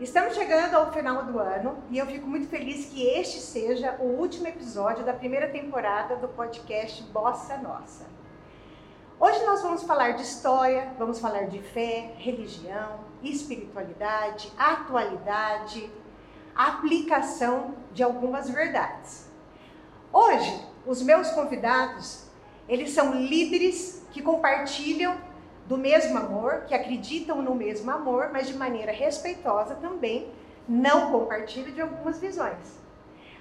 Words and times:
Estamos 0.00 0.34
chegando 0.34 0.76
ao 0.76 0.92
final 0.92 1.24
do 1.24 1.40
ano 1.40 1.82
e 1.90 1.98
eu 1.98 2.06
fico 2.06 2.24
muito 2.24 2.46
feliz 2.46 2.86
que 2.86 3.04
este 3.04 3.40
seja 3.40 3.96
o 3.98 4.04
último 4.04 4.46
episódio 4.46 5.04
da 5.04 5.12
primeira 5.12 5.48
temporada 5.48 6.14
do 6.14 6.28
podcast 6.28 7.02
Bossa 7.02 7.56
Nossa. 7.56 8.06
Hoje 9.18 9.44
nós 9.44 9.60
vamos 9.60 9.82
falar 9.82 10.12
de 10.12 10.22
história, 10.22 10.94
vamos 10.96 11.18
falar 11.18 11.48
de 11.48 11.58
fé, 11.58 12.12
religião, 12.16 13.00
espiritualidade, 13.24 14.52
atualidade, 14.56 15.90
aplicação 16.54 17.74
de 17.92 18.04
algumas 18.04 18.48
verdades. 18.48 19.28
Hoje, 20.12 20.64
os 20.86 21.02
meus 21.02 21.28
convidados, 21.32 22.28
eles 22.68 22.90
são 22.90 23.14
líderes 23.14 24.06
que 24.12 24.22
compartilham 24.22 25.18
do 25.68 25.76
mesmo 25.76 26.16
amor, 26.16 26.62
que 26.66 26.74
acreditam 26.74 27.42
no 27.42 27.54
mesmo 27.54 27.90
amor, 27.90 28.30
mas 28.32 28.48
de 28.48 28.56
maneira 28.56 28.90
respeitosa 28.90 29.74
também, 29.74 30.32
não 30.66 31.12
compartilham 31.12 31.72
de 31.72 31.82
algumas 31.82 32.18
visões. 32.18 32.78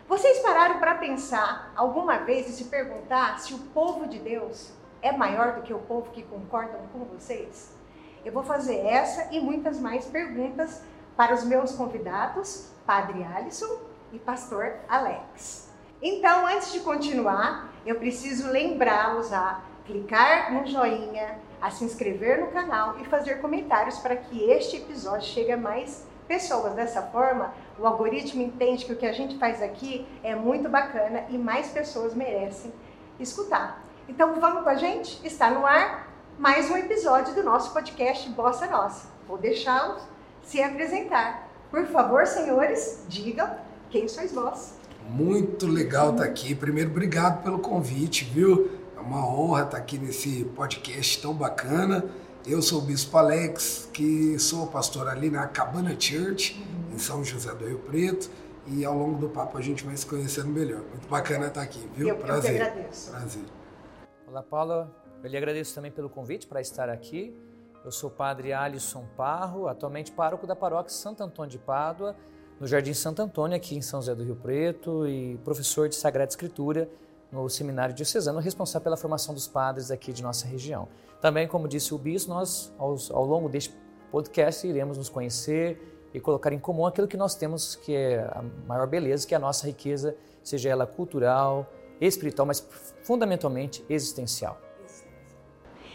Vocês 0.10 0.40
pararam 0.40 0.78
para 0.78 0.96
pensar 0.96 1.72
alguma 1.74 2.18
vez 2.18 2.50
e 2.50 2.52
se 2.52 2.66
perguntar 2.66 3.40
se 3.40 3.54
o 3.54 3.60
povo 3.60 4.08
de 4.08 4.20
Deus 4.20 4.74
é 5.02 5.12
maior 5.12 5.56
do 5.56 5.62
que 5.62 5.74
o 5.74 5.80
povo 5.80 6.12
que 6.12 6.22
concordam 6.24 6.82
com 6.92 7.00
vocês? 7.06 7.74
Eu 8.26 8.34
vou 8.34 8.44
fazer 8.44 8.86
essa 8.86 9.34
e 9.34 9.40
muitas 9.40 9.80
mais 9.80 10.06
perguntas 10.06 10.84
para 11.16 11.34
os 11.34 11.46
meus 11.46 11.72
convidados, 11.72 12.72
Padre 12.86 13.24
Alisson 13.24 13.80
e 14.12 14.20
Pastor 14.20 14.74
Alex. 14.90 15.70
Então, 16.02 16.46
antes 16.46 16.74
de 16.74 16.82
continuar, 16.82 17.70
eu 17.86 17.96
preciso 17.96 18.52
lembrá-los 18.52 19.32
a 19.32 19.62
clicar 19.86 20.54
no 20.54 20.68
joinha, 20.68 21.40
a 21.62 21.72
se 21.72 21.84
inscrever 21.84 22.40
no 22.40 22.48
canal 22.48 22.98
e 23.00 23.06
fazer 23.06 23.42
comentários 23.42 23.98
para 24.00 24.16
que 24.16 24.50
este 24.50 24.78
episódio 24.78 25.28
chegue 25.28 25.52
a 25.52 25.58
mais 25.58 26.06
pessoas. 26.28 26.74
Dessa 26.74 27.02
forma, 27.02 27.54
o 27.80 27.86
algoritmo 27.86 28.42
entende 28.42 28.86
que 28.86 28.94
o 28.94 28.96
que 28.96 29.06
a 29.06 29.14
gente 29.14 29.38
faz 29.38 29.62
aqui 29.62 30.08
é 30.24 30.36
muito 30.36 30.70
bacana 30.70 31.26
e 31.30 31.38
mais 31.38 31.70
pessoas 31.70 32.14
merecem 32.14 32.72
escutar. 33.20 33.84
Então 34.08 34.40
vamos 34.40 34.64
com 34.64 34.70
a 34.70 34.76
gente? 34.76 35.20
Está 35.26 35.50
no 35.50 35.66
ar 35.66 36.08
mais 36.38 36.70
um 36.70 36.78
episódio 36.78 37.34
do 37.34 37.44
nosso 37.44 37.74
podcast 37.74 38.30
Bossa 38.30 38.68
Nossa. 38.68 39.08
Vou 39.28 39.38
deixá-los 39.38 40.04
se 40.44 40.62
apresentar. 40.62 41.50
Por 41.72 41.86
favor, 41.88 42.26
senhores, 42.26 43.04
digam 43.08 43.50
quem 43.90 44.08
sois 44.08 44.32
vós. 44.32 44.76
Muito 45.10 45.68
legal 45.68 46.12
estar 46.12 46.26
aqui. 46.26 46.54
Primeiro, 46.54 46.92
obrigado 46.92 47.44
pelo 47.44 47.60
convite, 47.60 48.24
viu? 48.26 48.70
É 48.98 49.00
uma 49.00 49.24
honra 49.28 49.64
estar 49.64 49.78
aqui 49.78 50.00
nesse 50.00 50.44
podcast 50.56 51.22
tão 51.22 51.32
bacana. 51.32 52.04
Eu 52.44 52.64
sou 52.64 52.80
o 52.80 52.82
Bispo 52.82 53.16
Alex, 53.16 53.88
que 53.94 54.40
sou 54.40 54.66
pastor 54.66 55.08
ali 55.08 55.30
na 55.30 55.46
Cabana 55.46 55.96
Church, 56.00 56.60
uhum. 56.60 56.96
em 56.96 56.98
São 56.98 57.24
José 57.24 57.54
do 57.54 57.68
Rio 57.68 57.78
Preto. 57.78 58.28
E 58.66 58.84
ao 58.84 58.98
longo 58.98 59.20
do 59.20 59.30
papo 59.30 59.56
a 59.56 59.62
gente 59.62 59.86
vai 59.86 59.96
se 59.96 60.04
conhecendo 60.04 60.48
melhor. 60.48 60.82
Muito 60.82 61.08
bacana 61.08 61.46
estar 61.46 61.62
aqui, 61.62 61.88
viu? 61.96 62.08
Eu, 62.08 62.16
Prazer. 62.16 62.60
Eu 62.60 62.66
agradeço. 62.66 63.12
Prazer. 63.12 63.44
Olá, 64.28 64.42
Paula. 64.42 64.92
Eu 65.24 65.30
lhe 65.30 65.38
agradeço 65.38 65.76
também 65.76 65.92
pelo 65.92 66.10
convite 66.10 66.48
para 66.48 66.60
estar 66.60 66.90
aqui. 66.90 67.38
Eu 67.86 67.92
sou 67.92 68.10
o 68.10 68.14
padre 68.14 68.52
Alisson 68.52 69.06
Parro, 69.16 69.68
atualmente 69.68 70.12
pároco 70.12 70.48
da 70.48 70.56
paróquia 70.56 70.92
Santo 70.92 71.22
Antônio 71.22 71.52
de 71.52 71.60
Pádua, 71.60 72.16
no 72.60 72.66
Jardim 72.66 72.96
Santo 72.96 73.22
Antônio, 73.22 73.56
aqui 73.56 73.76
em 73.76 73.82
São 73.82 74.02
José 74.02 74.16
do 74.16 74.24
Rio 74.24 74.36
Preto, 74.36 75.08
e 75.08 75.38
professor 75.46 75.88
de 75.88 75.96
Sagrada 75.96 76.32
Escritura 76.32 76.90
no 77.44 77.50
Seminário 77.50 77.94
Diocesano, 77.94 78.40
responsável 78.40 78.84
pela 78.84 78.98
formação 78.98 79.34
dos 79.34 79.48
padres 79.48 79.92
aqui 79.92 80.12
de 80.12 80.24
nossa 80.24 80.48
região. 80.48 80.88
Também, 81.22 81.48
como 81.48 81.68
disse 81.68 81.94
o 81.94 81.98
bispo, 81.98 82.32
nós, 82.32 82.74
aos, 82.78 83.12
ao 83.12 83.24
longo 83.24 83.48
deste 83.48 83.74
podcast, 84.12 84.66
iremos 84.66 84.98
nos 84.98 85.08
conhecer 85.08 86.10
e 86.14 86.20
colocar 86.20 86.52
em 86.52 86.60
comum 86.60 86.86
aquilo 86.86 87.08
que 87.08 87.18
nós 87.18 87.36
temos, 87.36 87.76
que 87.76 87.96
é 87.96 88.20
a 88.22 88.44
maior 88.68 88.88
beleza, 88.88 89.28
que 89.28 89.34
é 89.34 89.38
a 89.38 89.40
nossa 89.40 89.68
riqueza, 89.68 90.16
seja 90.44 90.70
ela 90.70 90.88
cultural, 90.88 91.72
espiritual, 92.02 92.46
mas 92.48 92.66
fundamentalmente 93.04 93.86
existencial. 93.90 94.60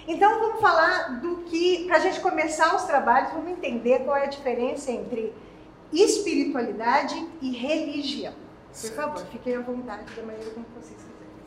Então 0.07 0.41
vamos 0.41 0.61
falar 0.61 1.21
do 1.21 1.39
que, 1.45 1.87
para 1.87 1.97
a 1.97 2.01
gente 2.01 2.21
começar 2.21 2.75
os 2.75 2.83
trabalhos, 2.85 3.33
vamos 3.33 3.51
entender 3.51 4.01
qual 4.05 4.17
é 4.17 4.25
a 4.25 4.29
diferença 4.29 4.91
entre 4.91 5.33
espiritualidade 5.93 7.15
e 7.41 7.53
religião. 7.53 8.35
Por 8.73 8.91
favor, 8.91 9.25
fiquem 9.27 9.57
à 9.57 9.61
vontade 9.61 10.13
da 10.15 10.23
maneira 10.23 10.51
como 10.51 10.67
vocês 10.75 11.02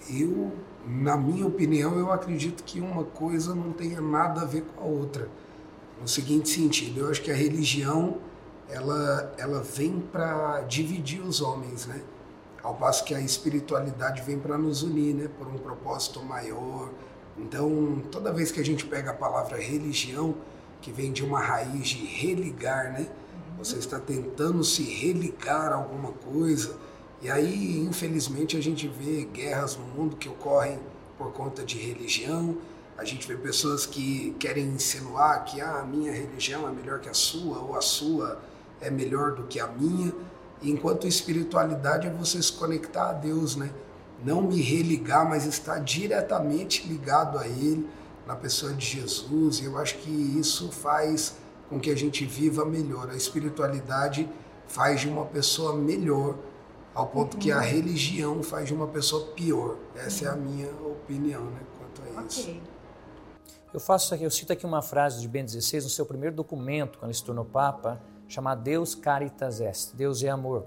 eu, 0.10 0.52
na 0.86 1.18
minha 1.18 1.46
opinião, 1.46 1.98
eu 1.98 2.12
acredito 2.12 2.64
que 2.64 2.80
uma 2.80 3.04
coisa 3.04 3.56
não 3.56 3.72
tenha 3.72 4.02
nada 4.02 4.42
a 4.42 4.46
ver 4.46 4.62
com 4.62 4.82
a 4.82 4.86
outra. 4.86 5.30
No 6.00 6.08
seguinte 6.08 6.50
sentido, 6.50 7.02
eu 7.02 7.10
acho 7.10 7.22
que 7.22 7.32
a 7.32 7.36
religião 7.36 8.18
ela, 8.70 9.34
ela 9.38 9.62
vem 9.62 10.00
para 10.00 10.62
dividir 10.62 11.22
os 11.22 11.42
homens, 11.42 11.86
né? 11.86 12.02
Ao 12.64 12.74
passo 12.74 13.04
que 13.06 13.14
a 13.14 13.22
espiritualidade 13.22 14.24
vem 14.24 14.40
para 14.40 14.58
nos 14.58 14.82
unir, 14.84 15.14
né? 15.14 15.30
Por 15.38 15.48
um 15.48 15.58
propósito 15.58 16.24
maior. 16.24 16.90
Então, 17.38 18.02
toda 18.12 18.32
vez 18.32 18.52
que 18.52 18.60
a 18.60 18.66
gente 18.66 18.86
pega 18.86 19.12
a 19.12 19.14
palavra 19.14 19.58
religião, 19.58 20.36
que 20.82 20.92
vem 20.92 21.12
de 21.12 21.24
uma 21.24 21.40
raiz 21.40 21.90
de 21.90 22.06
religar, 22.06 22.92
né? 22.94 23.08
Você 23.58 23.78
está 23.78 24.00
tentando 24.00 24.64
se 24.64 24.84
religar 24.84 25.72
a 25.72 25.76
alguma 25.76 26.12
coisa 26.12 26.76
e 27.25 27.31
aí, 27.31 27.80
infelizmente, 27.80 28.56
a 28.56 28.62
gente 28.62 28.88
vê 28.88 29.25
guerras 29.25 29.75
no 29.75 29.84
mundo 29.84 30.16
que 30.16 30.30
ocorrem 30.30 30.80
por 31.18 31.31
conta 31.31 31.63
de 31.63 31.75
religião. 31.75 32.56
A 32.96 33.03
gente 33.03 33.28
vê 33.28 33.36
pessoas 33.36 33.84
que 33.84 34.36
querem 34.38 34.66
insinuar 34.68 35.44
que 35.44 35.59
ah, 35.59 35.80
a 35.80 35.84
minha 35.84 36.12
religião 36.12 36.68
é 36.68 36.72
melhor 36.72 37.00
que 37.00 37.09
a 37.09 37.16
sua, 37.16 37.58
ou 37.58 37.75
a 37.75 37.81
sua 37.81 38.40
é 38.80 38.91
melhor 38.91 39.34
do 39.34 39.47
que 39.47 39.59
a 39.59 39.66
minha. 39.66 40.13
Enquanto 40.62 41.08
espiritualidade 41.08 42.06
é 42.06 42.12
você 42.12 42.40
se 42.40 42.53
conectar 42.53 43.09
a 43.09 43.13
Deus, 43.13 43.56
né? 43.56 43.72
Não 44.24 44.44
me 44.44 44.62
religar, 44.62 45.28
mas 45.28 45.47
estar 45.47 45.80
diretamente 45.80 46.88
ligado 46.88 47.40
a 47.40 47.47
Ele, 47.47 47.90
na 48.28 48.36
pessoa 48.36 48.72
de 48.72 48.86
Jesus. 48.86 49.62
E 49.62 49.66
eu 49.66 49.80
acho 49.80 49.97
que 49.97 50.12
isso 50.12 50.72
faz 50.72 51.38
com 51.72 51.80
que 51.80 51.90
a 51.90 51.97
gente 51.97 52.24
viva 52.24 52.63
melhor. 52.66 53.09
A 53.09 53.16
espiritualidade 53.16 54.30
faz 54.68 55.02
de 55.02 55.07
uma 55.07 55.25
pessoa 55.25 55.75
melhor 55.75 56.36
ao 56.95 57.07
ponto 57.07 57.38
que 57.38 57.51
a 57.51 57.57
uhum. 57.57 57.63
religião 57.63 58.41
faz 58.41 58.67
de 58.67 58.73
uma 58.73 58.88
pessoa 58.88 59.28
pior. 59.33 59.75
Essa 59.94 60.25
é 60.25 60.28
a 60.29 60.35
minha 60.35 60.72
opinião, 60.72 61.44
né, 61.44 61.59
quanto 61.78 62.17
a 62.17 62.23
isso. 62.23 62.41
Okay. 62.41 62.61
Eu 63.73 63.79
faço 63.81 64.13
aqui, 64.16 64.23
eu 64.23 64.31
cito 64.31 64.53
aqui 64.53 64.66
uma 64.66 64.81
frase 64.81 65.19
de 65.19 65.28
Bento 65.28 65.51
XVI 65.51 65.83
no 65.83 65.89
seu 65.89 66.06
primeiro 66.06 66.33
documento, 66.33 66.97
quando 66.97 67.11
ele 67.11 67.17
se 67.17 67.23
tornou 67.23 67.44
papa, 67.44 68.01
chamado 68.29 68.63
Deus 68.63 68.95
Caritas 68.95 69.59
Est, 69.59 69.94
Deus 69.94 70.23
é 70.23 70.29
amor. 70.29 70.66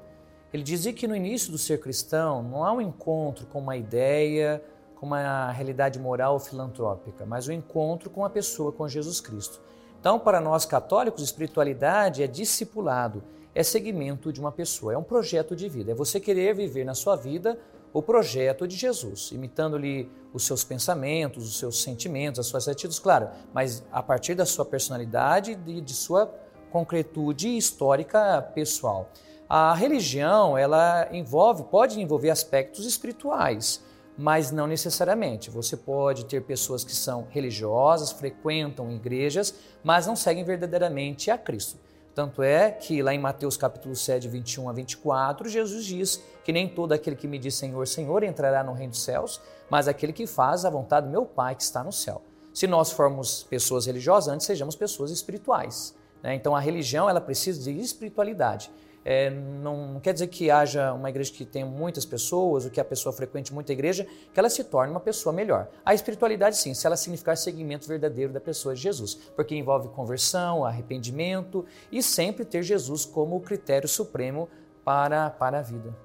Ele 0.52 0.62
dizia 0.62 0.92
que 0.92 1.08
no 1.08 1.16
início 1.16 1.50
do 1.50 1.56
ser 1.56 1.80
cristão 1.80 2.42
não 2.42 2.62
há 2.62 2.72
um 2.72 2.80
encontro 2.82 3.46
com 3.46 3.58
uma 3.58 3.78
ideia, 3.78 4.62
com 4.96 5.06
uma 5.06 5.50
realidade 5.50 5.98
moral 5.98 6.34
ou 6.34 6.38
filantrópica, 6.38 7.24
mas 7.24 7.48
um 7.48 7.52
encontro 7.52 8.10
com 8.10 8.24
a 8.24 8.30
pessoa, 8.30 8.70
com 8.70 8.86
Jesus 8.86 9.20
Cristo. 9.20 9.60
Então, 9.98 10.18
para 10.18 10.40
nós 10.40 10.66
católicos, 10.66 11.22
espiritualidade 11.22 12.22
é 12.22 12.26
discipulado 12.26 13.22
é 13.58 13.62
segmento 13.64 14.32
de 14.32 14.38
uma 14.41 14.52
pessoa, 14.52 14.94
é 14.94 14.96
um 14.96 15.02
projeto 15.02 15.56
de 15.56 15.69
vida. 15.69 15.91
É 15.91 15.94
você 15.94 16.20
querer 16.20 16.54
viver 16.54 16.84
na 16.84 16.94
sua 16.94 17.16
vida 17.16 17.58
o 17.92 18.00
projeto 18.00 18.69
de 18.69 18.76
Jesus, 18.76 19.32
imitando-lhe 19.32 20.08
os 20.32 20.46
seus 20.46 20.62
pensamentos, 20.62 21.44
os 21.44 21.58
seus 21.58 21.82
sentimentos, 21.82 22.38
as 22.38 22.46
suas 22.46 22.69
atitudes, 22.69 23.00
claro, 23.00 23.28
mas 23.52 23.84
a 23.91 24.00
partir 24.00 24.36
da 24.36 24.46
sua 24.46 24.64
personalidade 24.64 25.58
e 25.66 25.80
de 25.80 25.92
sua 25.92 26.32
concretude 26.70 27.56
histórica 27.56 28.41
pessoal. 28.54 29.10
A 29.48 29.75
religião, 29.75 30.56
ela 30.56 31.08
envolve, 31.10 31.64
pode 31.64 32.00
envolver 32.00 32.30
aspectos 32.30 32.86
espirituais, 32.86 33.82
mas 34.16 34.52
não 34.52 34.69
necessariamente. 34.69 35.50
Você 35.50 35.76
pode 35.76 36.26
ter 36.26 36.44
pessoas 36.44 36.84
que 36.84 36.94
são 36.94 37.26
religiosas, 37.28 38.12
frequentam 38.12 38.92
igrejas, 38.92 39.52
mas 39.82 40.06
não 40.06 40.14
seguem 40.14 40.44
verdadeiramente 40.44 41.28
a 41.28 41.37
Cristo. 41.37 41.88
Tanto 42.19 42.43
é 42.43 42.73
que 42.73 43.00
lá 43.00 43.15
em 43.15 43.19
Mateus 43.20 43.56
capítulo 43.56 43.94
7, 43.94 44.26
21 44.26 44.69
a 44.69 44.73
24, 44.73 45.49
Jesus 45.49 45.85
diz 45.85 46.20
que 46.43 46.50
nem 46.50 46.69
todo 46.69 46.91
aquele 46.91 47.15
que 47.15 47.29
me 47.29 47.38
diz 47.38 47.55
Senhor, 47.55 47.87
Senhor 47.87 48.25
entrará 48.25 48.65
no 48.65 48.73
reino 48.73 48.91
dos 48.91 49.05
céus, 49.05 49.41
mas 49.70 49.87
aquele 49.87 50.12
que 50.12 50.26
faz 50.26 50.65
a 50.65 50.70
vontade 50.70 51.06
do 51.06 51.12
meu 51.12 51.25
Pai 51.25 51.55
que 51.55 51.62
está 51.62 51.85
no 51.85 51.93
céu. 51.93 52.20
Se 52.53 52.67
nós 52.67 52.91
formos 52.91 53.44
pessoas 53.44 53.87
religiosas, 53.87 54.35
antes 54.35 54.49
sejamos 54.49 54.75
pessoas 54.75 55.12
espirituais. 55.12 55.94
Né? 56.20 56.35
Então 56.35 56.56
a 56.56 56.59
religião 56.59 57.09
ela 57.09 57.20
precisa 57.20 57.62
de 57.62 57.79
espiritualidade. 57.79 58.69
É, 59.10 59.31
não, 59.31 59.94
não, 59.94 60.00
quer 60.00 60.12
dizer 60.12 60.26
que 60.26 60.50
haja 60.50 60.93
uma 60.93 61.08
igreja 61.08 61.32
que 61.32 61.43
tenha 61.43 61.64
muitas 61.64 62.05
pessoas, 62.05 62.66
ou 62.66 62.70
que 62.70 62.78
a 62.78 62.84
pessoa 62.84 63.10
frequente 63.10 63.55
muita 63.55 63.72
igreja, 63.72 64.06
que 64.34 64.38
ela 64.38 64.50
se 64.50 64.62
torne 64.62 64.90
uma 64.90 65.00
pessoa 65.00 65.32
melhor. 65.32 65.66
A 65.82 65.94
espiritualidade, 65.94 66.58
sim, 66.58 66.75
se 66.75 66.87
ela 66.87 66.94
significar 66.94 67.34
seguimento 67.34 67.88
verdadeiro 67.88 68.34
da 68.34 68.38
pessoa 68.38 68.75
de 68.75 68.82
Jesus, 68.82 69.14
porque 69.34 69.56
envolve 69.56 69.88
conversão, 69.88 70.62
arrependimento 70.62 71.64
e 71.90 72.02
sempre 72.02 72.44
ter 72.44 72.62
Jesus 72.62 73.06
como 73.06 73.37
o 73.37 73.40
critério 73.40 73.88
supremo 73.88 74.46
para, 74.84 75.31
para 75.31 75.60
a 75.60 75.62
vida. 75.62 75.96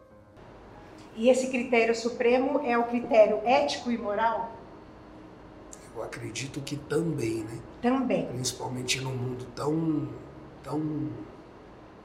E 1.18 1.28
esse 1.28 1.48
critério 1.48 1.94
supremo 1.94 2.62
é 2.66 2.78
o 2.78 2.86
critério 2.86 3.42
ético 3.44 3.92
e 3.92 3.98
moral? 3.98 4.50
Eu 5.94 6.04
acredito 6.04 6.62
que 6.62 6.78
também, 6.78 7.44
né? 7.44 7.60
Também. 7.82 8.28
Principalmente 8.28 9.02
num 9.02 9.14
mundo 9.14 9.46
tão, 9.54 10.08
tão 10.64 11.10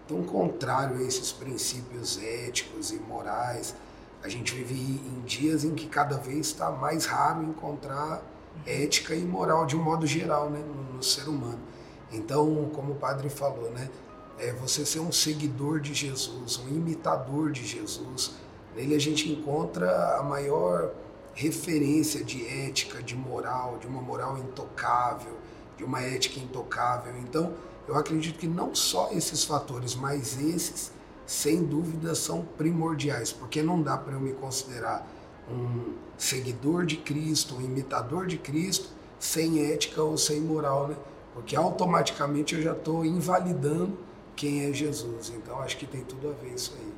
tão 0.09 0.23
contrário 0.23 0.97
a 0.97 1.03
esses 1.03 1.31
princípios 1.31 2.19
éticos 2.21 2.91
e 2.91 2.97
morais. 2.97 3.77
A 4.25 4.29
gente 4.29 4.55
vive 4.55 4.75
em 4.75 5.21
dias 5.21 5.63
em 5.63 5.75
que 5.75 5.87
cada 5.87 6.17
vez 6.17 6.47
está 6.47 6.71
mais 6.71 7.05
raro 7.05 7.45
encontrar 7.45 8.23
ética 8.67 9.15
e 9.15 9.23
moral 9.23 9.67
de 9.67 9.77
um 9.77 9.83
modo 9.83 10.07
geral 10.07 10.51
né, 10.51 10.59
no, 10.59 10.97
no 10.97 11.03
ser 11.03 11.29
humano. 11.29 11.61
Então, 12.11 12.71
como 12.75 12.93
o 12.93 12.97
padre 12.97 13.29
falou, 13.29 13.71
né, 13.71 13.89
é 14.39 14.53
você 14.53 14.85
ser 14.87 15.01
um 15.01 15.13
seguidor 15.13 15.81
de 15.81 15.93
Jesus, 15.93 16.59
um 16.59 16.69
imitador 16.69 17.53
de 17.53 17.67
Jesus. 17.67 18.33
Nele 18.75 18.95
a 18.95 19.01
gente 19.01 19.31
encontra 19.31 20.17
a 20.17 20.23
maior 20.23 20.91
referência 21.35 22.25
de 22.25 22.47
ética, 22.47 23.03
de 23.03 23.15
moral, 23.15 23.79
de 23.79 23.87
uma 23.87 24.01
moral 24.01 24.39
intocável, 24.39 25.37
de 25.77 25.85
uma 25.85 26.01
ética 26.01 26.41
intocável. 26.41 27.13
Então, 27.19 27.53
eu 27.89 27.97
acredito 27.97 28.39
que 28.39 28.47
não 28.47 28.75
só 28.75 29.11
esses 29.13 29.45
fatores, 29.45 29.95
mas 29.95 30.39
esses, 30.39 30.93
sem 31.25 31.65
dúvida, 31.65 32.15
são 32.15 32.45
primordiais, 32.59 33.33
porque 33.33 33.63
não 33.63 33.81
dá 33.81 33.97
para 33.97 34.13
eu 34.13 34.21
me 34.21 34.35
considerar 34.35 35.09
um 35.51 35.95
seguidor 36.19 36.85
de 36.85 36.99
Cristo, 36.99 37.57
um 37.57 37.63
imitador 37.63 38.27
de 38.27 38.37
Cristo, 38.37 38.91
sem 39.19 39.73
ética 39.73 40.03
ou 40.03 40.19
sem 40.19 40.41
moral, 40.41 40.89
né? 40.89 40.97
Porque 41.33 41.57
automaticamente 41.57 42.55
eu 42.55 42.63
já 42.63 42.73
estou 42.73 43.05
invalidando 43.05 43.97
quem 44.37 44.67
é 44.69 44.73
Jesus. 44.73 45.31
Então 45.31 45.59
acho 45.61 45.79
que 45.79 45.87
tem 45.87 46.05
tudo 46.05 46.29
a 46.29 46.33
ver 46.33 46.53
isso 46.55 46.75
aí. 46.79 46.93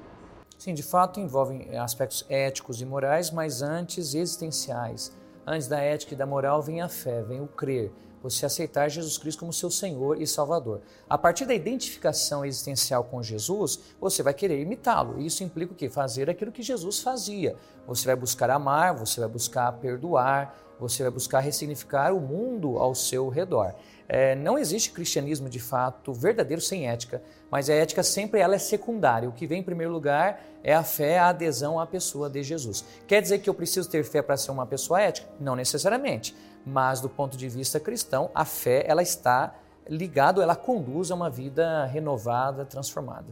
Sim, 0.59 0.75
de 0.75 0.83
fato 0.83 1.21
envolvem 1.21 1.79
aspectos 1.79 2.27
éticos 2.29 2.83
e 2.83 2.85
morais, 2.85 3.31
mas 3.31 3.63
antes 3.63 4.15
existenciais. 4.15 5.13
Antes 5.47 5.69
da 5.69 5.79
ética 5.79 6.15
e 6.15 6.17
da 6.17 6.27
moral 6.27 6.61
vem 6.61 6.83
a 6.83 6.89
fé, 6.89 7.23
vem 7.23 7.41
o 7.41 7.47
crer, 7.47 7.93
você 8.23 8.47
aceitar 8.47 8.89
Jesus 8.89 9.17
Cristo 9.17 9.41
como 9.41 9.53
seu 9.53 9.71
Senhor 9.71 10.21
e 10.21 10.27
Salvador. 10.27 10.81
A 11.09 11.17
partir 11.17 11.47
da 11.47 11.55
identificação 11.55 12.45
existencial 12.45 13.05
com 13.05 13.23
Jesus, 13.23 13.81
você 14.01 14.23
vai 14.23 14.35
querer 14.35 14.61
imitá-lo. 14.61 15.21
Isso 15.21 15.43
implica 15.43 15.73
o 15.73 15.77
quê? 15.77 15.89
Fazer 15.89 16.29
aquilo 16.29 16.53
que 16.53 16.63
Jesus 16.63 17.01
fazia. 17.01 17.57
Você 17.87 18.07
vai 18.07 18.17
buscar 18.17 18.51
amar, 18.51 18.95
você 18.95 19.21
vai 19.21 19.29
buscar 19.29 19.73
perdoar, 19.73 20.57
você 20.79 21.03
vai 21.03 21.13
buscar 21.13 21.41
ressignificar 21.41 22.13
o 22.13 22.21
mundo 22.21 22.79
ao 22.79 22.95
seu 22.95 23.29
redor. 23.29 23.75
É, 24.09 24.35
não 24.35 24.59
existe 24.59 24.91
cristianismo 24.91 25.49
de 25.49 25.61
fato 25.61 26.13
verdadeiro 26.13 26.61
sem 26.61 26.89
ética, 26.89 27.23
mas 27.51 27.71
a 27.71 27.75
ética 27.75 28.03
sempre 28.03 28.41
ela 28.41 28.57
é 28.57 28.59
secundária. 28.59 29.29
O 29.29 29.33
que 29.33 29.47
vem 29.47 29.61
em 29.61 29.63
primeiro 29.63 29.93
lugar 29.93 30.43
é 30.65 30.75
a 30.75 30.83
fé, 30.83 31.19
a 31.19 31.29
adesão 31.29 31.79
à 31.79 31.87
pessoa 31.87 32.29
de 32.29 32.43
Jesus. 32.43 32.85
Quer 33.07 33.23
dizer 33.23 33.39
que 33.39 33.49
eu 33.49 33.55
preciso 33.55 33.89
ter 33.89 34.03
fé 34.03 34.21
para 34.21 34.37
ser 34.37 34.51
uma 34.51 34.67
pessoa 34.67 35.01
ética? 35.01 35.29
Não 35.39 35.55
necessariamente 35.55 36.35
mas 36.65 37.01
do 37.01 37.09
ponto 37.09 37.37
de 37.37 37.49
vista 37.49 37.81
cristão, 37.81 38.31
a 38.35 38.45
fé 38.45 38.85
ela 38.87 39.03
está 39.03 39.55
ligada, 39.89 40.43
ela 40.43 40.57
conduz 40.57 41.11
a 41.11 41.15
uma 41.15 41.31
vida 41.31 41.85
renovada, 41.87 42.65
transformada. 42.65 43.27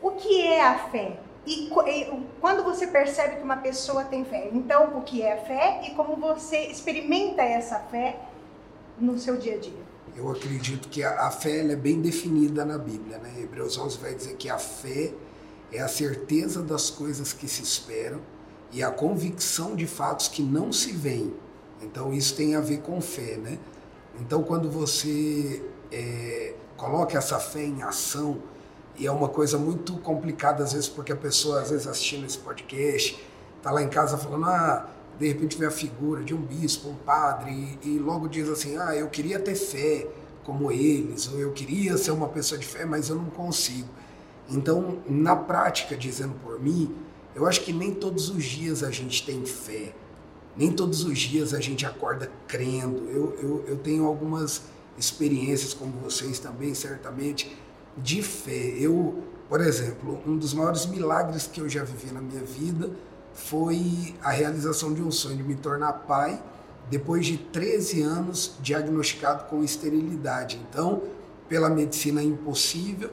O 0.00 0.12
que 0.12 0.42
é 0.42 0.64
a 0.64 0.78
fé? 0.88 1.18
E, 1.46 1.68
e 1.68 2.26
quando 2.40 2.62
você 2.62 2.86
percebe 2.86 3.36
que 3.36 3.42
uma 3.42 3.56
pessoa 3.56 4.04
tem 4.04 4.24
fé? 4.24 4.50
Então, 4.52 4.98
o 4.98 5.02
que 5.02 5.22
é 5.22 5.34
a 5.34 5.38
fé 5.38 5.82
e 5.86 5.94
como 5.94 6.16
você 6.16 6.66
experimenta 6.66 7.42
essa 7.42 7.78
fé 7.80 8.20
no 8.98 9.18
seu 9.18 9.36
dia 9.36 9.56
a 9.56 9.58
dia? 9.58 9.90
Eu 10.16 10.30
acredito 10.30 10.88
que 10.88 11.02
a, 11.02 11.26
a 11.26 11.30
fé 11.30 11.60
é 11.60 11.76
bem 11.76 12.00
definida 12.00 12.64
na 12.64 12.76
Bíblia, 12.76 13.18
né? 13.18 13.32
Hebreus 13.38 13.78
11 13.78 13.98
vai 13.98 14.14
dizer 14.14 14.36
que 14.36 14.50
a 14.50 14.58
fé 14.58 15.12
é 15.72 15.80
a 15.80 15.88
certeza 15.88 16.62
das 16.62 16.90
coisas 16.90 17.32
que 17.32 17.48
se 17.48 17.62
esperam 17.62 18.20
e 18.72 18.82
a 18.82 18.90
convicção 18.90 19.74
de 19.74 19.86
fatos 19.86 20.28
que 20.28 20.42
não 20.42 20.72
se 20.72 20.92
veem. 20.92 21.34
Então 21.82 22.12
isso 22.12 22.34
tem 22.34 22.54
a 22.54 22.60
ver 22.60 22.80
com 22.80 23.00
fé, 23.00 23.36
né? 23.36 23.58
Então 24.20 24.42
quando 24.42 24.70
você 24.70 25.62
é, 25.90 26.54
coloca 26.76 27.16
essa 27.16 27.38
fé 27.38 27.64
em 27.64 27.82
ação, 27.82 28.42
e 28.96 29.06
é 29.06 29.10
uma 29.10 29.28
coisa 29.28 29.56
muito 29.56 29.94
complicada 29.98 30.62
às 30.62 30.72
vezes, 30.72 30.88
porque 30.88 31.12
a 31.12 31.16
pessoa 31.16 31.60
às 31.60 31.70
vezes 31.70 31.86
assistindo 31.86 32.26
esse 32.26 32.38
podcast, 32.38 33.22
tá 33.62 33.70
lá 33.70 33.82
em 33.82 33.88
casa 33.88 34.18
falando, 34.18 34.44
ah, 34.46 34.88
de 35.18 35.28
repente 35.28 35.56
vê 35.56 35.66
a 35.66 35.70
figura 35.70 36.22
de 36.22 36.34
um 36.34 36.40
bispo, 36.40 36.88
um 36.88 36.94
padre, 36.94 37.78
e, 37.82 37.96
e 37.96 37.98
logo 37.98 38.28
diz 38.28 38.48
assim, 38.48 38.76
ah, 38.76 38.94
eu 38.94 39.08
queria 39.08 39.38
ter 39.38 39.54
fé 39.54 40.06
como 40.44 40.70
eles, 40.72 41.28
ou 41.28 41.38
eu 41.38 41.52
queria 41.52 41.96
ser 41.96 42.10
uma 42.10 42.28
pessoa 42.28 42.58
de 42.58 42.66
fé, 42.66 42.84
mas 42.84 43.08
eu 43.08 43.16
não 43.16 43.26
consigo. 43.26 43.88
Então, 44.48 44.98
na 45.08 45.36
prática, 45.36 45.96
dizendo 45.96 46.34
por 46.42 46.58
mim, 46.60 46.94
eu 47.34 47.46
acho 47.46 47.62
que 47.62 47.72
nem 47.72 47.94
todos 47.94 48.28
os 48.28 48.42
dias 48.44 48.82
a 48.82 48.90
gente 48.90 49.24
tem 49.24 49.44
fé. 49.46 49.94
Nem 50.60 50.70
todos 50.70 51.04
os 51.04 51.18
dias 51.18 51.54
a 51.54 51.58
gente 51.58 51.86
acorda 51.86 52.30
crendo. 52.46 53.08
Eu, 53.08 53.34
eu, 53.40 53.64
eu 53.66 53.76
tenho 53.78 54.04
algumas 54.04 54.60
experiências, 54.98 55.72
como 55.72 55.90
vocês 55.92 56.38
também, 56.38 56.74
certamente, 56.74 57.56
de 57.96 58.22
fé. 58.22 58.74
Eu, 58.78 59.24
por 59.48 59.62
exemplo, 59.62 60.20
um 60.26 60.36
dos 60.36 60.52
maiores 60.52 60.84
milagres 60.84 61.46
que 61.46 61.62
eu 61.62 61.66
já 61.66 61.82
vivi 61.82 62.12
na 62.12 62.20
minha 62.20 62.42
vida 62.42 62.90
foi 63.32 64.14
a 64.20 64.30
realização 64.32 64.92
de 64.92 65.00
um 65.00 65.10
sonho 65.10 65.38
de 65.38 65.42
me 65.42 65.54
tornar 65.54 65.94
pai 65.94 66.38
depois 66.90 67.24
de 67.24 67.38
13 67.38 68.02
anos 68.02 68.56
diagnosticado 68.60 69.44
com 69.44 69.64
esterilidade. 69.64 70.60
Então, 70.68 71.04
pela 71.48 71.70
medicina 71.70 72.22
impossível, 72.22 73.08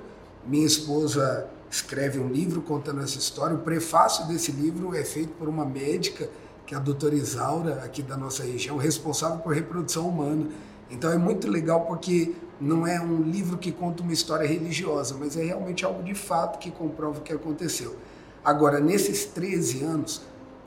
minha 0.45 0.67
esposa 0.67 1.47
escreve 1.71 2.19
um 2.19 2.27
livro 2.27 2.61
contando 2.61 3.01
essa 3.01 3.17
história. 3.17 3.55
O 3.55 3.59
prefácio 3.59 4.27
desse 4.27 4.51
livro 4.51 4.93
é 4.93 5.05
feito 5.05 5.31
por 5.35 5.47
uma 5.47 5.63
médica 5.63 6.29
que 6.67 6.75
é 6.75 6.77
a 6.77 6.81
doutora 6.81 7.15
Isaura, 7.15 7.81
aqui 7.85 8.03
da 8.03 8.17
nossa 8.17 8.43
região, 8.43 8.75
responsável 8.75 9.39
por 9.39 9.55
reprodução 9.55 10.09
humana. 10.09 10.47
Então 10.91 11.09
é 11.09 11.17
muito 11.17 11.49
legal 11.49 11.85
porque 11.85 12.35
não 12.59 12.85
é 12.85 12.99
um 12.99 13.21
livro 13.21 13.57
que 13.57 13.71
conta 13.71 14.03
uma 14.03 14.11
história 14.11 14.45
religiosa, 14.45 15.15
mas 15.17 15.37
é 15.37 15.43
realmente 15.45 15.85
algo 15.85 16.03
de 16.03 16.13
fato 16.13 16.59
que 16.59 16.69
comprova 16.69 17.19
o 17.19 17.21
que 17.21 17.31
aconteceu. 17.31 17.95
Agora, 18.43 18.81
nesses 18.81 19.23
13 19.25 19.83
anos, 19.85 20.21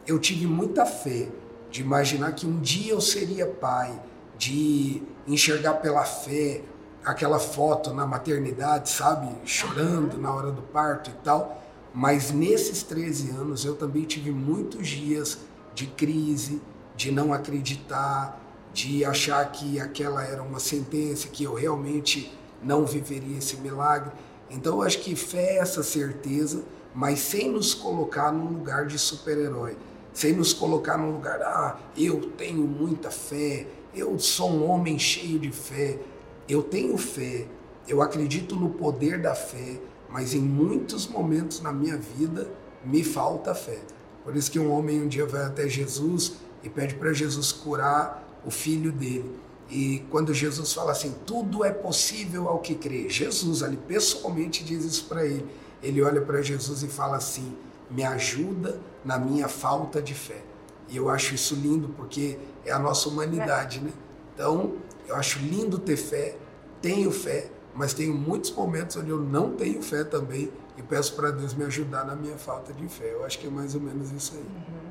eu 0.06 0.18
tive 0.18 0.46
muita 0.46 0.86
fé 0.86 1.28
de 1.70 1.82
imaginar 1.82 2.32
que 2.32 2.46
um 2.46 2.58
dia 2.60 2.92
eu 2.92 3.00
seria 3.00 3.46
pai, 3.46 3.92
de 4.38 5.02
enxergar 5.28 5.74
pela 5.74 6.04
fé 6.04 6.62
aquela 7.04 7.38
foto 7.38 7.92
na 7.92 8.06
maternidade, 8.06 8.88
sabe, 8.88 9.28
chorando 9.44 10.16
na 10.16 10.32
hora 10.32 10.50
do 10.50 10.62
parto 10.62 11.10
e 11.10 11.14
tal. 11.22 11.62
Mas 11.92 12.30
nesses 12.30 12.82
13 12.82 13.30
anos 13.32 13.66
eu 13.66 13.74
também 13.74 14.04
tive 14.04 14.30
muitos 14.30 14.88
dias 14.88 15.38
de 15.80 15.86
crise, 15.86 16.60
de 16.94 17.10
não 17.10 17.32
acreditar, 17.32 18.38
de 18.70 19.02
achar 19.02 19.50
que 19.50 19.80
aquela 19.80 20.22
era 20.22 20.42
uma 20.42 20.60
sentença, 20.60 21.28
que 21.28 21.42
eu 21.44 21.54
realmente 21.54 22.38
não 22.62 22.84
viveria 22.84 23.38
esse 23.38 23.56
milagre. 23.56 24.12
Então 24.50 24.74
eu 24.74 24.82
acho 24.82 24.98
que 24.98 25.16
fé 25.16 25.56
é 25.56 25.58
essa 25.58 25.82
certeza, 25.82 26.62
mas 26.94 27.20
sem 27.20 27.50
nos 27.50 27.72
colocar 27.72 28.30
num 28.30 28.58
lugar 28.58 28.86
de 28.86 28.98
super-herói, 28.98 29.74
sem 30.12 30.34
nos 30.34 30.52
colocar 30.52 30.98
num 30.98 31.12
lugar, 31.12 31.40
ah, 31.40 31.78
eu 31.96 32.20
tenho 32.32 32.66
muita 32.66 33.10
fé, 33.10 33.66
eu 33.94 34.18
sou 34.18 34.50
um 34.50 34.68
homem 34.68 34.98
cheio 34.98 35.38
de 35.38 35.50
fé. 35.50 35.98
Eu 36.46 36.62
tenho 36.62 36.98
fé, 36.98 37.46
eu 37.88 38.02
acredito 38.02 38.54
no 38.54 38.70
poder 38.70 39.22
da 39.22 39.34
fé, 39.34 39.80
mas 40.10 40.34
em 40.34 40.40
muitos 40.40 41.06
momentos 41.06 41.62
na 41.62 41.72
minha 41.72 41.96
vida 41.96 42.50
me 42.84 43.02
falta 43.02 43.54
fé. 43.54 43.78
Por 44.24 44.36
isso 44.36 44.50
que 44.50 44.58
um 44.58 44.70
homem 44.70 45.02
um 45.02 45.08
dia 45.08 45.26
vai 45.26 45.44
até 45.44 45.68
Jesus 45.68 46.34
e 46.62 46.68
pede 46.68 46.94
para 46.94 47.12
Jesus 47.12 47.52
curar 47.52 48.26
o 48.44 48.50
filho 48.50 48.92
dele. 48.92 49.38
E 49.70 50.02
quando 50.10 50.34
Jesus 50.34 50.72
fala 50.72 50.92
assim, 50.92 51.14
tudo 51.24 51.64
é 51.64 51.70
possível 51.70 52.48
ao 52.48 52.58
que 52.58 52.74
crê, 52.74 53.08
Jesus 53.08 53.62
ali 53.62 53.76
pessoalmente 53.76 54.64
diz 54.64 54.84
isso 54.84 55.04
para 55.04 55.24
ele. 55.24 55.46
Ele 55.82 56.02
olha 56.02 56.20
para 56.20 56.42
Jesus 56.42 56.82
e 56.82 56.88
fala 56.88 57.16
assim: 57.16 57.56
me 57.90 58.04
ajuda 58.04 58.78
na 59.04 59.18
minha 59.18 59.48
falta 59.48 60.02
de 60.02 60.14
fé. 60.14 60.42
E 60.88 60.96
eu 60.96 61.08
acho 61.08 61.34
isso 61.34 61.54
lindo 61.54 61.88
porque 61.90 62.38
é 62.64 62.72
a 62.72 62.78
nossa 62.78 63.08
humanidade, 63.08 63.80
né? 63.80 63.92
Então, 64.34 64.74
eu 65.06 65.14
acho 65.14 65.38
lindo 65.38 65.78
ter 65.78 65.96
fé, 65.96 66.36
tenho 66.82 67.10
fé, 67.10 67.50
mas 67.74 67.94
tenho 67.94 68.12
muitos 68.12 68.50
momentos 68.52 68.96
onde 68.96 69.10
eu 69.10 69.20
não 69.20 69.52
tenho 69.52 69.80
fé 69.82 70.02
também 70.02 70.50
e 70.80 70.82
peço 70.82 71.14
para 71.14 71.30
Deus 71.30 71.52
me 71.52 71.64
ajudar 71.64 72.04
na 72.04 72.16
minha 72.16 72.38
falta 72.38 72.72
de 72.72 72.88
fé. 72.88 73.12
Eu 73.12 73.24
acho 73.24 73.38
que 73.38 73.46
é 73.46 73.50
mais 73.50 73.74
ou 73.74 73.80
menos 73.80 74.10
isso 74.10 74.34
aí. 74.34 74.40
Uhum. 74.40 74.90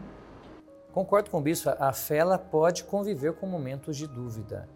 Concordo 0.94 1.30
com 1.30 1.40
o 1.40 1.42
bispo, 1.42 1.70
a 1.80 1.92
fé 1.92 2.18
ela 2.18 2.38
pode 2.38 2.84
conviver 2.84 3.34
com 3.34 3.48
momentos 3.48 3.98
de 3.98 4.08
dúvida, 4.08 4.68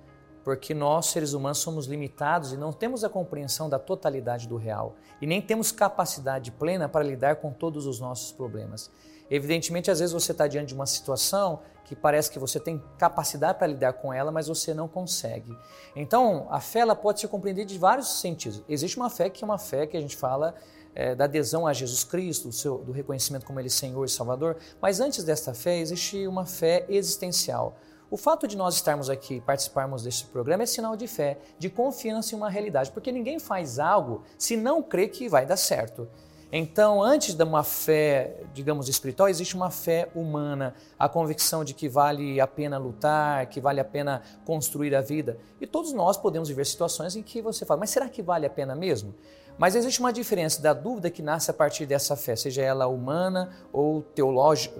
porque 0.43 0.73
nós, 0.73 1.07
seres 1.07 1.33
humanos, 1.33 1.59
somos 1.59 1.85
limitados 1.85 2.53
e 2.53 2.57
não 2.57 2.71
temos 2.71 3.03
a 3.03 3.09
compreensão 3.09 3.69
da 3.69 3.79
totalidade 3.79 4.47
do 4.47 4.55
real 4.55 4.95
e 5.21 5.27
nem 5.27 5.41
temos 5.41 5.71
capacidade 5.71 6.51
plena 6.51 6.89
para 6.89 7.03
lidar 7.03 7.37
com 7.37 7.51
todos 7.51 7.85
os 7.85 7.99
nossos 7.99 8.31
problemas. 8.31 8.91
Evidentemente, 9.29 9.89
às 9.89 9.99
vezes 9.99 10.13
você 10.13 10.31
está 10.31 10.47
diante 10.47 10.69
de 10.69 10.75
uma 10.75 10.85
situação 10.85 11.61
que 11.85 11.95
parece 11.95 12.31
que 12.31 12.39
você 12.39 12.59
tem 12.59 12.81
capacidade 12.97 13.57
para 13.57 13.67
lidar 13.67 13.93
com 13.93 14.13
ela, 14.13 14.31
mas 14.31 14.47
você 14.47 14.73
não 14.73 14.87
consegue. 14.87 15.55
Então, 15.95 16.47
a 16.49 16.59
fé 16.59 16.79
ela 16.79 16.95
pode 16.95 17.19
ser 17.19 17.27
compreendida 17.27 17.65
de 17.65 17.77
vários 17.77 18.19
sentidos. 18.19 18.63
Existe 18.69 18.97
uma 18.97 19.09
fé 19.09 19.29
que 19.29 19.43
é 19.43 19.45
uma 19.45 19.57
fé 19.57 19.85
que 19.85 19.97
a 19.97 20.01
gente 20.01 20.15
fala 20.15 20.55
é, 20.95 21.15
da 21.15 21.25
adesão 21.25 21.65
a 21.65 21.73
Jesus 21.73 22.03
Cristo, 22.03 22.49
do, 22.49 22.53
seu, 22.53 22.77
do 22.79 22.91
reconhecimento 22.91 23.45
como 23.45 23.59
Ele 23.59 23.69
Senhor 23.69 24.05
e 24.05 24.09
Salvador, 24.09 24.57
mas 24.81 24.99
antes 24.99 25.23
desta 25.23 25.53
fé 25.53 25.79
existe 25.79 26.27
uma 26.27 26.45
fé 26.45 26.85
existencial. 26.89 27.75
O 28.11 28.17
fato 28.17 28.47
de 28.47 28.55
nós 28.55 28.75
estarmos 28.75 29.09
aqui, 29.09 29.41
participarmos 29.41 30.03
deste 30.03 30.25
programa, 30.25 30.61
é 30.61 30.65
sinal 30.67 30.95
de 30.95 31.07
fé, 31.07 31.39
de 31.57 31.67
confiança 31.67 32.35
em 32.35 32.37
uma 32.37 32.49
realidade, 32.49 32.91
porque 32.91 33.11
ninguém 33.11 33.39
faz 33.39 33.79
algo 33.79 34.23
se 34.37 34.55
não 34.55 34.83
crê 34.83 35.07
que 35.07 35.27
vai 35.27 35.45
dar 35.47 35.57
certo. 35.57 36.07
Então, 36.55 37.01
antes 37.01 37.33
de 37.33 37.43
uma 37.43 37.63
fé, 37.63 38.35
digamos, 38.53 38.87
espiritual, 38.87 39.27
existe 39.27 39.55
uma 39.55 39.71
fé 39.71 40.07
humana, 40.13 40.75
a 40.99 41.09
convicção 41.09 41.63
de 41.63 41.73
que 41.73 41.89
vale 41.89 42.39
a 42.39 42.45
pena 42.45 42.77
lutar, 42.77 43.47
que 43.47 43.59
vale 43.59 43.79
a 43.79 43.83
pena 43.83 44.21
construir 44.45 44.93
a 44.93 45.01
vida. 45.01 45.39
E 45.59 45.65
todos 45.65 45.91
nós 45.91 46.15
podemos 46.15 46.49
viver 46.49 46.67
situações 46.67 47.15
em 47.15 47.23
que 47.23 47.41
você 47.41 47.65
fala, 47.65 47.79
mas 47.79 47.89
será 47.89 48.07
que 48.07 48.21
vale 48.21 48.45
a 48.45 48.51
pena 48.51 48.75
mesmo? 48.75 49.15
Mas 49.57 49.75
existe 49.75 49.99
uma 49.99 50.11
diferença 50.11 50.61
da 50.61 50.73
dúvida 50.73 51.09
que 51.09 51.21
nasce 51.21 51.51
a 51.51 51.53
partir 51.53 51.85
dessa 51.85 52.15
fé, 52.15 52.35
seja 52.35 52.61
ela 52.61 52.87
humana 52.87 53.51
ou 53.71 54.01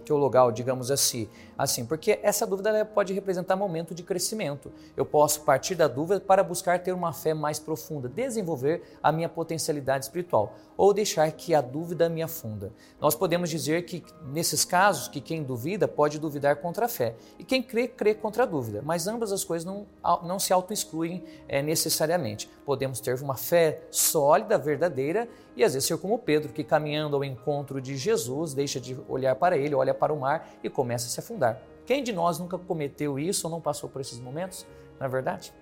teologal, 0.04 0.52
digamos 0.52 0.90
assim. 0.90 1.30
Assim, 1.58 1.86
porque 1.86 2.20
essa 2.24 2.46
dúvida 2.46 2.84
pode 2.86 3.14
representar 3.14 3.56
momento 3.56 3.94
de 3.94 4.04
crescimento. 4.04 4.72
Eu 4.98 5.06
posso 5.06 5.42
partir 5.42 5.76
da 5.76 5.88
dúvida 5.88 6.20
para 6.20 6.44
buscar 6.44 6.80
ter 6.80 6.94
uma 6.94 7.14
fé 7.14 7.34
mais 7.34 7.60
profunda, 7.60 8.10
desenvolver 8.10 8.82
a 9.02 9.12
minha 9.12 9.30
potencialidade 9.30 10.06
espiritual, 10.06 10.56
ou 10.76 10.94
deixar 10.94 11.32
que 11.32 11.54
a 11.54 11.62
dúvida 11.62 12.10
me 12.10 12.24
afunda. 12.24 12.72
Nós 13.00 13.16
podemos 13.16 13.50
dizer 13.50 13.86
que 13.86 14.04
nesses 14.26 14.66
casos 14.66 15.08
que 15.08 15.22
quem 15.22 15.44
duvida 15.44 15.88
pode 15.88 16.20
duvidar 16.20 16.58
contra 16.58 16.86
a 16.86 16.90
fé 16.90 17.16
e 17.38 17.44
quem 17.44 17.62
crê 17.62 17.88
crê 17.88 18.14
contra 18.14 18.44
a 18.44 18.46
dúvida. 18.46 18.82
Mas 18.84 19.08
ambas 19.08 19.32
as 19.32 19.44
coisas 19.44 19.66
não, 19.66 19.86
não 20.24 20.40
se 20.40 20.52
auto-excluem 20.52 21.24
é, 21.48 21.62
necessariamente. 21.62 22.50
Podemos 22.66 23.00
ter 23.00 23.20
uma 23.22 23.36
fé 23.36 23.82
sólida, 23.92 24.58
verdadeira 24.58 25.28
e 25.56 25.64
às 25.64 25.74
vezes 25.74 25.88
ser 25.88 25.98
como 25.98 26.18
Pedro, 26.18 26.52
que 26.52 26.64
caminhando 26.64 27.16
ao 27.16 27.24
encontro 27.24 27.80
de 27.80 27.96
Jesus, 27.96 28.54
deixa 28.54 28.80
de 28.80 28.98
olhar 29.08 29.36
para 29.36 29.58
ele, 29.58 29.76
olha 29.76 29.94
para 29.94 30.12
o 30.12 30.20
mar 30.20 30.50
e 30.64 30.70
começa 30.70 31.06
a 31.08 31.10
se 31.10 31.20
afundar. 31.20 31.53
Quem 31.86 32.04
de 32.04 32.14
nós 32.14 32.40
nunca 32.40 32.58
cometeu 32.58 33.20
isso 33.20 33.48
ou 33.48 33.52
não 33.52 33.62
passou 33.62 33.90
por 33.90 34.02
esses 34.02 34.20
momentos? 34.20 34.66
Não 35.00 35.06
é 35.06 35.10
verdade? 35.10 35.54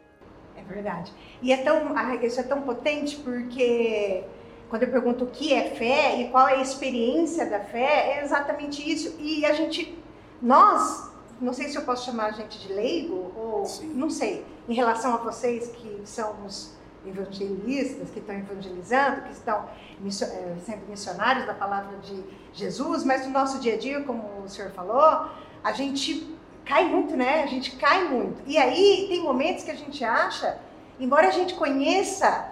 É 0.56 0.62
verdade. 0.62 1.12
E 1.42 1.52
é 1.52 1.58
tão, 1.58 1.94
isso 2.22 2.40
é 2.40 2.44
tão 2.44 2.62
potente 2.62 3.18
porque 3.18 4.24
quando 4.70 4.84
eu 4.84 4.90
pergunto 4.90 5.26
o 5.26 5.28
que 5.28 5.54
é 5.54 5.72
fé 5.72 6.22
e 6.22 6.30
qual 6.30 6.48
é 6.48 6.56
a 6.56 6.62
experiência 6.62 7.50
da 7.50 7.60
fé, 7.60 8.18
é 8.18 8.24
exatamente 8.24 8.90
isso. 8.90 9.16
E 9.20 9.46
a 9.46 9.54
gente, 9.54 9.98
nós, 10.42 11.12
não 11.42 11.54
sei 11.54 11.68
se 11.68 11.78
eu 11.78 11.82
posso 11.82 12.06
chamar 12.06 12.28
a 12.28 12.32
gente 12.32 12.60
de 12.60 12.72
leigo 12.72 13.34
ou 13.36 13.66
Sim. 13.66 13.94
não 13.94 14.10
sei, 14.10 14.46
em 14.70 14.74
relação 14.74 15.14
a 15.14 15.18
vocês 15.18 15.70
que 15.70 16.02
são 16.06 16.46
os 16.46 16.74
evangelistas, 17.06 18.12
que 18.12 18.20
estão 18.20 18.36
evangelizando, 18.36 19.24
que 19.24 19.32
estão 19.32 19.68
eh, 20.06 20.56
sendo 20.64 20.88
missionários 20.88 21.46
da 21.46 21.54
palavra 21.54 21.98
de 21.98 22.24
Jesus, 22.54 23.04
mas 23.04 23.26
no 23.26 23.34
nosso 23.34 23.60
dia 23.60 23.74
a 23.74 23.78
dia, 23.78 24.02
como 24.04 24.44
o 24.44 24.48
senhor 24.48 24.72
falou, 24.72 25.28
a 25.64 25.72
gente 25.72 26.36
cai 26.66 26.86
muito, 26.86 27.16
né? 27.16 27.44
A 27.44 27.48
gente 27.48 27.76
cai 27.76 28.08
muito. 28.08 28.42
E 28.46 28.58
aí 28.58 29.06
tem 29.10 29.22
momentos 29.22 29.64
que 29.64 29.72
a 29.72 29.76
gente 29.76 30.04
acha, 30.04 30.60
embora 31.00 31.28
a 31.28 31.32
gente 31.32 31.54
conheça, 31.54 32.50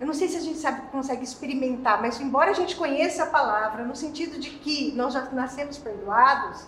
eu 0.00 0.06
não 0.06 0.14
sei 0.14 0.28
se 0.28 0.36
a 0.36 0.40
gente 0.40 0.58
sabe 0.58 0.88
consegue 0.90 1.24
experimentar, 1.24 2.00
mas 2.00 2.20
embora 2.20 2.50
a 2.50 2.54
gente 2.54 2.76
conheça 2.76 3.24
a 3.24 3.26
palavra 3.26 3.84
no 3.84 3.96
sentido 3.96 4.38
de 4.38 4.50
que 4.50 4.92
nós 4.92 5.14
já 5.14 5.22
nascemos 5.32 5.78
perdoados, 5.78 6.66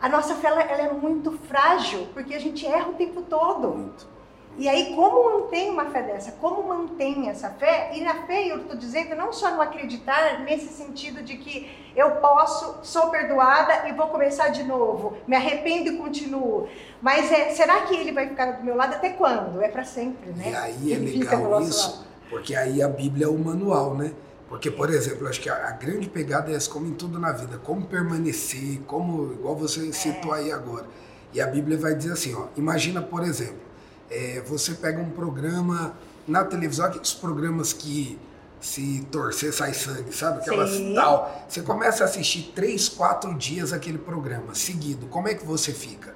a 0.00 0.08
nossa 0.08 0.34
fé 0.36 0.48
ela, 0.48 0.62
é 0.62 0.92
muito 0.92 1.32
frágil, 1.32 2.08
porque 2.14 2.34
a 2.34 2.38
gente 2.38 2.64
erra 2.64 2.88
o 2.90 2.94
tempo 2.94 3.22
todo. 3.22 3.68
Muito. 3.68 4.17
E 4.58 4.68
aí, 4.68 4.92
como 4.96 5.40
mantém 5.40 5.70
uma 5.70 5.86
fé 5.86 6.02
dessa? 6.02 6.32
Como 6.32 6.66
mantém 6.66 7.28
essa 7.28 7.48
fé? 7.48 7.92
E 7.94 8.00
na 8.00 8.26
fé, 8.26 8.48
eu 8.48 8.62
estou 8.62 8.76
dizendo, 8.76 9.14
não 9.14 9.32
só 9.32 9.52
não 9.52 9.62
acreditar 9.62 10.40
nesse 10.40 10.66
sentido 10.66 11.22
de 11.22 11.36
que 11.36 11.70
eu 11.94 12.10
posso, 12.16 12.80
sou 12.82 13.08
perdoada 13.08 13.88
e 13.88 13.92
vou 13.92 14.08
começar 14.08 14.48
de 14.48 14.64
novo, 14.64 15.16
me 15.28 15.36
arrependo 15.36 15.90
e 15.90 15.96
continuo. 15.96 16.68
Mas 17.00 17.30
é, 17.30 17.50
será 17.50 17.82
que 17.82 17.94
ele 17.94 18.10
vai 18.10 18.28
ficar 18.28 18.50
do 18.52 18.64
meu 18.64 18.74
lado 18.74 18.94
até 18.94 19.10
quando? 19.10 19.62
É 19.62 19.68
para 19.68 19.84
sempre, 19.84 20.30
né? 20.32 20.50
E 20.50 20.56
aí 20.56 20.92
é 20.92 20.96
é 20.96 20.98
legal 20.98 21.62
isso, 21.62 21.90
lado. 21.90 22.06
porque 22.28 22.56
aí 22.56 22.82
a 22.82 22.88
Bíblia 22.88 23.26
é 23.26 23.28
o 23.28 23.38
manual, 23.38 23.94
né? 23.94 24.12
Porque, 24.48 24.72
por 24.72 24.90
exemplo, 24.90 25.28
acho 25.28 25.40
que 25.40 25.48
a, 25.48 25.68
a, 25.68 25.70
grande 25.72 26.08
pegada 26.08 26.50
é 26.50 26.54
essa, 26.54 26.68
como 26.68 26.86
em 26.86 26.94
tudo 26.94 27.18
na 27.20 27.30
vida, 27.30 27.58
como 27.58 27.86
permanecer, 27.86 28.80
como, 28.86 29.34
igual 29.34 29.54
você 29.54 29.92
citou 29.92 30.34
é. 30.34 30.40
aí 30.40 30.50
agora. 30.50 30.86
E 31.32 31.40
a 31.40 31.46
Bíblia 31.46 31.76
vai 31.76 31.94
dizer 31.94 32.12
assim, 32.12 32.34
ó, 32.34 32.46
imagina, 32.56 33.02
por 33.02 33.22
exemplo, 33.22 33.67
é, 34.10 34.42
você 34.46 34.74
pega 34.74 35.00
um 35.00 35.10
programa 35.10 35.94
na 36.26 36.44
televisão, 36.44 36.86
aqueles 36.86 37.14
programas 37.14 37.72
que 37.72 38.18
se 38.60 39.06
torcer 39.10 39.52
sai 39.52 39.72
sangue, 39.72 40.14
sabe? 40.14 40.38
Aquelas 40.38 40.70
Sim. 40.70 40.94
tal. 40.94 41.46
Você 41.48 41.62
começa 41.62 42.04
a 42.04 42.06
assistir 42.06 42.52
três, 42.54 42.88
quatro 42.88 43.34
dias 43.34 43.72
aquele 43.72 43.98
programa 43.98 44.54
seguido. 44.54 45.06
Como 45.06 45.28
é 45.28 45.34
que 45.34 45.44
você 45.44 45.72
fica? 45.72 46.14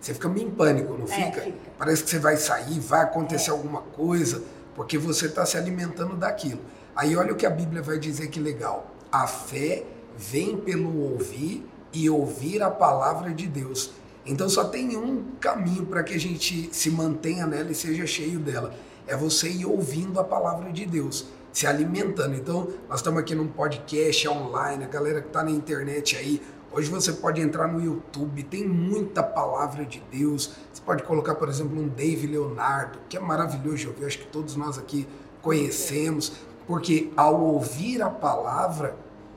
Você 0.00 0.12
fica 0.12 0.28
meio 0.28 0.48
em 0.48 0.50
pânico, 0.50 0.92
não 0.98 1.04
é, 1.04 1.08
fica? 1.08 1.40
fica? 1.40 1.56
Parece 1.78 2.04
que 2.04 2.10
você 2.10 2.18
vai 2.18 2.36
sair, 2.36 2.78
vai 2.80 3.02
acontecer 3.02 3.50
é. 3.50 3.52
alguma 3.52 3.80
coisa, 3.80 4.42
porque 4.74 4.98
você 4.98 5.26
está 5.26 5.46
se 5.46 5.56
alimentando 5.56 6.16
daquilo. 6.16 6.60
Aí 6.94 7.16
olha 7.16 7.32
o 7.32 7.36
que 7.36 7.46
a 7.46 7.50
Bíblia 7.50 7.80
vai 7.80 7.98
dizer 7.98 8.28
que 8.28 8.38
legal. 8.38 8.90
A 9.10 9.26
fé 9.26 9.84
vem 10.16 10.56
pelo 10.56 11.12
ouvir 11.12 11.66
e 11.92 12.10
ouvir 12.10 12.62
a 12.62 12.70
palavra 12.70 13.30
de 13.30 13.46
Deus. 13.46 13.92
Então 14.26 14.48
só 14.48 14.64
tem 14.64 14.96
um 14.96 15.22
caminho 15.38 15.84
para 15.86 16.02
que 16.02 16.14
a 16.14 16.18
gente 16.18 16.70
se 16.72 16.90
mantenha 16.90 17.46
nela 17.46 17.70
e 17.70 17.74
seja 17.74 18.06
cheio 18.06 18.38
dela. 18.38 18.72
É 19.06 19.14
você 19.14 19.48
ir 19.48 19.66
ouvindo 19.66 20.18
a 20.18 20.24
palavra 20.24 20.72
de 20.72 20.86
Deus, 20.86 21.26
se 21.52 21.66
alimentando. 21.66 22.34
Então, 22.34 22.68
nós 22.88 23.00
estamos 23.00 23.20
aqui 23.20 23.34
num 23.34 23.46
podcast 23.46 24.26
online, 24.28 24.84
a 24.84 24.88
galera 24.88 25.20
que 25.20 25.26
está 25.26 25.44
na 25.44 25.50
internet 25.50 26.16
aí. 26.16 26.40
Hoje 26.72 26.90
você 26.90 27.12
pode 27.12 27.40
entrar 27.40 27.68
no 27.68 27.80
YouTube, 27.80 28.42
tem 28.44 28.66
muita 28.66 29.22
palavra 29.22 29.84
de 29.84 30.02
Deus. 30.10 30.54
Você 30.72 30.82
pode 30.82 31.02
colocar, 31.02 31.34
por 31.34 31.48
exemplo, 31.48 31.78
um 31.78 31.86
Dave 31.86 32.26
Leonardo, 32.26 32.98
que 33.08 33.16
é 33.16 33.20
maravilhoso 33.20 33.76
de 33.76 33.88
ouvir, 33.88 34.06
acho 34.06 34.18
que 34.18 34.26
todos 34.26 34.56
nós 34.56 34.78
aqui 34.78 35.06
conhecemos, 35.40 36.32
porque 36.66 37.12
ao 37.14 37.40
ouvir 37.40 38.02
a 38.02 38.08
palavra, 38.08 38.96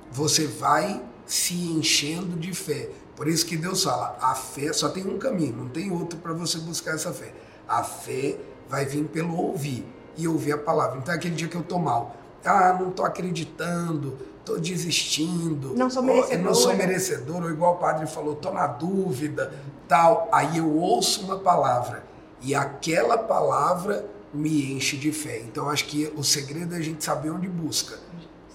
você 0.09 0.47
vai 0.47 1.03
se 1.25 1.53
enchendo 1.53 2.39
de 2.39 2.53
fé. 2.53 2.89
Por 3.17 3.27
isso 3.27 3.47
que 3.47 3.57
Deus 3.57 3.83
fala, 3.83 4.15
a 4.21 4.35
fé 4.35 4.71
só 4.71 4.89
tem 4.89 5.05
um 5.05 5.17
caminho, 5.17 5.57
não 5.57 5.67
tem 5.67 5.91
outro 5.91 6.19
para 6.19 6.33
você 6.33 6.59
buscar 6.59 6.93
essa 6.93 7.11
fé. 7.11 7.33
A 7.67 7.83
fé 7.83 8.37
vai 8.69 8.85
vir 8.85 9.05
pelo 9.05 9.35
ouvir 9.35 9.83
e 10.15 10.27
ouvir 10.27 10.51
a 10.51 10.57
palavra. 10.57 10.99
Então, 10.99 11.11
é 11.11 11.17
aquele 11.17 11.33
dia 11.33 11.47
que 11.47 11.57
eu 11.57 11.63
tô 11.63 11.79
mal, 11.79 12.15
ah, 12.45 12.77
não 12.79 12.91
tô 12.91 13.03
acreditando, 13.03 14.19
tô 14.45 14.57
desistindo, 14.57 15.73
não 15.75 15.89
sou 15.89 16.03
merecedor, 16.03 16.45
não 16.45 16.53
sou 16.53 16.75
merecedor, 16.75 17.43
ou 17.43 17.49
igual 17.49 17.73
o 17.73 17.77
padre 17.77 18.05
falou, 18.05 18.35
tô 18.35 18.51
na 18.51 18.67
dúvida, 18.67 19.51
tal. 19.87 20.29
Aí 20.31 20.59
eu 20.59 20.71
ouço 20.71 21.25
uma 21.25 21.39
palavra 21.39 22.03
e 22.39 22.53
aquela 22.53 23.17
palavra 23.17 24.05
me 24.31 24.73
enche 24.73 24.95
de 24.95 25.11
fé. 25.11 25.39
Então, 25.39 25.69
acho 25.71 25.85
que 25.85 26.13
o 26.15 26.23
segredo 26.23 26.75
é 26.75 26.77
a 26.77 26.81
gente 26.81 27.03
saber 27.03 27.31
onde 27.31 27.47
busca. 27.49 27.97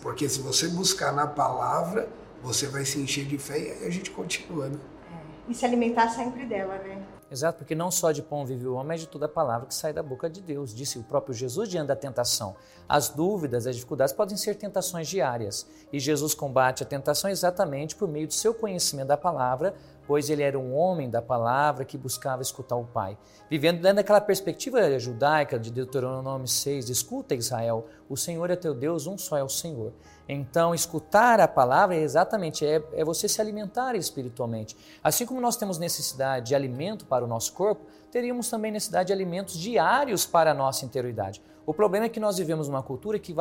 Porque 0.00 0.28
se 0.28 0.40
você 0.40 0.68
buscar 0.68 1.12
na 1.12 1.26
palavra, 1.26 2.08
você 2.42 2.66
vai 2.66 2.84
se 2.84 2.98
encher 2.98 3.24
de 3.24 3.38
fé 3.38 3.58
e 3.58 3.70
aí 3.70 3.86
a 3.86 3.90
gente 3.90 4.10
continua, 4.10 4.68
né? 4.68 4.78
É. 5.12 5.50
E 5.50 5.54
se 5.54 5.64
alimentar 5.64 6.08
sempre 6.08 6.44
dela, 6.44 6.76
né? 6.78 7.02
Exato, 7.32 7.56
porque 7.56 7.74
não 7.74 7.90
só 7.90 8.12
de 8.12 8.20
pão 8.20 8.44
vive 8.44 8.66
o 8.66 8.74
homem, 8.74 8.88
mas 8.88 9.00
de 9.00 9.08
toda 9.08 9.24
a 9.24 9.28
palavra 9.28 9.66
que 9.66 9.74
sai 9.74 9.90
da 9.90 10.02
boca 10.02 10.28
de 10.28 10.42
Deus. 10.42 10.74
Disse 10.74 10.98
o 10.98 11.02
próprio 11.02 11.32
Jesus 11.32 11.66
diante 11.66 11.86
da 11.86 11.96
tentação. 11.96 12.54
As 12.86 13.08
dúvidas, 13.08 13.66
as 13.66 13.74
dificuldades 13.74 14.12
podem 14.12 14.36
ser 14.36 14.54
tentações 14.56 15.08
diárias. 15.08 15.66
E 15.90 15.98
Jesus 15.98 16.34
combate 16.34 16.82
a 16.82 16.86
tentação 16.86 17.30
exatamente 17.30 17.96
por 17.96 18.06
meio 18.06 18.26
do 18.26 18.34
seu 18.34 18.52
conhecimento 18.52 19.08
da 19.08 19.16
palavra, 19.16 19.74
pois 20.06 20.28
ele 20.30 20.42
era 20.42 20.58
um 20.58 20.74
homem 20.74 21.08
da 21.08 21.22
palavra 21.22 21.84
que 21.84 21.96
buscava 21.96 22.42
escutar 22.42 22.76
o 22.76 22.84
Pai. 22.84 23.16
Vivendo 23.48 23.80
dentro 23.80 23.96
daquela 23.96 24.20
perspectiva 24.20 24.98
judaica 24.98 25.58
de 25.58 25.70
Deuteronômio 25.70 26.48
6, 26.48 26.88
escuta 26.88 27.34
Israel, 27.34 27.86
o 28.08 28.16
Senhor 28.16 28.50
é 28.50 28.56
teu 28.56 28.74
Deus, 28.74 29.06
um 29.06 29.16
só 29.16 29.36
é 29.36 29.42
o 29.42 29.48
Senhor. 29.48 29.92
Então, 30.28 30.74
escutar 30.74 31.40
a 31.40 31.48
palavra 31.48 31.96
é 31.96 32.00
exatamente 32.00 32.64
é, 32.64 32.82
é 32.92 33.04
você 33.04 33.28
se 33.28 33.40
alimentar 33.40 33.94
espiritualmente. 33.94 34.76
Assim 35.02 35.26
como 35.26 35.40
nós 35.40 35.56
temos 35.56 35.78
necessidade 35.78 36.46
de 36.48 36.54
alimento 36.54 37.04
para 37.06 37.24
o 37.24 37.28
nosso 37.28 37.52
corpo, 37.52 37.86
teríamos 38.10 38.48
também 38.48 38.70
necessidade 38.70 39.08
de 39.08 39.12
alimentos 39.12 39.58
diários 39.58 40.24
para 40.24 40.52
a 40.52 40.54
nossa 40.54 40.84
interioridade. 40.84 41.42
O 41.64 41.72
problema 41.72 42.06
é 42.06 42.08
que 42.08 42.18
nós 42.18 42.38
vivemos 42.38 42.68
uma 42.68 42.82
cultura 42.82 43.18
que 43.18 43.32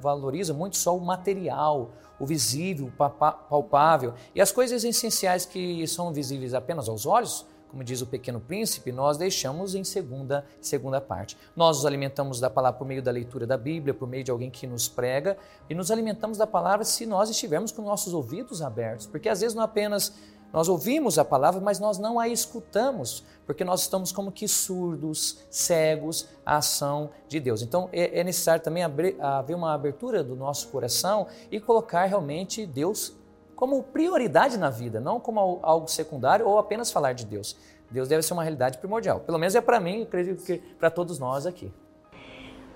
valoriza 0.00 0.52
muito 0.52 0.76
só 0.76 0.96
o 0.96 1.00
material, 1.00 1.92
o 2.18 2.26
visível, 2.26 2.86
o 2.86 2.90
palpável. 2.90 4.14
E 4.34 4.40
as 4.40 4.50
coisas 4.50 4.82
essenciais 4.82 5.46
que 5.46 5.86
são 5.86 6.12
visíveis 6.12 6.54
apenas 6.54 6.88
aos 6.88 7.06
olhos, 7.06 7.46
como 7.68 7.84
diz 7.84 8.00
o 8.00 8.06
pequeno 8.06 8.40
príncipe, 8.40 8.90
nós 8.90 9.16
deixamos 9.16 9.74
em 9.74 9.84
segunda, 9.84 10.44
segunda 10.60 11.00
parte. 11.00 11.36
Nós 11.54 11.76
nos 11.76 11.86
alimentamos 11.86 12.40
da 12.40 12.50
palavra 12.50 12.78
por 12.78 12.86
meio 12.86 13.02
da 13.02 13.10
leitura 13.10 13.46
da 13.46 13.56
Bíblia, 13.56 13.94
por 13.94 14.08
meio 14.08 14.24
de 14.24 14.30
alguém 14.30 14.50
que 14.50 14.66
nos 14.66 14.88
prega, 14.88 15.36
e 15.68 15.74
nos 15.74 15.90
alimentamos 15.90 16.38
da 16.38 16.46
palavra 16.46 16.84
se 16.84 17.06
nós 17.06 17.30
estivermos 17.30 17.70
com 17.70 17.82
nossos 17.82 18.14
ouvidos 18.14 18.62
abertos, 18.62 19.06
porque 19.06 19.28
às 19.28 19.40
vezes 19.40 19.54
não 19.54 19.62
apenas 19.62 20.14
nós 20.52 20.68
ouvimos 20.68 21.18
a 21.18 21.24
palavra, 21.24 21.60
mas 21.60 21.78
nós 21.78 21.98
não 21.98 22.18
a 22.18 22.28
escutamos, 22.28 23.24
porque 23.44 23.64
nós 23.64 23.82
estamos 23.82 24.12
como 24.12 24.32
que 24.32 24.48
surdos, 24.48 25.38
cegos 25.50 26.28
à 26.44 26.56
ação 26.56 27.10
de 27.28 27.38
Deus. 27.38 27.62
Então 27.62 27.88
é, 27.92 28.20
é 28.20 28.24
necessário 28.24 28.62
também 28.62 28.82
haver 28.82 29.54
uma 29.54 29.74
abertura 29.74 30.24
do 30.24 30.34
nosso 30.34 30.68
coração 30.68 31.26
e 31.50 31.60
colocar 31.60 32.04
realmente 32.04 32.66
Deus 32.66 33.14
como 33.54 33.82
prioridade 33.82 34.56
na 34.56 34.70
vida, 34.70 35.00
não 35.00 35.18
como 35.18 35.58
algo 35.62 35.88
secundário 35.88 36.46
ou 36.46 36.58
apenas 36.58 36.92
falar 36.92 37.12
de 37.12 37.26
Deus. 37.26 37.56
Deus 37.90 38.08
deve 38.08 38.22
ser 38.22 38.32
uma 38.32 38.42
realidade 38.42 38.78
primordial. 38.78 39.20
Pelo 39.20 39.38
menos 39.38 39.54
é 39.54 39.60
para 39.60 39.80
mim, 39.80 40.02
acredito 40.02 40.44
que 40.44 40.58
para 40.58 40.90
todos 40.90 41.18
nós 41.18 41.46
aqui. 41.46 41.72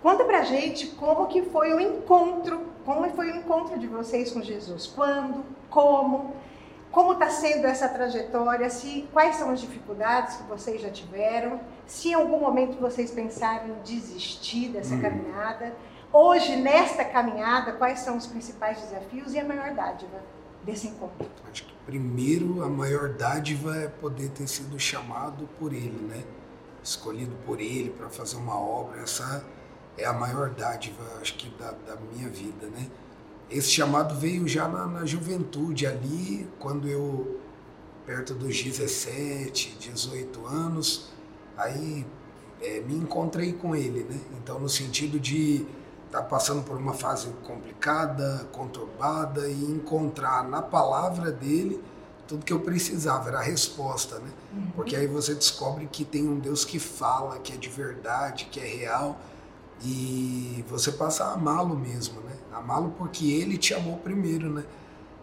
Conta 0.02 0.25
pra 0.25 0.43
gente 0.43 0.88
como 0.88 1.29
que 1.29 1.43
foi 1.43 1.73
o 1.73 1.79
encontro, 1.79 2.61
como 2.85 3.09
foi 3.11 3.31
o 3.31 3.37
encontro 3.37 3.79
de 3.79 3.87
vocês 3.87 4.33
com 4.33 4.43
Jesus, 4.43 4.88
quando, 4.88 5.45
como, 5.71 6.35
como 6.92 7.14
está 7.14 7.30
sendo 7.30 7.66
essa 7.66 7.88
trajetória, 7.88 8.68
se 8.68 9.08
quais 9.12 9.37
são 9.37 9.50
as 9.50 9.61
dificuldades 9.62 10.37
que 10.37 10.42
vocês 10.42 10.80
já 10.80 10.90
tiveram, 10.90 11.58
se 11.87 12.11
em 12.11 12.14
algum 12.14 12.38
momento 12.38 12.78
vocês 12.78 13.11
pensaram 13.11 13.68
em 13.68 13.82
desistir 13.82 14.68
dessa 14.68 14.94
hum. 14.94 15.00
caminhada. 15.00 15.75
Hoje, 16.12 16.54
nesta 16.56 17.02
caminhada, 17.02 17.72
quais 17.72 18.00
são 18.00 18.18
os 18.18 18.26
principais 18.26 18.78
desafios 18.82 19.32
e 19.32 19.38
a 19.38 19.44
maior 19.44 19.72
dádiva 19.72 20.22
desse 20.62 20.88
encontro? 20.88 21.26
Acho 21.50 21.64
que 21.64 21.75
primeiro 21.87 22.62
a 22.62 22.68
maior 22.68 23.08
dádiva 23.14 23.75
é 23.75 23.88
poder 23.88 24.28
ter 24.28 24.46
sido 24.46 24.78
chamado 24.78 25.49
por 25.58 25.72
Ele, 25.72 25.99
né? 26.06 26.22
Escolhido 26.84 27.34
por 27.46 27.58
Ele 27.58 27.88
para 27.88 28.11
fazer 28.11 28.37
uma 28.37 28.58
obra. 28.61 29.00
Essa 29.00 29.42
é 29.96 30.04
a 30.04 30.12
maior 30.12 30.50
dádiva, 30.50 31.02
acho 31.22 31.34
que, 31.38 31.49
da, 31.56 31.70
da 31.70 31.96
minha 31.96 32.28
vida, 32.28 32.66
né? 32.66 32.87
Esse 33.50 33.70
chamado 33.70 34.14
veio 34.14 34.49
já 34.49 34.66
na, 34.66 34.87
na 34.87 35.04
juventude, 35.04 35.87
ali, 35.87 36.49
quando 36.58 36.88
eu, 36.88 37.40
perto 38.06 38.34
dos 38.34 38.62
17, 38.62 39.76
18 39.78 40.46
anos, 40.46 41.12
aí 41.56 42.06
é, 42.61 42.80
me 42.80 42.94
encontrei 42.94 43.52
com 43.52 43.76
ele, 43.76 44.04
né? 44.04 44.18
Então, 44.42 44.58
no 44.58 44.68
sentido 44.68 45.20
de 45.20 45.66
estar 46.06 46.22
tá 46.22 46.25
passando 46.25 46.62
por 46.62 46.76
uma 46.76 46.94
fase 46.94 47.28
complicada, 47.44 48.49
conturbada 48.52 49.49
e 49.49 49.64
encontrar 49.64 50.49
na 50.49 50.62
palavra 50.62 51.30
dele 51.30 51.82
tudo 52.26 52.44
que 52.46 52.52
eu 52.52 52.61
precisava, 52.61 53.28
era 53.28 53.38
a 53.40 53.42
resposta, 53.42 54.18
né? 54.18 54.30
Uhum. 54.54 54.70
Porque 54.75 54.96
aí 54.96 55.06
você 55.06 55.34
descobre 55.34 55.87
que 55.90 56.04
tem 56.04 56.26
um 56.26 56.38
Deus 56.38 56.64
que 56.64 56.78
fala, 56.78 57.38
que 57.38 57.52
é 57.52 57.56
de 57.56 57.68
verdade, 57.68 58.46
que 58.50 58.58
é 58.58 58.64
real 58.64 59.20
e 59.84 60.64
você 60.68 60.92
passa 60.92 61.25
a 61.25 61.32
amá-lo 61.34 61.76
mesmo, 61.76 62.20
né? 62.20 62.37
Amá-lo 62.52 62.94
porque 62.99 63.30
ele 63.30 63.56
te 63.56 63.75
amou 63.75 63.99
primeiro, 63.99 64.50
né? 64.50 64.64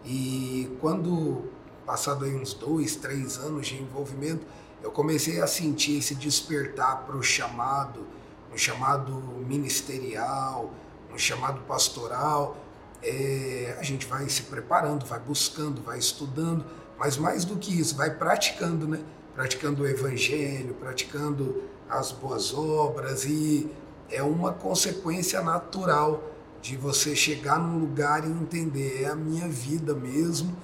E 0.05 0.75
quando, 0.79 1.43
passado 1.86 2.25
aí 2.25 2.36
uns 2.36 2.53
dois, 2.53 2.95
três 2.95 3.38
anos 3.38 3.67
de 3.67 3.81
envolvimento, 3.81 4.45
eu 4.81 4.91
comecei 4.91 5.41
a 5.41 5.48
sentir 5.48 5.98
esse 5.98 6.15
despertar 6.15 7.05
para 7.05 7.15
o 7.15 7.21
chamado, 7.21 8.05
um 8.53 8.57
chamado 8.57 9.13
ministerial, 9.48 10.71
um 11.13 11.17
chamado 11.17 11.62
pastoral. 11.62 12.57
É, 13.01 13.77
a 13.79 13.83
gente 13.83 14.05
vai 14.05 14.27
se 14.29 14.43
preparando, 14.43 15.05
vai 15.05 15.19
buscando, 15.19 15.81
vai 15.81 16.00
estudando, 16.00 16.65
mas 16.98 17.17
mais 17.17 17.45
do 17.45 17.57
que 17.57 17.79
isso, 17.79 17.95
vai 17.95 18.13
praticando, 18.13 18.88
né? 18.88 19.00
Praticando 19.36 19.83
o 19.83 19.88
evangelho, 19.88 20.74
praticando 20.74 21.63
as 21.89 22.12
boas 22.12 22.53
obras 22.53 23.25
e 23.25 23.69
é 24.12 24.21
uma 24.21 24.53
consequência 24.53 25.41
natural 25.41 26.24
de 26.61 26.75
você 26.75 27.15
chegar 27.15 27.59
num 27.59 27.79
lugar 27.79 28.27
e 28.27 28.31
entender 28.31 29.03
é 29.03 29.07
a 29.07 29.15
minha 29.15 29.47
vida 29.47 29.93
mesmo 29.93 30.55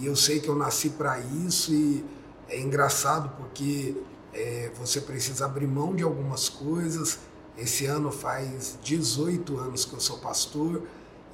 e 0.00 0.06
eu 0.06 0.16
sei 0.16 0.40
que 0.40 0.48
eu 0.48 0.54
nasci 0.54 0.90
para 0.90 1.18
isso 1.18 1.72
e 1.72 2.04
é 2.48 2.60
engraçado 2.60 3.30
porque 3.36 3.96
é, 4.32 4.70
você 4.78 5.00
precisa 5.00 5.44
abrir 5.44 5.66
mão 5.66 5.94
de 5.94 6.02
algumas 6.02 6.48
coisas. 6.48 7.18
Esse 7.56 7.84
ano 7.84 8.10
faz 8.10 8.78
18 8.82 9.58
anos 9.58 9.84
que 9.84 9.92
eu 9.92 10.00
sou 10.00 10.18
pastor 10.18 10.82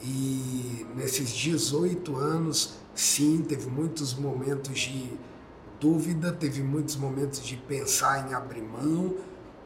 e 0.03 0.87
nesses 0.97 1.31
18 1.31 2.17
anos, 2.17 2.75
sim, 2.95 3.45
teve 3.49 3.69
muitos 3.69 4.15
momentos 4.15 4.79
de 4.79 5.13
dúvida, 5.81 6.33
teve 6.33 6.63
muitos 6.63 6.97
momentos 6.97 7.45
de 7.45 7.57
pensar 7.57 8.29
em 8.29 8.35
abrir 8.35 8.63
mão, 8.63 9.15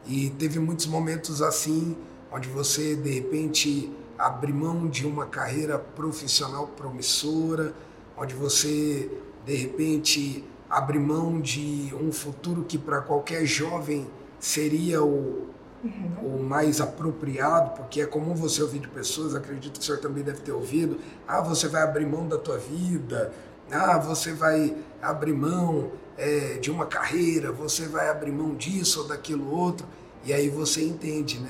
e 0.05 0.29
teve 0.31 0.59
muitos 0.59 0.85
momentos 0.85 1.41
assim, 1.41 1.95
onde 2.31 2.49
você 2.49 2.95
de 2.95 3.11
repente 3.11 3.91
abre 4.17 4.53
mão 4.53 4.87
de 4.87 5.05
uma 5.05 5.25
carreira 5.25 5.77
profissional 5.77 6.67
promissora, 6.67 7.73
onde 8.17 8.33
você 8.33 9.09
de 9.45 9.55
repente 9.55 10.43
abre 10.69 10.97
mão 10.97 11.39
de 11.39 11.93
um 12.01 12.11
futuro 12.11 12.63
que 12.63 12.77
para 12.77 13.01
qualquer 13.01 13.45
jovem 13.45 14.07
seria 14.39 15.03
o, 15.03 15.47
uhum. 15.83 16.39
o 16.39 16.43
mais 16.43 16.81
apropriado, 16.81 17.71
porque 17.75 18.01
é 18.01 18.05
comum 18.05 18.33
você 18.33 18.61
ouvir 18.61 18.79
de 18.79 18.87
pessoas, 18.87 19.35
acredito 19.35 19.73
que 19.73 19.79
o 19.79 19.83
senhor 19.83 19.99
também 19.99 20.23
deve 20.23 20.41
ter 20.41 20.51
ouvido, 20.51 20.99
ah, 21.27 21.41
você 21.41 21.67
vai 21.67 21.83
abrir 21.83 22.05
mão 22.05 22.27
da 22.27 22.37
tua 22.37 22.57
vida, 22.57 23.31
ah, 23.71 23.97
você 23.97 24.33
vai 24.33 24.75
abrir 25.01 25.33
mão 25.33 25.91
é, 26.17 26.57
de 26.59 26.71
uma 26.71 26.85
carreira, 26.85 27.51
você 27.51 27.87
vai 27.87 28.09
abrir 28.09 28.31
mão 28.31 28.55
disso 28.55 29.01
ou 29.01 29.07
daquilo 29.07 29.51
outro, 29.51 29.85
e 30.25 30.33
aí 30.33 30.49
você 30.49 30.83
entende, 30.83 31.39
né? 31.39 31.49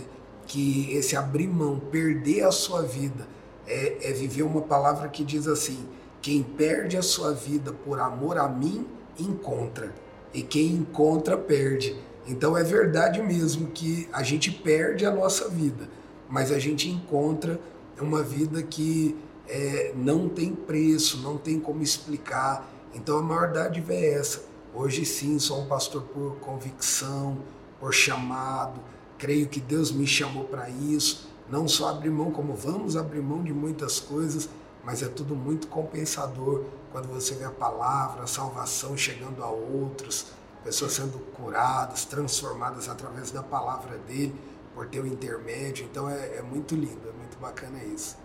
Que 0.53 0.93
esse 0.95 1.15
abrir 1.15 1.47
mão, 1.47 1.79
perder 1.79 2.43
a 2.43 2.51
sua 2.51 2.83
vida, 2.83 3.27
é, 3.65 4.09
é 4.09 4.13
viver 4.13 4.43
uma 4.43 4.61
palavra 4.61 5.09
que 5.09 5.23
diz 5.23 5.47
assim: 5.47 5.83
quem 6.21 6.43
perde 6.43 6.95
a 6.95 7.01
sua 7.01 7.33
vida 7.33 7.71
por 7.71 7.99
amor 7.99 8.37
a 8.37 8.47
mim, 8.47 8.85
encontra, 9.19 9.91
e 10.31 10.43
quem 10.43 10.67
encontra, 10.73 11.35
perde. 11.35 11.95
Então 12.27 12.55
é 12.55 12.63
verdade 12.63 13.21
mesmo 13.21 13.71
que 13.71 14.07
a 14.13 14.21
gente 14.21 14.51
perde 14.51 15.05
a 15.05 15.11
nossa 15.11 15.49
vida, 15.49 15.89
mas 16.29 16.51
a 16.51 16.59
gente 16.59 16.87
encontra 16.87 17.59
uma 17.99 18.21
vida 18.21 18.61
que 18.61 19.17
é, 19.47 19.91
não 19.95 20.29
tem 20.29 20.53
preço, 20.53 21.17
não 21.17 21.37
tem 21.37 21.59
como 21.59 21.81
explicar. 21.81 22.71
Então 22.93 23.17
a 23.17 23.21
maior 23.23 23.51
dádiva 23.51 23.93
é 23.93 24.13
essa 24.13 24.53
Hoje 24.75 25.05
sim, 25.05 25.37
sou 25.37 25.61
um 25.61 25.65
pastor 25.67 26.01
por 26.01 26.37
convicção, 26.37 27.37
por 27.79 27.93
chamado. 27.93 28.81
Creio 29.23 29.47
que 29.47 29.62
Deus 29.62 29.89
me 29.89 30.05
chamou 30.05 30.43
para 30.43 30.69
isso. 30.69 31.29
Não 31.49 31.65
só 31.65 31.88
abrir 31.88 32.09
mão, 32.09 32.29
como 32.29 32.53
vamos 32.53 32.97
abrir 32.97 33.21
mão 33.21 33.41
de 33.41 33.53
muitas 33.53 33.97
coisas, 33.97 34.49
mas 34.83 35.01
é 35.01 35.07
tudo 35.07 35.33
muito 35.33 35.69
compensador 35.69 36.65
quando 36.91 37.07
você 37.07 37.33
vê 37.36 37.45
a 37.45 37.49
palavra, 37.49 38.23
a 38.23 38.27
salvação 38.27 38.97
chegando 38.97 39.41
a 39.41 39.49
outros, 39.49 40.25
pessoas 40.62 40.91
sendo 40.91 41.19
curadas, 41.38 42.03
transformadas 42.03 42.89
através 42.89 43.31
da 43.31 43.41
palavra 43.41 43.97
dele, 43.99 44.36
por 44.75 44.89
ter 44.89 44.99
o 44.99 45.07
intermédio. 45.07 45.86
Então 45.86 46.09
é, 46.09 46.39
é 46.39 46.41
muito 46.41 46.75
lindo, 46.75 47.07
é 47.07 47.13
muito 47.13 47.38
bacana 47.39 47.81
isso. 47.81 48.17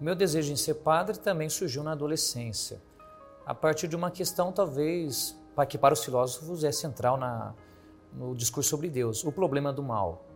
Meu 0.00 0.16
desejo 0.16 0.52
em 0.52 0.56
ser 0.56 0.74
padre 0.74 1.16
também 1.20 1.48
surgiu 1.48 1.84
na 1.84 1.92
adolescência 1.92 2.82
a 3.46 3.54
partir 3.54 3.86
de 3.86 3.94
uma 3.94 4.10
questão 4.10 4.50
talvez 4.50 5.36
que 5.68 5.78
para 5.78 5.94
os 5.94 6.04
filósofos 6.04 6.64
é 6.64 6.72
central 6.72 7.16
na, 7.16 7.54
no 8.14 8.34
discurso 8.34 8.70
sobre 8.70 8.88
Deus, 8.88 9.24
o 9.24 9.32
problema 9.32 9.72
do 9.72 9.82
mal. 9.82 10.26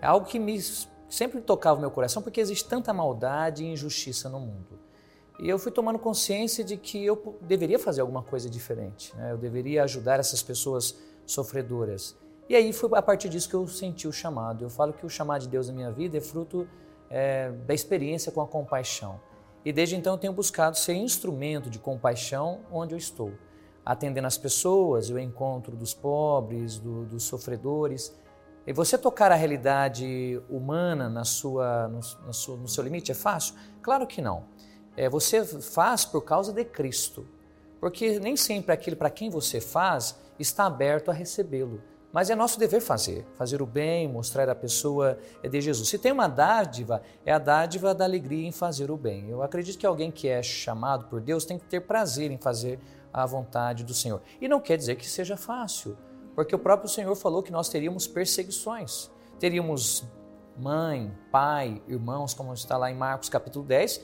É 0.00 0.06
algo 0.06 0.26
que 0.26 0.38
me 0.38 0.60
sempre 1.08 1.40
tocava 1.40 1.78
o 1.78 1.80
meu 1.80 1.90
coração 1.90 2.22
porque 2.22 2.40
existe 2.40 2.68
tanta 2.68 2.92
maldade 2.92 3.64
e 3.64 3.72
injustiça 3.72 4.28
no 4.28 4.40
mundo. 4.40 4.78
E 5.38 5.48
eu 5.48 5.58
fui 5.58 5.72
tomando 5.72 5.98
consciência 5.98 6.62
de 6.62 6.76
que 6.76 7.04
eu 7.04 7.36
deveria 7.40 7.78
fazer 7.78 8.00
alguma 8.00 8.22
coisa 8.22 8.48
diferente, 8.48 9.14
né? 9.16 9.32
eu 9.32 9.38
deveria 9.38 9.82
ajudar 9.82 10.20
essas 10.20 10.42
pessoas 10.42 10.96
sofredoras. 11.26 12.16
E 12.48 12.54
aí 12.54 12.72
foi 12.72 12.90
a 12.94 13.02
partir 13.02 13.28
disso 13.28 13.48
que 13.48 13.54
eu 13.54 13.66
senti 13.66 14.06
o 14.06 14.12
chamado. 14.12 14.64
Eu 14.64 14.70
falo 14.70 14.92
que 14.92 15.04
o 15.04 15.08
chamado 15.08 15.42
de 15.42 15.48
Deus 15.48 15.68
na 15.68 15.74
minha 15.74 15.90
vida 15.90 16.18
é 16.18 16.20
fruto 16.20 16.68
é, 17.08 17.50
da 17.50 17.72
experiência 17.74 18.30
com 18.30 18.40
a 18.40 18.46
compaixão. 18.46 19.18
E 19.64 19.72
desde 19.72 19.96
então 19.96 20.14
eu 20.14 20.18
tenho 20.18 20.32
buscado 20.32 20.76
ser 20.76 20.94
instrumento 20.94 21.70
de 21.70 21.78
compaixão 21.78 22.60
onde 22.70 22.94
eu 22.94 22.98
estou, 22.98 23.32
atendendo 23.84 24.26
as 24.26 24.38
pessoas, 24.38 25.10
o 25.10 25.18
encontro 25.18 25.76
dos 25.76 25.92
pobres, 25.92 26.78
do, 26.78 27.04
dos 27.04 27.24
sofredores. 27.24 28.14
E 28.66 28.72
você 28.72 28.96
tocar 28.96 29.30
a 29.30 29.34
realidade 29.34 30.40
humana 30.48 31.08
na 31.08 31.24
sua, 31.24 31.88
no, 31.88 32.00
no, 32.00 32.56
no 32.56 32.68
seu 32.68 32.82
limite 32.82 33.12
é 33.12 33.14
fácil? 33.14 33.54
Claro 33.82 34.06
que 34.06 34.22
não. 34.22 34.44
É, 34.96 35.08
você 35.08 35.44
faz 35.44 36.04
por 36.04 36.22
causa 36.22 36.52
de 36.52 36.64
Cristo, 36.64 37.26
porque 37.80 38.18
nem 38.20 38.36
sempre 38.36 38.72
aquilo 38.72 38.96
para 38.96 39.10
quem 39.10 39.28
você 39.28 39.60
faz 39.60 40.18
está 40.38 40.64
aberto 40.64 41.10
a 41.10 41.14
recebê-lo. 41.14 41.82
Mas 42.14 42.30
é 42.30 42.36
nosso 42.36 42.60
dever 42.60 42.80
fazer, 42.80 43.26
fazer 43.34 43.60
o 43.60 43.66
bem, 43.66 44.06
mostrar 44.06 44.48
a 44.48 44.54
pessoa 44.54 45.18
de 45.42 45.60
Jesus. 45.60 45.88
Se 45.88 45.98
tem 45.98 46.12
uma 46.12 46.28
dádiva, 46.28 47.02
é 47.26 47.32
a 47.32 47.40
dádiva 47.40 47.92
da 47.92 48.04
alegria 48.04 48.46
em 48.46 48.52
fazer 48.52 48.88
o 48.88 48.96
bem. 48.96 49.28
Eu 49.28 49.42
acredito 49.42 49.76
que 49.76 49.84
alguém 49.84 50.12
que 50.12 50.28
é 50.28 50.40
chamado 50.40 51.06
por 51.06 51.20
Deus 51.20 51.44
tem 51.44 51.58
que 51.58 51.66
ter 51.66 51.80
prazer 51.80 52.30
em 52.30 52.38
fazer 52.38 52.78
a 53.14 53.24
vontade 53.24 53.84
do 53.84 53.94
Senhor. 53.94 54.20
E 54.40 54.48
não 54.48 54.60
quer 54.60 54.76
dizer 54.76 54.96
que 54.96 55.08
seja 55.08 55.36
fácil, 55.36 55.96
porque 56.34 56.52
o 56.52 56.58
próprio 56.58 56.90
Senhor 56.90 57.14
falou 57.14 57.44
que 57.44 57.52
nós 57.52 57.68
teríamos 57.68 58.08
perseguições. 58.08 59.08
Teríamos 59.38 60.02
mãe, 60.58 61.16
pai, 61.30 61.80
irmãos, 61.86 62.34
como 62.34 62.52
está 62.52 62.76
lá 62.76 62.90
em 62.90 62.96
Marcos 62.96 63.28
capítulo 63.28 63.64
10, 63.64 64.00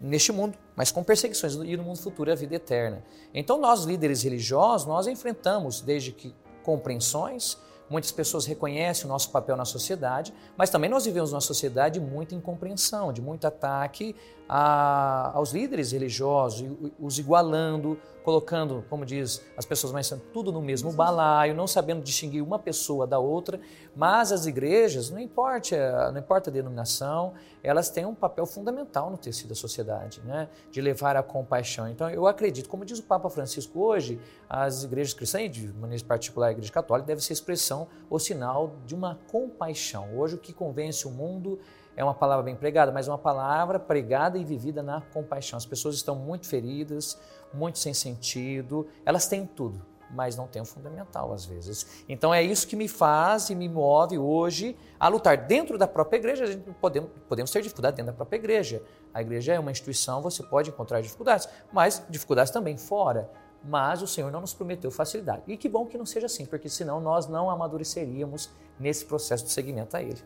neste 0.00 0.30
mundo, 0.30 0.56
mas 0.76 0.92
com 0.92 1.02
perseguições 1.02 1.54
e 1.54 1.76
no 1.76 1.82
mundo 1.82 1.98
futuro 1.98 2.30
a 2.30 2.36
vida 2.36 2.54
eterna. 2.54 3.04
Então 3.34 3.60
nós 3.60 3.82
líderes 3.82 4.22
religiosos, 4.22 4.86
nós 4.86 5.08
enfrentamos 5.08 5.80
desde 5.80 6.12
que 6.12 6.32
compreensões, 6.62 7.58
muitas 7.90 8.12
pessoas 8.12 8.46
reconhecem 8.46 9.06
o 9.06 9.08
nosso 9.08 9.30
papel 9.30 9.56
na 9.56 9.64
sociedade, 9.64 10.32
mas 10.56 10.70
também 10.70 10.88
nós 10.88 11.04
vivemos 11.04 11.32
numa 11.32 11.40
sociedade 11.40 11.98
de 11.98 12.06
muita 12.06 12.34
incompreensão, 12.34 13.12
de 13.12 13.20
muito 13.20 13.44
ataque 13.44 14.14
a, 14.54 15.32
aos 15.32 15.54
líderes 15.54 15.92
religiosos, 15.92 16.68
os 17.00 17.18
igualando, 17.18 17.98
colocando, 18.22 18.84
como 18.90 19.06
diz 19.06 19.42
as 19.56 19.64
pessoas 19.64 19.94
mais 19.94 20.12
tudo 20.30 20.52
no 20.52 20.60
mesmo 20.60 20.92
balaio, 20.92 21.54
não 21.54 21.66
sabendo 21.66 22.02
distinguir 22.02 22.42
uma 22.42 22.58
pessoa 22.58 23.06
da 23.06 23.18
outra, 23.18 23.58
mas 23.96 24.30
as 24.30 24.44
igrejas, 24.44 25.08
não 25.08 25.18
importa, 25.18 26.12
não 26.12 26.20
importa 26.20 26.50
a 26.50 26.52
denominação, 26.52 27.32
elas 27.62 27.88
têm 27.88 28.04
um 28.04 28.14
papel 28.14 28.44
fundamental 28.44 29.10
no 29.10 29.16
tecido 29.16 29.48
da 29.48 29.54
sociedade, 29.54 30.20
né? 30.22 30.50
de 30.70 30.82
levar 30.82 31.16
a 31.16 31.22
compaixão. 31.22 31.88
Então, 31.88 32.10
eu 32.10 32.26
acredito, 32.26 32.68
como 32.68 32.84
diz 32.84 32.98
o 32.98 33.04
Papa 33.04 33.30
Francisco 33.30 33.80
hoje, 33.80 34.20
as 34.50 34.84
igrejas 34.84 35.14
cristãs, 35.14 35.50
de 35.50 35.66
maneira 35.68 36.04
particular 36.04 36.48
a 36.48 36.52
igreja 36.52 36.70
católica, 36.70 37.06
deve 37.06 37.24
ser 37.24 37.32
expressão 37.32 37.88
ou 38.10 38.18
sinal 38.18 38.74
de 38.84 38.94
uma 38.94 39.18
compaixão. 39.30 40.14
Hoje, 40.18 40.34
o 40.34 40.38
que 40.38 40.52
convence 40.52 41.06
o 41.06 41.10
mundo 41.10 41.58
é 41.96 42.02
uma 42.02 42.14
palavra 42.14 42.44
bem 42.44 42.56
pregada, 42.56 42.90
mas 42.90 43.08
uma 43.08 43.18
palavra 43.18 43.78
pregada 43.78 44.38
e 44.38 44.44
vivida 44.44 44.82
na 44.82 45.00
compaixão. 45.00 45.56
As 45.56 45.66
pessoas 45.66 45.94
estão 45.94 46.14
muito 46.16 46.46
feridas, 46.46 47.18
muito 47.52 47.78
sem 47.78 47.92
sentido, 47.92 48.86
elas 49.04 49.26
têm 49.28 49.46
tudo, 49.46 49.84
mas 50.10 50.36
não 50.36 50.46
têm 50.46 50.62
o 50.62 50.64
fundamental 50.64 51.32
às 51.32 51.44
vezes. 51.44 52.04
Então 52.08 52.32
é 52.32 52.42
isso 52.42 52.66
que 52.66 52.76
me 52.76 52.88
faz 52.88 53.50
e 53.50 53.54
me 53.54 53.68
move 53.68 54.18
hoje 54.18 54.76
a 54.98 55.08
lutar 55.08 55.36
dentro 55.36 55.76
da 55.76 55.86
própria 55.86 56.18
igreja. 56.18 56.44
A 56.44 56.46
gente 56.46 56.70
podemos, 56.80 57.10
podemos 57.28 57.50
ter 57.50 57.60
dificuldade 57.60 57.96
dentro 57.96 58.12
da 58.12 58.16
própria 58.16 58.38
igreja. 58.38 58.82
A 59.12 59.20
igreja 59.20 59.52
é 59.52 59.58
uma 59.58 59.70
instituição, 59.70 60.22
você 60.22 60.42
pode 60.42 60.70
encontrar 60.70 61.00
dificuldades, 61.02 61.48
mas 61.72 62.02
dificuldades 62.08 62.50
também 62.50 62.76
fora. 62.76 63.30
Mas 63.64 64.02
o 64.02 64.08
Senhor 64.08 64.32
não 64.32 64.40
nos 64.40 64.52
prometeu 64.52 64.90
facilidade. 64.90 65.42
E 65.46 65.56
que 65.56 65.68
bom 65.68 65.86
que 65.86 65.96
não 65.96 66.04
seja 66.04 66.26
assim, 66.26 66.44
porque 66.44 66.68
senão 66.68 67.00
nós 67.00 67.28
não 67.28 67.48
amadureceríamos 67.48 68.50
nesse 68.78 69.04
processo 69.04 69.44
de 69.44 69.52
seguimento 69.52 69.96
a 69.96 70.02
Ele. 70.02 70.20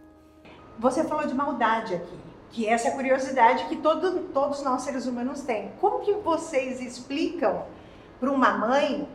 Você 0.78 1.04
falou 1.04 1.26
de 1.26 1.34
maldade 1.34 1.94
aqui, 1.94 2.18
que 2.50 2.66
essa 2.66 2.88
é 2.88 2.90
a 2.90 2.94
curiosidade 2.94 3.64
que 3.64 3.76
todo, 3.76 4.28
todos 4.32 4.62
nós 4.62 4.82
seres 4.82 5.06
humanos 5.06 5.40
têm. 5.42 5.72
Como 5.80 6.00
que 6.00 6.12
vocês 6.12 6.80
explicam 6.80 7.64
para 8.20 8.30
uma 8.30 8.56
mãe 8.56 9.08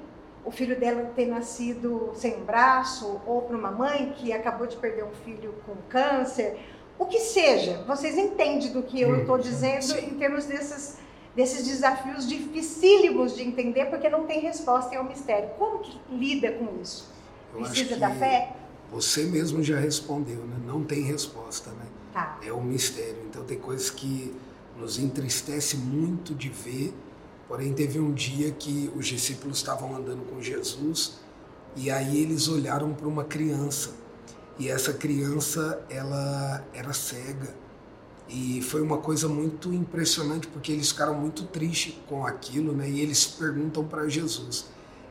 o 0.43 0.51
filho 0.51 0.79
dela 0.79 1.11
ter 1.15 1.27
nascido 1.27 2.11
sem 2.15 2.37
um 2.37 2.43
braço, 2.43 3.21
ou 3.25 3.43
para 3.43 3.55
uma 3.55 3.71
mãe 3.71 4.13
que 4.17 4.33
acabou 4.33 4.65
de 4.65 4.75
perder 4.77 5.03
um 5.03 5.11
filho 5.23 5.53
com 5.65 5.75
câncer, 5.87 6.57
o 6.97 7.05
que 7.05 7.19
seja, 7.19 7.83
vocês 7.87 8.17
entendem 8.17 8.71
do 8.71 8.83
que 8.83 9.01
eu 9.01 9.21
estou 9.21 9.37
dizendo 9.37 9.83
Sim. 9.83 10.05
em 10.05 10.17
termos 10.17 10.45
desses, 10.45 10.97
desses 11.35 11.65
desafios 11.65 12.27
dificílimos 12.27 13.35
de 13.35 13.43
entender, 13.43 13.85
porque 13.85 14.09
não 14.09 14.25
tem 14.25 14.39
resposta 14.39 14.93
e 14.93 14.97
é 14.97 15.01
um 15.01 15.05
mistério. 15.05 15.49
Como 15.57 15.79
que 15.79 15.99
lida 16.11 16.51
com 16.51 16.79
isso? 16.81 17.11
Eu 17.53 17.61
Precisa 17.61 17.97
da 17.97 18.11
fé? 18.11 18.53
Você 18.91 19.23
mesmo 19.23 19.63
já 19.63 19.79
respondeu, 19.79 20.45
né? 20.45 20.57
Não 20.65 20.83
tem 20.83 21.01
resposta, 21.01 21.71
né? 21.71 21.85
Tá. 22.13 22.37
É 22.43 22.51
um 22.51 22.61
mistério. 22.61 23.23
Então 23.29 23.43
tem 23.43 23.57
coisas 23.57 23.89
que 23.89 24.35
nos 24.77 24.99
entristece 24.99 25.77
muito 25.77 26.35
de 26.35 26.49
ver. 26.49 26.93
Porém 27.47 27.73
teve 27.73 27.99
um 27.99 28.11
dia 28.11 28.51
que 28.51 28.91
os 28.95 29.07
discípulos 29.07 29.57
estavam 29.57 29.95
andando 29.95 30.23
com 30.29 30.41
Jesus 30.41 31.19
e 31.75 31.89
aí 31.89 32.21
eles 32.21 32.47
olharam 32.47 32.93
para 32.93 33.07
uma 33.07 33.23
criança 33.23 33.91
e 34.59 34.69
essa 34.69 34.93
criança 34.93 35.83
ela 35.89 36.65
era 36.73 36.93
cega 36.93 37.53
e 38.29 38.61
foi 38.61 38.81
uma 38.81 38.97
coisa 38.97 39.27
muito 39.27 39.73
impressionante 39.73 40.47
porque 40.47 40.71
eles 40.71 40.91
ficaram 40.91 41.13
muito 41.13 41.43
tristes 41.43 41.95
com 42.07 42.25
aquilo, 42.25 42.71
né? 42.73 42.89
E 42.89 43.01
eles 43.01 43.25
perguntam 43.25 43.85
para 43.85 44.07
Jesus. 44.07 44.67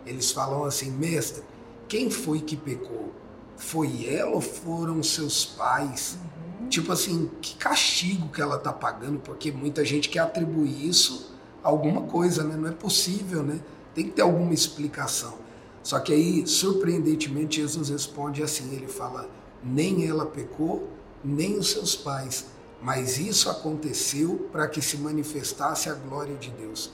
Eles 0.07 0.31
falam 0.31 0.65
assim: 0.65 0.91
"Mestre, 0.91 1.43
quem 1.89 2.11
foi 2.11 2.41
que 2.41 2.57
pecou? 2.57 3.13
Foi 3.61 4.07
ela 4.07 4.33
ou 4.33 4.41
foram 4.41 5.03
seus 5.03 5.45
pais? 5.45 6.19
Uhum. 6.61 6.69
Tipo 6.69 6.93
assim, 6.93 7.31
que 7.41 7.55
castigo 7.57 8.29
que 8.29 8.41
ela 8.41 8.59
tá 8.59 8.73
pagando, 8.73 9.19
porque 9.21 9.53
muita 9.53 9.85
gente 9.85 10.09
quer 10.09 10.21
atribuir 10.21 10.89
isso 10.89 11.35
a 11.63 11.69
alguma 11.69 12.03
coisa, 12.03 12.43
né? 12.43 12.57
Não 12.57 12.69
é 12.69 12.73
possível, 12.73 13.43
né? 13.43 13.61
Tem 13.95 14.07
que 14.07 14.13
ter 14.13 14.23
alguma 14.23 14.55
explicação. 14.55 15.39
Só 15.83 15.99
que 15.99 16.13
aí, 16.13 16.47
surpreendentemente, 16.47 17.61
Jesus 17.61 17.89
responde 17.89 18.43
assim: 18.43 18.75
ele 18.75 18.87
fala, 18.87 19.29
nem 19.63 20.07
ela 20.09 20.27
pecou, 20.27 20.89
nem 21.23 21.59
os 21.59 21.71
seus 21.71 21.95
pais, 21.95 22.47
mas 22.83 23.19
isso 23.19 23.51
aconteceu 23.51 24.49
para 24.51 24.67
que 24.69 24.81
se 24.81 24.97
manifestasse 24.97 25.89
a 25.89 25.95
glória 25.95 26.37
de 26.37 26.51
Deus. 26.51 26.91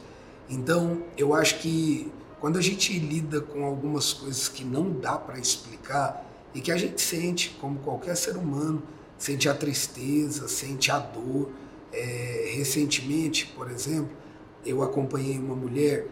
Então, 0.49 1.03
eu 1.17 1.35
acho 1.35 1.59
que 1.59 2.13
quando 2.41 2.59
a 2.59 2.63
gente 2.63 2.97
lida 2.99 3.41
com 3.41 3.65
algumas 3.65 4.13
coisas 4.13 4.49
que 4.49 4.65
não 4.65 4.93
dá 4.93 5.17
para 5.17 5.39
explicar, 5.39 6.25
e 6.55 6.61
que 6.61 6.73
a 6.73 6.77
gente 6.77 7.01
sente, 7.01 7.57
como 7.61 7.79
qualquer 7.81 8.17
ser 8.17 8.37
humano, 8.37 8.83
sente 9.19 9.49
a 9.49 9.55
tristeza, 9.55 10.49
sente 10.49 10.91
a 10.91 10.99
dor. 10.99 11.51
É, 11.93 12.53
recentemente, 12.57 13.47
por 13.55 13.71
exemplo, 13.71 14.11
eu 14.65 14.83
acompanhei 14.83 15.39
uma 15.39 15.55
mulher 15.55 16.07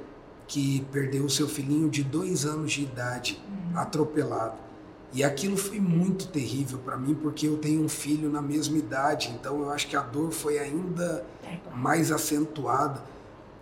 que 0.46 0.86
perdeu 0.92 1.24
o 1.24 1.30
seu 1.30 1.48
filhinho 1.48 1.88
de 1.88 2.02
dois 2.02 2.44
anos 2.44 2.72
de 2.72 2.82
idade, 2.82 3.42
uhum. 3.48 3.78
atropelado. 3.78 4.64
E 5.12 5.22
aquilo 5.22 5.56
foi 5.56 5.78
muito 5.78 6.26
terrível 6.28 6.78
para 6.78 6.96
mim, 6.96 7.14
porque 7.14 7.46
eu 7.46 7.56
tenho 7.56 7.82
um 7.82 7.88
filho 7.88 8.28
na 8.28 8.42
mesma 8.42 8.76
idade, 8.76 9.32
então 9.38 9.60
eu 9.60 9.70
acho 9.70 9.86
que 9.86 9.96
a 9.96 10.00
dor 10.00 10.32
foi 10.32 10.58
ainda 10.58 11.24
mais 11.74 12.10
acentuada. 12.10 13.00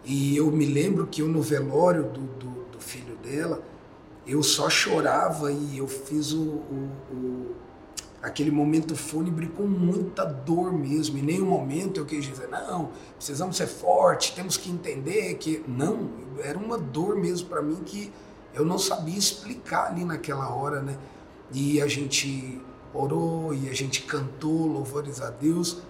E 0.05 0.37
eu 0.37 0.51
me 0.51 0.65
lembro 0.65 1.07
que 1.07 1.21
eu, 1.21 1.29
no 1.29 1.43
velório 1.43 2.05
do, 2.05 2.21
do, 2.21 2.65
do 2.73 2.81
filho 2.81 3.17
dela, 3.17 3.63
eu 4.27 4.43
só 4.43 4.71
chorava 4.71 5.51
e 5.51 5.79
eu 5.79 5.89
fiz 5.89 6.33
o, 6.33 6.43
o, 6.43 6.91
o, 7.11 7.57
aquele 8.23 8.51
momento 8.51 8.95
fúnebre 8.95 9.49
com 9.49 9.65
muita 9.65 10.25
dor 10.25 10.73
mesmo. 10.73 11.19
Em 11.19 11.23
nenhum 11.23 11.47
momento 11.47 11.99
eu 11.99 12.07
quis 12.07 12.25
dizer, 12.25 12.49
não, 12.49 12.91
precisamos 13.17 13.57
ser 13.57 13.67
fortes, 13.67 14.31
temos 14.31 14.57
que 14.57 14.71
entender 14.71 15.35
que. 15.35 15.65
Não, 15.67 16.11
era 16.39 16.59
uma 16.59 16.79
dor 16.79 17.17
mesmo 17.17 17.49
para 17.49 17.61
mim 17.61 17.83
que 17.85 18.13
eu 18.55 18.65
não 18.65 18.79
sabia 18.79 19.19
explicar 19.19 19.89
ali 19.89 20.05
naquela 20.05 20.55
hora, 20.55 20.81
né? 20.81 20.97
E 21.53 21.81
a 21.81 21.87
gente 21.87 22.61
orou 22.95 23.53
e 23.53 23.69
a 23.69 23.75
gente 23.75 24.03
cantou 24.03 24.67
louvores 24.67 25.21
a 25.21 25.31
Deus. 25.31 25.83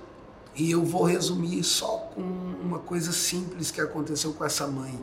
E 0.54 0.70
eu 0.70 0.84
vou 0.84 1.04
resumir 1.04 1.62
só 1.64 1.96
com 2.14 2.20
uma 2.20 2.78
coisa 2.78 3.10
simples 3.10 3.70
que 3.70 3.80
aconteceu 3.80 4.32
com 4.34 4.44
essa 4.44 4.66
mãe 4.66 4.98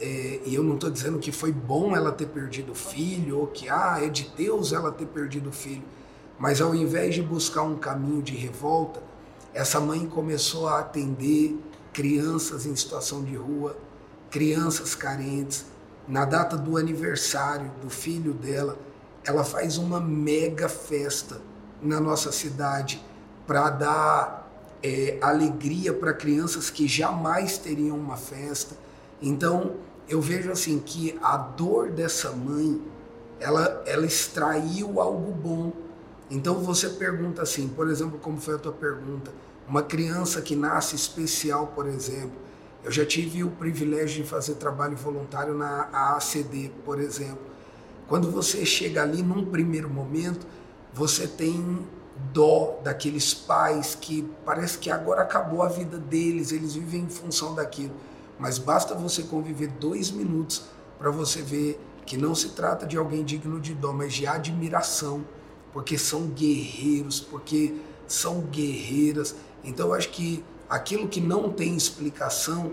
é, 0.00 0.40
e 0.44 0.54
eu 0.54 0.62
não 0.62 0.74
estou 0.74 0.90
dizendo 0.90 1.18
que 1.18 1.30
foi 1.30 1.52
bom 1.52 1.94
ela 1.96 2.10
ter 2.10 2.26
perdido 2.26 2.72
o 2.72 2.74
filho, 2.74 3.38
ou 3.38 3.46
que 3.46 3.68
ah, 3.68 3.98
é 4.02 4.08
de 4.08 4.30
Deus 4.36 4.72
ela 4.72 4.90
ter 4.90 5.06
perdido 5.06 5.50
o 5.50 5.52
filho. 5.52 5.84
Mas 6.38 6.60
ao 6.60 6.74
invés 6.74 7.14
de 7.14 7.22
buscar 7.22 7.62
um 7.62 7.76
caminho 7.76 8.22
de 8.22 8.34
revolta, 8.34 9.00
essa 9.52 9.80
mãe 9.80 10.04
começou 10.06 10.68
a 10.68 10.80
atender 10.80 11.56
crianças 11.92 12.66
em 12.66 12.74
situação 12.74 13.22
de 13.22 13.36
rua, 13.36 13.76
crianças 14.30 14.94
carentes. 14.94 15.64
Na 16.08 16.24
data 16.24 16.56
do 16.56 16.76
aniversário 16.76 17.70
do 17.80 17.88
filho 17.88 18.34
dela, 18.34 18.76
ela 19.24 19.44
faz 19.44 19.78
uma 19.78 20.00
mega 20.00 20.68
festa 20.68 21.40
na 21.80 22.00
nossa 22.00 22.32
cidade 22.32 23.02
para 23.46 23.70
dar 23.70 24.50
é, 24.82 25.18
alegria 25.22 25.94
para 25.94 26.12
crianças 26.12 26.68
que 26.68 26.86
jamais 26.88 27.56
teriam 27.56 27.96
uma 27.96 28.16
festa 28.16 28.76
então, 29.20 29.76
eu 30.08 30.20
vejo 30.20 30.50
assim 30.50 30.78
que 30.78 31.18
a 31.22 31.36
dor 31.36 31.90
dessa 31.90 32.30
mãe, 32.32 32.80
ela, 33.40 33.82
ela 33.86 34.06
extraiu 34.06 35.00
algo 35.00 35.32
bom. 35.32 35.72
Então 36.30 36.54
você 36.60 36.88
pergunta 36.90 37.42
assim, 37.42 37.68
por 37.68 37.88
exemplo, 37.88 38.18
como 38.18 38.40
foi 38.40 38.54
a 38.54 38.58
tua 38.58 38.72
pergunta, 38.72 39.30
uma 39.66 39.82
criança 39.82 40.42
que 40.42 40.54
nasce 40.54 40.94
especial, 40.94 41.68
por 41.68 41.86
exemplo, 41.86 42.44
eu 42.82 42.90
já 42.90 43.04
tive 43.04 43.42
o 43.42 43.50
privilégio 43.50 44.22
de 44.22 44.28
fazer 44.28 44.56
trabalho 44.56 44.96
voluntário 44.96 45.54
na 45.54 45.88
ACD, 46.16 46.70
por 46.84 47.00
exemplo. 47.00 47.54
Quando 48.06 48.30
você 48.30 48.66
chega 48.66 49.02
ali 49.02 49.22
num 49.22 49.46
primeiro 49.46 49.88
momento, 49.88 50.46
você 50.92 51.26
tem 51.26 51.86
dó 52.32 52.78
daqueles 52.84 53.32
pais 53.32 53.96
que 53.98 54.30
parece 54.44 54.76
que 54.78 54.90
agora 54.90 55.22
acabou 55.22 55.62
a 55.62 55.68
vida 55.68 55.98
deles, 55.98 56.52
eles 56.52 56.74
vivem 56.74 57.02
em 57.02 57.08
função 57.08 57.54
daquilo. 57.54 57.94
Mas 58.38 58.58
basta 58.58 58.94
você 58.94 59.22
conviver 59.22 59.68
dois 59.68 60.10
minutos 60.10 60.64
para 60.98 61.10
você 61.10 61.42
ver 61.42 61.80
que 62.04 62.16
não 62.16 62.34
se 62.34 62.50
trata 62.50 62.86
de 62.86 62.96
alguém 62.96 63.24
digno 63.24 63.60
de 63.60 63.74
dó, 63.74 63.92
mas 63.92 64.12
de 64.12 64.26
admiração, 64.26 65.24
porque 65.72 65.96
são 65.96 66.26
guerreiros, 66.28 67.20
porque 67.20 67.74
são 68.06 68.40
guerreiras. 68.42 69.34
Então 69.62 69.88
eu 69.88 69.94
acho 69.94 70.10
que 70.10 70.44
aquilo 70.68 71.08
que 71.08 71.20
não 71.20 71.50
tem 71.50 71.76
explicação, 71.76 72.72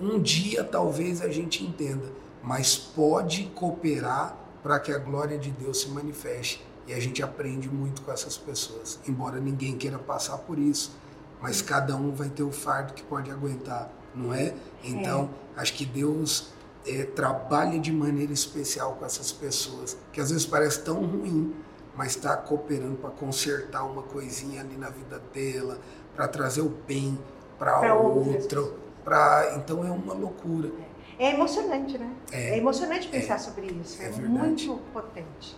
um 0.00 0.18
dia 0.20 0.64
talvez 0.64 1.20
a 1.20 1.28
gente 1.28 1.64
entenda, 1.64 2.10
mas 2.42 2.76
pode 2.76 3.44
cooperar 3.54 4.36
para 4.62 4.78
que 4.78 4.92
a 4.92 4.98
glória 4.98 5.38
de 5.38 5.50
Deus 5.50 5.80
se 5.80 5.88
manifeste. 5.88 6.64
E 6.86 6.94
a 6.94 7.00
gente 7.00 7.22
aprende 7.22 7.68
muito 7.68 8.02
com 8.02 8.10
essas 8.10 8.36
pessoas, 8.36 8.98
embora 9.06 9.38
ninguém 9.38 9.76
queira 9.76 9.98
passar 9.98 10.38
por 10.38 10.58
isso, 10.58 10.96
mas 11.40 11.62
cada 11.62 11.94
um 11.94 12.12
vai 12.12 12.28
ter 12.28 12.42
o 12.42 12.50
fardo 12.50 12.94
que 12.94 13.02
pode 13.02 13.30
aguentar 13.30 13.92
não 14.14 14.34
é? 14.34 14.54
Então, 14.82 15.30
é. 15.56 15.60
acho 15.60 15.74
que 15.74 15.84
Deus 15.84 16.52
é, 16.86 17.04
trabalha 17.04 17.78
de 17.78 17.92
maneira 17.92 18.32
especial 18.32 18.94
com 18.94 19.04
essas 19.04 19.32
pessoas, 19.32 19.96
que 20.12 20.20
às 20.20 20.30
vezes 20.30 20.46
parece 20.46 20.82
tão 20.82 21.04
ruim, 21.04 21.54
mas 21.94 22.16
está 22.16 22.36
cooperando 22.36 22.96
para 22.96 23.10
consertar 23.10 23.84
uma 23.84 24.02
coisinha 24.02 24.60
ali 24.60 24.76
na 24.76 24.88
vida 24.88 25.20
dela, 25.32 25.78
para 26.14 26.26
trazer 26.28 26.62
o 26.62 26.68
bem 26.68 27.18
para 27.58 27.94
outro. 27.94 28.78
Pra... 29.04 29.54
Então 29.56 29.84
é 29.84 29.90
uma 29.90 30.14
loucura. 30.14 30.70
É 31.18 31.34
emocionante, 31.34 31.98
né? 31.98 32.16
É, 32.32 32.50
é 32.54 32.58
emocionante 32.58 33.08
pensar 33.08 33.34
é, 33.34 33.38
sobre 33.38 33.66
isso. 33.66 34.00
É, 34.00 34.06
é 34.06 34.10
muito 34.12 34.78
potente. 34.92 35.56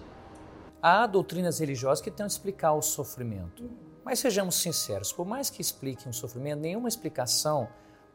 Há 0.82 1.06
doutrinas 1.06 1.60
religiosas 1.60 2.00
que 2.00 2.10
tentam 2.10 2.26
explicar 2.26 2.72
o 2.72 2.82
sofrimento. 2.82 3.70
Mas 4.04 4.18
sejamos 4.18 4.56
sinceros, 4.56 5.12
por 5.12 5.24
mais 5.24 5.48
que 5.48 5.62
explique 5.62 6.08
um 6.08 6.12
sofrimento, 6.12 6.58
nenhuma 6.58 6.88
explicação 6.88 7.68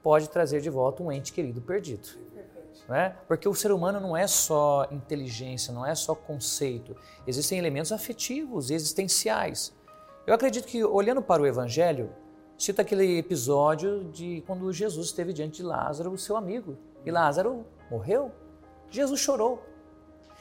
pode 0.07 0.29
trazer 0.29 0.61
de 0.61 0.69
volta 0.69 1.03
um 1.03 1.11
ente 1.11 1.33
querido 1.33 1.59
perdido. 1.59 2.07
Né? 2.87 3.13
Porque 3.27 3.45
o 3.45 3.53
ser 3.53 3.73
humano 3.73 3.99
não 3.99 4.15
é 4.15 4.25
só 4.25 4.87
inteligência, 4.89 5.73
não 5.73 5.85
é 5.85 5.93
só 5.93 6.15
conceito. 6.15 6.95
Existem 7.27 7.59
elementos 7.59 7.91
afetivos, 7.91 8.71
existenciais. 8.71 9.73
Eu 10.25 10.33
acredito 10.33 10.65
que, 10.65 10.81
olhando 10.81 11.21
para 11.21 11.41
o 11.41 11.45
Evangelho, 11.45 12.09
cita 12.57 12.83
aquele 12.83 13.17
episódio 13.17 14.05
de 14.05 14.41
quando 14.47 14.71
Jesus 14.71 15.07
esteve 15.07 15.33
diante 15.33 15.57
de 15.57 15.63
Lázaro, 15.63 16.13
o 16.13 16.17
seu 16.17 16.37
amigo. 16.37 16.77
E 17.05 17.11
Lázaro 17.11 17.65
morreu. 17.91 18.31
Jesus 18.89 19.19
chorou. 19.19 19.61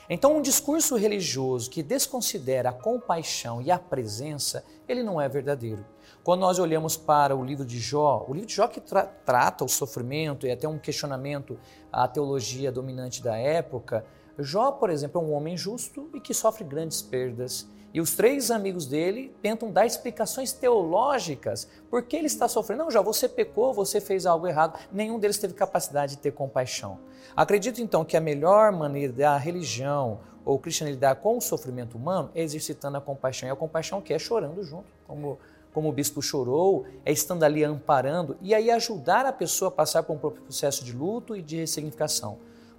Então, 0.08 0.36
um 0.36 0.42
discurso 0.42 0.94
religioso 0.96 1.68
que 1.68 1.82
desconsidera 1.82 2.70
a 2.70 2.72
compaixão 2.72 3.60
e 3.60 3.70
a 3.72 3.78
presença, 3.78 4.64
ele 4.88 5.02
não 5.02 5.20
é 5.20 5.28
verdadeiro. 5.28 5.84
Quando 6.22 6.40
nós 6.40 6.58
olhamos 6.60 6.96
para 6.96 7.34
o 7.34 7.44
livro 7.44 7.64
de 7.64 7.78
Jó, 7.78 8.24
o 8.28 8.32
livro 8.32 8.48
de 8.48 8.54
Jó 8.54 8.68
que 8.68 8.80
tra 8.80 9.04
trata 9.04 9.64
o 9.64 9.68
sofrimento 9.68 10.46
e 10.46 10.50
até 10.52 10.68
um 10.68 10.78
questionamento 10.78 11.58
à 11.92 12.06
teologia 12.06 12.70
dominante 12.70 13.20
da 13.22 13.36
época, 13.36 14.04
Jó, 14.38 14.70
por 14.72 14.90
exemplo, 14.90 15.20
é 15.20 15.24
um 15.24 15.32
homem 15.32 15.56
justo 15.56 16.08
e 16.14 16.20
que 16.20 16.34
sofre 16.34 16.62
grandes 16.62 17.02
perdas. 17.02 17.66
E 17.96 18.00
os 18.00 18.14
três 18.14 18.50
amigos 18.50 18.84
dele 18.84 19.34
tentam 19.40 19.72
dar 19.72 19.86
explicações 19.86 20.52
teológicas 20.52 21.66
por 21.88 22.02
que 22.02 22.14
ele 22.14 22.26
está 22.26 22.46
sofrendo. 22.46 22.82
Não, 22.82 22.90
Jó, 22.90 23.02
você 23.02 23.26
pecou, 23.26 23.72
você 23.72 24.02
fez 24.02 24.26
algo 24.26 24.46
errado. 24.46 24.78
Nenhum 24.92 25.18
deles 25.18 25.38
teve 25.38 25.54
capacidade 25.54 26.16
de 26.16 26.18
ter 26.18 26.30
compaixão. 26.30 26.98
Acredito 27.34 27.80
então 27.80 28.04
que 28.04 28.14
a 28.14 28.20
melhor 28.20 28.70
maneira 28.70 29.14
da 29.14 29.38
religião 29.38 30.20
ou 30.44 30.58
cristã 30.58 30.84
lidar 30.84 31.14
com 31.14 31.38
o 31.38 31.40
sofrimento 31.40 31.96
humano 31.96 32.30
é 32.34 32.42
exercitando 32.42 32.98
a 32.98 33.00
compaixão. 33.00 33.48
E 33.48 33.52
a 33.52 33.56
compaixão 33.56 34.02
que 34.02 34.12
é 34.12 34.18
chorando 34.18 34.62
junto, 34.62 34.84
como, 35.06 35.38
como 35.72 35.88
o 35.88 35.92
bispo 35.92 36.20
chorou, 36.20 36.84
é 37.02 37.10
estando 37.10 37.44
ali 37.44 37.64
amparando 37.64 38.36
e 38.42 38.54
aí 38.54 38.70
ajudar 38.70 39.24
a 39.24 39.32
pessoa 39.32 39.70
a 39.70 39.72
passar 39.72 40.02
por 40.02 40.16
um 40.16 40.18
processo 40.18 40.84
de 40.84 40.92
luto 40.92 41.34
e 41.34 41.40
de 41.40 41.56
ressignificação. 41.56 42.36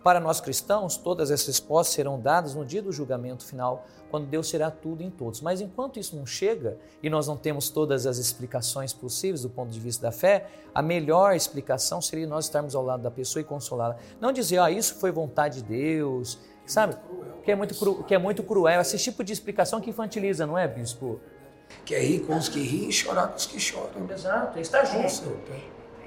Para 0.08 0.22
nós 0.22 0.40
cristãos, 0.40 0.96
todas 0.96 1.32
essas 1.32 1.48
respostas 1.48 1.94
serão 1.94 2.18
dadas 2.18 2.56
no 2.56 2.64
dia 2.64 2.82
do 2.82 2.94
julgamento 2.94 3.46
final, 3.46 3.86
quando 4.10 4.26
Deus 4.26 4.48
será 4.48 4.72
tudo 4.72 5.04
em 5.04 5.10
todos. 5.10 5.42
Mas 5.42 5.60
enquanto 5.60 6.00
isso 6.00 6.16
não 6.16 6.26
chega 6.26 6.78
e 7.04 7.10
nós 7.10 7.28
não 7.28 7.36
temos 7.36 7.70
todas 7.70 8.08
as 8.08 8.18
explicações 8.18 8.94
possíveis 8.94 9.42
do 9.42 9.50
ponto 9.50 9.70
de 9.70 9.82
vista 9.82 10.04
da 10.04 10.12
fé, 10.14 10.48
a 10.74 10.82
melhor 10.82 11.36
explicação 11.36 12.02
seria 12.02 12.26
nós 12.26 12.46
estarmos 12.46 12.74
ao 12.74 12.86
lado 12.86 13.04
da 13.04 13.12
pessoa 13.12 13.42
e 13.42 13.44
consolá-la. 13.44 13.98
Não 14.18 14.32
dizer, 14.32 14.60
ah, 14.60 14.72
isso 14.72 14.96
foi 14.96 15.12
vontade 15.12 15.62
de 15.62 15.68
Deus, 15.68 16.40
sabe? 16.66 16.96
Que 17.44 17.52
é 17.52 17.56
muito, 17.58 17.76
cru, 17.76 18.02
que 18.06 18.16
é 18.16 18.18
muito 18.18 18.44
cruel. 18.44 18.80
Esse 18.80 18.98
tipo 18.98 19.26
de 19.26 19.34
explicação 19.34 19.82
que 19.82 19.90
infantiliza, 19.90 20.48
não 20.48 20.58
é, 20.58 20.70
bispo? 20.70 21.20
Que 21.84 21.96
é 21.96 22.00
rir 22.00 22.20
com 22.22 22.38
os 22.38 22.48
que 22.48 22.62
riem 22.62 22.88
e 22.88 22.94
chorar 22.94 23.28
com 23.28 23.36
os 23.36 23.46
que 23.46 23.60
choram. 23.60 24.10
Exato, 24.10 24.58
está 24.58 24.86
junto. 24.86 25.38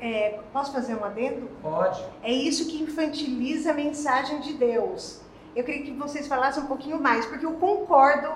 É. 0.01 0.41
Posso 0.53 0.73
fazer 0.73 0.95
um 0.95 1.05
adendo? 1.05 1.49
Pode. 1.63 2.03
É 2.23 2.33
isso 2.33 2.67
que 2.69 2.83
infantiliza 2.83 3.71
a 3.71 3.75
mensagem 3.75 4.41
de 4.41 4.55
Deus. 4.55 5.21
Eu 5.55 5.65
queria 5.65 5.83
que 5.83 5.93
vocês 5.93 6.27
falassem 6.27 6.63
um 6.63 6.67
pouquinho 6.67 7.01
mais, 7.01 7.27
porque 7.27 7.45
eu 7.45 7.53
concordo, 7.55 8.33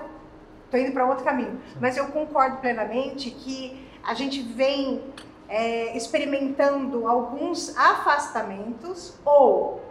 estou 0.65 0.79
indo 0.79 0.91
para 0.91 1.05
outro 1.05 1.23
caminho, 1.23 1.61
mas 1.79 1.95
eu 1.97 2.07
concordo 2.07 2.57
plenamente 2.57 3.31
que 3.31 3.85
a 4.03 4.13
gente 4.13 4.41
vem 4.41 5.01
é, 5.47 5.95
experimentando 5.95 7.07
alguns 7.07 7.75
afastamentos, 7.77 9.15
ou 9.23 9.81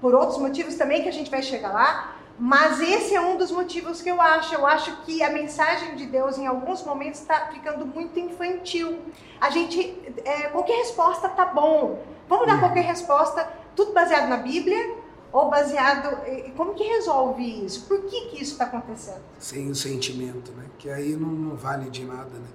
por 0.00 0.14
outros 0.14 0.38
motivos 0.38 0.74
também 0.76 1.02
que 1.02 1.08
a 1.08 1.12
gente 1.12 1.30
vai 1.30 1.42
chegar 1.42 1.72
lá, 1.72 2.16
mas 2.44 2.80
esse 2.80 3.14
é 3.14 3.20
um 3.20 3.36
dos 3.36 3.52
motivos 3.52 4.02
que 4.02 4.08
eu 4.08 4.20
acho. 4.20 4.52
Eu 4.52 4.66
acho 4.66 5.02
que 5.02 5.22
a 5.22 5.30
mensagem 5.30 5.94
de 5.94 6.06
Deus, 6.06 6.36
em 6.36 6.44
alguns 6.48 6.82
momentos, 6.82 7.20
está 7.20 7.46
ficando 7.46 7.86
muito 7.86 8.18
infantil. 8.18 8.98
A 9.40 9.48
gente, 9.48 9.96
é, 10.24 10.48
qualquer 10.48 10.78
resposta 10.78 11.28
tá 11.28 11.44
bom. 11.44 12.04
Vamos 12.28 12.48
dar 12.48 12.58
qualquer 12.58 12.82
resposta, 12.82 13.48
tudo 13.76 13.92
baseado 13.92 14.28
na 14.28 14.38
Bíblia 14.38 14.96
ou 15.30 15.50
baseado. 15.50 16.18
Como 16.56 16.74
que 16.74 16.82
resolve 16.82 17.64
isso? 17.64 17.86
Por 17.86 18.02
que, 18.06 18.30
que 18.30 18.42
isso 18.42 18.54
está 18.54 18.64
acontecendo? 18.64 19.22
Sem 19.38 19.70
o 19.70 19.74
sentimento, 19.76 20.50
né? 20.50 20.64
Que 20.80 20.90
aí 20.90 21.14
não, 21.14 21.28
não 21.28 21.54
vale 21.54 21.90
de 21.90 22.04
nada, 22.04 22.24
né? 22.24 22.48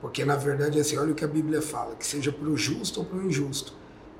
Porque 0.00 0.24
na 0.24 0.36
verdade, 0.36 0.78
assim, 0.78 0.96
olha 0.96 1.10
o 1.10 1.16
que 1.16 1.24
a 1.24 1.28
Bíblia 1.28 1.60
fala: 1.60 1.96
que 1.96 2.06
seja 2.06 2.30
para 2.30 2.46
o 2.46 2.56
justo 2.56 3.00
ou 3.00 3.06
para 3.06 3.18
o 3.18 3.26
injusto. 3.26 3.74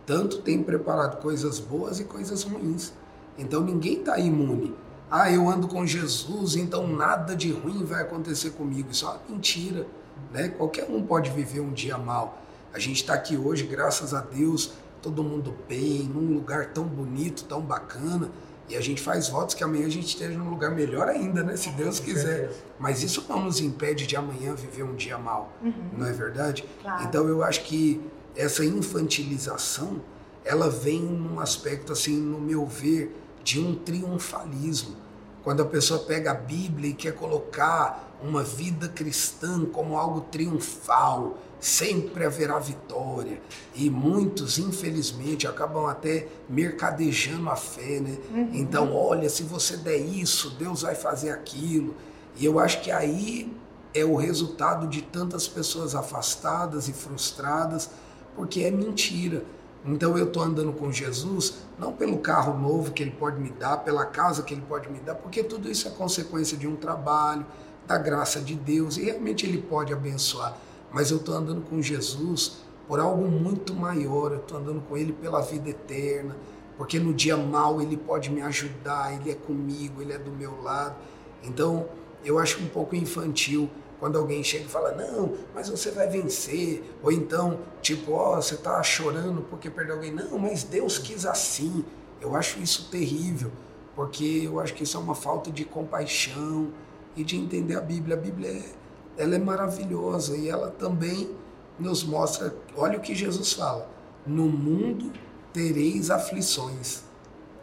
Tanto 0.05 0.43
tem 0.43 0.61
preparado 0.65 1.23
coisas 1.23 1.61
boas 1.61 2.01
e 2.01 2.05
coisas 2.05 2.43
ruins. 2.43 2.93
Então 3.39 3.61
ninguém 3.61 4.01
está 4.01 4.19
imune 4.19 4.75
ah, 5.15 5.31
eu 5.31 5.47
ando 5.47 5.69
com 5.69 5.87
Jesus, 5.87 6.57
então 6.57 6.89
nada 6.89 7.37
de 7.37 7.53
ruim 7.53 7.85
vai 7.85 8.01
acontecer 8.01 8.53
comigo. 8.53 8.91
Isso 8.91 9.05
é 9.05 9.11
uma 9.11 9.21
mentira. 9.29 9.87
Né? 10.33 10.49
Qualquer 10.49 10.89
um 10.89 11.03
pode 11.03 11.31
viver 11.31 11.61
um 11.61 11.71
dia 11.71 11.99
mal. 11.99 12.41
A 12.73 12.79
gente 12.79 13.03
está 13.03 13.13
aqui 13.13 13.37
hoje, 13.37 13.65
graças 13.65 14.15
a 14.15 14.23
Deus, 14.23 14.73
todo 15.03 15.23
mundo 15.23 15.55
bem, 15.69 16.05
num 16.05 16.33
lugar 16.33 16.73
tão 16.73 16.85
bonito, 16.85 17.45
tão 17.45 17.61
bacana. 17.61 18.31
E 18.71 18.75
a 18.75 18.81
gente 18.81 19.03
faz 19.03 19.29
votos 19.29 19.55
que 19.55 19.63
amanhã 19.63 19.87
a 19.87 19.91
gente 19.91 20.07
esteja 20.07 20.39
num 20.39 20.49
lugar 20.49 20.71
melhor 20.71 21.07
ainda, 21.11 21.43
né? 21.43 21.57
Se 21.57 21.69
Deus 21.73 22.01
quiser. 22.01 22.51
Mas 22.79 23.03
isso 23.03 23.27
não 23.29 23.43
nos 23.45 23.61
impede 23.61 24.07
de 24.07 24.17
amanhã 24.17 24.55
viver 24.55 24.83
um 24.83 24.95
dia 24.95 25.19
mal, 25.19 25.53
uhum. 25.63 25.91
não 25.99 26.07
é 26.07 26.13
verdade? 26.13 26.65
Claro. 26.81 27.05
Então 27.05 27.29
eu 27.29 27.45
acho 27.45 27.65
que 27.65 28.01
essa 28.35 28.65
infantilização, 28.65 30.01
ela 30.43 30.71
vem 30.71 31.03
num 31.03 31.39
aspecto, 31.39 31.93
assim, 31.93 32.17
no 32.17 32.41
meu 32.41 32.65
ver, 32.65 33.15
de 33.43 33.61
um 33.61 33.75
triunfalismo. 33.75 34.97
Quando 35.43 35.63
a 35.63 35.67
pessoa 35.67 36.01
pega 36.01 36.31
a 36.31 36.35
Bíblia 36.35 36.91
e 36.91 36.95
quer 36.95 37.15
colocar 37.15 38.17
uma 38.23 38.43
vida 38.45 38.89
cristã 38.89 39.65
como 39.65 39.97
algo 39.97 40.21
triunfal, 40.21 41.37
sempre 41.59 42.25
haverá 42.25 42.59
vitória. 42.59 43.41
E 43.75 43.89
muitos, 43.91 44.59
infelizmente, 44.59 45.47
acabam 45.47 45.87
até 45.87 46.29
mercadejando 46.49 47.49
a 47.51 47.57
fé, 47.57 48.01
né? 48.01 48.17
Uhum. 48.31 48.51
Então, 48.53 48.95
olha, 48.95 49.29
se 49.29 49.43
você 49.43 49.77
der 49.77 49.97
isso, 49.97 50.51
Deus 50.51 50.83
vai 50.83 50.95
fazer 50.95 51.31
aquilo. 51.31 51.95
E 52.37 52.45
eu 52.45 52.59
acho 52.59 52.81
que 52.81 52.91
aí 52.91 53.53
é 53.95 54.05
o 54.05 54.17
resultado 54.17 54.87
de 54.87 55.03
tantas 55.03 55.47
pessoas 55.47 55.95
afastadas 55.95 56.89
e 56.89 56.93
frustradas, 56.93 57.91
porque 58.35 58.63
é 58.63 58.71
mentira. 58.71 59.45
Então 59.85 60.17
eu 60.17 60.27
estou 60.27 60.43
andando 60.43 60.73
com 60.73 60.93
Jesus 60.93 61.55
não 61.79 61.93
pelo 61.93 62.19
carro 62.19 62.57
novo 62.59 62.93
que 62.93 63.03
ele 63.03 63.11
pode 63.11 63.41
me 63.41 63.51
dar, 63.51 63.79
pela 63.79 64.07
casa 64.07 64.43
que 64.43 64.55
ele 64.55 64.63
pode 64.69 64.89
me 64.89 65.01
dar, 65.01 65.17
porque 65.17 65.43
tudo 65.43 65.69
isso 65.69 65.89
é 65.89 65.91
consequência 65.91 66.57
de 66.57 66.67
um 66.69 66.77
trabalho, 66.77 67.45
da 67.87 67.99
graça 67.99 68.41
de 68.41 68.55
Deus, 68.55 68.97
e 68.97 69.05
realmente 69.05 69.45
ele 69.45 69.59
pode 69.59 69.93
abençoar. 69.93 70.57
Mas 70.93 71.11
eu 71.11 71.17
estou 71.17 71.35
andando 71.35 71.63
com 71.63 71.83
Jesus 71.83 72.59
por 72.87 73.01
algo 73.01 73.29
muito 73.29 73.75
maior, 73.75 74.33
eu 74.33 74.39
estou 74.39 74.59
andando 74.59 74.81
com 74.83 74.97
ele 74.97 75.13
pela 75.13 75.41
vida 75.41 75.71
eterna, 75.71 76.37
porque 76.77 76.99
no 76.99 77.13
dia 77.13 77.37
mal 77.37 77.81
ele 77.81 77.97
pode 77.97 78.31
me 78.31 78.43
ajudar, 78.43 79.15
ele 79.15 79.31
é 79.31 79.35
comigo, 79.35 80.01
ele 80.01 80.13
é 80.13 80.19
do 80.19 80.31
meu 80.31 80.63
lado. 80.63 80.95
Então 81.43 81.87
eu 82.25 82.39
acho 82.39 82.63
um 82.63 82.69
pouco 82.69 82.95
infantil 82.95 83.69
quando 83.99 84.19
alguém 84.19 84.43
chega 84.43 84.65
e 84.65 84.69
fala, 84.69 84.93
não, 84.93 85.33
mas 85.55 85.69
você 85.69 85.91
vai 85.91 86.09
vencer. 86.09 86.83
Ou 87.03 87.13
então, 87.13 87.61
tipo, 87.81 88.13
ó, 88.13 88.33
oh, 88.33 88.43
você 88.43 88.55
está 88.55 88.83
chorando 88.83 89.43
porque 89.43 89.71
perdeu 89.71 89.95
alguém. 89.95 90.13
Não, 90.13 90.39
mas 90.39 90.65
Deus 90.65 90.99
quis 90.99 91.25
assim. 91.25 91.85
Eu 92.21 92.35
acho 92.35 92.61
isso 92.61 92.89
terrível, 92.91 93.53
porque 93.95 94.43
eu 94.45 94.59
acho 94.59 94.75
que 94.75 94.83
isso 94.83 94.97
é 94.97 95.01
uma 95.01 95.15
falta 95.15 95.51
de 95.51 95.65
compaixão 95.65 96.73
e 97.17 97.23
de 97.23 97.37
entender 97.37 97.77
a 97.77 97.81
Bíblia. 97.81 98.17
A 98.17 98.21
Bíblia 98.21 98.51
é, 98.51 99.23
ela 99.23 99.37
é 99.37 99.39
maravilhosa 99.39 100.37
e 100.37 100.49
ela 100.49 100.71
também 100.71 101.31
nos 101.79 102.05
mostra, 102.05 102.55
olha 102.77 102.99
o 102.99 103.01
que 103.01 103.15
Jesus 103.15 103.53
fala, 103.53 103.89
no 104.27 104.45
mundo 104.45 105.13
tereis 105.53 106.11
aflições, 106.11 107.03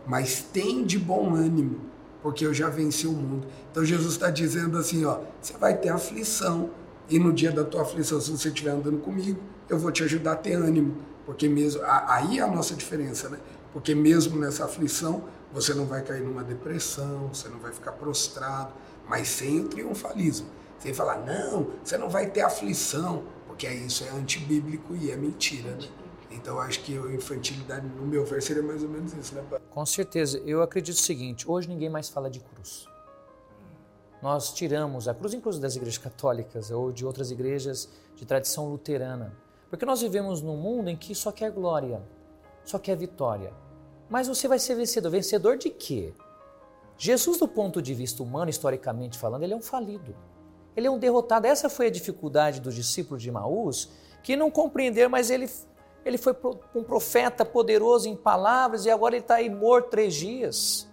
mas 0.06 0.42
tem 0.42 0.84
de 0.84 0.98
bom 0.98 1.34
ânimo, 1.36 1.82
porque 2.22 2.46
eu 2.46 2.54
já 2.54 2.70
venci 2.70 3.08
o 3.08 3.12
mundo. 3.12 3.48
Então 3.72 3.84
Jesus 3.84 4.14
está 4.14 4.30
dizendo 4.30 4.78
assim, 4.78 5.06
ó, 5.06 5.20
você 5.42 5.54
vai 5.58 5.78
ter 5.78 5.90
aflição 5.90 6.70
e 7.10 7.18
no 7.18 7.34
dia 7.34 7.52
da 7.52 7.64
tua 7.64 7.82
aflição, 7.82 8.22
se 8.22 8.30
você 8.30 8.50
estiver 8.50 8.72
andando 8.72 9.00
comigo, 9.00 9.40
eu 9.68 9.80
vou 9.80 9.92
te 9.92 10.04
ajudar 10.04 10.34
a 10.34 10.36
ter 10.36 10.54
ânimo, 10.54 10.98
porque 11.26 11.50
mesmo 11.50 11.82
aí 11.84 12.38
é 12.38 12.42
a 12.42 12.48
nossa 12.48 12.76
diferença, 12.76 13.30
né? 13.30 13.40
Porque 13.74 13.96
mesmo 13.96 14.40
nessa 14.40 14.66
aflição, 14.66 15.24
você 15.52 15.74
não 15.74 15.86
vai 15.86 16.04
cair 16.04 16.22
numa 16.22 16.44
depressão, 16.44 17.30
você 17.34 17.48
não 17.50 17.60
vai 17.60 17.72
ficar 17.72 17.94
prostrado, 17.94 18.74
mas 19.08 19.28
sem 19.28 19.62
o 19.62 19.68
triunfalismo. 19.68 20.48
Sem 20.78 20.94
falar, 20.94 21.18
não, 21.26 21.72
você 21.84 21.98
não 21.98 22.10
vai 22.10 22.28
ter 22.28 22.42
aflição, 22.42 23.24
porque 23.48 23.68
isso 23.68 24.04
é 24.04 24.10
antibíblico 24.10 24.96
e 24.96 25.12
é 25.12 25.18
mentira, 25.18 25.72
né? 25.72 25.88
Então 26.32 26.60
acho 26.60 26.84
que 26.84 26.98
a 26.98 27.14
infantilidade, 27.14 27.88
no 27.88 28.06
meu 28.06 28.24
ver, 28.26 28.42
seria 28.42 28.62
mais 28.62 28.84
ou 28.84 28.90
menos 28.90 29.14
isso, 29.14 29.34
né, 29.34 29.44
Com 29.72 29.86
certeza. 29.86 30.38
Eu 30.46 30.62
acredito 30.62 30.96
o 30.96 31.00
seguinte: 31.00 31.50
hoje 31.50 31.68
ninguém 31.68 31.90
mais 31.90 32.10
fala 32.10 32.30
de 32.30 32.40
cruz. 32.40 32.88
nós 34.22 34.54
tiramos 34.54 35.08
a 35.08 35.14
cruz, 35.14 35.34
inclusive 35.34 35.62
das 35.62 35.76
igrejas 35.76 35.98
católicas 35.98 36.72
ou 36.72 36.92
de 36.92 37.06
outras 37.06 37.32
igrejas 37.32 37.90
de 38.16 38.26
tradição 38.26 38.70
luterana. 38.70 39.34
Porque 39.70 39.86
nós 39.86 40.02
vivemos 40.02 40.42
num 40.42 40.58
mundo 40.58 40.90
em 40.90 40.98
que 40.98 41.16
só 41.16 41.32
quer 41.32 41.52
glória, 41.52 42.02
só 42.64 42.78
quer 42.78 42.96
vitória. 42.98 43.54
Mas 44.10 44.28
você 44.28 44.48
vai 44.48 44.60
ser 44.60 44.76
vencedor. 44.76 45.10
Vencedor 45.12 45.58
de 45.58 45.70
quê? 45.70 46.14
Jesus, 46.98 47.38
do 47.38 47.48
ponto 47.48 47.82
de 47.82 47.94
vista 47.94 48.22
humano, 48.22 48.50
historicamente 48.50 49.18
falando, 49.18 49.44
ele 49.44 49.54
é 49.54 49.56
um 49.56 49.62
falido. 49.62 50.16
Ele 50.76 50.88
é 50.88 50.92
um 50.92 51.00
derrotado. 51.00 51.48
Essa 51.48 51.70
foi 51.70 51.88
a 51.88 51.90
dificuldade 51.92 52.60
dos 52.60 52.76
discípulos 52.76 53.22
de 53.22 53.32
Maús, 53.32 53.90
que 54.24 54.36
não 54.36 54.52
compreenderam, 54.52 55.10
mas 55.10 55.30
ele, 55.30 55.50
ele 56.06 56.18
foi 56.18 56.36
um 56.74 56.84
profeta 56.84 57.44
poderoso 57.44 58.08
em 58.08 58.16
palavras 58.16 58.86
e 58.86 58.90
agora 58.90 59.16
ele 59.16 59.24
está 59.24 59.36
aí 59.36 59.50
morto 59.50 59.90
três 59.90 60.14
dias. 60.16 60.88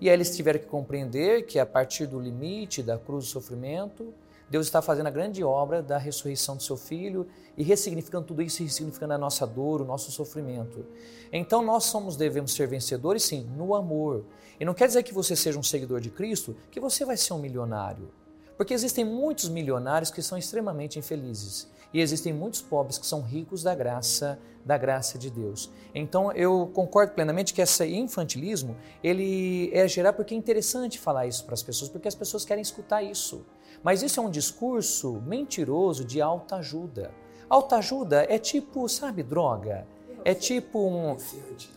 E 0.00 0.08
aí 0.08 0.14
eles 0.14 0.34
tiveram 0.36 0.58
que 0.58 0.66
compreender 0.66 1.46
que 1.46 1.58
a 1.58 1.66
partir 1.66 2.06
do 2.06 2.18
limite 2.18 2.82
da 2.82 2.98
cruz 2.98 3.26
do 3.26 3.30
sofrimento, 3.30 4.12
Deus 4.50 4.66
está 4.66 4.82
fazendo 4.82 5.06
a 5.06 5.10
grande 5.10 5.42
obra 5.42 5.80
da 5.82 5.96
ressurreição 5.96 6.56
do 6.56 6.62
seu 6.62 6.76
filho 6.76 7.26
e 7.56 7.62
ressignificando 7.62 8.26
tudo 8.26 8.42
isso 8.42 8.62
ressignificando 8.62 9.14
a 9.14 9.18
nossa 9.18 9.46
dor, 9.46 9.80
o 9.80 9.84
nosso 9.84 10.10
sofrimento. 10.10 10.84
Então 11.32 11.62
nós 11.62 11.84
somos 11.84 12.16
devemos 12.16 12.52
ser 12.52 12.66
vencedores 12.66 13.22
sim, 13.22 13.48
no 13.56 13.74
amor. 13.74 14.24
E 14.60 14.64
não 14.64 14.74
quer 14.74 14.88
dizer 14.88 15.02
que 15.02 15.14
você 15.14 15.34
seja 15.34 15.58
um 15.58 15.62
seguidor 15.62 16.00
de 16.00 16.10
Cristo 16.10 16.54
que 16.70 16.80
você 16.80 17.04
vai 17.04 17.16
ser 17.16 17.32
um 17.32 17.38
milionário. 17.38 18.10
Porque 18.56 18.74
existem 18.74 19.04
muitos 19.04 19.48
milionários 19.48 20.10
que 20.10 20.20
são 20.20 20.36
extremamente 20.36 20.98
infelizes 20.98 21.68
e 21.92 22.00
existem 22.00 22.32
muitos 22.32 22.62
pobres 22.62 22.98
que 22.98 23.06
são 23.06 23.20
ricos 23.22 23.62
da 23.62 23.74
graça 23.74 24.38
da 24.64 24.78
graça 24.78 25.18
de 25.18 25.30
Deus. 25.30 25.70
Então 25.94 26.32
eu 26.32 26.70
concordo 26.72 27.12
plenamente 27.12 27.52
que 27.52 27.60
esse 27.60 27.84
infantilismo 27.86 28.76
ele 29.02 29.70
é 29.72 29.86
gerar 29.88 30.12
porque 30.12 30.34
é 30.34 30.36
interessante 30.36 30.98
falar 30.98 31.26
isso 31.26 31.44
para 31.44 31.54
as 31.54 31.62
pessoas, 31.62 31.90
porque 31.90 32.08
as 32.08 32.14
pessoas 32.14 32.44
querem 32.44 32.62
escutar 32.62 33.02
isso. 33.02 33.44
Mas 33.82 34.02
isso 34.02 34.20
é 34.20 34.22
um 34.22 34.30
discurso 34.30 35.20
mentiroso 35.26 36.04
de 36.04 36.20
alta 36.20 36.56
ajuda. 36.56 37.10
Alta 37.48 37.76
ajuda 37.76 38.26
é 38.28 38.38
tipo, 38.38 38.88
sabe, 38.88 39.22
droga. 39.22 39.86
É 40.24 40.34
tipo 40.34 40.78
um 40.78 41.16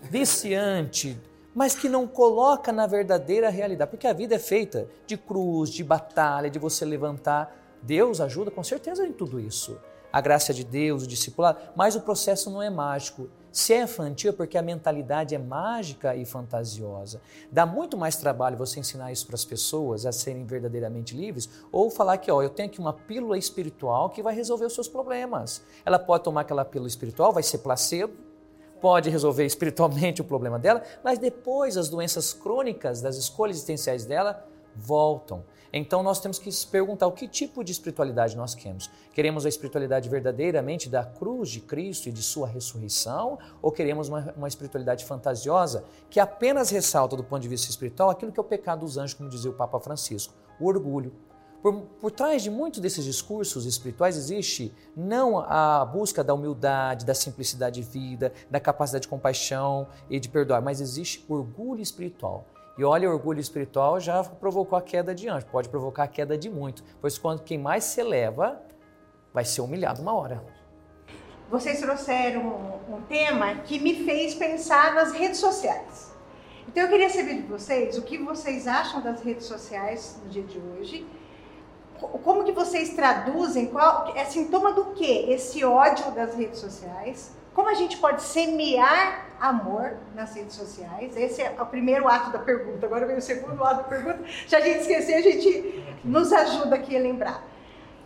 viciante, 0.03 1.19
mas 1.53 1.73
que 1.73 1.89
não 1.89 2.05
coloca 2.05 2.71
na 2.71 2.85
verdadeira 2.85 3.49
realidade, 3.49 3.89
porque 3.89 4.05
a 4.05 4.13
vida 4.13 4.35
é 4.35 4.39
feita 4.39 4.87
de 5.07 5.17
cruz, 5.17 5.71
de 5.71 5.83
batalha, 5.83 6.49
de 6.49 6.59
você 6.59 6.85
levantar. 6.85 7.59
Deus 7.81 8.21
ajuda 8.21 8.51
com 8.51 8.63
certeza 8.63 9.05
em 9.05 9.11
tudo 9.11 9.39
isso 9.39 9.75
a 10.15 10.21
graça 10.21 10.53
de 10.53 10.63
Deus, 10.63 11.03
o 11.03 11.07
discipulado, 11.07 11.59
mas 11.75 11.93
o 11.93 11.99
processo 11.99 12.49
não 12.49 12.61
é 12.61 12.69
mágico. 12.69 13.27
Se 13.51 13.73
é 13.73 13.81
infantil 13.81 14.29
é 14.29 14.33
porque 14.33 14.57
a 14.57 14.61
mentalidade 14.61 15.35
é 15.35 15.37
mágica 15.37 16.15
e 16.15 16.23
fantasiosa. 16.23 17.19
Dá 17.51 17.65
muito 17.65 17.97
mais 17.97 18.15
trabalho 18.15 18.55
você 18.55 18.79
ensinar 18.79 19.11
isso 19.11 19.27
para 19.27 19.35
as 19.35 19.43
pessoas 19.43 20.05
a 20.05 20.13
serem 20.13 20.45
verdadeiramente 20.45 21.13
livres 21.13 21.49
ou 21.69 21.89
falar 21.89 22.17
que 22.17 22.31
ó, 22.31 22.41
eu 22.41 22.49
tenho 22.49 22.69
aqui 22.69 22.79
uma 22.79 22.93
pílula 22.93 23.37
espiritual 23.37 24.09
que 24.09 24.23
vai 24.23 24.33
resolver 24.33 24.63
os 24.63 24.73
seus 24.73 24.87
problemas. 24.87 25.61
Ela 25.85 25.99
pode 25.99 26.23
tomar 26.23 26.41
aquela 26.41 26.63
pílula 26.63 26.87
espiritual, 26.87 27.33
vai 27.33 27.43
ser 27.43 27.57
placebo, 27.57 28.13
pode 28.79 29.09
resolver 29.09 29.45
espiritualmente 29.45 30.21
o 30.21 30.23
problema 30.23 30.57
dela, 30.57 30.81
mas 31.03 31.19
depois 31.19 31.75
as 31.75 31.89
doenças 31.89 32.31
crônicas 32.31 33.01
das 33.01 33.17
escolhas 33.17 33.57
existenciais 33.57 34.05
dela 34.05 34.47
voltam. 34.73 35.43
Então 35.77 36.01
nós 36.01 36.21
temos 36.21 36.39
que 36.39 36.49
se 36.53 36.65
perguntar 36.65 37.05
o 37.05 37.11
que 37.11 37.27
tipo 37.27 37.61
de 37.61 37.73
espiritualidade 37.73 38.37
nós 38.37 38.55
queremos. 38.55 38.89
Queremos 39.13 39.45
a 39.45 39.49
espiritualidade 39.49 40.07
verdadeiramente 40.07 40.87
da 40.87 41.03
cruz 41.03 41.49
de 41.49 41.59
Cristo 41.59 42.07
e 42.07 42.13
de 42.13 42.23
sua 42.23 42.47
ressurreição? 42.47 43.37
Ou 43.61 43.73
queremos 43.73 44.07
uma, 44.07 44.33
uma 44.37 44.47
espiritualidade 44.47 45.03
fantasiosa 45.03 45.83
que 46.09 46.17
apenas 46.17 46.69
ressalta 46.69 47.17
do 47.17 47.25
ponto 47.25 47.41
de 47.41 47.49
vista 47.49 47.69
espiritual 47.69 48.09
aquilo 48.09 48.31
que 48.31 48.39
é 48.39 48.41
o 48.41 48.45
pecado 48.45 48.85
dos 48.85 48.97
anjos, 48.97 49.15
como 49.15 49.29
dizia 49.29 49.51
o 49.51 49.53
Papa 49.53 49.77
Francisco, 49.81 50.33
o 50.61 50.65
orgulho. 50.65 51.11
Por, 51.61 51.81
por, 51.99 52.11
trás 52.11 52.41
de 52.41 52.49
muitos 52.49 52.79
desses 52.79 53.03
discursos 53.03 53.65
espirituais 53.65 54.15
existe 54.15 54.73
não 54.95 55.39
a 55.39 55.83
busca 55.83 56.23
da 56.23 56.33
humildade, 56.33 57.05
da 57.05 57.13
simplicidade 57.13 57.81
de 57.81 57.89
vida, 57.89 58.31
da 58.49 58.61
capacidade 58.61 59.01
de 59.01 59.07
compaixão 59.09 59.89
e 60.09 60.21
de 60.21 60.29
perdoar, 60.29 60.61
mas 60.61 60.79
existe 60.79 61.25
orgulho 61.27 61.81
espiritual. 61.81 62.45
E 62.77 62.83
olha, 62.83 63.09
o 63.09 63.13
orgulho 63.13 63.39
espiritual 63.39 63.99
já 63.99 64.21
provocou 64.23 64.77
a 64.77 64.81
queda 64.81 65.15
de 65.15 65.29
anjo, 65.29 65.45
pode 65.47 65.69
provocar 65.69 66.03
a 66.03 66.07
queda 66.07 66.37
de 66.37 66.49
muito, 66.49 66.83
pois 66.99 67.17
quando 67.17 67.41
quem 67.41 67.57
mais 67.57 67.85
se 67.85 68.01
eleva 68.01 68.61
vai 69.33 69.45
ser 69.45 69.61
humilhado 69.61 70.01
uma 70.01 70.13
hora. 70.13 70.43
Vocês 71.49 71.79
trouxeram 71.79 72.41
um, 72.89 73.01
tema 73.03 73.55
que 73.63 73.79
me 73.79 74.03
fez 74.03 74.33
pensar 74.33 74.93
nas 74.93 75.13
redes 75.13 75.39
sociais. 75.39 76.13
Então 76.67 76.83
eu 76.83 76.89
queria 76.89 77.09
saber 77.09 77.35
de 77.35 77.47
vocês 77.47 77.97
o 77.97 78.01
que 78.01 78.17
vocês 78.17 78.67
acham 78.67 79.01
das 79.01 79.21
redes 79.21 79.45
sociais 79.45 80.19
no 80.23 80.29
dia 80.29 80.43
de 80.43 80.59
hoje. 80.59 81.07
Como 81.99 82.43
que 82.43 82.51
vocês 82.51 82.89
traduzem, 82.89 83.67
qual 83.67 84.11
é 84.15 84.25
sintoma 84.25 84.73
do 84.73 84.85
que 84.93 85.05
esse 85.05 85.63
ódio 85.63 86.11
das 86.11 86.35
redes 86.35 86.59
sociais? 86.59 87.31
Como 87.55 87.69
a 87.69 87.73
gente 87.73 87.95
pode 87.97 88.21
semear 88.21 89.27
amor 89.39 89.95
nas 90.13 90.35
redes 90.35 90.55
sociais? 90.55 91.15
Esse 91.15 91.41
é 91.41 91.55
o 91.57 91.65
primeiro 91.65 92.05
ato 92.05 92.29
da 92.29 92.39
pergunta. 92.39 92.85
Agora 92.85 93.07
vem 93.07 93.15
o 93.15 93.21
segundo 93.21 93.63
ato 93.63 93.77
da 93.77 93.83
pergunta. 93.83 94.19
Se 94.45 94.53
a 94.57 94.59
gente 94.59 94.81
esquecer, 94.81 95.13
a 95.13 95.21
gente 95.21 95.97
nos 96.03 96.33
ajuda 96.33 96.75
aqui 96.75 96.97
a 96.97 96.99
lembrar. 96.99 97.41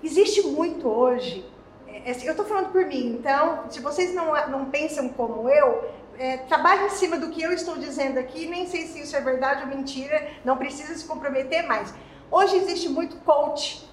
Existe 0.03 0.43
muito 0.43 0.87
hoje. 0.87 1.43
É, 1.87 2.11
é, 2.11 2.27
eu 2.27 2.31
estou 2.31 2.45
falando 2.45 2.71
por 2.71 2.85
mim, 2.85 3.17
então, 3.19 3.63
se 3.71 3.81
vocês 3.81 4.13
não, 4.13 4.33
não 4.49 4.65
pensam 4.65 5.09
como 5.09 5.49
eu, 5.49 5.83
é, 6.19 6.37
trabalhe 6.37 6.85
em 6.85 6.89
cima 6.91 7.17
do 7.17 7.31
que 7.31 7.41
eu 7.41 7.51
estou 7.51 7.75
dizendo 7.75 8.19
aqui. 8.19 8.45
Nem 8.45 8.67
sei 8.67 8.85
se 8.85 9.01
isso 9.01 9.15
é 9.15 9.19
verdade 9.19 9.63
ou 9.63 9.67
mentira, 9.67 10.29
não 10.45 10.57
precisa 10.57 10.93
se 10.95 11.05
comprometer 11.05 11.65
mais. 11.65 11.91
Hoje 12.29 12.55
existe 12.55 12.87
muito 12.87 13.17
coach 13.21 13.89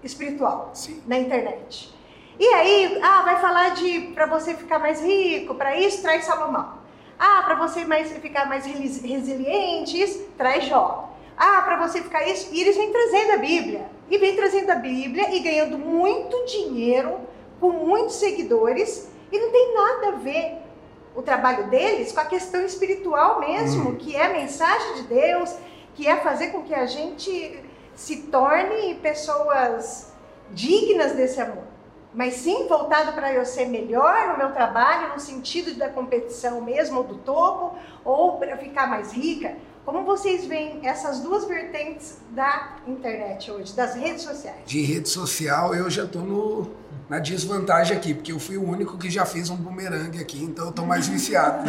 espiritual 0.00 0.70
Sim. 0.72 1.02
na 1.08 1.18
internet. 1.18 1.92
E 2.38 2.46
aí, 2.48 2.98
ah, 3.02 3.22
vai 3.22 3.40
falar 3.40 3.70
de 3.70 4.12
para 4.14 4.26
você 4.26 4.54
ficar 4.54 4.78
mais 4.78 5.02
rico, 5.02 5.54
para 5.54 5.76
isso 5.76 6.00
traz 6.00 6.24
Salomão. 6.24 6.78
Ah, 7.18 7.42
para 7.44 7.54
você 7.54 7.84
mais, 7.84 8.10
ficar 8.18 8.48
mais 8.48 8.64
resiliente, 8.64 10.00
isso, 10.00 10.24
traz 10.36 10.64
Jó. 10.64 11.10
Ah, 11.36 11.62
para 11.62 11.76
você 11.76 12.02
ficar 12.02 12.26
isso, 12.26 12.48
e 12.52 12.60
eles 12.60 12.76
vêm 12.76 12.90
trazendo 12.90 13.32
a 13.32 13.36
Bíblia. 13.36 13.86
E 14.10 14.18
vem 14.18 14.34
trazendo 14.34 14.70
a 14.70 14.74
Bíblia 14.74 15.34
e 15.34 15.40
ganhando 15.40 15.78
muito 15.78 16.44
dinheiro, 16.46 17.20
com 17.60 17.70
muitos 17.70 18.16
seguidores, 18.16 19.08
e 19.30 19.38
não 19.38 19.50
tem 19.50 19.74
nada 19.74 20.08
a 20.08 20.18
ver 20.18 20.56
o 21.14 21.22
trabalho 21.22 21.68
deles 21.68 22.12
com 22.12 22.20
a 22.20 22.24
questão 22.24 22.64
espiritual 22.64 23.40
mesmo, 23.40 23.90
hum. 23.90 23.96
que 23.96 24.16
é 24.16 24.26
a 24.26 24.32
mensagem 24.32 24.94
de 24.94 25.02
Deus, 25.02 25.54
que 25.94 26.08
é 26.08 26.16
fazer 26.16 26.48
com 26.48 26.62
que 26.62 26.74
a 26.74 26.86
gente 26.86 27.62
se 27.94 28.22
torne 28.22 28.94
pessoas 28.96 30.12
dignas 30.50 31.12
desse 31.12 31.40
amor 31.40 31.71
mas 32.14 32.34
sim 32.34 32.66
voltado 32.66 33.12
para 33.12 33.32
eu 33.32 33.44
ser 33.44 33.66
melhor 33.66 34.28
no 34.28 34.38
meu 34.38 34.52
trabalho, 34.52 35.14
no 35.14 35.20
sentido 35.20 35.74
da 35.74 35.88
competição 35.88 36.60
mesmo, 36.60 36.98
ou 36.98 37.04
do 37.04 37.14
topo, 37.16 37.76
ou 38.04 38.38
para 38.38 38.56
ficar 38.56 38.86
mais 38.86 39.12
rica. 39.12 39.56
Como 39.84 40.04
vocês 40.04 40.44
veem 40.44 40.80
essas 40.86 41.20
duas 41.20 41.44
vertentes 41.44 42.18
da 42.30 42.76
internet 42.86 43.50
hoje, 43.50 43.74
das 43.74 43.94
redes 43.94 44.22
sociais? 44.22 44.60
De 44.64 44.82
rede 44.82 45.08
social, 45.08 45.74
eu 45.74 45.90
já 45.90 46.04
estou 46.04 46.22
no 46.22 46.81
na 47.08 47.18
desvantagem 47.18 47.96
aqui, 47.96 48.14
porque 48.14 48.32
eu 48.32 48.38
fui 48.38 48.56
o 48.56 48.64
único 48.64 48.96
que 48.96 49.10
já 49.10 49.24
fez 49.24 49.50
um 49.50 49.56
bumerangue 49.56 50.20
aqui, 50.20 50.42
então 50.42 50.66
eu 50.66 50.72
tô 50.72 50.84
mais 50.84 51.06
viciado. 51.08 51.68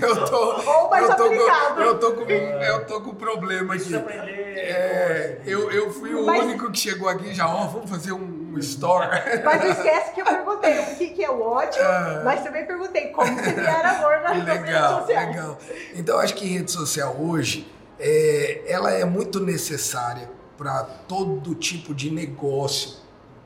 eu 0.00 0.26
tô, 0.26 0.70
Ou 0.70 0.90
mais 0.90 1.08
eu 1.08 1.16
tô, 1.16 1.28
com, 1.28 1.80
eu 1.80 1.98
tô 1.98 2.12
com 2.12 2.30
eu 2.30 2.86
tô 2.86 3.00
com 3.00 3.14
problema 3.14 3.74
aqui. 3.74 3.94
É, 3.94 5.40
eu, 5.44 5.70
eu 5.70 5.90
fui 5.92 6.14
o 6.14 6.26
Mas... 6.26 6.44
único 6.44 6.70
que 6.70 6.78
chegou 6.78 7.08
aqui 7.08 7.34
já, 7.34 7.48
ó, 7.48 7.64
oh, 7.64 7.68
vamos 7.68 7.90
fazer 7.90 8.12
um, 8.12 8.52
um 8.54 8.58
store. 8.58 9.08
Mas 9.44 9.64
não 9.64 9.70
esquece 9.70 10.12
que 10.12 10.20
eu 10.20 10.26
perguntei 10.26 10.78
o 10.78 10.96
que, 10.96 11.08
que 11.08 11.24
é 11.24 11.30
o 11.30 11.42
ódio, 11.42 11.82
ah. 11.82 12.22
mas 12.24 12.42
também 12.42 12.64
perguntei 12.64 13.08
como 13.08 13.34
você 13.34 13.52
vier 13.52 13.86
amor 13.86 14.20
nas 14.20 14.44
legal, 14.44 14.58
redes 14.60 14.98
sociais. 15.00 15.28
Legal. 15.28 15.58
Então 15.94 16.18
acho 16.18 16.34
que 16.34 16.46
rede 16.46 16.70
social 16.70 17.16
hoje 17.18 17.70
é, 17.98 18.62
ela 18.66 18.92
é 18.92 19.04
muito 19.04 19.40
necessária 19.40 20.30
para 20.56 20.84
todo 21.08 21.54
tipo 21.54 21.94
de 21.94 22.10
negócio 22.10 23.03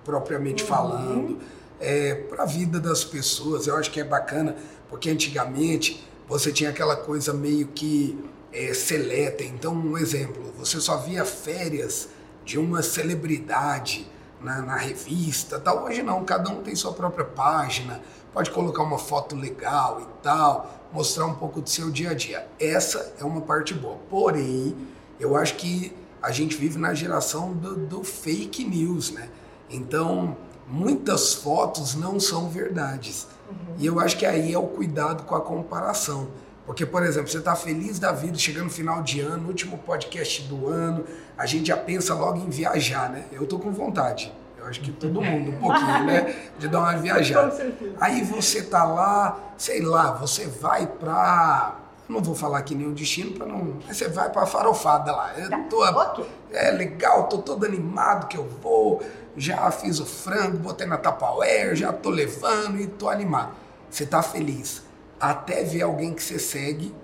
propriamente 0.08 0.62
uhum. 0.62 0.68
falando, 0.70 1.38
é, 1.78 2.14
para 2.14 2.44
a 2.44 2.46
vida 2.46 2.80
das 2.80 3.04
pessoas. 3.04 3.66
Eu 3.66 3.76
acho 3.76 3.90
que 3.90 4.00
é 4.00 4.04
bacana, 4.04 4.56
porque 4.88 5.10
antigamente 5.10 6.02
você 6.26 6.50
tinha 6.50 6.70
aquela 6.70 6.96
coisa 6.96 7.34
meio 7.34 7.68
que 7.68 8.18
é, 8.50 8.72
seleta. 8.72 9.44
Então, 9.44 9.74
um 9.74 9.98
exemplo, 9.98 10.50
você 10.56 10.80
só 10.80 10.96
via 10.96 11.26
férias 11.26 12.08
de 12.42 12.58
uma 12.58 12.82
celebridade 12.82 14.10
na, 14.40 14.62
na, 14.62 14.76
revista 14.76 15.60
tal. 15.60 15.84
Hoje 15.84 16.02
não, 16.02 16.24
cada 16.24 16.48
um 16.48 16.62
tem 16.62 16.74
sua 16.74 16.94
própria 16.94 17.26
página, 17.26 18.00
pode 18.32 18.50
colocar 18.50 18.82
uma 18.82 18.98
foto 18.98 19.36
legal 19.36 20.00
e 20.00 20.22
tal, 20.22 20.88
mostrar 20.90 21.26
um 21.26 21.34
pouco 21.34 21.60
do 21.60 21.68
seu 21.68 21.90
dia 21.90 22.12
a 22.12 22.14
dia. 22.14 22.48
Essa 22.58 23.12
é 23.20 23.24
uma 23.24 23.42
parte 23.42 23.74
boa. 23.74 23.98
Porém, 24.08 24.74
eu 25.20 25.36
acho 25.36 25.56
que 25.56 25.92
a 26.22 26.30
gente 26.30 26.56
vive 26.56 26.78
na 26.78 26.94
geração 26.94 27.52
do, 27.52 27.76
do 27.76 28.02
fake 28.02 28.64
news, 28.64 29.10
né? 29.10 29.28
Então, 29.70 30.36
muitas 30.66 31.34
fotos 31.34 31.94
não 31.94 32.18
são 32.18 32.48
verdades. 32.48 33.26
Uhum. 33.48 33.74
E 33.78 33.86
eu 33.86 33.98
acho 34.00 34.16
que 34.16 34.26
aí 34.26 34.52
é 34.52 34.58
o 34.58 34.66
cuidado 34.66 35.24
com 35.24 35.34
a 35.34 35.40
comparação. 35.40 36.28
Porque, 36.66 36.84
por 36.84 37.02
exemplo, 37.02 37.30
você 37.30 37.38
está 37.38 37.56
feliz 37.56 37.98
da 37.98 38.12
vida, 38.12 38.36
chegando 38.36 38.64
no 38.64 38.70
final 38.70 39.02
de 39.02 39.20
ano, 39.20 39.48
último 39.48 39.78
podcast 39.78 40.42
do 40.42 40.68
ano, 40.68 41.02
a 41.36 41.46
gente 41.46 41.68
já 41.68 41.76
pensa 41.78 42.14
logo 42.14 42.36
em 42.38 42.50
viajar, 42.50 43.08
né? 43.08 43.24
Eu 43.32 43.46
tô 43.46 43.58
com 43.58 43.72
vontade. 43.72 44.30
Eu 44.58 44.66
acho 44.66 44.80
que 44.82 44.92
todo 44.92 45.22
mundo, 45.22 45.50
um 45.52 45.58
pouquinho, 45.60 46.04
né? 46.04 46.36
De 46.58 46.68
dar 46.68 46.80
uma 46.80 46.92
viajada. 46.98 47.56
Aí 47.98 48.22
você 48.22 48.62
tá 48.64 48.84
lá, 48.84 49.38
sei 49.56 49.80
lá, 49.80 50.12
você 50.12 50.46
vai 50.46 50.86
pra. 50.86 51.76
Não 52.06 52.20
vou 52.22 52.34
falar 52.34 52.58
aqui 52.58 52.74
nenhum 52.74 52.92
destino 52.92 53.32
para 53.32 53.46
não. 53.46 53.76
Mas 53.86 53.96
você 53.96 54.08
vai 54.08 54.28
pra 54.30 54.44
farofada 54.44 55.10
lá. 55.12 55.32
Eu 55.38 55.48
Tá, 55.48 55.58
tô. 56.06 56.26
É 56.52 56.70
legal, 56.70 57.28
tô 57.28 57.38
todo 57.38 57.64
animado 57.64 58.26
que 58.28 58.36
eu 58.36 58.46
vou. 58.62 59.02
Já 59.38 59.70
fiz 59.70 60.00
o 60.00 60.04
frango, 60.06 60.58
botei 60.58 60.86
na 60.86 60.96
Tupperware, 60.98 61.76
já 61.76 61.92
tô 61.92 62.10
levando 62.10 62.80
e 62.80 62.86
tô 62.86 63.08
animado. 63.08 63.52
Você 63.88 64.04
tá 64.04 64.22
feliz. 64.22 64.82
Até 65.20 65.62
ver 65.64 65.82
alguém 65.82 66.12
que 66.12 66.22
você 66.22 66.38
segue, 66.38 66.94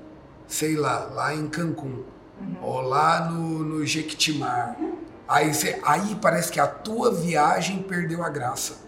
sei 0.46 0.76
lá, 0.76 1.10
lá 1.12 1.34
em 1.34 1.46
Cancún. 1.46 2.02
Ou 2.60 2.80
lá 2.80 3.30
no, 3.30 3.60
no 3.60 3.86
Jequitimar. 3.86 4.76
Aí, 5.26 5.54
você, 5.54 5.80
aí 5.84 6.16
parece 6.20 6.50
que 6.52 6.60
a 6.60 6.66
tua 6.66 7.12
viagem 7.12 7.82
perdeu 7.82 8.22
a 8.22 8.28
graça. 8.28 8.78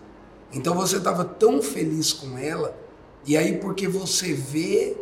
Então 0.53 0.74
você 0.74 0.97
estava 0.97 1.24
tão 1.24 1.62
feliz 1.62 2.12
com 2.12 2.36
ela, 2.38 2.76
e 3.24 3.36
aí 3.36 3.59
porque 3.59 3.88
você 3.88 4.32
vê. 4.32 4.97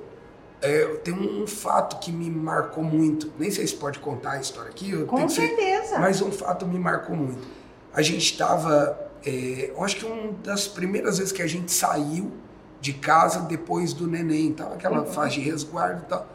é, 0.63 0.85
tem 1.03 1.13
um, 1.13 1.47
fato 1.47 1.99
que 1.99 2.11
me 2.13 2.31
marcou 2.31 2.83
muito. 2.85 3.33
Nem 3.39 3.51
sei 3.51 3.67
se 3.67 3.75
pode 3.75 3.99
contar 3.99 4.33
a 4.33 4.41
história 4.41 4.71
aqui. 4.71 5.05
Com 5.05 5.27
que 5.27 5.33
ser- 5.33 5.49
certeza. 5.49 5.99
mas 5.99 6.23
um 6.23 6.31
fato 6.31 6.67
me 6.67 6.79
marcou 6.79 7.17
muito. 7.17 7.47
A 7.95 8.03
gente 8.03 8.25
estava. 8.25 8.99
eu 9.25 9.83
acho 9.83 9.97
que 9.97 10.05
uma 10.05 10.33
das 10.43 10.67
primeiras 10.67 11.19
vezes 11.19 11.33
que 11.33 11.43
a 11.43 11.47
gente 11.47 11.73
saiu 11.73 12.33
de 12.81 12.93
casa 12.93 13.41
depois 13.41 13.95
do 13.95 14.07
neném, 14.07 14.53
tava 14.53 14.75
aquela 14.75 15.07
fase 15.07 15.37
de 15.37 15.41
resguardo 15.41 16.03
e 16.03 16.07
tal. 16.07 16.27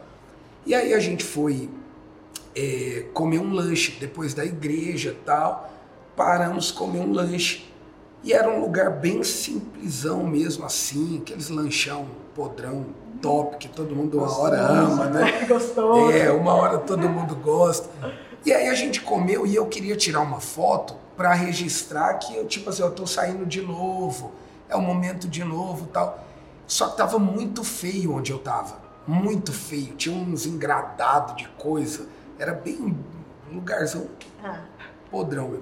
E 0.66 0.74
aí 0.74 0.92
a 0.92 0.98
gente 0.98 1.22
foi 1.22 1.70
é, 2.56 3.06
comer 3.14 3.38
um 3.38 3.52
lanche 3.52 3.96
depois 4.00 4.34
da 4.34 4.44
igreja 4.44 5.10
e 5.10 5.24
tal. 5.24 5.72
Paramos 6.16 6.70
comer 6.72 7.00
um 7.00 7.12
lanche. 7.12 7.70
E 8.22 8.32
era 8.32 8.50
um 8.50 8.60
lugar 8.60 8.90
bem 8.90 9.22
simplesão 9.22 10.26
mesmo, 10.26 10.66
assim, 10.66 11.20
aqueles 11.22 11.48
lanchão 11.48 12.06
podrão, 12.34 12.86
top, 13.22 13.56
que 13.56 13.68
todo 13.68 13.94
mundo 13.96 14.18
uma 14.18 14.38
hora 14.38 14.60
ama, 14.60 15.06
né? 15.06 15.44
Gostoso. 15.48 16.10
É, 16.10 16.30
uma 16.30 16.52
hora 16.52 16.78
todo 16.78 17.08
mundo 17.08 17.34
gosta. 17.36 17.88
E 18.44 18.52
aí 18.52 18.68
a 18.68 18.74
gente 18.74 19.00
comeu 19.00 19.46
e 19.46 19.54
eu 19.54 19.66
queria 19.66 19.96
tirar 19.96 20.20
uma 20.20 20.40
foto 20.40 20.94
para 21.20 21.34
registrar 21.34 22.14
que 22.14 22.34
eu, 22.34 22.46
tipo 22.46 22.70
assim, 22.70 22.80
eu 22.80 22.90
tô 22.90 23.06
saindo 23.06 23.44
de 23.44 23.60
novo, 23.60 24.32
é 24.70 24.74
o 24.74 24.80
momento 24.80 25.28
de 25.28 25.44
novo 25.44 25.86
tal. 25.88 26.24
Só 26.66 26.88
que 26.88 26.96
tava 26.96 27.18
muito 27.18 27.62
feio 27.62 28.14
onde 28.14 28.32
eu 28.32 28.38
tava. 28.38 28.78
Muito 29.06 29.52
feio. 29.52 29.94
Tinha 29.96 30.16
uns 30.16 30.46
engradados 30.46 31.36
de 31.36 31.46
coisa. 31.58 32.06
Era 32.38 32.54
bem 32.54 32.80
um 32.80 33.54
lugarzão 33.54 34.06
Ah, 34.42 34.62
podrão. 35.10 35.58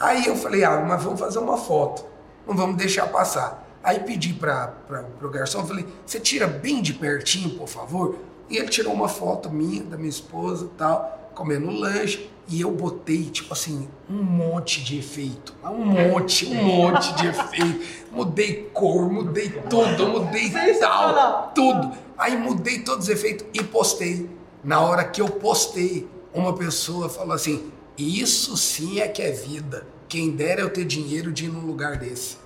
Aí 0.00 0.26
eu 0.26 0.36
falei, 0.36 0.64
ah, 0.64 0.80
mas 0.80 1.02
vamos 1.02 1.20
fazer 1.20 1.38
uma 1.38 1.58
foto. 1.58 2.06
Não 2.46 2.56
vamos 2.56 2.76
deixar 2.76 3.08
passar. 3.08 3.68
Aí 3.84 4.00
pedi 4.00 4.32
para 4.32 4.72
o 5.20 5.28
garçom, 5.28 5.66
falei, 5.66 5.86
você 6.06 6.18
tira 6.18 6.46
bem 6.46 6.80
de 6.80 6.94
pertinho, 6.94 7.58
por 7.58 7.68
favor? 7.68 8.16
E 8.48 8.56
ele 8.56 8.68
tirou 8.68 8.94
uma 8.94 9.08
foto 9.08 9.50
minha, 9.50 9.84
da 9.84 9.98
minha 9.98 10.08
esposa 10.08 10.64
e 10.64 10.78
tal, 10.78 11.21
comendo 11.34 11.70
lanche. 11.70 12.28
E 12.48 12.60
eu 12.60 12.72
botei, 12.72 13.24
tipo 13.26 13.52
assim, 13.52 13.88
um 14.10 14.22
monte 14.22 14.82
de 14.82 14.98
efeito. 14.98 15.54
Um 15.64 15.84
monte, 15.86 16.44
um 16.46 16.54
monte 16.64 17.14
de 17.14 17.28
efeito. 17.28 17.80
Mudei 18.10 18.68
cor, 18.74 19.10
mudei 19.10 19.48
tudo, 19.70 20.08
mudei 20.08 20.50
tal, 20.80 21.52
tudo. 21.54 21.92
Aí 22.18 22.36
mudei 22.36 22.80
todos 22.80 23.04
os 23.04 23.08
efeitos 23.10 23.46
e 23.54 23.62
postei. 23.62 24.28
Na 24.62 24.80
hora 24.80 25.04
que 25.04 25.22
eu 25.22 25.28
postei, 25.28 26.06
uma 26.34 26.52
pessoa 26.52 27.08
falou 27.08 27.32
assim: 27.32 27.70
Isso 27.96 28.56
sim 28.56 29.00
é 29.00 29.06
que 29.08 29.22
é 29.22 29.30
vida. 29.30 29.86
Quem 30.08 30.30
dera 30.30 30.60
eu 30.60 30.68
ter 30.70 30.84
dinheiro 30.84 31.32
de 31.32 31.46
ir 31.46 31.48
num 31.48 31.64
lugar 31.64 31.96
desse. 31.96 32.36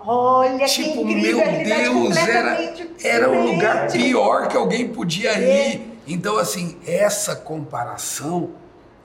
olha 0.00 0.58
que 0.66 0.66
tipo, 0.66 1.00
incrível. 1.08 1.38
meu 1.38 1.64
Deus, 1.64 2.16
era, 2.16 2.74
era 3.02 3.30
um 3.30 3.52
lugar 3.52 3.90
pior 3.90 4.48
que 4.48 4.56
alguém 4.56 4.88
podia 4.88 5.30
É. 5.30 5.74
ir. 5.74 5.97
Então, 6.10 6.38
assim, 6.38 6.78
essa 6.86 7.36
comparação 7.36 8.52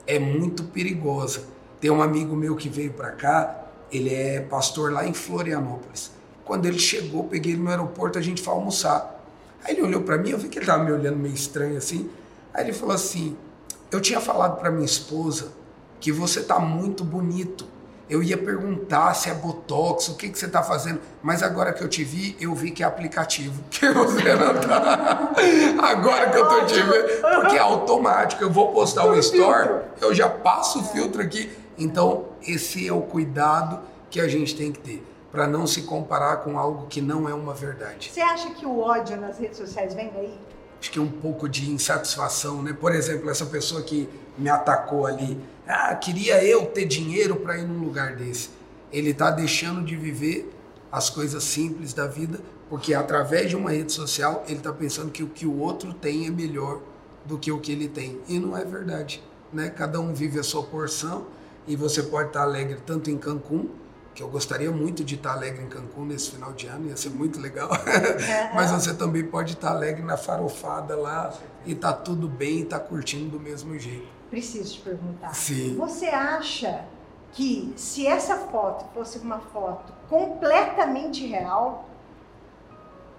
é 0.06 0.18
muito 0.18 0.64
perigosa. 0.64 1.42
Tem 1.78 1.90
um 1.90 2.02
amigo 2.02 2.34
meu 2.34 2.56
que 2.56 2.70
veio 2.70 2.94
pra 2.94 3.10
cá, 3.10 3.66
ele 3.92 4.12
é 4.12 4.40
pastor 4.40 4.90
lá 4.90 5.06
em 5.06 5.12
Florianópolis. 5.12 6.10
Quando 6.46 6.64
ele 6.64 6.78
chegou, 6.78 7.24
peguei 7.24 7.52
ele 7.52 7.62
no 7.62 7.68
aeroporto, 7.68 8.18
a 8.18 8.22
gente 8.22 8.40
foi 8.40 8.54
almoçar. 8.54 9.22
Aí 9.62 9.74
ele 9.74 9.82
olhou 9.82 10.00
pra 10.00 10.16
mim, 10.16 10.30
eu 10.30 10.38
vi 10.38 10.48
que 10.48 10.58
ele 10.58 10.64
tava 10.64 10.82
me 10.82 10.92
olhando 10.92 11.18
meio 11.18 11.34
estranho 11.34 11.76
assim. 11.76 12.08
Aí 12.54 12.64
ele 12.64 12.72
falou 12.72 12.94
assim: 12.94 13.36
Eu 13.90 14.00
tinha 14.00 14.18
falado 14.18 14.58
pra 14.58 14.70
minha 14.70 14.86
esposa 14.86 15.52
que 16.00 16.10
você 16.10 16.42
tá 16.42 16.58
muito 16.58 17.04
bonito. 17.04 17.66
Eu 18.08 18.22
ia 18.22 18.36
perguntar 18.36 19.14
se 19.14 19.30
é 19.30 19.34
botox, 19.34 20.08
o 20.08 20.16
que, 20.16 20.28
que 20.28 20.38
você 20.38 20.46
tá 20.46 20.62
fazendo, 20.62 21.00
mas 21.22 21.42
agora 21.42 21.72
que 21.72 21.82
eu 21.82 21.88
te 21.88 22.04
vi, 22.04 22.36
eu 22.38 22.54
vi 22.54 22.70
que 22.70 22.82
é 22.82 22.86
aplicativo. 22.86 23.62
Que 23.70 23.88
você 23.90 24.34
não 24.34 24.60
tá. 24.60 25.32
Agora 25.82 26.30
que 26.30 26.38
eu 26.38 26.48
tô 26.48 26.64
te 26.66 26.74
vendo, 26.74 27.20
porque 27.40 27.56
é 27.56 27.60
automático. 27.60 28.42
Eu 28.42 28.50
vou 28.50 28.72
postar 28.72 29.06
um 29.06 29.22
filtro. 29.22 29.82
eu 30.00 30.14
já 30.14 30.28
passo 30.28 30.80
o 30.80 30.84
filtro 30.84 31.22
aqui. 31.22 31.50
Então, 31.78 32.26
esse 32.46 32.86
é 32.86 32.92
o 32.92 33.00
cuidado 33.00 33.80
que 34.10 34.20
a 34.20 34.28
gente 34.28 34.54
tem 34.54 34.70
que 34.70 34.78
ter, 34.78 35.06
para 35.32 35.46
não 35.46 35.66
se 35.66 35.82
comparar 35.82 36.36
com 36.38 36.58
algo 36.58 36.86
que 36.86 37.00
não 37.00 37.28
é 37.28 37.34
uma 37.34 37.54
verdade. 37.54 38.10
Você 38.12 38.20
acha 38.20 38.50
que 38.50 38.64
o 38.64 38.80
ódio 38.80 39.16
nas 39.16 39.38
redes 39.38 39.58
sociais 39.58 39.94
vem 39.94 40.10
daí? 40.14 40.38
acho 40.84 40.90
que 40.90 41.00
um 41.00 41.10
pouco 41.10 41.48
de 41.48 41.70
insatisfação, 41.70 42.60
né? 42.62 42.76
Por 42.78 42.94
exemplo, 42.94 43.30
essa 43.30 43.46
pessoa 43.46 43.82
que 43.82 44.06
me 44.36 44.50
atacou 44.50 45.06
ali, 45.06 45.40
ah, 45.66 45.94
queria 45.94 46.44
eu 46.44 46.66
ter 46.66 46.84
dinheiro 46.84 47.36
para 47.36 47.58
ir 47.58 47.66
num 47.66 47.82
lugar 47.82 48.16
desse. 48.16 48.50
Ele 48.92 49.10
está 49.10 49.30
deixando 49.30 49.84
de 49.84 49.96
viver 49.96 50.52
as 50.92 51.10
coisas 51.10 51.42
simples 51.42 51.92
da 51.92 52.06
vida, 52.06 52.38
porque 52.68 52.94
através 52.94 53.50
de 53.50 53.56
uma 53.56 53.70
rede 53.70 53.92
social 53.92 54.44
ele 54.46 54.58
está 54.58 54.72
pensando 54.72 55.10
que 55.10 55.22
o 55.22 55.28
que 55.28 55.46
o 55.46 55.58
outro 55.58 55.92
tem 55.92 56.26
é 56.26 56.30
melhor 56.30 56.80
do 57.24 57.38
que 57.38 57.50
o 57.50 57.58
que 57.58 57.72
ele 57.72 57.88
tem. 57.88 58.20
E 58.28 58.38
não 58.38 58.56
é 58.56 58.64
verdade, 58.64 59.22
né? 59.52 59.70
Cada 59.70 59.98
um 60.00 60.12
vive 60.12 60.38
a 60.38 60.42
sua 60.42 60.62
porção 60.62 61.26
e 61.66 61.76
você 61.76 62.02
pode 62.02 62.28
estar 62.28 62.42
alegre 62.42 62.78
tanto 62.86 63.10
em 63.10 63.16
Cancún, 63.16 63.68
que 64.14 64.22
eu 64.22 64.28
gostaria 64.28 64.70
muito 64.70 65.02
de 65.02 65.16
estar 65.16 65.32
alegre 65.32 65.64
em 65.64 65.68
Cancún 65.68 66.04
nesse 66.04 66.30
final 66.30 66.52
de 66.52 66.66
ano, 66.66 66.88
ia 66.88 66.96
ser 66.96 67.10
muito 67.10 67.40
legal. 67.40 67.70
Mas 68.54 68.70
você 68.70 68.94
também 68.94 69.24
pode 69.24 69.54
estar 69.54 69.70
alegre 69.70 70.02
na 70.02 70.16
farofada 70.16 70.94
lá 70.94 71.34
e 71.66 71.74
tá 71.74 71.92
tudo 71.92 72.28
bem 72.28 72.60
e 72.60 72.64
tá 72.64 72.78
curtindo 72.78 73.30
do 73.30 73.40
mesmo 73.40 73.76
jeito. 73.78 74.13
Preciso 74.34 74.74
te 74.74 74.80
perguntar. 74.80 75.32
Sim. 75.32 75.76
Você 75.76 76.06
acha 76.06 76.84
que 77.32 77.72
se 77.76 78.04
essa 78.04 78.36
foto 78.36 78.84
fosse 78.92 79.16
uma 79.18 79.38
foto 79.38 79.92
completamente 80.10 81.24
real, 81.24 81.88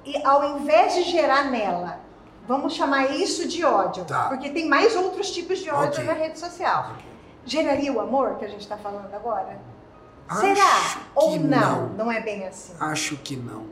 e 0.03 0.21
ao 0.25 0.59
invés 0.59 0.93
de 0.95 1.03
gerar 1.03 1.49
nela, 1.49 2.01
vamos 2.45 2.73
chamar 2.73 3.11
isso 3.15 3.47
de 3.47 3.63
ódio, 3.63 4.03
Tá. 4.03 4.27
porque 4.27 4.49
tem 4.49 4.67
mais 4.67 4.93
outros 4.93 5.31
tipos 5.31 5.59
de 5.59 5.69
ódio 5.69 6.01
Ok. 6.01 6.03
na 6.03 6.11
rede 6.13 6.37
social. 6.37 6.97
Geraria 7.45 7.93
o 7.93 8.01
amor 8.01 8.35
que 8.37 8.43
a 8.43 8.49
gente 8.49 8.59
está 8.61 8.75
falando 8.75 9.13
agora? 9.13 9.57
Acho 10.27 10.41
Será? 10.41 11.01
Ou 11.15 11.39
não? 11.39 11.47
não. 11.87 11.89
Não 11.91 12.11
é 12.11 12.19
bem 12.19 12.45
assim. 12.45 12.73
Acho 12.77 13.15
que 13.15 13.37
não. 13.37 13.67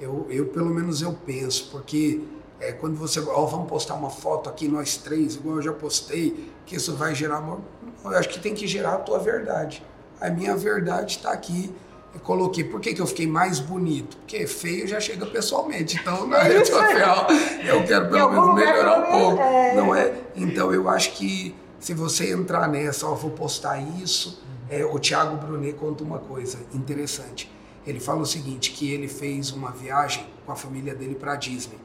Eu, 0.00 0.26
eu 0.30 0.46
pelo 0.46 0.70
menos 0.70 1.02
eu 1.02 1.12
penso, 1.12 1.68
porque 1.70 2.22
é, 2.60 2.72
quando 2.72 2.96
você, 2.96 3.20
ó, 3.20 3.46
vamos 3.46 3.68
postar 3.68 3.94
uma 3.94 4.10
foto 4.10 4.48
aqui 4.50 4.66
nós 4.68 4.96
três, 4.96 5.36
igual 5.36 5.56
eu 5.56 5.62
já 5.62 5.72
postei, 5.72 6.50
que 6.66 6.76
isso 6.76 6.94
vai 6.96 7.14
gerar 7.14 7.38
amor. 7.38 7.60
Eu 8.04 8.10
acho 8.10 8.28
que 8.28 8.40
tem 8.40 8.54
que 8.54 8.66
gerar 8.66 8.94
a 8.94 8.98
tua 8.98 9.18
verdade. 9.18 9.82
A 10.20 10.28
minha 10.28 10.56
verdade 10.56 11.16
está 11.16 11.30
aqui. 11.30 11.72
Eu 12.12 12.20
coloquei. 12.20 12.64
Por 12.64 12.80
que, 12.80 12.94
que 12.94 13.00
eu 13.00 13.06
fiquei 13.06 13.26
mais 13.26 13.60
bonito? 13.60 14.16
Porque 14.16 14.46
feio 14.46 14.88
já 14.88 14.98
chega 14.98 15.26
pessoalmente. 15.26 15.98
Então, 16.00 16.26
na 16.26 16.42
rede 16.42 16.66
social, 16.66 17.26
eu 17.64 17.84
quero 17.84 18.08
pelo 18.08 18.22
algum 18.22 18.54
menos 18.54 18.70
melhorar 18.70 19.00
um 19.00 19.10
pouco. 19.10 19.42
é. 19.42 19.74
Não 19.76 19.94
é? 19.94 20.14
Então, 20.34 20.72
eu 20.72 20.88
acho 20.88 21.12
que 21.12 21.54
se 21.78 21.94
você 21.94 22.32
entrar 22.32 22.68
nessa, 22.68 23.06
ó, 23.06 23.14
vou 23.14 23.30
postar 23.30 23.80
isso. 24.00 24.42
É, 24.68 24.84
o 24.84 24.98
Thiago 24.98 25.36
Brunet 25.36 25.74
conta 25.74 26.02
uma 26.02 26.18
coisa 26.18 26.58
interessante. 26.74 27.50
Ele 27.86 28.00
fala 28.00 28.20
o 28.20 28.26
seguinte, 28.26 28.72
que 28.72 28.92
ele 28.92 29.08
fez 29.08 29.52
uma 29.52 29.70
viagem 29.70 30.26
com 30.44 30.52
a 30.52 30.56
família 30.56 30.94
dele 30.94 31.14
para 31.14 31.36
Disney. 31.36 31.78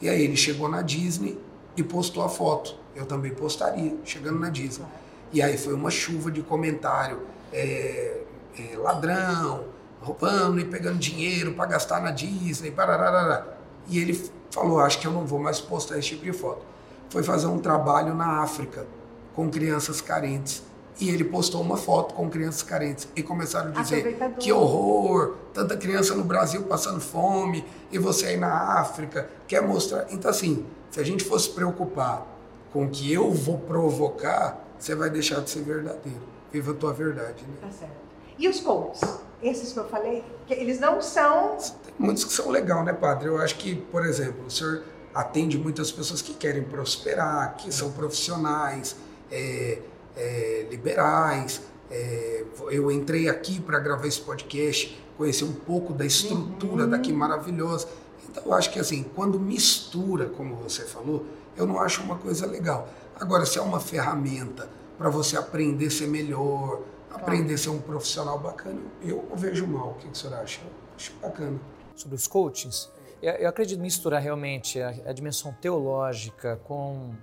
E 0.00 0.08
aí 0.08 0.22
ele 0.22 0.36
chegou 0.36 0.68
na 0.68 0.82
Disney 0.82 1.38
e 1.76 1.82
postou 1.82 2.22
a 2.22 2.28
foto. 2.28 2.74
Eu 2.94 3.06
também 3.06 3.32
postaria, 3.32 3.94
chegando 4.04 4.38
na 4.38 4.50
Disney. 4.50 4.86
E 5.32 5.42
aí 5.42 5.58
foi 5.58 5.74
uma 5.74 5.90
chuva 5.90 6.30
de 6.30 6.42
comentário. 6.42 7.20
é, 7.52 8.20
é, 8.58 8.76
ladrão, 8.76 9.64
roubando 10.00 10.58
e 10.60 10.64
pegando 10.64 10.98
dinheiro 10.98 11.52
para 11.52 11.66
gastar 11.66 12.00
na 12.00 12.10
Disney, 12.10 12.70
parararara. 12.70 13.58
E 13.88 13.98
ele 13.98 14.30
falou, 14.50 14.80
acho 14.80 14.98
que 14.98 15.06
eu 15.06 15.12
não 15.12 15.26
vou 15.26 15.38
mais 15.38 15.60
postar 15.60 15.98
esse 15.98 16.08
tipo 16.08 16.24
de 16.24 16.32
foto. 16.32 16.62
Foi 17.10 17.22
fazer 17.22 17.46
um 17.46 17.58
trabalho 17.58 18.14
na 18.14 18.42
África 18.42 18.86
com 19.34 19.50
crianças 19.50 20.00
carentes. 20.00 20.62
E 20.98 21.10
ele 21.10 21.24
postou 21.24 21.60
uma 21.60 21.76
foto 21.76 22.14
com 22.14 22.28
crianças 22.30 22.62
carentes 22.62 23.06
e 23.14 23.22
começaram 23.22 23.70
a 23.74 23.82
dizer 23.82 24.16
que 24.38 24.52
horror, 24.52 25.34
tanta 25.52 25.76
criança 25.76 26.14
no 26.14 26.24
Brasil 26.24 26.62
passando 26.62 27.00
fome 27.00 27.64
e 27.92 27.98
você 27.98 28.26
aí 28.26 28.36
na 28.36 28.80
África 28.80 29.28
quer 29.46 29.62
mostrar. 29.62 30.06
Então 30.10 30.30
assim, 30.30 30.64
se 30.90 31.00
a 31.00 31.04
gente 31.04 31.24
fosse 31.24 31.50
preocupar 31.50 32.26
com 32.72 32.84
o 32.84 32.88
que 32.88 33.12
eu 33.12 33.30
vou 33.30 33.58
provocar, 33.58 34.64
você 34.78 34.94
vai 34.94 35.10
deixar 35.10 35.40
de 35.40 35.50
ser 35.50 35.62
verdadeiro. 35.62 36.20
Viva 36.52 36.72
a 36.72 36.74
tua 36.74 36.92
verdade, 36.92 37.42
né? 37.42 37.54
Tá 37.60 37.70
certo. 37.70 37.94
E 38.38 38.48
os 38.48 38.60
coaches? 38.60 39.02
Esses 39.42 39.72
que 39.72 39.78
eu 39.78 39.88
falei, 39.88 40.24
que 40.46 40.54
eles 40.54 40.80
não 40.80 41.00
são. 41.02 41.56
Tem 41.84 41.94
muitos 41.98 42.24
que 42.24 42.32
são 42.32 42.50
legal, 42.50 42.82
né, 42.84 42.92
padre? 42.92 43.28
Eu 43.28 43.38
acho 43.38 43.56
que, 43.56 43.76
por 43.76 44.04
exemplo, 44.04 44.46
o 44.46 44.50
senhor 44.50 44.82
atende 45.14 45.58
muitas 45.58 45.90
pessoas 45.90 46.20
que 46.20 46.34
querem 46.34 46.62
prosperar, 46.62 47.56
que 47.56 47.72
são 47.72 47.92
profissionais. 47.92 48.96
É, 49.30 49.78
é, 50.16 50.66
liberais. 50.70 51.62
É, 51.90 52.44
eu 52.70 52.90
entrei 52.90 53.28
aqui 53.28 53.60
para 53.60 53.78
gravar 53.78 54.06
esse 54.06 54.20
podcast, 54.20 55.00
conhecer 55.16 55.44
um 55.44 55.52
pouco 55.52 55.92
da 55.92 56.04
estrutura 56.04 56.84
uhum. 56.84 56.90
daqui 56.90 57.12
maravilhosa. 57.12 57.88
Então, 58.28 58.42
eu 58.44 58.54
acho 58.54 58.72
que 58.72 58.80
assim, 58.80 59.04
quando 59.14 59.38
mistura, 59.38 60.26
como 60.26 60.56
você 60.56 60.82
falou, 60.82 61.26
eu 61.56 61.66
não 61.66 61.80
acho 61.80 62.02
uma 62.02 62.16
coisa 62.16 62.46
legal. 62.46 62.88
Agora, 63.18 63.46
se 63.46 63.58
é 63.58 63.62
uma 63.62 63.80
ferramenta 63.80 64.68
para 64.98 65.08
você 65.08 65.36
aprender 65.36 65.86
a 65.86 65.90
ser 65.90 66.06
melhor, 66.06 66.82
aprender 67.10 67.54
a 67.54 67.58
ser 67.58 67.70
um 67.70 67.78
profissional 67.78 68.38
bacana, 68.38 68.80
eu 69.02 69.26
vejo 69.34 69.66
mal. 69.66 69.90
O 69.90 69.94
que, 69.94 70.06
que 70.06 70.12
o 70.12 70.16
senhor 70.16 70.34
acha? 70.34 70.60
Eu 70.62 70.70
acho 70.96 71.12
bacana. 71.20 71.60
Sobre 71.94 72.16
os 72.16 72.26
coachings, 72.26 72.90
eu 73.22 73.48
acredito 73.48 73.80
misturar 73.80 74.20
realmente 74.20 74.80
a, 74.80 74.88
a 75.06 75.12
dimensão 75.12 75.52
teológica 75.60 76.60
com 76.64 77.14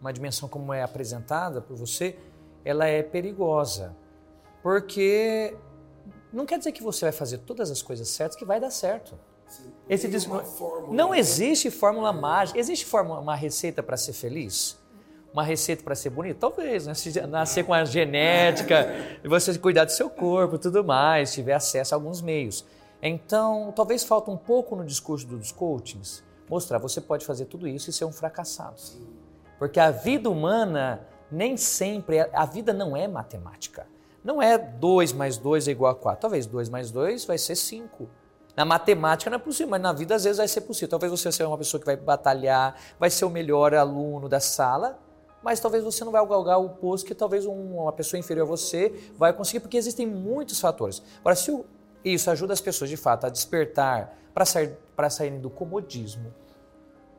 uma 0.00 0.12
dimensão 0.12 0.48
como 0.48 0.72
é 0.72 0.82
apresentada 0.82 1.60
por 1.60 1.76
você, 1.76 2.16
ela 2.64 2.86
é 2.86 3.02
perigosa. 3.02 3.96
Porque 4.62 5.56
não 6.32 6.46
quer 6.46 6.58
dizer 6.58 6.72
que 6.72 6.82
você 6.82 7.06
vai 7.06 7.12
fazer 7.12 7.38
todas 7.38 7.70
as 7.70 7.82
coisas 7.82 8.08
certas 8.08 8.36
que 8.36 8.44
vai 8.44 8.60
dar 8.60 8.70
certo. 8.70 9.18
Sim, 9.46 9.72
Esse 9.88 10.06
diz, 10.06 10.24
fórmula, 10.24 10.94
não 10.94 11.10
né? 11.10 11.18
existe 11.18 11.70
fórmula 11.70 12.12
mágica. 12.12 12.58
Existe 12.58 12.86
fórmula, 12.86 13.20
uma 13.20 13.34
receita 13.34 13.82
para 13.82 13.96
ser 13.96 14.12
feliz? 14.12 14.78
Uma 15.32 15.42
receita 15.42 15.82
para 15.82 15.94
ser 15.94 16.10
bonito? 16.10 16.38
Talvez, 16.38 16.86
né? 16.86 16.94
Se 16.94 17.20
nascer 17.22 17.64
com 17.64 17.72
a 17.72 17.84
genética, 17.84 18.88
você 19.24 19.56
cuidar 19.58 19.84
do 19.84 19.92
seu 19.92 20.10
corpo 20.10 20.58
tudo 20.58 20.84
mais, 20.84 21.32
tiver 21.32 21.54
acesso 21.54 21.94
a 21.94 21.96
alguns 21.96 22.20
meios. 22.20 22.64
Então, 23.02 23.72
talvez 23.74 24.04
falta 24.04 24.30
um 24.30 24.36
pouco 24.36 24.76
no 24.76 24.84
discurso 24.84 25.26
dos 25.26 25.50
coachings 25.50 26.22
mostrar 26.50 26.78
você 26.78 27.00
pode 27.00 27.24
fazer 27.24 27.44
tudo 27.44 27.68
isso 27.68 27.88
e 27.88 27.92
ser 27.92 28.04
um 28.04 28.12
fracassado. 28.12 28.82
Porque 29.56 29.78
a 29.78 29.92
vida 29.92 30.28
humana 30.28 31.06
nem 31.30 31.56
sempre, 31.56 32.18
é, 32.18 32.30
a 32.32 32.44
vida 32.44 32.72
não 32.72 32.96
é 32.96 33.06
matemática. 33.06 33.86
Não 34.22 34.42
é 34.42 34.58
2 34.58 35.12
mais 35.12 35.38
2 35.38 35.68
é 35.68 35.70
igual 35.70 35.92
a 35.92 35.94
4. 35.94 36.20
Talvez 36.20 36.46
2 36.46 36.68
mais 36.68 36.90
2 36.90 37.24
vai 37.24 37.38
ser 37.38 37.56
5. 37.56 38.08
Na 38.56 38.64
matemática 38.64 39.30
não 39.30 39.36
é 39.36 39.40
possível, 39.40 39.70
mas 39.70 39.80
na 39.80 39.92
vida 39.92 40.14
às 40.14 40.24
vezes 40.24 40.38
vai 40.38 40.48
ser 40.48 40.60
possível. 40.62 40.88
Talvez 40.88 41.10
você 41.10 41.32
seja 41.32 41.48
uma 41.48 41.56
pessoa 41.56 41.80
que 41.80 41.86
vai 41.86 41.96
batalhar, 41.96 42.76
vai 42.98 43.08
ser 43.08 43.24
o 43.24 43.30
melhor 43.30 43.74
aluno 43.74 44.28
da 44.28 44.40
sala, 44.40 44.98
mas 45.42 45.60
talvez 45.60 45.82
você 45.82 46.04
não 46.04 46.12
vai 46.12 46.24
galgar 46.26 46.60
o 46.60 46.68
posto 46.68 47.06
que 47.06 47.14
talvez 47.14 47.46
uma 47.46 47.92
pessoa 47.92 48.20
inferior 48.20 48.44
a 48.44 48.46
você 48.46 49.12
vai 49.16 49.32
conseguir, 49.32 49.60
porque 49.60 49.76
existem 49.76 50.06
muitos 50.06 50.60
fatores. 50.60 51.02
Agora, 51.20 51.34
se 51.34 51.58
isso 52.04 52.30
ajuda 52.30 52.52
as 52.52 52.60
pessoas 52.60 52.90
de 52.90 52.96
fato 52.96 53.24
a 53.24 53.30
despertar 53.30 54.14
para 54.34 54.44
sair, 54.44 54.76
saírem 55.10 55.40
do 55.40 55.48
comodismo, 55.48 56.32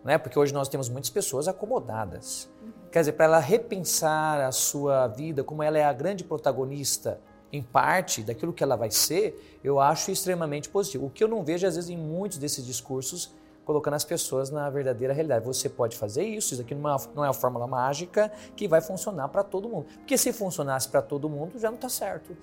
né? 0.03 0.18
porque 0.18 0.38
hoje 0.38 0.53
nós 0.53 0.70
temos 0.70 0.89
muitas 0.89 1.09
pessoas 1.09 1.47
acomodadas. 1.47 2.49
Quer 2.91 2.99
dizer, 2.99 3.13
para 3.13 3.25
ela 3.25 3.39
repensar 3.39 4.41
a 4.41 4.51
sua 4.51 5.07
vida, 5.07 5.43
como 5.43 5.63
ela 5.63 5.77
é 5.77 5.83
a 5.83 5.93
grande 5.93 6.23
protagonista, 6.23 7.19
em 7.51 7.61
parte, 7.61 8.21
daquilo 8.21 8.53
que 8.53 8.63
ela 8.63 8.75
vai 8.75 8.91
ser, 8.91 9.59
eu 9.63 9.79
acho 9.79 10.11
extremamente 10.11 10.69
positivo. 10.69 11.05
O 11.05 11.09
que 11.09 11.23
eu 11.23 11.27
não 11.27 11.43
vejo, 11.43 11.65
às 11.65 11.75
vezes, 11.75 11.89
em 11.89 11.97
muitos 11.97 12.37
desses 12.37 12.65
discursos, 12.65 13.33
colocando 13.65 13.93
as 13.93 14.03
pessoas 14.03 14.49
na 14.49 14.69
verdadeira 14.69 15.13
realidade. 15.13 15.45
Você 15.45 15.69
pode 15.69 15.95
fazer 15.97 16.23
isso, 16.23 16.53
isso 16.53 16.61
aqui 16.61 16.75
não 16.75 16.93
é, 16.93 16.97
não 17.15 17.23
é 17.23 17.27
uma 17.27 17.33
fórmula 17.33 17.67
mágica 17.67 18.31
que 18.55 18.67
vai 18.67 18.81
funcionar 18.81 19.29
para 19.29 19.43
todo 19.43 19.69
mundo. 19.69 19.85
Porque 19.95 20.17
se 20.17 20.33
funcionasse 20.33 20.89
para 20.89 21.01
todo 21.01 21.29
mundo, 21.29 21.59
já 21.59 21.69
não 21.69 21.75
está 21.75 21.89
certo. 21.89 22.35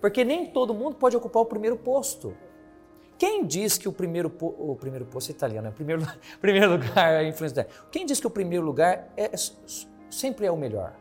Porque 0.00 0.24
nem 0.24 0.46
todo 0.46 0.72
mundo 0.72 0.96
pode 0.96 1.16
ocupar 1.16 1.42
o 1.42 1.46
primeiro 1.46 1.76
posto. 1.76 2.34
Quem 3.20 3.44
diz 3.44 3.76
que 3.76 3.86
o 3.86 3.92
primeiro, 3.92 4.32
o 4.40 4.74
primeiro 4.74 5.04
posto 5.04 5.28
é 5.28 5.32
italiano, 5.32 5.66
é 5.66 5.70
o 5.70 5.74
primeiro, 5.74 6.06
primeiro 6.40 6.70
lugar 6.70 7.22
é 7.22 7.28
influência 7.28 7.68
Quem 7.92 8.06
diz 8.06 8.18
que 8.18 8.26
o 8.26 8.30
primeiro 8.30 8.64
lugar 8.64 9.12
é, 9.14 9.30
sempre 10.10 10.46
é 10.46 10.50
o 10.50 10.56
melhor? 10.56 10.94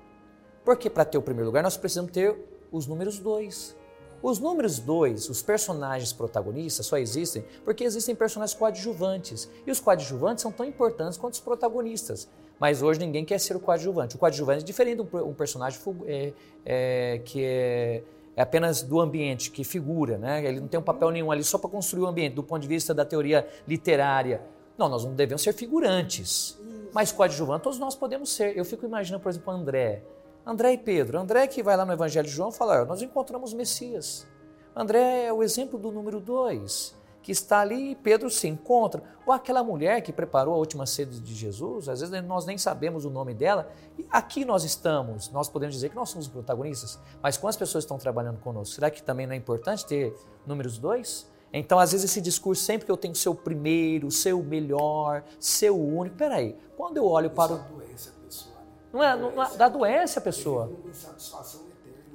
Porque 0.66 0.90
para 0.90 1.06
ter 1.06 1.18
o 1.18 1.22
primeiro 1.22 1.46
lugar 1.46 1.64
nós 1.64 1.78
precisamos 1.78 2.12
ter 2.12 2.36
os 2.74 2.86
números 2.86 3.20
dois. 3.20 3.74
Os 4.22 4.38
números 4.38 4.80
dois, 4.80 5.30
os 5.30 5.42
personagens 5.42 6.12
protagonistas, 6.12 6.86
só 6.86 6.98
existem 6.98 7.46
porque 7.64 7.86
existem 7.86 8.14
personagens 8.14 8.54
coadjuvantes. 8.54 9.50
E 9.66 9.72
os 9.72 9.80
coadjuvantes 9.80 10.42
são 10.42 10.52
tão 10.52 10.66
importantes 10.66 11.18
quanto 11.18 11.36
os 11.36 11.40
protagonistas. 11.40 12.28
Mas 12.60 12.82
hoje 12.82 13.00
ninguém 13.00 13.24
quer 13.24 13.40
ser 13.40 13.56
o 13.56 13.62
coadjuvante. 13.62 14.18
O 14.18 14.20
coadjuvante 14.20 14.64
é 14.64 14.66
diferente 14.66 15.02
de 15.02 15.16
um, 15.16 15.34
personagem 15.34 15.80
é, 16.06 16.34
é, 16.66 17.22
que 17.24 17.46
é 17.46 18.04
é 18.40 18.42
apenas 18.42 18.82
do 18.82 19.02
ambiente, 19.02 19.52
que 19.52 19.66
figura, 19.66 20.18
né? 20.18 20.42
ele 20.46 20.62
não 20.62 20.68
tem 20.70 20.80
um 20.80 20.84
papel 20.84 21.12
nenhum 21.12 21.30
ali 21.30 21.44
só 21.44 21.58
para 21.58 21.70
construir 21.70 22.04
o 22.04 22.08
ambiente, 22.08 22.36
do 22.36 22.42
ponto 22.42 22.62
de 22.62 22.70
vista 22.70 22.94
da 22.94 23.04
teoria 23.04 23.46
literária. 23.68 24.42
Não, 24.78 24.88
nós 24.88 25.04
não 25.04 25.14
devemos 25.14 25.42
ser 25.42 25.52
figurantes, 25.52 26.58
mas 26.94 27.12
coadjuvantes 27.12 27.64
todos 27.66 27.80
nós 27.80 27.96
podemos 27.96 28.34
ser. 28.34 28.58
Eu 28.58 28.64
fico 28.64 28.86
imaginando, 28.86 29.22
por 29.22 29.28
exemplo, 29.28 29.52
André. 29.52 30.06
André 30.46 30.72
e 30.72 30.78
Pedro. 30.78 31.20
André 31.20 31.48
que 31.48 31.62
vai 31.62 31.76
lá 31.76 31.84
no 31.84 31.92
Evangelho 31.92 32.26
de 32.26 32.34
João 32.34 32.48
e 32.48 32.54
fala, 32.54 32.86
nós 32.86 33.02
encontramos 33.02 33.52
o 33.52 33.58
Messias. 33.58 34.26
André 34.74 35.26
é 35.26 35.34
o 35.34 35.44
exemplo 35.44 35.78
do 35.78 35.92
número 35.92 36.22
dois 36.22 36.98
que 37.30 37.34
está 37.34 37.60
ali 37.60 37.92
e 37.92 37.96
Pedro 37.96 38.28
se 38.28 38.48
encontra. 38.48 39.04
Ou 39.24 39.32
aquela 39.32 39.64
mulher 39.64 40.02
que 40.02 40.12
preparou 40.12 40.56
a 40.56 40.58
última 40.58 40.88
sede 40.88 41.20
de 41.20 41.36
Jesus, 41.36 41.88
às 41.88 42.00
vezes 42.00 42.24
nós 42.24 42.44
nem 42.44 42.58
sabemos 42.58 43.06
o 43.06 43.10
nome 43.12 43.36
dela, 43.36 43.72
e 44.00 44.06
aqui 44.10 44.44
nós 44.44 44.64
estamos, 44.64 45.30
nós 45.30 45.48
podemos 45.48 45.76
dizer 45.76 45.90
que 45.90 45.96
nós 45.96 46.10
somos 46.10 46.28
protagonistas, 46.28 46.98
mas 47.22 47.38
quantas 47.38 47.56
pessoas 47.56 47.84
estão 47.84 48.00
trabalhando 48.00 48.40
conosco? 48.40 48.74
Será 48.74 48.90
que 48.90 49.04
também 49.04 49.28
não 49.28 49.34
é 49.34 49.38
importante 49.38 49.86
ter 49.86 50.12
números 50.44 50.80
dois? 50.80 51.30
Então, 51.54 51.78
às 51.78 51.92
vezes, 51.92 52.10
esse 52.10 52.20
discurso, 52.20 52.64
sempre 52.64 52.88
que 52.88 52.92
eu 52.92 52.98
tenho 52.98 53.14
que 53.14 53.20
ser 53.20 53.30
o 53.30 53.36
primeiro, 53.36 54.10
ser 54.10 54.34
o 54.34 54.42
melhor, 54.42 55.24
ser 55.40 55.70
o 55.70 55.78
único. 55.78 56.16
Peraí, 56.16 56.58
quando 56.76 56.98
eu 56.98 57.06
olho 57.06 57.30
para 57.30 57.54
o. 57.54 57.58
Doença, 57.60 58.12
pessoa, 58.26 58.56
né? 58.56 58.66
Não 58.92 59.04
é, 59.04 59.16
não, 59.16 59.44
é, 59.44 59.56
dá 59.56 59.70
doença 59.70 60.20
a 60.20 60.24
pessoa. 60.24 60.72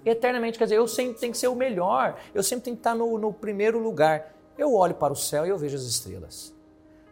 Eternamente, 0.04 0.58
quer 0.58 0.64
dizer, 0.64 0.76
eu 0.76 0.88
sempre 0.88 1.20
tenho 1.20 1.32
que 1.32 1.38
ser 1.38 1.46
o 1.46 1.54
melhor, 1.54 2.18
eu 2.34 2.42
sempre 2.42 2.64
tenho 2.64 2.76
que 2.76 2.80
estar 2.80 2.96
no, 2.96 3.16
no 3.16 3.32
primeiro 3.32 3.78
lugar. 3.78 4.34
Eu 4.56 4.72
olho 4.74 4.94
para 4.94 5.12
o 5.12 5.16
céu 5.16 5.44
e 5.44 5.48
eu 5.48 5.58
vejo 5.58 5.76
as 5.76 5.82
estrelas. 5.82 6.54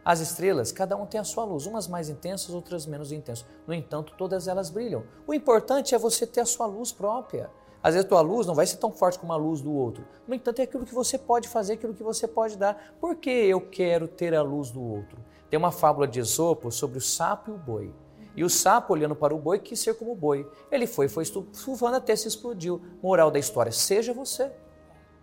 As 0.05 0.19
estrelas, 0.19 0.71
cada 0.71 0.95
um 0.95 1.05
tem 1.05 1.19
a 1.19 1.23
sua 1.23 1.43
luz, 1.43 1.65
umas 1.65 1.87
mais 1.87 2.09
intensas, 2.09 2.53
outras 2.53 2.85
menos 2.85 3.11
intensas. 3.11 3.45
No 3.67 3.73
entanto, 3.73 4.13
todas 4.17 4.47
elas 4.47 4.69
brilham. 4.69 5.03
O 5.27 5.33
importante 5.33 5.93
é 5.93 5.97
você 5.97 6.25
ter 6.25 6.41
a 6.41 6.45
sua 6.45 6.65
luz 6.65 6.91
própria. 6.91 7.49
Às 7.81 7.95
vezes 7.95 8.05
a 8.05 8.09
tua 8.09 8.21
luz 8.21 8.47
não 8.47 8.55
vai 8.55 8.65
ser 8.65 8.77
tão 8.77 8.91
forte 8.91 9.19
como 9.19 9.33
a 9.33 9.37
luz 9.37 9.61
do 9.61 9.73
outro. 9.73 10.05
No 10.25 10.33
entanto, 10.33 10.59
é 10.59 10.63
aquilo 10.63 10.85
que 10.85 10.93
você 10.93 11.17
pode 11.17 11.49
fazer, 11.49 11.73
aquilo 11.73 11.93
que 11.93 12.03
você 12.03 12.27
pode 12.27 12.57
dar. 12.57 12.95
Por 12.99 13.15
que 13.17 13.29
eu 13.29 13.59
quero 13.59 14.07
ter 14.07 14.33
a 14.33 14.41
luz 14.41 14.71
do 14.71 14.81
outro? 14.81 15.17
Tem 15.49 15.57
uma 15.57 15.71
fábula 15.71 16.07
de 16.07 16.19
Esopo 16.19 16.71
sobre 16.71 16.97
o 16.97 17.01
sapo 17.01 17.51
e 17.51 17.53
o 17.53 17.57
boi. 17.57 17.93
E 18.35 18.43
o 18.43 18.49
sapo, 18.49 18.93
olhando 18.93 19.15
para 19.15 19.35
o 19.35 19.37
boi, 19.37 19.59
quis 19.59 19.79
ser 19.79 19.95
como 19.95 20.13
o 20.13 20.15
boi. 20.15 20.49
Ele 20.71 20.87
foi, 20.87 21.07
foi 21.07 21.23
estufando 21.23 21.97
até 21.97 22.15
se 22.15 22.27
explodiu. 22.27 22.81
Moral 23.01 23.29
da 23.29 23.37
história, 23.37 23.71
seja 23.71 24.13
você 24.13 24.51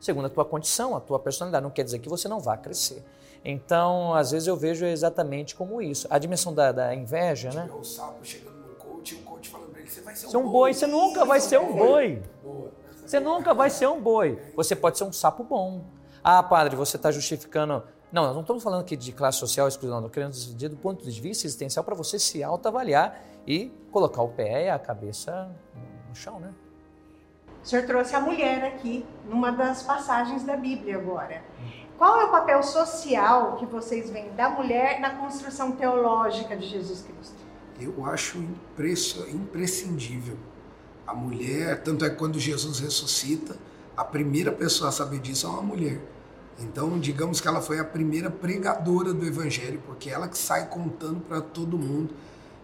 segundo 0.00 0.26
a 0.26 0.30
tua 0.30 0.44
condição, 0.44 0.96
a 0.96 1.00
tua 1.00 1.18
personalidade. 1.18 1.62
Não 1.62 1.70
quer 1.70 1.84
dizer 1.84 1.98
que 1.98 2.08
você 2.08 2.26
não 2.26 2.40
vá 2.40 2.56
crescer. 2.56 3.04
Então, 3.44 4.14
às 4.14 4.30
vezes 4.30 4.48
eu 4.48 4.56
vejo 4.56 4.84
exatamente 4.84 5.54
como 5.54 5.80
isso. 5.80 6.06
A 6.10 6.18
dimensão 6.18 6.52
da, 6.52 6.72
da 6.72 6.94
inveja, 6.94 7.50
né? 7.50 7.70
O 7.72 7.84
sapo 7.84 8.24
chegando 8.24 8.56
no 8.56 8.74
coach 8.74 9.14
e 9.14 9.18
o 9.18 9.22
coach 9.22 9.48
falando 9.48 9.70
para 9.70 9.80
ele, 9.80 9.90
você 9.90 10.00
vai 10.00 10.14
ser 10.14 10.26
um, 10.26 10.40
um 10.40 10.50
boi. 10.50 10.52
boi. 10.52 10.74
Você 10.74 10.86
nunca 10.86 11.24
vai 11.24 11.40
ser 11.40 11.58
um 11.58 11.72
boi. 11.72 12.22
Você 13.06 13.20
nunca 13.20 13.54
vai 13.54 13.70
ser 13.70 13.88
um 13.88 14.00
boi. 14.00 14.38
Você 14.54 14.76
pode 14.76 14.98
ser 14.98 15.04
um 15.04 15.12
sapo 15.12 15.42
bom. 15.42 15.84
Ah, 16.22 16.42
padre, 16.42 16.76
você 16.76 16.96
está 16.96 17.10
justificando... 17.10 17.82
Não, 18.12 18.24
nós 18.24 18.34
não 18.34 18.42
estamos 18.42 18.62
falando 18.62 18.80
aqui 18.80 18.96
de 18.96 19.12
classe 19.12 19.38
social 19.38 19.68
exclusiva, 19.68 20.00
não. 20.00 20.08
Querendo 20.08 20.32
dizer 20.32 20.68
do 20.68 20.76
ponto 20.76 21.08
de 21.08 21.20
vista 21.20 21.46
existencial 21.46 21.84
para 21.84 21.94
você 21.94 22.18
se 22.18 22.42
autoavaliar 22.42 23.22
e 23.46 23.72
colocar 23.90 24.22
o 24.22 24.28
pé 24.28 24.66
e 24.66 24.68
a 24.68 24.78
cabeça 24.78 25.48
no 26.08 26.14
chão, 26.14 26.38
né? 26.38 26.52
O 27.62 27.66
senhor 27.66 27.84
trouxe 27.84 28.16
a 28.16 28.20
mulher 28.20 28.64
aqui, 28.64 29.04
numa 29.28 29.52
das 29.52 29.82
passagens 29.82 30.42
da 30.44 30.56
Bíblia 30.56 30.96
agora. 30.96 31.42
Qual 31.98 32.18
é 32.18 32.24
o 32.24 32.30
papel 32.30 32.62
social 32.62 33.56
que 33.56 33.66
vocês 33.66 34.08
veem 34.08 34.32
da 34.34 34.48
mulher 34.48 35.00
na 35.00 35.10
construção 35.10 35.72
teológica 35.72 36.56
de 36.56 36.66
Jesus 36.66 37.02
Cristo? 37.02 37.36
Eu 37.78 38.06
acho 38.06 38.38
imprescindível. 39.32 40.38
A 41.06 41.14
mulher, 41.14 41.82
tanto 41.82 42.04
é 42.04 42.10
que 42.10 42.16
quando 42.16 42.38
Jesus 42.38 42.78
ressuscita, 42.78 43.56
a 43.94 44.04
primeira 44.04 44.50
pessoa 44.50 44.88
a 44.88 44.92
saber 44.92 45.18
disso 45.18 45.46
é 45.46 45.50
uma 45.50 45.62
mulher. 45.62 46.00
Então, 46.58 46.98
digamos 46.98 47.40
que 47.40 47.48
ela 47.48 47.60
foi 47.60 47.78
a 47.78 47.84
primeira 47.84 48.30
pregadora 48.30 49.12
do 49.12 49.26
evangelho, 49.26 49.82
porque 49.84 50.08
ela 50.08 50.28
que 50.28 50.38
sai 50.38 50.68
contando 50.68 51.20
para 51.20 51.40
todo 51.40 51.76
mundo. 51.76 52.14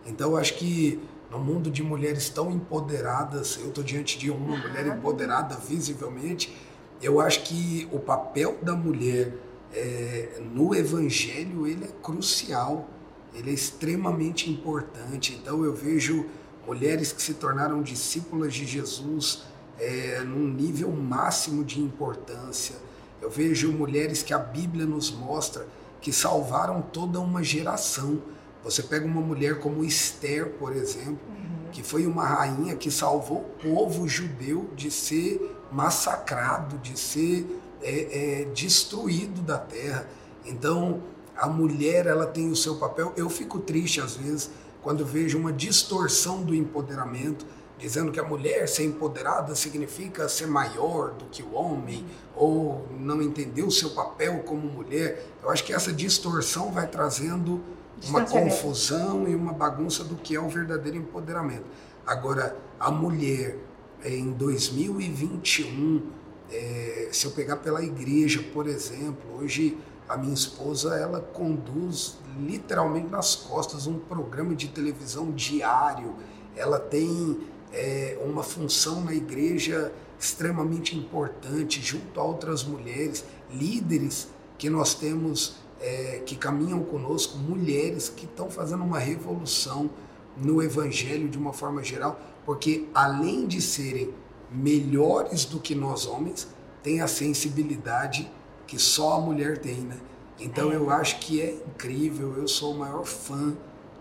Então, 0.06 0.30
eu 0.30 0.36
acho 0.38 0.54
que 0.54 0.98
no 1.36 1.44
mundo 1.44 1.70
de 1.70 1.82
mulheres 1.82 2.28
tão 2.28 2.50
empoderadas, 2.50 3.58
eu 3.60 3.68
estou 3.68 3.84
diante 3.84 4.18
de 4.18 4.30
uma 4.30 4.56
mulher 4.56 4.86
empoderada 4.86 5.56
visivelmente, 5.56 6.56
eu 7.02 7.20
acho 7.20 7.42
que 7.42 7.86
o 7.92 7.98
papel 7.98 8.58
da 8.62 8.74
mulher 8.74 9.34
é, 9.72 10.40
no 10.52 10.74
Evangelho 10.74 11.66
ele 11.66 11.84
é 11.84 11.92
crucial, 12.02 12.88
ele 13.34 13.50
é 13.50 13.52
extremamente 13.52 14.50
importante. 14.50 15.38
Então 15.40 15.62
eu 15.62 15.74
vejo 15.74 16.24
mulheres 16.66 17.12
que 17.12 17.20
se 17.20 17.34
tornaram 17.34 17.82
discípulas 17.82 18.54
de 18.54 18.64
Jesus 18.64 19.42
é, 19.78 20.20
num 20.20 20.48
nível 20.48 20.90
máximo 20.90 21.62
de 21.62 21.80
importância. 21.80 22.76
Eu 23.20 23.30
vejo 23.30 23.70
mulheres 23.72 24.22
que 24.22 24.32
a 24.32 24.38
Bíblia 24.38 24.86
nos 24.86 25.10
mostra 25.10 25.66
que 26.00 26.12
salvaram 26.12 26.80
toda 26.80 27.20
uma 27.20 27.42
geração. 27.42 28.22
Você 28.66 28.82
pega 28.82 29.06
uma 29.06 29.20
mulher 29.20 29.60
como 29.60 29.84
Esther, 29.84 30.50
por 30.58 30.74
exemplo, 30.74 31.20
uhum. 31.28 31.70
que 31.70 31.84
foi 31.84 32.04
uma 32.04 32.26
rainha 32.26 32.74
que 32.74 32.90
salvou 32.90 33.38
o 33.38 33.62
povo 33.62 34.08
judeu 34.08 34.68
de 34.74 34.90
ser 34.90 35.56
massacrado, 35.70 36.76
de 36.78 36.98
ser 36.98 37.46
é, 37.80 38.40
é, 38.40 38.44
destruído 38.46 39.40
da 39.40 39.56
terra. 39.56 40.08
Então, 40.44 41.00
a 41.36 41.46
mulher 41.46 42.06
ela 42.06 42.26
tem 42.26 42.50
o 42.50 42.56
seu 42.56 42.74
papel. 42.74 43.12
Eu 43.16 43.30
fico 43.30 43.60
triste 43.60 44.00
às 44.00 44.16
vezes 44.16 44.50
quando 44.82 45.06
vejo 45.06 45.38
uma 45.38 45.52
distorção 45.52 46.42
do 46.42 46.52
empoderamento, 46.52 47.46
dizendo 47.78 48.10
que 48.10 48.18
a 48.18 48.24
mulher 48.24 48.68
ser 48.68 48.82
empoderada 48.82 49.54
significa 49.54 50.28
ser 50.28 50.48
maior 50.48 51.12
do 51.12 51.26
que 51.26 51.40
o 51.40 51.54
homem 51.54 52.04
ou 52.34 52.84
não 52.98 53.22
entender 53.22 53.62
o 53.62 53.70
seu 53.70 53.90
papel 53.90 54.40
como 54.40 54.68
mulher. 54.68 55.24
Eu 55.40 55.50
acho 55.50 55.62
que 55.62 55.72
essa 55.72 55.92
distorção 55.92 56.72
vai 56.72 56.88
trazendo 56.88 57.62
uma 58.04 58.24
confusão 58.24 59.26
e 59.28 59.34
uma 59.34 59.52
bagunça 59.52 60.04
do 60.04 60.16
que 60.16 60.34
é 60.34 60.40
o 60.40 60.48
verdadeiro 60.48 60.98
empoderamento. 60.98 61.64
Agora, 62.06 62.56
a 62.78 62.90
mulher 62.90 63.58
em 64.04 64.32
2021, 64.32 66.02
é, 66.50 67.08
se 67.10 67.26
eu 67.26 67.32
pegar 67.32 67.56
pela 67.56 67.82
igreja, 67.82 68.44
por 68.52 68.66
exemplo, 68.66 69.38
hoje 69.38 69.76
a 70.08 70.16
minha 70.16 70.34
esposa 70.34 70.96
ela 70.96 71.20
conduz 71.20 72.18
literalmente 72.38 73.08
nas 73.08 73.34
costas 73.34 73.86
um 73.86 73.98
programa 73.98 74.54
de 74.54 74.68
televisão 74.68 75.32
diário. 75.32 76.14
Ela 76.54 76.78
tem 76.78 77.40
é, 77.72 78.18
uma 78.24 78.42
função 78.42 79.02
na 79.02 79.12
igreja 79.12 79.92
extremamente 80.18 80.96
importante, 80.96 81.82
junto 81.82 82.20
a 82.20 82.22
outras 82.22 82.62
mulheres, 82.62 83.24
líderes 83.50 84.28
que 84.56 84.70
nós 84.70 84.94
temos 84.94 85.56
é, 85.80 86.22
que 86.24 86.36
caminham 86.36 86.82
conosco, 86.82 87.38
mulheres 87.38 88.08
que 88.08 88.24
estão 88.24 88.50
fazendo 88.50 88.82
uma 88.84 88.98
revolução 88.98 89.90
no 90.36 90.62
evangelho 90.62 91.28
de 91.28 91.38
uma 91.38 91.52
forma 91.52 91.82
geral, 91.82 92.20
porque 92.44 92.88
além 92.94 93.46
de 93.46 93.60
serem 93.60 94.12
melhores 94.50 95.44
do 95.44 95.58
que 95.58 95.74
nós 95.74 96.06
homens, 96.06 96.48
têm 96.82 97.00
a 97.00 97.08
sensibilidade 97.08 98.30
que 98.66 98.78
só 98.78 99.14
a 99.14 99.20
mulher 99.20 99.58
tem, 99.58 99.80
né? 99.80 99.96
Então 100.38 100.70
eu 100.70 100.90
acho 100.90 101.18
que 101.20 101.40
é 101.40 101.54
incrível, 101.66 102.34
eu 102.36 102.46
sou 102.46 102.74
o 102.74 102.78
maior 102.78 103.04
fã 103.04 103.56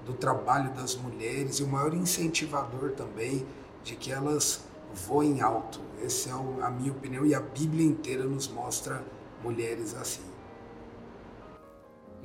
do 0.06 0.14
trabalho 0.14 0.72
das 0.74 0.96
mulheres 0.96 1.60
e 1.60 1.64
o 1.64 1.68
maior 1.68 1.94
incentivador 1.94 2.92
também 2.92 3.46
de 3.84 3.96
que 3.96 4.12
elas 4.12 4.62
voem 4.94 5.42
alto. 5.42 5.80
Essa 6.04 6.30
é 6.30 6.34
a 6.64 6.70
minha 6.70 6.92
opinião 6.92 7.26
e 7.26 7.34
a 7.34 7.40
Bíblia 7.40 7.86
inteira 7.86 8.24
nos 8.26 8.48
mostra 8.48 9.04
mulheres 9.44 9.96
assim. 9.96 10.35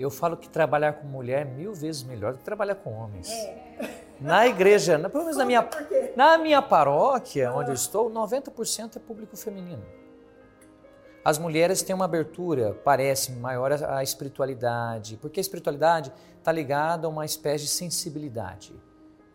Eu 0.01 0.11
falo 0.11 0.37
que 0.37 0.49
trabalhar 0.49 0.95
com 0.95 1.07
mulher 1.07 1.43
é 1.43 1.45
mil 1.45 1.75
vezes 1.75 2.03
melhor 2.03 2.33
do 2.33 2.39
que 2.39 2.45
trabalhar 2.45 2.77
com 2.77 2.93
homens. 2.93 3.31
É. 3.31 3.91
Na 4.19 4.47
igreja, 4.47 4.99
pelo 5.09 5.25
menos 5.25 5.37
na 5.37 5.45
minha, 5.45 5.69
na 6.17 6.39
minha 6.39 6.63
paróquia, 6.63 7.53
onde 7.53 7.71
eu 7.71 7.75
estou, 7.75 8.11
90% 8.11 8.97
é 8.97 8.99
público 8.99 9.37
feminino. 9.37 9.85
As 11.23 11.39
mulheres 11.39 11.83
têm 11.83 11.95
uma 11.95 12.07
abertura, 12.07 12.75
parece, 12.83 13.33
maior 13.33 13.73
à 13.73 14.03
espiritualidade, 14.03 15.19
porque 15.19 15.39
a 15.39 15.43
espiritualidade 15.43 16.11
está 16.39 16.51
ligada 16.51 17.07
a 17.07 17.11
uma 17.11 17.27
espécie 17.27 17.65
de 17.65 17.71
sensibilidade. 17.71 18.73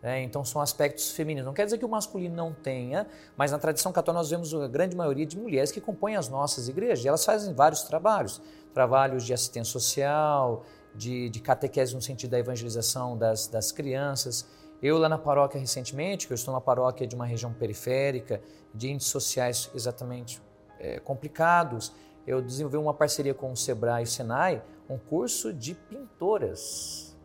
Né? 0.06 0.22
Então 0.22 0.44
são 0.44 0.62
aspectos 0.62 1.10
femininos. 1.10 1.44
Não 1.44 1.52
quer 1.52 1.64
dizer 1.64 1.78
que 1.78 1.84
o 1.84 1.88
masculino 1.88 2.36
não 2.36 2.52
tenha, 2.52 3.08
mas 3.36 3.50
na 3.50 3.58
tradição 3.58 3.90
católica 3.90 4.20
nós 4.20 4.30
vemos 4.30 4.54
a 4.54 4.68
grande 4.68 4.94
maioria 4.94 5.26
de 5.26 5.36
mulheres 5.36 5.72
que 5.72 5.80
compõem 5.80 6.14
as 6.14 6.28
nossas 6.28 6.68
igrejas. 6.68 7.04
E 7.04 7.08
elas 7.08 7.24
fazem 7.24 7.52
vários 7.52 7.82
trabalhos, 7.82 8.40
trabalhos 8.72 9.24
de 9.24 9.34
assistência 9.34 9.72
social, 9.72 10.62
de, 10.94 11.28
de 11.28 11.40
catequese 11.40 11.92
no 11.92 12.00
sentido 12.00 12.30
da 12.30 12.38
evangelização 12.38 13.18
das, 13.18 13.48
das 13.48 13.72
crianças. 13.72 14.46
Eu 14.80 14.96
lá 14.96 15.08
na 15.08 15.18
paróquia 15.18 15.58
recentemente, 15.58 16.28
que 16.28 16.32
eu 16.32 16.36
estou 16.36 16.54
na 16.54 16.60
paróquia 16.60 17.04
de 17.04 17.16
uma 17.16 17.26
região 17.26 17.52
periférica, 17.52 18.40
de 18.72 18.88
índices 18.92 19.10
sociais 19.10 19.68
exatamente 19.74 20.40
é, 20.78 21.00
complicados, 21.00 21.92
eu 22.24 22.40
desenvolvi 22.40 22.76
uma 22.76 22.94
parceria 22.94 23.34
com 23.34 23.50
o 23.50 23.56
Sebrae 23.56 24.02
e 24.02 24.04
o 24.04 24.06
Senai, 24.06 24.62
um 24.88 24.98
curso 24.98 25.52
de 25.52 25.74
pintoras. 25.74 27.16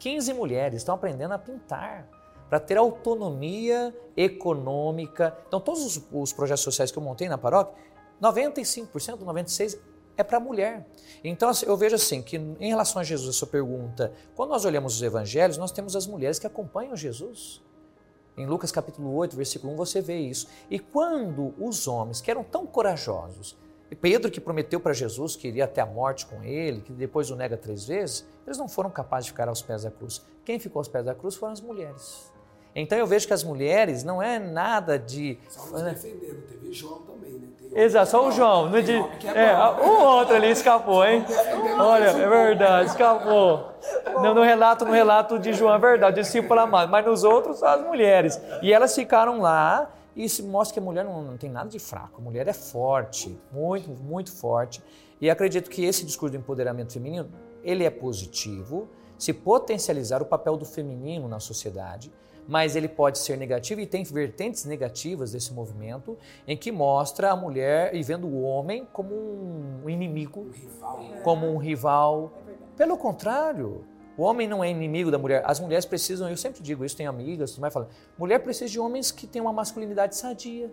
15 0.00 0.34
mulheres 0.34 0.78
estão 0.78 0.96
aprendendo 0.96 1.32
a 1.32 1.38
pintar 1.38 2.08
para 2.48 2.60
ter 2.60 2.76
autonomia 2.76 3.94
econômica. 4.16 5.36
Então, 5.46 5.60
todos 5.60 5.84
os, 5.84 6.02
os, 6.12 6.32
projetos 6.32 6.62
sociais 6.62 6.90
que 6.90 6.98
eu 6.98 7.02
montei 7.02 7.28
na 7.28 7.38
paróquia, 7.38 7.74
95%, 8.22 9.18
96% 9.18 9.78
é 10.16 10.22
para 10.22 10.36
a 10.36 10.40
mulher. 10.40 10.86
Então, 11.24 11.48
assim, 11.48 11.66
eu 11.66 11.76
vejo 11.76 11.96
assim, 11.96 12.22
que 12.22 12.36
em 12.36 12.68
relação 12.68 13.00
a 13.00 13.04
Jesus, 13.04 13.28
a 13.28 13.32
sua 13.32 13.48
pergunta, 13.48 14.12
quando 14.36 14.50
nós 14.50 14.64
olhamos 14.64 14.94
os 14.94 15.02
evangelhos, 15.02 15.58
nós 15.58 15.72
temos 15.72 15.96
as 15.96 16.06
mulheres 16.06 16.38
que 16.38 16.46
acompanham 16.46 16.96
Jesus. 16.96 17.60
Em 18.36 18.46
Lucas 18.46 18.70
capítulo 18.70 19.14
8, 19.14 19.36
versículo 19.36 19.72
1, 19.72 19.76
você 19.76 20.00
vê 20.00 20.18
isso. 20.18 20.46
E 20.70 20.78
quando 20.78 21.54
os 21.58 21.86
homens 21.86 22.20
que 22.20 22.30
eram 22.30 22.44
tão 22.44 22.66
corajosos, 22.66 23.56
Pedro 23.94 24.30
que 24.30 24.40
prometeu 24.40 24.80
para 24.80 24.92
Jesus 24.92 25.36
que 25.36 25.48
iria 25.48 25.64
até 25.64 25.80
a 25.80 25.86
morte 25.86 26.26
com 26.26 26.42
ele, 26.42 26.80
que 26.80 26.92
depois 26.92 27.30
o 27.30 27.36
nega 27.36 27.56
três 27.56 27.86
vezes, 27.86 28.26
eles 28.46 28.58
não 28.58 28.68
foram 28.68 28.90
capazes 28.90 29.26
de 29.26 29.32
ficar 29.32 29.48
aos 29.48 29.62
pés 29.62 29.82
da 29.82 29.90
cruz. 29.90 30.24
Quem 30.44 30.58
ficou 30.58 30.80
aos 30.80 30.88
pés 30.88 31.04
da 31.04 31.14
cruz 31.14 31.36
foram 31.36 31.52
as 31.52 31.60
mulheres. 31.60 32.32
Então 32.74 32.98
eu 32.98 33.06
vejo 33.06 33.26
que 33.26 33.32
as 33.32 33.44
mulheres 33.44 34.02
não 34.02 34.20
é 34.20 34.38
nada 34.38 34.98
de. 34.98 35.38
Só 35.48 35.66
nos 35.70 35.82
defendendo, 35.82 36.42
teve 36.48 36.72
João 36.72 37.02
também, 37.02 37.32
né? 37.32 37.48
Exato, 37.72 38.10
só 38.10 38.28
o 38.28 38.32
João. 38.32 38.68
Não 38.68 38.80
de, 38.80 38.92
é, 38.92 39.50
é 39.50 39.56
o 39.56 40.02
outro 40.02 40.34
ali 40.34 40.50
escapou, 40.50 41.04
hein? 41.04 41.24
Olha, 41.78 42.06
é 42.06 42.28
verdade, 42.28 42.88
escapou. 42.90 43.72
No, 44.22 44.34
no, 44.34 44.42
relato, 44.42 44.84
no 44.84 44.92
relato 44.92 45.38
de 45.38 45.52
João 45.52 45.74
é 45.74 45.78
verdade, 45.78 46.20
discípulo 46.20 46.60
amado, 46.60 46.90
mas 46.90 47.04
nos 47.04 47.22
outros 47.22 47.62
as 47.62 47.80
mulheres. 47.84 48.40
E 48.62 48.72
elas 48.72 48.94
ficaram 48.94 49.40
lá 49.40 49.90
e 50.16 50.28
se 50.28 50.42
mostra 50.42 50.74
que 50.74 50.80
a 50.80 50.82
mulher 50.82 51.04
não, 51.04 51.22
não 51.22 51.36
tem 51.36 51.50
nada 51.50 51.68
de 51.68 51.78
fraco. 51.78 52.20
A 52.20 52.24
mulher 52.24 52.46
é 52.48 52.52
forte, 52.52 53.36
muito, 53.52 53.90
muito 53.90 54.32
forte. 54.32 54.82
E 55.20 55.30
acredito 55.30 55.70
que 55.70 55.84
esse 55.84 56.04
discurso 56.04 56.32
do 56.32 56.38
empoderamento 56.38 56.92
feminino, 56.92 57.28
ele 57.62 57.84
é 57.84 57.90
positivo, 57.90 58.88
se 59.18 59.32
potencializar 59.32 60.22
o 60.22 60.26
papel 60.26 60.56
do 60.56 60.64
feminino 60.64 61.28
na 61.28 61.40
sociedade 61.40 62.12
mas 62.46 62.76
ele 62.76 62.88
pode 62.88 63.18
ser 63.18 63.38
negativo 63.38 63.80
e 63.80 63.86
tem 63.86 64.04
vertentes 64.04 64.64
negativas 64.64 65.32
desse 65.32 65.52
movimento 65.52 66.16
em 66.46 66.56
que 66.56 66.70
mostra 66.70 67.30
a 67.30 67.36
mulher 67.36 67.94
e 67.94 68.02
vendo 68.02 68.26
o 68.26 68.42
homem 68.42 68.86
como 68.92 69.14
um 69.14 69.88
inimigo, 69.88 70.40
um 70.40 70.50
rival. 70.50 71.04
como 71.22 71.46
um 71.46 71.56
rival. 71.56 72.32
Pelo 72.76 72.96
contrário, 72.96 73.84
o 74.16 74.22
homem 74.22 74.46
não 74.46 74.62
é 74.62 74.70
inimigo 74.70 75.10
da 75.10 75.18
mulher. 75.18 75.42
As 75.46 75.58
mulheres 75.58 75.84
precisam, 75.84 76.28
eu 76.28 76.36
sempre 76.36 76.62
digo 76.62 76.84
isso, 76.84 76.96
tenho 76.96 77.10
amigas, 77.10 77.50
tudo 77.50 77.62
mais 77.62 77.72
falando, 77.72 77.90
mulher 78.18 78.38
precisa 78.38 78.70
de 78.70 78.78
homens 78.78 79.10
que 79.10 79.26
têm 79.26 79.40
uma 79.42 79.52
masculinidade 79.52 80.16
sadia. 80.16 80.70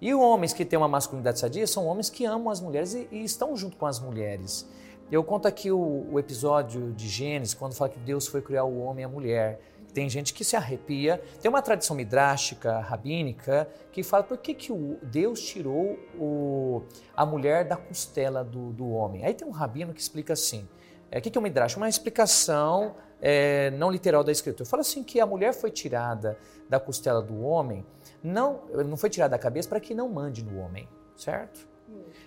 E 0.00 0.14
homens 0.14 0.54
que 0.54 0.64
têm 0.64 0.78
uma 0.78 0.88
masculinidade 0.88 1.38
sadia 1.38 1.66
são 1.66 1.86
homens 1.86 2.08
que 2.08 2.24
amam 2.24 2.50
as 2.50 2.60
mulheres 2.60 2.94
e, 2.94 3.06
e 3.12 3.22
estão 3.22 3.54
junto 3.54 3.76
com 3.76 3.84
as 3.84 4.00
mulheres. 4.00 4.66
Eu 5.12 5.22
conto 5.22 5.46
aqui 5.46 5.70
o, 5.70 6.06
o, 6.10 6.18
episódio 6.18 6.92
de 6.92 7.08
Gênesis, 7.08 7.52
quando 7.52 7.74
fala 7.74 7.90
que 7.90 7.98
Deus 7.98 8.26
foi 8.26 8.40
criar 8.40 8.64
o 8.64 8.78
homem 8.78 9.02
e 9.02 9.04
a 9.04 9.08
mulher. 9.08 9.60
Tem 9.92 10.08
gente 10.08 10.32
que 10.32 10.44
se 10.44 10.56
arrepia. 10.56 11.22
Tem 11.40 11.48
uma 11.48 11.62
tradição 11.62 11.96
midrástica, 11.96 12.78
rabínica, 12.80 13.68
que 13.92 14.02
fala 14.02 14.22
por 14.22 14.38
que, 14.38 14.54
que 14.54 14.72
o 14.72 14.98
Deus 15.02 15.40
tirou 15.40 15.98
o, 16.18 16.82
a 17.16 17.26
mulher 17.26 17.64
da 17.64 17.76
costela 17.76 18.44
do, 18.44 18.72
do 18.72 18.90
homem. 18.90 19.24
Aí 19.24 19.34
tem 19.34 19.46
um 19.46 19.52
rabino 19.52 19.92
que 19.92 20.00
explica 20.00 20.32
assim. 20.32 20.68
É, 21.10 21.18
o 21.18 21.22
que, 21.22 21.30
que 21.30 21.36
é 21.36 21.40
o 21.40 21.42
midrash? 21.42 21.76
Uma 21.76 21.88
explicação 21.88 22.94
é, 23.20 23.70
não 23.72 23.90
literal 23.90 24.22
da 24.22 24.32
escritura. 24.32 24.68
Fala 24.68 24.82
assim 24.82 25.02
que 25.02 25.20
a 25.20 25.26
mulher 25.26 25.52
foi 25.52 25.70
tirada 25.70 26.38
da 26.68 26.78
costela 26.78 27.20
do 27.20 27.42
homem, 27.42 27.84
não, 28.22 28.60
não 28.86 28.96
foi 28.96 29.10
tirada 29.10 29.32
da 29.32 29.38
cabeça 29.38 29.68
para 29.68 29.80
que 29.80 29.94
não 29.94 30.08
mande 30.08 30.44
no 30.44 30.60
homem, 30.60 30.88
certo? 31.16 31.68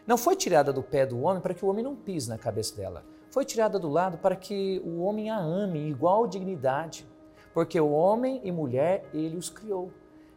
Não 0.05 0.18
foi 0.18 0.36
tirada 0.36 0.74
do 0.74 0.84
pé 0.84 1.05
do 1.05 1.22
homem 1.22 1.41
para 1.41 1.53
que 1.53 1.64
o 1.64 1.70
homem 1.70 1.84
não 1.84 1.95
pise 1.95 2.28
na 2.28 2.38
cabeça 2.38 2.76
dela. 2.76 3.03
Foi 3.32 3.45
tirada 3.45 3.80
do 3.80 3.88
lado 3.88 4.18
para 4.18 4.36
que 4.36 4.82
o 4.86 5.01
homem 5.01 5.30
a 5.30 5.39
ame 5.39 5.89
igual 5.89 6.28
dignidade 6.28 7.07
porque 7.54 7.80
o 7.80 7.91
homem 7.91 8.41
e 8.43 8.51
mulher 8.51 9.06
ele 9.14 9.38
os 9.38 9.49
criou. 9.49 9.91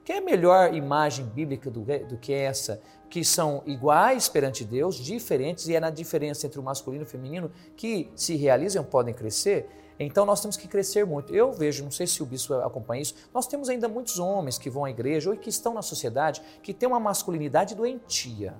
Que 0.05 0.13
é 0.13 0.19
a 0.19 0.21
melhor 0.21 0.73
imagem 0.73 1.25
bíblica 1.25 1.69
do, 1.69 1.81
do 2.09 2.17
que 2.17 2.33
essa? 2.33 2.81
Que 3.11 3.25
são 3.25 3.63
iguais 3.67 4.29
perante 4.29 4.65
Deus, 4.65 4.95
diferentes, 4.95 5.67
e 5.67 5.75
é 5.75 5.81
na 5.81 5.91
diferença 5.91 6.47
entre 6.47 6.61
o 6.61 6.63
masculino 6.63 7.03
e 7.03 7.07
o 7.07 7.09
feminino 7.09 7.51
que 7.77 8.09
se 8.15 8.37
realizam 8.37 8.85
podem 8.85 9.13
crescer. 9.13 9.69
Então 9.99 10.25
nós 10.25 10.41
temos 10.41 10.57
que 10.57 10.69
crescer 10.69 11.05
muito. 11.05 11.35
Eu 11.35 11.53
vejo, 11.53 11.83
não 11.83 11.91
sei 11.91 12.07
se 12.07 12.23
o 12.23 12.27
bispo 12.27 12.55
acompanha 12.55 13.03
isso, 13.03 13.15
nós 13.33 13.47
temos 13.47 13.69
ainda 13.69 13.89
muitos 13.89 14.19
homens 14.19 14.59
que 14.59 14.69
vão 14.71 14.85
à 14.85 14.91
igreja 14.91 15.31
ou 15.31 15.37
que 15.37 15.49
estão 15.49 15.75
na 15.75 15.83
sociedade 15.83 16.43
que 16.63 16.73
têm 16.75 16.89
uma 16.89 17.01
masculinidade 17.01 17.75
doentia, 17.75 18.55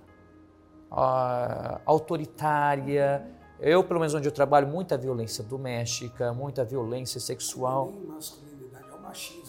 autoritária. 1.85 3.25
Eu, 3.61 3.85
pelo 3.85 4.01
menos 4.01 4.15
onde 4.15 4.29
eu 4.29 4.33
trabalho, 4.33 4.67
muita 4.67 4.99
violência 4.99 5.45
doméstica, 5.45 6.33
muita 6.33 6.65
violência 6.65 7.21
sexual. 7.21 7.93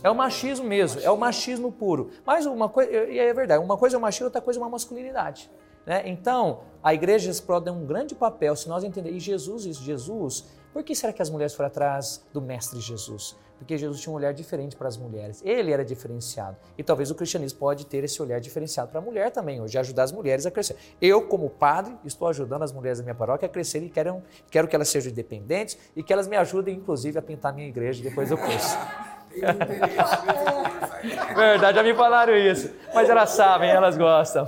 É 0.03 0.09
o 0.09 0.15
machismo 0.15 0.65
mesmo, 0.65 1.01
é 1.01 1.09
o 1.09 1.17
machismo 1.17 1.71
puro. 1.71 2.11
Mas 2.25 2.45
uma 2.45 2.69
coisa, 2.69 2.91
e 2.91 3.19
é 3.19 3.33
verdade, 3.33 3.63
uma 3.63 3.77
coisa 3.77 3.95
é 3.95 3.99
o 3.99 4.01
machismo, 4.01 4.25
outra 4.25 4.41
coisa 4.41 4.59
é 4.59 4.61
uma 4.61 4.69
masculinidade. 4.69 5.49
Né? 5.87 6.03
Então, 6.05 6.63
a 6.83 6.93
igreja 6.93 7.31
pode 7.43 7.69
um 7.69 7.85
grande 7.85 8.13
papel 8.13 8.55
se 8.57 8.67
nós 8.67 8.83
entendermos. 8.83 9.23
E 9.23 9.25
Jesus, 9.25 9.65
isso, 9.65 9.81
Jesus, 9.81 10.45
por 10.73 10.83
que 10.83 10.93
será 10.93 11.13
que 11.13 11.21
as 11.21 11.29
mulheres 11.29 11.55
foram 11.55 11.67
atrás 11.67 12.25
do 12.33 12.41
Mestre 12.41 12.79
Jesus? 12.81 13.37
Porque 13.57 13.77
Jesus 13.77 14.01
tinha 14.01 14.11
um 14.11 14.15
olhar 14.15 14.33
diferente 14.33 14.75
para 14.75 14.87
as 14.87 14.97
mulheres. 14.97 15.41
Ele 15.43 15.71
era 15.71 15.83
diferenciado. 15.83 16.57
E 16.77 16.83
talvez 16.83 17.09
o 17.09 17.15
cristianismo 17.15 17.57
pode 17.57 17.85
ter 17.85 18.03
esse 18.03 18.21
olhar 18.21 18.39
diferenciado 18.39 18.91
para 18.91 18.99
a 18.99 19.01
mulher 19.01 19.31
também, 19.31 19.61
hoje 19.61 19.77
ajudar 19.79 20.03
as 20.03 20.11
mulheres 20.11 20.45
a 20.45 20.51
crescer. 20.51 20.75
Eu, 21.01 21.25
como 21.25 21.49
padre, 21.49 21.97
estou 22.05 22.27
ajudando 22.27 22.63
as 22.63 22.71
mulheres 22.71 22.99
da 22.99 23.03
minha 23.03 23.15
paróquia 23.15 23.47
a 23.47 23.49
crescer 23.49 23.81
e 23.81 23.89
quero, 23.89 24.21
quero 24.51 24.67
que 24.67 24.75
elas 24.75 24.89
sejam 24.89 25.11
independentes 25.11 25.77
e 25.95 26.03
que 26.03 26.13
elas 26.13 26.27
me 26.27 26.35
ajudem, 26.35 26.75
inclusive, 26.75 27.17
a 27.17 27.21
pintar 27.21 27.53
minha 27.53 27.67
igreja 27.67 28.03
depois 28.03 28.29
do 28.29 28.37
curso. 28.37 28.77
Verdade, 31.35 31.77
já 31.77 31.83
me 31.83 31.93
falaram 31.93 32.35
isso. 32.35 32.71
Mas 32.93 33.09
elas 33.09 33.29
sabem, 33.31 33.69
elas 33.69 33.97
gostam. 33.97 34.47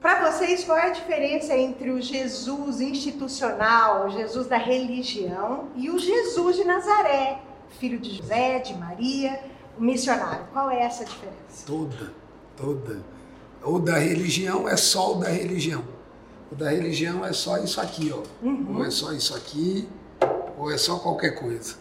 Para 0.00 0.30
vocês, 0.30 0.62
qual 0.64 0.78
é 0.78 0.86
a 0.86 0.90
diferença 0.90 1.56
entre 1.56 1.90
o 1.90 2.00
Jesus 2.00 2.80
institucional, 2.80 4.06
o 4.06 4.10
Jesus 4.10 4.46
da 4.46 4.56
religião, 4.56 5.68
e 5.74 5.90
o 5.90 5.98
Jesus 5.98 6.56
de 6.56 6.64
Nazaré, 6.64 7.40
filho 7.80 7.98
de 7.98 8.14
José, 8.14 8.60
de 8.60 8.74
Maria, 8.74 9.40
o 9.76 9.82
missionário? 9.82 10.46
Qual 10.52 10.70
é 10.70 10.82
essa 10.82 11.04
diferença? 11.04 11.66
Toda, 11.66 12.12
toda. 12.56 13.00
O 13.64 13.80
da 13.80 13.98
religião 13.98 14.68
é 14.68 14.76
só 14.76 15.12
o 15.12 15.16
da 15.16 15.28
religião. 15.28 15.82
O 16.52 16.54
da 16.54 16.70
religião 16.70 17.26
é 17.26 17.32
só 17.32 17.58
isso 17.58 17.80
aqui, 17.80 18.14
ó. 18.14 18.22
Uhum. 18.46 18.76
Ou 18.76 18.84
é 18.84 18.90
só 18.90 19.12
isso 19.12 19.34
aqui, 19.34 19.88
ou 20.56 20.70
é 20.70 20.78
só 20.78 20.98
qualquer 20.98 21.30
coisa. 21.32 21.74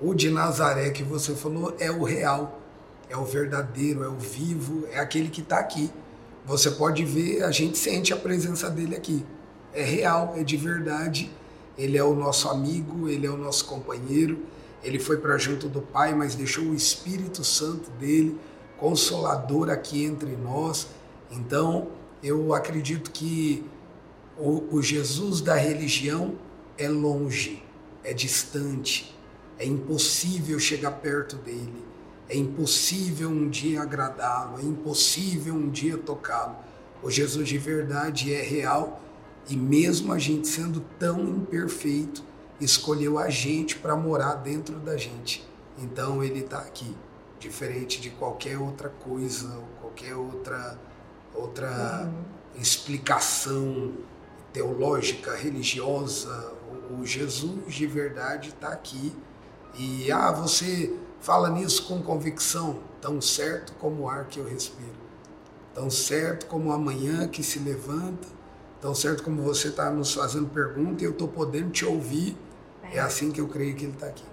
O 0.00 0.14
de 0.14 0.30
Nazaré 0.30 0.90
que 0.90 1.02
você 1.02 1.34
falou 1.34 1.74
é 1.76 1.90
o 1.90 2.04
real, 2.04 2.60
é 3.10 3.16
o 3.16 3.24
verdadeiro, 3.24 4.04
é 4.04 4.08
o 4.08 4.14
vivo, 4.14 4.86
é 4.92 5.00
aquele 5.00 5.28
que 5.28 5.40
está 5.40 5.58
aqui. 5.58 5.90
Você 6.46 6.70
pode 6.70 7.04
ver, 7.04 7.42
a 7.42 7.50
gente 7.50 7.76
sente 7.76 8.12
a 8.12 8.16
presença 8.16 8.70
dele 8.70 8.94
aqui. 8.94 9.26
É 9.74 9.82
real, 9.82 10.34
é 10.36 10.44
de 10.44 10.56
verdade. 10.56 11.32
Ele 11.76 11.98
é 11.98 12.04
o 12.04 12.14
nosso 12.14 12.48
amigo, 12.48 13.08
ele 13.08 13.26
é 13.26 13.30
o 13.30 13.36
nosso 13.36 13.64
companheiro. 13.64 14.38
Ele 14.84 15.00
foi 15.00 15.16
para 15.16 15.36
junto 15.36 15.68
do 15.68 15.82
Pai, 15.82 16.14
mas 16.14 16.36
deixou 16.36 16.66
o 16.66 16.74
Espírito 16.76 17.42
Santo 17.42 17.90
dele, 17.98 18.38
consolador 18.78 19.68
aqui 19.68 20.04
entre 20.04 20.36
nós. 20.36 20.86
Então, 21.28 21.88
eu 22.22 22.54
acredito 22.54 23.10
que 23.10 23.68
o, 24.38 24.76
o 24.76 24.80
Jesus 24.80 25.40
da 25.40 25.56
religião 25.56 26.36
é 26.78 26.88
longe, 26.88 27.64
é 28.04 28.14
distante 28.14 29.17
é 29.58 29.66
impossível 29.66 30.58
chegar 30.58 30.92
perto 30.92 31.36
dele. 31.36 31.84
É 32.28 32.36
impossível 32.36 33.28
um 33.28 33.48
dia 33.48 33.82
agradá-lo. 33.82 34.60
É 34.60 34.62
impossível 34.62 35.54
um 35.54 35.68
dia 35.68 35.96
tocá-lo. 35.98 36.56
O 37.02 37.10
Jesus 37.10 37.48
de 37.48 37.58
verdade 37.58 38.32
é 38.32 38.42
real 38.42 39.00
e, 39.48 39.56
mesmo 39.56 40.12
a 40.12 40.18
gente 40.18 40.46
sendo 40.46 40.80
tão 40.98 41.22
imperfeito, 41.22 42.22
escolheu 42.60 43.18
a 43.18 43.28
gente 43.30 43.76
para 43.76 43.96
morar 43.96 44.34
dentro 44.34 44.76
da 44.76 44.96
gente. 44.96 45.46
Então 45.78 46.22
ele 46.22 46.40
está 46.40 46.58
aqui, 46.58 46.94
diferente 47.38 48.00
de 48.00 48.10
qualquer 48.10 48.58
outra 48.58 48.88
coisa, 48.88 49.48
ou 49.56 49.68
qualquer 49.80 50.14
outra, 50.14 50.78
outra 51.34 52.04
uhum. 52.04 52.60
explicação 52.60 53.92
teológica, 54.52 55.34
religiosa. 55.36 56.52
O 56.90 57.06
Jesus 57.06 57.74
de 57.74 57.86
verdade 57.86 58.48
está 58.50 58.68
aqui 58.68 59.14
e 59.74 60.10
ah, 60.10 60.32
você 60.32 60.94
fala 61.20 61.50
nisso 61.50 61.86
com 61.86 62.02
convicção, 62.02 62.78
tão 63.00 63.20
certo 63.20 63.72
como 63.74 64.04
o 64.04 64.08
ar 64.08 64.26
que 64.26 64.38
eu 64.38 64.48
respiro, 64.48 64.96
tão 65.74 65.90
certo 65.90 66.46
como 66.46 66.72
a 66.72 66.78
manhã 66.78 67.28
que 67.28 67.42
se 67.42 67.58
levanta, 67.58 68.28
tão 68.80 68.94
certo 68.94 69.22
como 69.22 69.42
você 69.42 69.68
está 69.68 69.90
nos 69.90 70.14
fazendo 70.14 70.48
pergunta 70.48 71.02
e 71.02 71.06
eu 71.06 71.12
estou 71.12 71.28
podendo 71.28 71.70
te 71.70 71.84
ouvir. 71.84 72.36
É 72.92 73.00
assim 73.00 73.30
que 73.30 73.40
eu 73.40 73.48
creio 73.48 73.76
que 73.76 73.84
ele 73.84 73.92
está 73.92 74.06
aqui. 74.06 74.24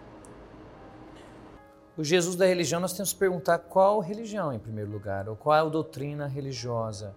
O 1.98 2.04
Jesus 2.04 2.36
da 2.36 2.46
religião, 2.46 2.80
nós 2.80 2.94
temos 2.94 3.14
que 3.14 3.20
perguntar 3.20 3.58
qual 3.58 4.00
religião 4.00 4.52
em 4.52 4.60
primeiro 4.60 4.92
lugar, 4.92 5.30
ou 5.30 5.36
qual 5.36 5.56
é 5.56 5.62
a 5.62 5.66
doutrina 5.66 6.28
religiosa. 6.28 7.16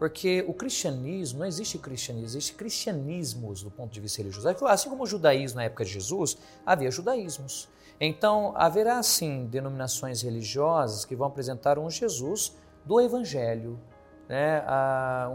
Porque 0.00 0.42
o 0.48 0.54
cristianismo, 0.54 1.40
não 1.40 1.46
existe 1.46 1.76
cristianismo, 1.76 2.28
existe 2.28 2.54
cristianismos 2.54 3.62
do 3.62 3.70
ponto 3.70 3.92
de 3.92 4.00
vista 4.00 4.22
religioso. 4.22 4.48
Assim 4.66 4.88
como 4.88 5.02
o 5.02 5.06
judaísmo 5.06 5.58
na 5.58 5.64
época 5.64 5.84
de 5.84 5.90
Jesus, 5.90 6.38
havia 6.64 6.90
judaísmos. 6.90 7.68
Então, 8.00 8.54
haverá 8.56 9.02
sim 9.02 9.44
denominações 9.44 10.22
religiosas 10.22 11.04
que 11.04 11.14
vão 11.14 11.26
apresentar 11.26 11.78
um 11.78 11.90
Jesus 11.90 12.56
do 12.82 12.98
Evangelho, 12.98 13.78
né? 14.26 14.64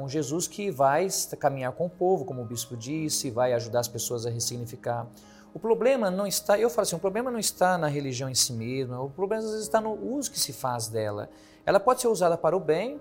um 0.02 0.10
Jesus 0.10 0.48
que 0.48 0.72
vai 0.72 1.08
caminhar 1.40 1.72
com 1.74 1.86
o 1.86 1.90
povo, 1.90 2.26
como 2.26 2.42
o 2.42 2.46
bispo 2.46 2.76
disse, 2.76 3.30
vai 3.30 3.54
ajudar 3.54 3.82
as 3.82 3.88
pessoas 3.88 4.26
a 4.26 4.32
ressignificar. 4.32 5.06
O 5.54 5.60
problema 5.60 6.10
não 6.10 6.26
está, 6.26 6.58
eu 6.58 6.72
falo 6.72 6.82
assim, 6.82 6.96
o 6.96 7.00
problema 7.00 7.30
não 7.30 7.38
está 7.38 7.78
na 7.78 7.88
religião 7.88 8.28
em 8.32 8.34
si 8.34 8.52
mesma, 8.52 9.00
o 9.00 9.12
problema 9.12 9.44
às 9.44 9.50
vezes 9.52 9.66
está 9.66 9.80
no 9.80 9.94
uso 9.94 10.32
que 10.32 10.40
se 10.40 10.52
faz 10.52 10.88
dela. 10.88 11.30
Ela 11.68 11.80
pode 11.80 12.02
ser 12.02 12.08
usada 12.08 12.36
para 12.36 12.58
o 12.58 12.60
bem, 12.60 13.00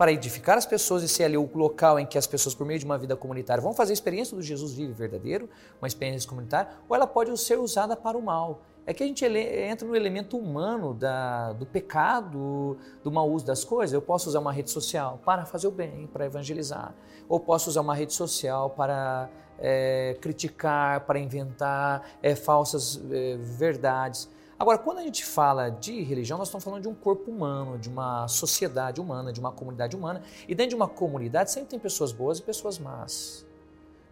para 0.00 0.12
edificar 0.12 0.56
as 0.56 0.64
pessoas 0.64 1.02
e 1.02 1.08
ser 1.08 1.24
ali 1.24 1.36
o 1.36 1.46
local 1.54 2.00
em 2.00 2.06
que 2.06 2.16
as 2.16 2.26
pessoas, 2.26 2.54
por 2.54 2.66
meio 2.66 2.78
de 2.78 2.86
uma 2.86 2.96
vida 2.96 3.14
comunitária, 3.14 3.60
vão 3.60 3.74
fazer 3.74 3.92
a 3.92 3.98
experiência 4.00 4.34
do 4.34 4.42
Jesus 4.42 4.72
vivo 4.72 4.92
e 4.92 4.94
verdadeiro, 4.94 5.46
uma 5.78 5.86
experiência 5.86 6.26
comunitária, 6.26 6.72
ou 6.88 6.96
ela 6.96 7.06
pode 7.06 7.38
ser 7.38 7.58
usada 7.58 7.94
para 7.94 8.16
o 8.16 8.22
mal. 8.22 8.62
É 8.86 8.94
que 8.94 9.02
a 9.02 9.06
gente 9.06 9.22
entra 9.26 9.86
no 9.86 9.94
elemento 9.94 10.38
humano 10.38 10.94
da, 10.94 11.52
do 11.52 11.66
pecado, 11.66 12.78
do 13.04 13.12
mau 13.12 13.30
uso 13.30 13.44
das 13.44 13.62
coisas. 13.62 13.92
Eu 13.92 14.00
posso 14.00 14.30
usar 14.30 14.40
uma 14.40 14.54
rede 14.54 14.70
social 14.70 15.20
para 15.22 15.44
fazer 15.44 15.66
o 15.66 15.70
bem, 15.70 16.06
para 16.06 16.24
evangelizar. 16.24 16.94
Ou 17.28 17.38
posso 17.38 17.68
usar 17.68 17.82
uma 17.82 17.94
rede 17.94 18.14
social 18.14 18.70
para 18.70 19.28
é, 19.58 20.16
criticar, 20.18 21.02
para 21.02 21.18
inventar 21.18 22.08
é, 22.22 22.34
falsas 22.34 22.98
é, 23.10 23.36
verdades. 23.36 24.30
Agora, 24.60 24.76
quando 24.76 24.98
a 24.98 25.02
gente 25.02 25.24
fala 25.24 25.70
de 25.70 26.02
religião, 26.02 26.36
nós 26.36 26.48
estamos 26.48 26.62
falando 26.62 26.82
de 26.82 26.88
um 26.88 26.94
corpo 26.94 27.30
humano, 27.30 27.78
de 27.78 27.88
uma 27.88 28.28
sociedade 28.28 29.00
humana, 29.00 29.32
de 29.32 29.40
uma 29.40 29.50
comunidade 29.50 29.96
humana. 29.96 30.22
E 30.46 30.54
dentro 30.54 30.68
de 30.68 30.76
uma 30.76 30.86
comunidade 30.86 31.50
sempre 31.50 31.70
tem 31.70 31.78
pessoas 31.78 32.12
boas 32.12 32.40
e 32.40 32.42
pessoas 32.42 32.78
más. 32.78 33.46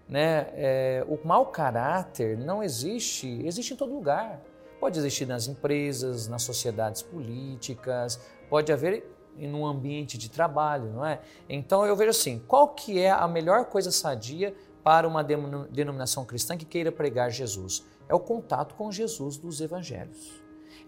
Né? 0.09 0.47
É, 0.55 1.07
o 1.07 1.19
mau 1.23 1.45
caráter 1.45 2.39
não 2.39 2.63
existe, 2.63 3.43
existe 3.45 3.75
em 3.75 3.77
todo 3.77 3.93
lugar. 3.93 4.41
Pode 4.81 4.99
existir 4.99 5.27
nas 5.27 5.49
empresas, 5.49 6.29
nas 6.29 6.45
sociedades 6.45 7.03
políticas, 7.03 8.19
pode 8.49 8.73
haver 8.73 9.05
no 9.37 9.67
ambiente 9.67 10.17
de 10.17 10.31
trabalho, 10.31 10.91
não 10.95 11.05
é? 11.05 11.21
Então 11.47 11.85
eu 11.85 11.95
vejo 11.95 12.11
assim, 12.11 12.43
qual 12.49 12.69
que 12.69 12.99
é 12.99 13.11
a 13.11 13.29
melhor 13.29 13.67
coisa 13.67 13.91
sadia 13.91 14.55
para 14.83 15.07
uma 15.07 15.23
denominação 15.23 16.25
cristã 16.25 16.57
que 16.57 16.65
queira 16.65 16.91
pregar 16.91 17.31
Jesus? 17.31 17.85
é 18.09 18.15
o 18.15 18.19
contato 18.19 18.75
com 18.75 18.91
Jesus 18.91 19.37
dos 19.37 19.61
evangelhos. 19.61 20.38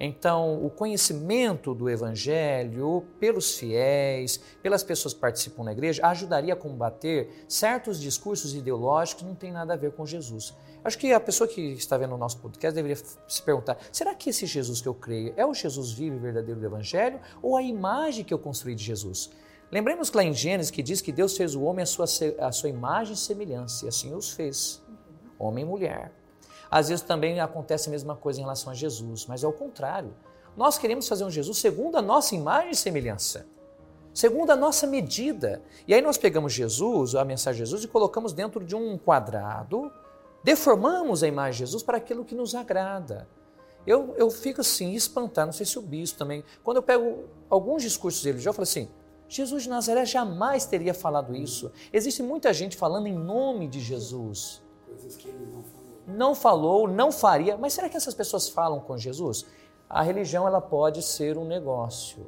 Então, 0.02 0.64
o 0.64 0.70
conhecimento 0.70 1.74
do 1.74 1.90
Evangelho 1.90 3.04
pelos 3.20 3.58
fiéis, 3.58 4.40
pelas 4.62 4.82
pessoas 4.82 5.12
que 5.12 5.20
participam 5.20 5.62
na 5.62 5.72
igreja, 5.72 6.06
ajudaria 6.06 6.54
a 6.54 6.56
combater 6.56 7.44
certos 7.46 8.00
discursos 8.00 8.54
ideológicos 8.54 9.22
que 9.22 9.28
não 9.28 9.34
têm 9.34 9.52
nada 9.52 9.74
a 9.74 9.76
ver 9.76 9.92
com 9.92 10.06
Jesus. 10.06 10.54
Acho 10.82 10.96
que 10.96 11.12
a 11.12 11.20
pessoa 11.20 11.46
que 11.46 11.60
está 11.74 11.98
vendo 11.98 12.14
o 12.14 12.16
nosso 12.18 12.38
podcast 12.38 12.74
deveria 12.74 12.96
se 13.28 13.42
perguntar: 13.42 13.76
será 13.92 14.14
que 14.14 14.30
esse 14.30 14.46
Jesus 14.46 14.80
que 14.80 14.88
eu 14.88 14.94
creio 14.94 15.34
é 15.36 15.44
o 15.44 15.52
Jesus 15.52 15.92
vivo 15.92 16.16
e 16.16 16.18
verdadeiro 16.18 16.58
do 16.58 16.64
Evangelho 16.64 17.20
ou 17.42 17.54
a 17.54 17.62
imagem 17.62 18.24
que 18.24 18.32
eu 18.32 18.38
construí 18.38 18.74
de 18.74 18.82
Jesus? 18.82 19.30
Lembremos 19.70 20.08
que 20.08 20.16
lá 20.16 20.24
em 20.24 20.32
Gênesis 20.32 20.70
que 20.70 20.82
diz 20.82 21.02
que 21.02 21.12
Deus 21.12 21.36
fez 21.36 21.54
o 21.54 21.60
homem 21.62 21.84
sua, 21.84 22.06
à 22.38 22.50
sua 22.50 22.70
imagem 22.70 23.12
e 23.12 23.18
semelhança, 23.18 23.84
e 23.84 23.88
assim 23.88 24.14
os 24.14 24.32
fez, 24.32 24.82
homem 25.38 25.62
e 25.62 25.68
mulher. 25.68 26.19
Às 26.70 26.88
vezes 26.88 27.04
também 27.04 27.40
acontece 27.40 27.88
a 27.88 27.90
mesma 27.90 28.14
coisa 28.14 28.38
em 28.38 28.42
relação 28.42 28.72
a 28.72 28.74
Jesus, 28.74 29.26
mas 29.26 29.42
é 29.42 29.46
o 29.46 29.52
contrário. 29.52 30.14
Nós 30.56 30.78
queremos 30.78 31.08
fazer 31.08 31.24
um 31.24 31.30
Jesus 31.30 31.58
segundo 31.58 31.96
a 31.96 32.02
nossa 32.02 32.34
imagem 32.34 32.70
e 32.70 32.76
semelhança, 32.76 33.46
segundo 34.14 34.50
a 34.50 34.56
nossa 34.56 34.86
medida. 34.86 35.62
E 35.86 35.94
aí 35.94 36.00
nós 36.00 36.16
pegamos 36.16 36.52
Jesus, 36.52 37.14
a 37.14 37.24
mensagem 37.24 37.62
de 37.62 37.66
Jesus, 37.66 37.84
e 37.84 37.88
colocamos 37.88 38.32
dentro 38.32 38.64
de 38.64 38.76
um 38.76 38.96
quadrado, 38.96 39.90
deformamos 40.44 41.22
a 41.22 41.28
imagem 41.28 41.52
de 41.52 41.58
Jesus 41.58 41.82
para 41.82 41.96
aquilo 41.96 42.24
que 42.24 42.34
nos 42.34 42.54
agrada. 42.54 43.28
Eu, 43.86 44.14
eu 44.16 44.30
fico 44.30 44.60
assim, 44.60 44.92
espantado, 44.92 45.46
não 45.46 45.52
sei 45.52 45.66
se 45.66 45.78
o 45.78 45.82
bispo 45.82 46.18
também. 46.18 46.44
Quando 46.62 46.76
eu 46.76 46.82
pego 46.82 47.24
alguns 47.48 47.82
discursos 47.82 48.22
dele, 48.22 48.38
já 48.38 48.52
falo 48.52 48.64
assim: 48.64 48.88
Jesus 49.28 49.62
de 49.62 49.68
Nazaré 49.68 50.04
jamais 50.04 50.66
teria 50.66 50.92
falado 50.92 51.34
isso. 51.34 51.72
Existe 51.92 52.22
muita 52.22 52.52
gente 52.52 52.76
falando 52.76 53.06
em 53.06 53.14
nome 53.14 53.68
de 53.68 53.80
Jesus. 53.80 54.62
Coisas 54.86 55.16
que 55.16 55.28
ele 55.28 55.46
não 55.46 55.62
falou. 55.62 55.79
Não 56.06 56.34
falou, 56.34 56.88
não 56.88 57.12
faria. 57.12 57.56
Mas 57.56 57.72
será 57.72 57.88
que 57.88 57.96
essas 57.96 58.14
pessoas 58.14 58.48
falam 58.48 58.80
com 58.80 58.96
Jesus? 58.96 59.46
A 59.88 60.02
religião 60.02 60.46
ela 60.46 60.60
pode 60.60 61.02
ser 61.02 61.36
um 61.36 61.44
negócio, 61.44 62.26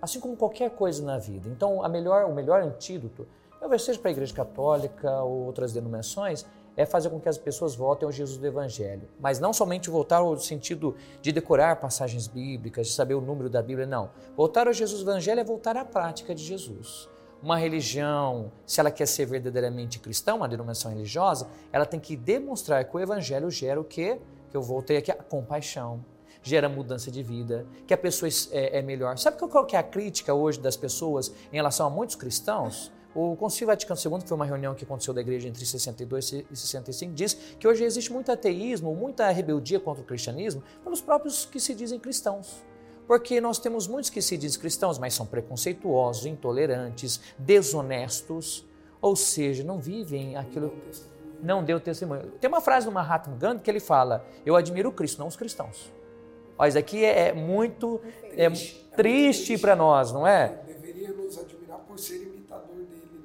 assim 0.00 0.20
como 0.20 0.36
qualquer 0.36 0.70
coisa 0.70 1.02
na 1.02 1.18
vida. 1.18 1.48
Então, 1.48 1.82
a 1.82 1.88
melhor, 1.88 2.26
o 2.26 2.34
melhor 2.34 2.62
antídoto, 2.62 3.26
talvez 3.58 3.82
seja 3.82 3.98
para 3.98 4.10
a 4.10 4.12
Igreja 4.12 4.34
Católica 4.34 5.22
ou 5.22 5.46
outras 5.46 5.72
denominações, 5.72 6.44
é 6.76 6.86
fazer 6.86 7.10
com 7.10 7.20
que 7.20 7.28
as 7.28 7.38
pessoas 7.38 7.74
voltem 7.74 8.06
ao 8.06 8.12
Jesus 8.12 8.38
do 8.38 8.46
Evangelho. 8.46 9.08
Mas 9.20 9.38
não 9.38 9.52
somente 9.52 9.90
voltar 9.90 10.18
ao 10.18 10.38
sentido 10.38 10.96
de 11.20 11.32
decorar 11.32 11.76
passagens 11.76 12.26
bíblicas, 12.26 12.88
de 12.88 12.92
saber 12.94 13.14
o 13.14 13.20
número 13.20 13.50
da 13.50 13.62
Bíblia, 13.62 13.86
não. 13.86 14.10
Voltar 14.36 14.66
ao 14.66 14.72
Jesus 14.72 15.02
do 15.02 15.10
Evangelho 15.10 15.40
é 15.40 15.44
voltar 15.44 15.76
à 15.76 15.84
prática 15.84 16.34
de 16.34 16.42
Jesus. 16.42 17.08
Uma 17.42 17.56
religião, 17.56 18.52
se 18.64 18.78
ela 18.78 18.90
quer 18.90 19.06
ser 19.06 19.26
verdadeiramente 19.26 19.98
cristã, 19.98 20.34
uma 20.36 20.48
denominação 20.48 20.92
religiosa, 20.92 21.48
ela 21.72 21.84
tem 21.84 21.98
que 21.98 22.16
demonstrar 22.16 22.84
que 22.84 22.96
o 22.96 23.00
Evangelho 23.00 23.50
gera 23.50 23.80
o 23.80 23.84
quê? 23.84 24.20
Que 24.48 24.56
eu 24.56 24.62
voltei 24.62 24.96
aqui, 24.96 25.10
a 25.10 25.16
compaixão, 25.16 26.04
gera 26.40 26.68
mudança 26.68 27.10
de 27.10 27.20
vida, 27.20 27.66
que 27.84 27.92
a 27.92 27.98
pessoa 27.98 28.28
é, 28.52 28.78
é 28.78 28.82
melhor. 28.82 29.18
Sabe 29.18 29.38
qual 29.38 29.66
que 29.66 29.74
é 29.74 29.78
a 29.80 29.82
crítica 29.82 30.32
hoje 30.32 30.60
das 30.60 30.76
pessoas 30.76 31.34
em 31.52 31.56
relação 31.56 31.84
a 31.84 31.90
muitos 31.90 32.14
cristãos? 32.14 32.92
O 33.12 33.34
Concílio 33.34 33.66
Vaticano 33.66 33.98
II, 33.98 34.22
que 34.22 34.28
foi 34.28 34.36
uma 34.36 34.46
reunião 34.46 34.72
que 34.72 34.84
aconteceu 34.84 35.12
da 35.12 35.20
igreja 35.20 35.48
entre 35.48 35.66
62 35.66 36.32
e 36.32 36.56
65, 36.56 37.12
diz 37.12 37.34
que 37.58 37.66
hoje 37.66 37.82
existe 37.82 38.12
muito 38.12 38.30
ateísmo, 38.30 38.94
muita 38.94 39.28
rebeldia 39.30 39.80
contra 39.80 40.00
o 40.00 40.06
cristianismo 40.06 40.62
pelos 40.84 41.00
próprios 41.00 41.44
que 41.44 41.58
se 41.58 41.74
dizem 41.74 41.98
cristãos. 41.98 42.64
Porque 43.06 43.40
nós 43.40 43.58
temos 43.58 43.86
muitos 43.86 44.10
que 44.10 44.22
se 44.22 44.36
dizem 44.36 44.60
cristãos, 44.60 44.98
mas 44.98 45.14
são 45.14 45.26
preconceituosos, 45.26 46.26
intolerantes, 46.26 47.20
desonestos, 47.38 48.66
ou 49.00 49.16
seja, 49.16 49.64
não 49.64 49.78
vivem 49.78 50.36
aquilo. 50.36 50.72
Não 51.42 51.64
deu 51.64 51.80
testemunho. 51.80 52.30
Tem 52.40 52.48
uma 52.48 52.60
frase 52.60 52.86
do 52.86 52.92
Mahatma 52.92 53.36
Gandhi 53.36 53.62
que 53.62 53.70
ele 53.70 53.80
fala: 53.80 54.24
Eu 54.46 54.54
admiro 54.54 54.90
o 54.90 54.92
Cristo, 54.92 55.18
não 55.18 55.26
os 55.26 55.36
cristãos. 55.36 55.92
Olha, 56.56 56.68
isso 56.68 56.78
aqui 56.78 57.04
é, 57.04 57.28
é 57.28 57.32
muito 57.32 58.00
é 58.36 58.48
triste 58.94 59.58
para 59.58 59.74
nós, 59.74 60.12
não 60.12 60.26
é? 60.26 60.60
Deveria 60.66 61.10
nos 61.12 61.36
admirar 61.36 61.78
por 61.80 61.98
ser 61.98 62.32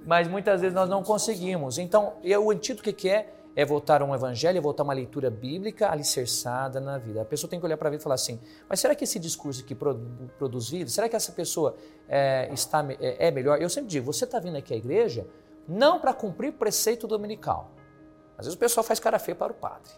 mas 0.07 0.25
muitas 0.25 0.61
vezes 0.61 0.73
nós 0.73 0.89
não 0.89 1.03
conseguimos. 1.03 1.77
Então, 1.77 2.13
o 2.41 2.49
antídoto 2.49 2.93
que 2.93 3.09
é? 3.09 3.27
É 3.57 3.65
voltar 3.65 4.03
a 4.03 4.05
um 4.05 4.13
evangelho, 4.13 4.59
é 4.59 4.61
voltar 4.61 4.83
a 4.83 4.85
uma 4.85 4.93
leitura 4.93 5.31
bíblica 5.31 5.89
alicerçada 5.89 6.79
na 6.79 6.99
vida. 6.99 7.23
A 7.23 7.25
pessoa 7.25 7.49
tem 7.49 7.59
que 7.59 7.65
olhar 7.65 7.75
para 7.75 7.87
a 7.87 7.91
vida 7.91 8.01
e 8.01 8.03
falar 8.03 8.13
assim: 8.13 8.39
mas 8.69 8.79
será 8.79 8.93
que 8.93 9.03
esse 9.03 9.17
discurso 9.17 9.63
aqui 9.63 9.73
produz 9.73 10.69
vida? 10.69 10.89
Será 10.91 11.09
que 11.09 11.15
essa 11.15 11.31
pessoa 11.31 11.75
é, 12.07 12.49
está, 12.53 12.85
é, 12.99 13.27
é 13.27 13.31
melhor? 13.31 13.59
Eu 13.59 13.69
sempre 13.69 13.89
digo: 13.89 14.05
você 14.05 14.25
está 14.25 14.39
vindo 14.39 14.57
aqui 14.57 14.75
à 14.75 14.77
igreja 14.77 15.25
não 15.67 15.99
para 15.99 16.13
cumprir 16.13 16.53
preceito 16.53 17.07
dominical. 17.07 17.71
Às 18.37 18.45
vezes 18.45 18.55
o 18.55 18.59
pessoal 18.59 18.83
faz 18.83 18.99
cara 18.99 19.17
feia 19.17 19.35
para 19.35 19.51
o 19.51 19.55
padre, 19.55 19.91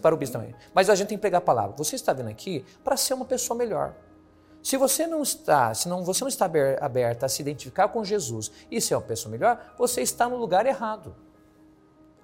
para 0.00 0.14
o 0.14 0.18
bispo 0.18 0.38
também. 0.38 0.54
Mas 0.74 0.88
a 0.88 0.94
gente 0.94 1.08
tem 1.08 1.18
que 1.18 1.22
pregar 1.22 1.38
a 1.38 1.44
palavra. 1.44 1.76
Você 1.76 1.96
está 1.96 2.14
vindo 2.14 2.30
aqui 2.30 2.64
para 2.82 2.96
ser 2.96 3.12
uma 3.12 3.26
pessoa 3.26 3.56
melhor. 3.56 3.94
Se 4.62 4.76
você 4.76 5.06
não 5.06 5.22
está, 5.22 5.72
se 5.74 5.88
não, 5.88 6.02
você 6.02 6.24
não 6.24 6.28
está 6.28 6.50
aberta 6.80 7.26
a 7.26 7.28
se 7.28 7.40
identificar 7.40 7.88
com 7.88 8.02
Jesus 8.02 8.50
e 8.68 8.80
ser 8.80 8.96
uma 8.96 9.02
pessoa 9.02 9.30
melhor, 9.30 9.74
você 9.78 10.00
está 10.00 10.28
no 10.28 10.36
lugar 10.36 10.66
errado. 10.66 11.14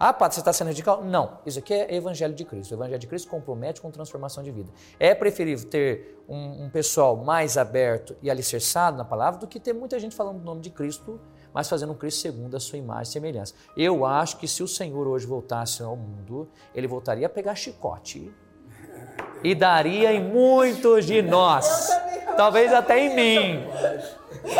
Ah, 0.04 0.12
Padre, 0.12 0.34
você 0.34 0.40
está 0.40 0.52
sendo 0.52 0.66
radical? 0.66 1.04
Não. 1.04 1.38
Isso 1.46 1.60
aqui 1.60 1.72
é 1.72 1.94
Evangelho 1.94 2.34
de 2.34 2.44
Cristo. 2.44 2.72
O 2.72 2.74
Evangelho 2.74 2.98
de 2.98 3.06
Cristo 3.06 3.30
compromete 3.30 3.80
com 3.80 3.88
transformação 3.88 4.42
de 4.42 4.50
vida. 4.50 4.68
É 4.98 5.14
preferível 5.14 5.68
ter 5.68 6.24
um, 6.28 6.64
um, 6.64 6.70
pessoal 6.70 7.16
mais 7.16 7.56
aberto 7.56 8.16
e 8.20 8.28
alicerçado 8.28 8.96
na 8.96 9.04
palavra 9.04 9.38
do 9.38 9.46
que 9.46 9.60
ter 9.60 9.72
muita 9.72 10.00
gente 10.00 10.16
falando 10.16 10.40
o 10.40 10.44
nome 10.44 10.60
de 10.60 10.70
Cristo, 10.70 11.20
mas 11.54 11.68
fazendo 11.68 11.92
um 11.92 11.94
Cristo 11.94 12.20
segundo 12.20 12.56
a 12.56 12.58
sua 12.58 12.78
imagem 12.78 13.10
e 13.10 13.12
semelhança. 13.12 13.54
Eu 13.76 14.04
acho 14.04 14.38
que 14.38 14.48
se 14.48 14.60
o 14.60 14.66
Senhor 14.66 15.06
hoje 15.06 15.24
voltasse 15.24 15.84
ao 15.84 15.94
mundo, 15.94 16.48
ele 16.74 16.88
voltaria 16.88 17.28
a 17.28 17.30
pegar 17.30 17.54
chicote 17.54 18.34
e 19.44 19.54
daria 19.54 20.12
em 20.12 20.20
muitos 20.20 21.06
de 21.06 21.22
nós. 21.22 21.88
Talvez 22.36 22.72
até 22.72 22.98
em 22.98 23.14
mim. 23.14 23.66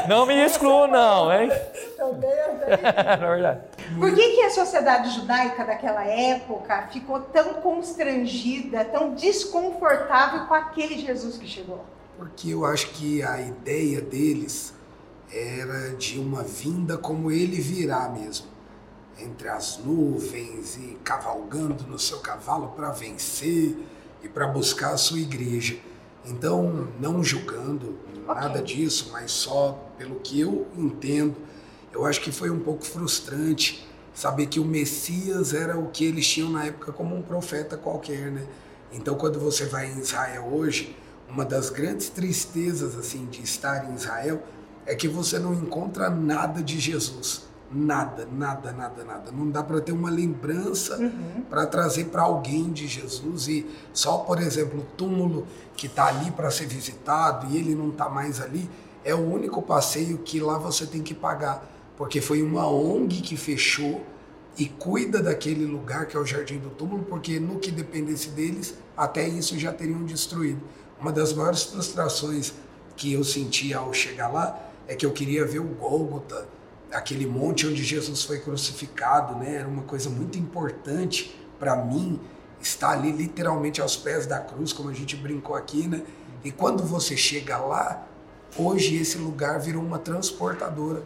Não 0.09 0.27
me 0.27 0.35
excluo, 0.45 0.87
não, 0.87 1.33
hein? 1.33 1.51
Também. 1.97 2.31
Na 2.93 3.17
verdade. 3.17 3.61
Por 3.99 4.15
que, 4.15 4.29
que 4.31 4.43
a 4.43 4.51
sociedade 4.51 5.11
judaica 5.11 5.65
daquela 5.65 6.05
época 6.05 6.89
ficou 6.93 7.21
tão 7.21 7.55
constrangida, 7.55 8.85
tão 8.85 9.15
desconfortável 9.15 10.47
com 10.47 10.55
aquele 10.55 10.99
Jesus 10.99 11.37
que 11.37 11.47
chegou? 11.47 11.85
Porque 12.17 12.51
eu 12.51 12.65
acho 12.65 12.91
que 12.91 13.23
a 13.23 13.41
ideia 13.41 14.01
deles 14.01 14.75
era 15.33 15.95
de 15.97 16.19
uma 16.19 16.43
vinda 16.43 16.97
como 16.99 17.31
ele 17.31 17.61
virá 17.61 18.09
mesmo 18.09 18.53
entre 19.19 19.49
as 19.49 19.79
nuvens 19.79 20.77
e 20.77 20.99
cavalgando 21.05 21.85
no 21.85 21.99
seu 21.99 22.19
cavalo 22.21 22.69
para 22.69 22.91
vencer 22.91 23.77
e 24.23 24.29
para 24.29 24.47
buscar 24.47 24.93
a 24.93 24.97
sua 24.97 25.19
igreja. 25.19 25.77
Então, 26.25 26.89
não 27.01 27.23
julgando 27.23 27.99
nada 28.27 28.63
disso, 28.63 29.11
mas 29.13 29.33
só 29.33 29.93
pelo 29.99 30.17
que 30.17 30.41
eu 30.41 30.67
entendo, 30.77 31.37
eu 31.93 32.07
acho 32.07 32.21
que 32.21 32.31
foi 32.31 32.51
um 32.51 32.61
pouco 32.61 32.85
frustrante 32.85 33.87
saber 34.15 34.47
que 34.47 34.61
o 34.61 34.65
Messias 34.65 35.53
era 35.53 35.79
o 35.79 35.89
que 35.89 36.05
eles 36.05 36.27
tinham 36.27 36.51
na 36.51 36.67
época 36.67 36.93
como 36.93 37.17
um 37.17 37.23
profeta 37.23 37.77
qualquer, 37.77 38.31
né? 38.31 38.47
Então, 38.93 39.15
quando 39.15 39.41
você 39.41 39.67
vai 39.67 39.91
em 39.91 39.99
Israel 39.99 40.49
hoje, 40.53 40.97
uma 41.29 41.45
das 41.45 41.71
grandes 41.71 42.09
tristezas 42.11 42.97
assim 42.97 43.27
de 43.27 43.43
estar 43.43 43.91
em 43.91 43.95
Israel 43.95 44.43
é 44.85 44.95
que 44.95 45.09
você 45.09 45.39
não 45.39 45.55
encontra 45.55 46.11
nada 46.11 46.63
de 46.63 46.79
Jesus. 46.79 47.45
Nada, 47.75 48.29
nada, 48.31 48.71
nada, 48.73 49.03
nada. 49.03 49.33
Não 49.33 49.51
dá 49.51 49.63
para 49.63 49.81
ter 49.81 49.93
uma 49.93 50.11
lembrança 50.11 50.99
uhum. 50.99 51.43
para 51.49 51.67
trazer 51.67 52.07
para 52.07 52.23
alguém 52.23 52.71
de 52.71 52.87
Jesus 52.87 53.49
e 53.49 53.67
só, 53.95 54.19
por 54.19 54.41
exemplo, 54.41 54.81
o 54.81 54.97
túmulo 54.97 55.47
que 55.75 55.87
está 55.87 56.07
ali 56.07 56.31
para 56.31 56.51
ser 56.51 56.67
visitado 56.67 57.47
e 57.51 57.57
ele 57.57 57.75
não 57.75 57.89
está 57.89 58.09
mais 58.09 58.41
ali, 58.41 58.69
é 59.05 59.15
o 59.15 59.21
único 59.21 59.63
passeio 59.63 60.19
que 60.19 60.39
lá 60.39 60.59
você 60.59 60.87
tem 60.87 61.03
que 61.03 61.15
pagar, 61.15 61.67
porque 61.97 62.21
foi 62.21 62.43
uma 62.43 62.67
ONG 62.67 63.21
que 63.23 63.37
fechou 63.37 64.05
e 64.59 64.67
cuida 64.67 65.23
daquele 65.23 65.65
lugar 65.65 66.07
que 66.07 66.17
é 66.17 66.21
o 66.21 66.27
Jardim 66.27 66.59
do 66.59 66.71
Túmulo, 66.71 67.05
porque 67.05 67.41
no 67.41 67.59
que 67.59 67.71
dependesse 67.71 68.29
deles, 68.31 68.75
até 68.97 69.27
isso 69.27 69.59
já 69.59 69.73
teriam 69.73 70.05
destruído. 70.05 70.61
Uma 71.01 71.11
das 71.11 71.33
maiores 71.33 71.65
frustrações 71.65 72.53
que 72.97 73.13
eu 73.13 73.25
senti 73.25 73.73
ao 73.73 73.93
chegar 73.93 74.29
lá 74.29 74.59
é 74.87 74.95
que 74.95 75.07
eu 75.07 75.11
queria 75.11 75.45
ver 75.47 75.61
o 75.61 75.65
Gólgota, 75.65 76.47
aquele 76.93 77.27
monte 77.27 77.67
onde 77.67 77.83
Jesus 77.83 78.23
foi 78.23 78.39
crucificado, 78.39 79.37
né? 79.37 79.57
Era 79.57 79.69
uma 79.69 79.83
coisa 79.83 80.11
muito 80.11 80.39
importante 80.39 81.35
para 81.59 81.77
mim 81.77 82.21
estar 82.61 82.91
ali 82.91 83.11
literalmente 83.11 83.81
aos 83.81 83.97
pés 83.97 84.27
da 84.27 84.39
cruz, 84.39 84.73
como 84.73 84.91
a 84.91 84.93
gente 84.93 85.17
brincou 85.17 85.57
aqui, 85.57 85.89
né? 85.89 86.03
E 86.45 86.51
quando 86.51 86.85
você 86.85 87.17
chega 87.17 87.57
lá, 87.57 88.07
hoje 88.57 88.97
esse 88.97 89.19
lugar 89.19 89.59
virou 89.61 89.83
uma 89.83 89.99
transportadora. 89.99 91.03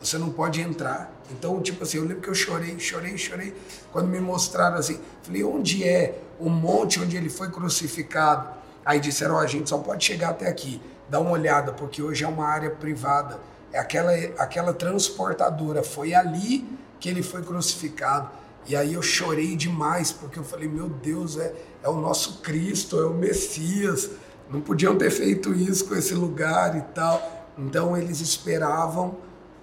Você 0.00 0.16
não 0.16 0.30
pode 0.30 0.60
entrar. 0.60 1.12
Então, 1.30 1.60
tipo 1.60 1.82
assim, 1.82 1.98
eu 1.98 2.04
lembro 2.04 2.22
que 2.22 2.28
eu 2.28 2.34
chorei, 2.34 2.78
chorei, 2.78 3.18
chorei 3.18 3.54
quando 3.92 4.08
me 4.08 4.20
mostraram 4.20 4.76
assim. 4.76 5.00
Falei, 5.22 5.44
onde 5.44 5.84
é 5.84 6.20
o 6.38 6.48
monte 6.48 7.00
onde 7.00 7.16
ele 7.16 7.28
foi 7.28 7.50
crucificado? 7.50 8.48
Aí 8.84 9.00
disseram, 9.00 9.34
ó, 9.34 9.38
oh, 9.38 9.40
a 9.40 9.46
gente 9.46 9.68
só 9.68 9.78
pode 9.78 10.04
chegar 10.04 10.30
até 10.30 10.48
aqui. 10.48 10.80
Dá 11.08 11.20
uma 11.20 11.30
olhada, 11.30 11.72
porque 11.72 12.02
hoje 12.02 12.24
é 12.24 12.28
uma 12.28 12.46
área 12.46 12.70
privada 12.70 13.38
aquela, 13.74 14.12
aquela 14.38 14.72
transportadora. 14.72 15.82
Foi 15.82 16.14
ali 16.14 16.66
que 17.00 17.08
ele 17.08 17.22
foi 17.22 17.42
crucificado. 17.42 18.30
E 18.66 18.76
aí 18.76 18.94
eu 18.94 19.02
chorei 19.02 19.56
demais, 19.56 20.12
porque 20.12 20.38
eu 20.38 20.44
falei, 20.44 20.68
meu 20.68 20.88
Deus, 20.88 21.38
é, 21.38 21.54
é 21.82 21.88
o 21.88 22.00
nosso 22.00 22.40
Cristo, 22.40 22.98
é 22.98 23.06
o 23.06 23.14
Messias. 23.14 24.10
Não 24.50 24.60
podiam 24.60 24.96
ter 24.96 25.10
feito 25.10 25.54
isso 25.54 25.86
com 25.86 25.94
esse 25.94 26.14
lugar 26.14 26.76
e 26.76 26.82
tal. 26.94 27.46
Então 27.56 27.96
eles 27.96 28.20
esperavam 28.20 29.16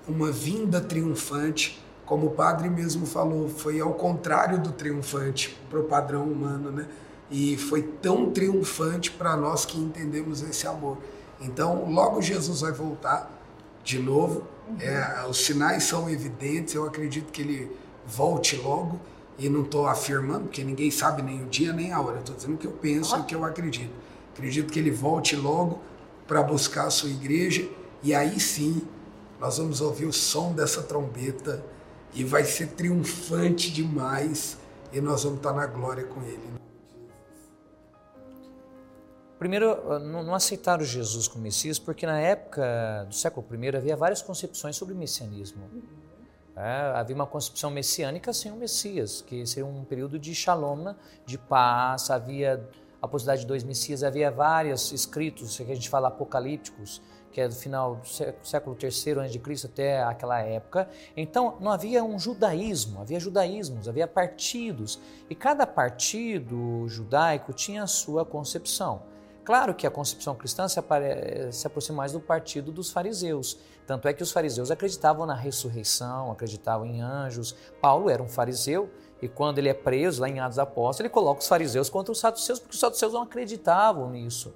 uma 0.08 0.32
vinda 0.32 0.80
triunfante, 0.80 1.84
como 2.06 2.28
o 2.28 2.32
padre 2.32 2.70
mesmo 2.70 3.06
falou, 3.06 3.50
foi 3.50 3.80
ao 3.80 3.94
contrário 3.94 4.60
do 4.60 4.72
triunfante 4.72 5.58
para 5.70 5.80
o 5.80 5.84
padrão 5.86 6.24
humano, 6.24 6.72
né? 6.72 6.88
E 7.32 7.58
foi 7.58 7.82
tão 7.82 8.30
triunfante 8.30 9.10
para 9.10 9.36
nós 9.36 9.66
que 9.66 9.80
entendemos 9.80 10.44
esse 10.44 10.68
amor. 10.68 11.00
Então, 11.42 11.90
logo 11.92 12.22
Jesus 12.22 12.62
vai 12.62 12.72
voltar 12.72 13.32
de 13.86 14.00
novo. 14.00 14.44
Uhum. 14.68 14.82
É, 14.82 15.26
os 15.30 15.46
sinais 15.46 15.84
são 15.84 16.10
evidentes, 16.10 16.74
eu 16.74 16.86
acredito 16.86 17.32
que 17.32 17.42
ele 17.42 17.72
volte 18.06 18.58
logo. 18.58 19.00
E 19.38 19.50
não 19.50 19.64
estou 19.64 19.86
afirmando, 19.86 20.46
porque 20.46 20.64
ninguém 20.64 20.90
sabe 20.90 21.22
nem 21.22 21.44
o 21.44 21.46
dia 21.48 21.74
nem 21.74 21.92
a 21.92 22.00
hora. 22.00 22.20
Estou 22.20 22.36
dizendo 22.36 22.56
o 22.56 22.58
que 22.58 22.68
eu 22.68 22.72
penso 22.72 23.18
e 23.18 23.20
o 23.20 23.24
que 23.26 23.36
eu 23.36 23.44
acredito. 23.44 23.92
Acredito 24.34 24.72
que 24.72 24.80
ele 24.80 24.92
volte 24.92 25.36
logo 25.36 25.82
para 26.26 26.42
buscar 26.42 26.88
a 26.88 26.90
sua 26.90 27.10
igreja. 27.10 27.68
E 28.02 28.16
aí 28.16 28.40
sim, 28.40 28.82
nós 29.38 29.58
vamos 29.58 29.82
ouvir 29.82 30.06
o 30.06 30.14
som 30.14 30.54
dessa 30.54 30.82
trombeta. 30.82 31.64
E 32.14 32.24
vai 32.24 32.46
ser 32.46 32.68
triunfante 32.68 33.74
demais. 33.74 34.58
E 34.94 35.02
nós 35.02 35.26
vamos 35.26 35.40
estar 35.40 35.52
na 35.52 35.66
glória 35.66 36.06
com 36.06 36.22
ele. 36.22 36.65
Primeiro, 39.38 40.00
não 40.00 40.34
aceitaram 40.34 40.84
Jesus 40.84 41.28
como 41.28 41.44
Messias, 41.44 41.78
porque 41.78 42.06
na 42.06 42.20
época 42.20 43.06
do 43.08 43.14
século 43.14 43.46
I 43.52 43.76
havia 43.76 43.96
várias 43.96 44.22
concepções 44.22 44.76
sobre 44.78 44.94
o 44.94 44.98
messianismo. 44.98 45.70
É, 46.56 46.94
havia 46.96 47.14
uma 47.14 47.28
concepção 47.28 47.70
messiânica 47.70 48.32
sem 48.32 48.50
o 48.50 48.56
Messias, 48.56 49.22
que 49.22 49.46
seria 49.46 49.66
um 49.66 49.84
período 49.84 50.18
de 50.18 50.34
shalom, 50.34 50.96
de 51.26 51.38
paz, 51.38 52.10
havia 52.10 52.66
a 53.02 53.08
possibilidade 53.10 53.42
de 53.42 53.48
dois 53.48 53.62
Messias, 53.62 54.04
havia 54.04 54.32
vários 54.32 54.94
escritos, 54.94 55.58
que 55.58 55.64
a 55.64 55.76
gente 55.76 55.90
fala 55.90 56.08
apocalípticos, 56.08 57.02
que 57.30 57.42
é 57.42 57.48
do 57.50 57.54
final 57.54 57.98
do 57.98 58.08
século 58.48 58.78
III 58.82 59.26
a.C. 59.26 59.68
até 59.68 60.02
aquela 60.02 60.40
época. 60.40 60.88
Então, 61.18 61.58
não 61.60 61.72
havia 61.72 62.02
um 62.02 62.18
judaísmo, 62.18 63.02
havia 63.02 63.20
judaísmos, 63.20 63.90
havia 63.90 64.08
partidos, 64.08 64.98
e 65.30 65.36
cada 65.36 65.68
partido 65.68 66.88
judaico 66.88 67.52
tinha 67.52 67.84
a 67.84 67.88
sua 67.88 68.24
concepção. 68.24 69.14
Claro 69.46 69.76
que 69.76 69.86
a 69.86 69.92
concepção 69.92 70.34
cristã 70.34 70.68
se, 70.68 70.82
se 71.52 71.68
aproxima 71.68 71.98
mais 71.98 72.12
do 72.12 72.20
partido 72.20 72.72
dos 72.72 72.90
fariseus, 72.90 73.60
tanto 73.86 74.08
é 74.08 74.14
que 74.14 74.24
os 74.24 74.32
fariseus 74.32 74.72
acreditavam 74.72 75.24
na 75.28 75.36
ressurreição, 75.36 76.32
acreditavam 76.32 76.88
em 76.88 77.00
anjos. 77.00 77.56
Paulo 77.80 78.10
era 78.10 78.24
um 78.24 78.28
fariseu, 78.28 78.90
e 79.22 79.28
quando 79.28 79.60
ele 79.60 79.70
é 79.70 79.74
preso 79.74 80.20
lá 80.20 80.28
em 80.28 80.40
Atos 80.40 80.58
Apóstolos, 80.58 81.02
ele 81.02 81.10
coloca 81.10 81.42
os 81.42 81.48
fariseus 81.48 81.92
contra 81.92 82.12
os 82.12 82.20
saduceus, 82.20 82.60
porque 82.60 82.74
os 82.74 82.80
saduceus 82.80 83.14
não 83.14 83.22
acreditavam 83.22 84.10
nisso. 84.10 84.52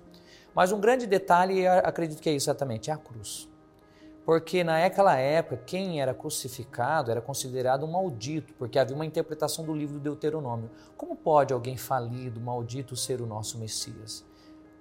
Mas 0.56 0.72
um 0.72 0.80
grande 0.80 1.06
detalhe, 1.06 1.68
acredito 1.68 2.20
que 2.20 2.30
é 2.30 2.34
exatamente, 2.34 2.90
é 2.90 2.94
a 2.94 2.98
cruz. 2.98 3.48
Porque 4.26 4.64
naquela 4.64 5.16
época, 5.16 5.62
quem 5.68 6.02
era 6.02 6.16
crucificado 6.16 7.12
era 7.12 7.22
considerado 7.22 7.86
um 7.86 7.92
maldito, 7.92 8.56
porque 8.56 8.80
havia 8.80 8.96
uma 8.96 9.06
interpretação 9.06 9.64
do 9.64 9.74
livro 9.74 10.00
do 10.00 10.02
Deuteronômio. 10.02 10.72
Como 10.98 11.16
pode 11.16 11.54
alguém 11.54 11.78
falido, 11.78 12.42
maldito, 12.42 12.96
ser 12.96 13.22
o 13.22 13.28
nosso 13.28 13.60
Messias? 13.60 14.28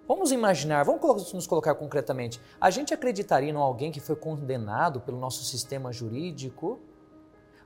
Vamos 0.09 0.33
imaginar, 0.33 0.85
vamos 0.85 1.33
nos 1.35 1.47
colocar 1.47 1.75
concretamente. 1.75 2.41
A 2.59 2.71
gente 2.71 2.95
acreditaria 2.95 3.51
em 3.51 3.55
alguém 3.55 3.93
que 3.93 4.01
foi 4.01 4.17
condenado 4.17 5.01
pelo 5.01 5.21
nosso 5.21 5.45
sistema 5.45 5.93
jurídico 5.93 6.81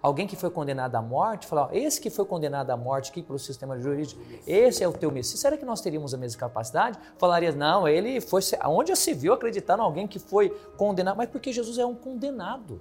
alguém 0.03 0.27
que 0.27 0.35
foi 0.35 0.51
condenado 0.51 0.97
à 0.97 1.01
morte, 1.01 1.47
falar, 1.47 1.73
esse 1.73 2.01
que 2.01 2.11
foi 2.11 2.25
condenado 2.25 2.71
à 2.71 2.77
morte 2.77 3.13
aqui 3.13 3.23
pelo 3.23 3.39
sistema 3.39 3.79
jurídico, 3.79 4.21
esse 4.45 4.83
é 4.83 4.89
o 4.89 4.93
teu 4.93 5.13
Messias, 5.13 5.39
será 5.39 5.57
que 5.57 5.65
nós 5.65 5.81
teríamos 5.81 6.13
a 6.13 6.19
mesma 6.19 6.41
capacidade? 6.41 6.99
Falaria, 7.17 7.53
não, 7.53 7.87
ele 7.87 8.21
foi, 8.21 8.43
onde 8.67 8.89
já 8.89 8.97
se 8.97 9.15
viu 9.15 9.33
acreditar 9.33 9.79
em 9.79 9.83
alguém 9.83 10.09
que 10.09 10.19
foi 10.19 10.51
condenado, 10.77 11.17
mas 11.17 11.31
porque 11.31 11.53
Jesus 11.53 11.79
é 11.79 11.87
um 11.87 11.95
condenado. 11.95 12.81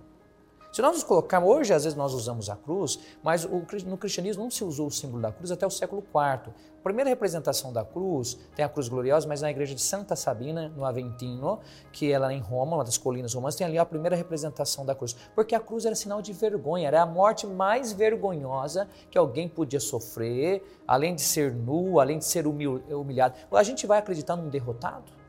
Se 0.71 0.81
nós 0.81 0.93
nos 0.93 1.03
colocarmos, 1.03 1.49
hoje 1.49 1.73
às 1.73 1.83
vezes 1.83 1.97
nós 1.97 2.13
usamos 2.13 2.49
a 2.49 2.55
cruz, 2.55 2.97
mas 3.21 3.45
no 3.85 3.97
cristianismo 3.97 4.43
não 4.43 4.49
se 4.49 4.63
usou 4.63 4.87
o 4.87 4.91
símbolo 4.91 5.21
da 5.21 5.29
cruz 5.29 5.51
até 5.51 5.67
o 5.67 5.69
século 5.69 6.01
IV. 6.01 6.53
A 6.79 6.81
primeira 6.81 7.09
representação 7.09 7.73
da 7.73 7.83
cruz 7.83 8.39
tem 8.55 8.63
a 8.63 8.69
cruz 8.69 8.87
gloriosa, 8.87 9.27
mas 9.27 9.41
na 9.41 9.51
igreja 9.51 9.75
de 9.75 9.81
Santa 9.81 10.15
Sabina, 10.15 10.69
no 10.69 10.85
Aventino, 10.85 11.59
que 11.91 12.09
ela 12.09 12.31
é 12.31 12.35
em 12.37 12.39
Roma, 12.39 12.77
uma 12.77 12.85
das 12.85 12.97
colinas 12.97 13.33
romanas, 13.33 13.55
tem 13.55 13.67
ali 13.67 13.77
a 13.77 13.85
primeira 13.85 14.15
representação 14.15 14.85
da 14.85 14.95
cruz. 14.95 15.13
Porque 15.35 15.53
a 15.53 15.59
cruz 15.59 15.85
era 15.85 15.93
sinal 15.93 16.21
de 16.21 16.31
vergonha, 16.31 16.87
era 16.87 17.01
a 17.01 17.05
morte 17.05 17.45
mais 17.45 17.91
vergonhosa 17.91 18.87
que 19.09 19.17
alguém 19.17 19.49
podia 19.49 19.79
sofrer, 19.79 20.63
além 20.87 21.15
de 21.15 21.21
ser 21.21 21.53
nu, 21.53 21.99
além 21.99 22.17
de 22.17 22.25
ser 22.25 22.47
humilhado. 22.47 23.35
A 23.51 23.63
gente 23.63 23.85
vai 23.85 23.99
acreditar 23.99 24.37
num 24.37 24.47
derrotado? 24.47 25.20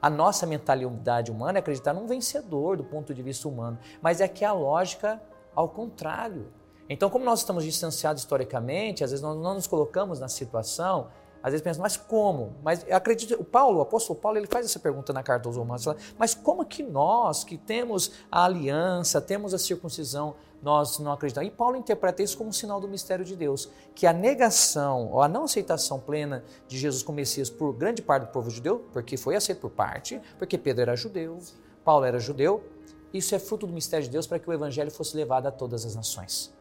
A 0.00 0.08
nossa 0.08 0.46
mentalidade 0.46 1.30
humana 1.30 1.58
é 1.58 1.60
acreditar 1.60 1.92
num 1.92 2.06
vencedor 2.06 2.76
do 2.76 2.84
ponto 2.84 3.12
de 3.12 3.22
vista 3.22 3.48
humano, 3.48 3.78
mas 4.00 4.20
é 4.20 4.28
que 4.28 4.44
a 4.44 4.52
lógica 4.52 5.20
ao 5.54 5.68
contrário. 5.68 6.46
Então, 6.88 7.08
como 7.08 7.24
nós 7.24 7.40
estamos 7.40 7.64
distanciados 7.64 8.22
historicamente, 8.22 9.04
às 9.04 9.10
vezes 9.10 9.22
nós 9.22 9.36
não 9.36 9.54
nos 9.54 9.66
colocamos 9.66 10.18
na 10.18 10.28
situação, 10.28 11.08
às 11.42 11.52
vezes 11.52 11.62
pensamos, 11.62 11.82
mas 11.82 11.96
como? 11.96 12.54
Mas 12.62 12.84
acredito, 12.90 13.34
o 13.40 13.44
Paulo, 13.44 13.78
o 13.78 13.82
apóstolo 13.82 14.18
Paulo, 14.18 14.38
ele 14.38 14.46
faz 14.46 14.66
essa 14.66 14.78
pergunta 14.78 15.12
na 15.12 15.22
carta 15.22 15.48
aos 15.48 15.56
Romanos, 15.56 15.86
mas 16.18 16.34
como 16.34 16.64
que 16.64 16.82
nós, 16.82 17.44
que 17.44 17.56
temos 17.56 18.12
a 18.30 18.44
aliança, 18.44 19.20
temos 19.20 19.54
a 19.54 19.58
circuncisão, 19.58 20.34
nós 20.62 20.98
não 20.98 21.12
acreditamos. 21.12 21.48
E 21.48 21.52
Paulo 21.52 21.76
interpreta 21.76 22.22
isso 22.22 22.36
como 22.36 22.50
um 22.50 22.52
sinal 22.52 22.80
do 22.80 22.88
mistério 22.88 23.24
de 23.24 23.34
Deus, 23.34 23.70
que 23.94 24.06
a 24.06 24.12
negação 24.12 25.10
ou 25.10 25.22
a 25.22 25.28
não 25.28 25.44
aceitação 25.44 25.98
plena 25.98 26.44
de 26.68 26.78
Jesus 26.78 27.02
como 27.02 27.16
Messias 27.16 27.48
por 27.48 27.72
grande 27.72 28.02
parte 28.02 28.26
do 28.26 28.32
povo 28.32 28.50
judeu, 28.50 28.86
porque 28.92 29.16
foi 29.16 29.36
aceito 29.36 29.60
por 29.60 29.70
parte, 29.70 30.20
porque 30.38 30.58
Pedro 30.58 30.82
era 30.82 30.96
judeu, 30.96 31.38
Paulo 31.84 32.04
era 32.04 32.18
judeu, 32.18 32.62
isso 33.12 33.34
é 33.34 33.38
fruto 33.38 33.66
do 33.66 33.72
mistério 33.72 34.04
de 34.04 34.10
Deus 34.10 34.26
para 34.26 34.38
que 34.38 34.48
o 34.48 34.52
evangelho 34.52 34.90
fosse 34.90 35.16
levado 35.16 35.46
a 35.46 35.50
todas 35.50 35.84
as 35.84 35.94
nações. 35.94 36.52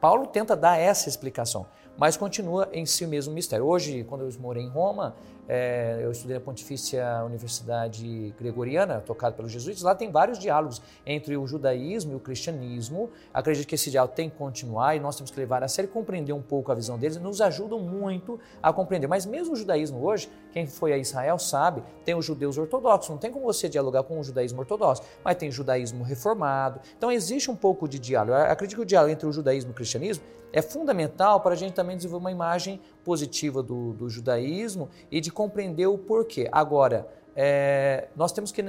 Paulo 0.00 0.26
tenta 0.26 0.56
dar 0.56 0.78
essa 0.78 1.08
explicação, 1.08 1.66
mas 1.96 2.16
continua 2.16 2.68
em 2.72 2.86
si 2.86 3.04
o 3.04 3.08
mesmo 3.08 3.34
mistério. 3.34 3.66
Hoje, 3.66 4.04
quando 4.04 4.24
eu 4.24 4.40
morei 4.40 4.62
em 4.62 4.68
Roma, 4.68 5.16
é, 5.48 6.00
eu 6.02 6.10
estudei 6.12 6.36
na 6.36 6.42
Pontifícia 6.42 7.24
Universidade 7.24 8.34
Gregoriana, 8.38 9.00
tocada 9.00 9.34
pelos 9.34 9.50
jesuítas. 9.50 9.82
Lá 9.82 9.94
tem 9.94 10.10
vários 10.10 10.38
diálogos 10.38 10.82
entre 11.06 11.38
o 11.38 11.46
judaísmo 11.46 12.12
e 12.12 12.14
o 12.14 12.20
cristianismo. 12.20 13.10
Acredito 13.32 13.66
que 13.66 13.74
esse 13.74 13.90
diálogo 13.90 14.14
tem 14.14 14.28
que 14.28 14.36
continuar 14.36 14.94
e 14.94 15.00
nós 15.00 15.16
temos 15.16 15.30
que 15.30 15.40
levar 15.40 15.64
a 15.64 15.68
sério, 15.68 15.90
compreender 15.90 16.34
um 16.34 16.42
pouco 16.42 16.70
a 16.70 16.74
visão 16.74 16.98
deles. 16.98 17.16
Nos 17.16 17.40
ajudam 17.40 17.80
muito 17.80 18.38
a 18.62 18.70
compreender. 18.74 19.06
Mas 19.06 19.24
mesmo 19.24 19.54
o 19.54 19.56
judaísmo 19.56 20.04
hoje, 20.04 20.28
quem 20.52 20.66
foi 20.66 20.92
a 20.92 20.98
Israel 20.98 21.38
sabe, 21.38 21.82
tem 22.04 22.14
os 22.14 22.26
judeus 22.26 22.58
ortodoxos. 22.58 23.08
Não 23.08 23.16
tem 23.16 23.32
como 23.32 23.46
você 23.46 23.70
dialogar 23.70 24.02
com 24.02 24.20
o 24.20 24.22
judaísmo 24.22 24.60
ortodoxo, 24.60 25.02
mas 25.24 25.36
tem 25.36 25.50
judaísmo 25.50 26.04
reformado. 26.04 26.78
Então 26.98 27.10
existe 27.10 27.50
um 27.50 27.56
pouco 27.56 27.88
de 27.88 27.98
diálogo. 27.98 28.34
Acredito 28.34 28.76
que 28.76 28.82
o 28.82 28.86
diálogo 28.86 29.14
entre 29.14 29.26
o 29.26 29.32
judaísmo 29.32 29.70
e 29.70 29.72
o 29.72 29.74
cristianismo 29.74 30.22
é 30.52 30.62
fundamental 30.62 31.40
para 31.40 31.52
a 31.52 31.56
gente 31.56 31.74
também 31.74 31.96
desenvolver 31.96 32.24
uma 32.24 32.32
imagem 32.32 32.80
positiva 33.08 33.62
do, 33.62 33.94
do 33.94 34.10
judaísmo 34.10 34.90
e 35.10 35.18
de 35.18 35.30
compreender 35.30 35.86
o 35.86 35.96
porquê. 35.96 36.46
Agora, 36.52 37.08
é, 37.34 38.08
nós 38.14 38.32
temos 38.32 38.52
que 38.52 38.60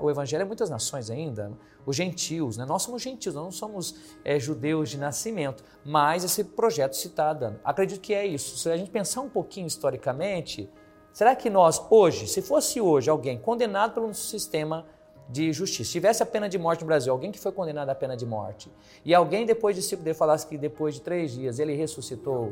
o 0.00 0.10
evangelho 0.10 0.44
a 0.44 0.46
muitas 0.46 0.70
nações 0.70 1.10
ainda, 1.10 1.52
os 1.84 1.94
gentios, 1.94 2.56
né? 2.56 2.64
nós 2.64 2.80
somos 2.80 3.02
gentios, 3.02 3.34
nós 3.34 3.44
não 3.44 3.52
somos 3.52 3.96
é, 4.24 4.40
judeus 4.40 4.88
de 4.88 4.96
nascimento, 4.96 5.62
mas 5.84 6.24
esse 6.24 6.42
projeto 6.42 6.94
se 6.96 7.08
está 7.08 7.34
dando. 7.34 7.60
Acredito 7.62 8.00
que 8.00 8.14
é 8.14 8.24
isso. 8.26 8.56
Se 8.56 8.70
a 8.70 8.78
gente 8.78 8.90
pensar 8.90 9.20
um 9.20 9.28
pouquinho 9.28 9.66
historicamente, 9.66 10.66
será 11.12 11.36
que 11.36 11.50
nós 11.50 11.84
hoje, 11.90 12.26
se 12.26 12.40
fosse 12.40 12.80
hoje 12.80 13.10
alguém 13.10 13.36
condenado 13.36 13.92
pelo 13.92 14.14
sistema 14.14 14.86
de 15.28 15.52
justiça. 15.52 15.84
Se 15.84 15.92
tivesse 15.92 16.22
a 16.22 16.26
pena 16.26 16.48
de 16.48 16.58
morte 16.58 16.80
no 16.80 16.86
Brasil, 16.86 17.12
alguém 17.12 17.32
que 17.32 17.38
foi 17.38 17.52
condenado 17.52 17.88
à 17.88 17.94
pena 17.94 18.16
de 18.16 18.26
morte, 18.26 18.70
e 19.04 19.14
alguém 19.14 19.46
depois 19.46 19.74
de 19.74 19.82
cinco 19.82 20.02
dias 20.02 20.16
falasse 20.16 20.46
que 20.46 20.58
depois 20.58 20.94
de 20.94 21.00
três 21.00 21.32
dias 21.32 21.58
ele 21.58 21.74
ressuscitou, 21.74 22.50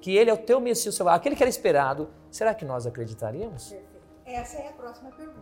que 0.00 0.16
ele 0.16 0.30
é 0.30 0.32
o 0.32 0.38
teu 0.38 0.60
Messias, 0.60 1.00
aquele 1.02 1.36
que 1.36 1.42
era 1.42 1.50
esperado, 1.50 2.08
será 2.30 2.54
que 2.54 2.64
nós 2.64 2.86
acreditaríamos? 2.86 3.68
Perfeito. 3.68 3.90
Essa 4.24 4.58
é 4.58 4.68
a 4.68 4.72
próxima 4.72 5.10
pergunta. 5.10 5.40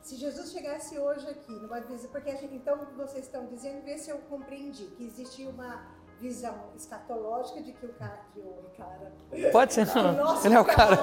Se 0.00 0.16
Jesus 0.16 0.52
chegasse 0.52 0.98
hoje 0.98 1.28
aqui, 1.28 1.52
numa 1.52 1.80
visão, 1.80 2.08
porque 2.10 2.30
gente, 2.36 2.54
então 2.54 2.78
vocês 2.96 3.24
estão 3.24 3.44
dizendo, 3.46 3.82
vê 3.84 3.98
se 3.98 4.08
eu 4.08 4.18
compreendi, 4.30 4.84
que 4.96 5.04
existia 5.04 5.48
uma 5.48 5.84
visão 6.20 6.70
escatológica 6.76 7.60
de 7.60 7.72
que 7.72 7.84
o 7.84 7.92
cara, 7.92 8.20
que 8.32 8.40
o 8.40 8.70
cara, 8.76 9.12
pode 9.52 9.74
ser 9.74 9.86
não, 9.86 10.40
ele 10.46 10.54
é 10.54 10.60
o 10.60 10.64
cara, 10.64 10.96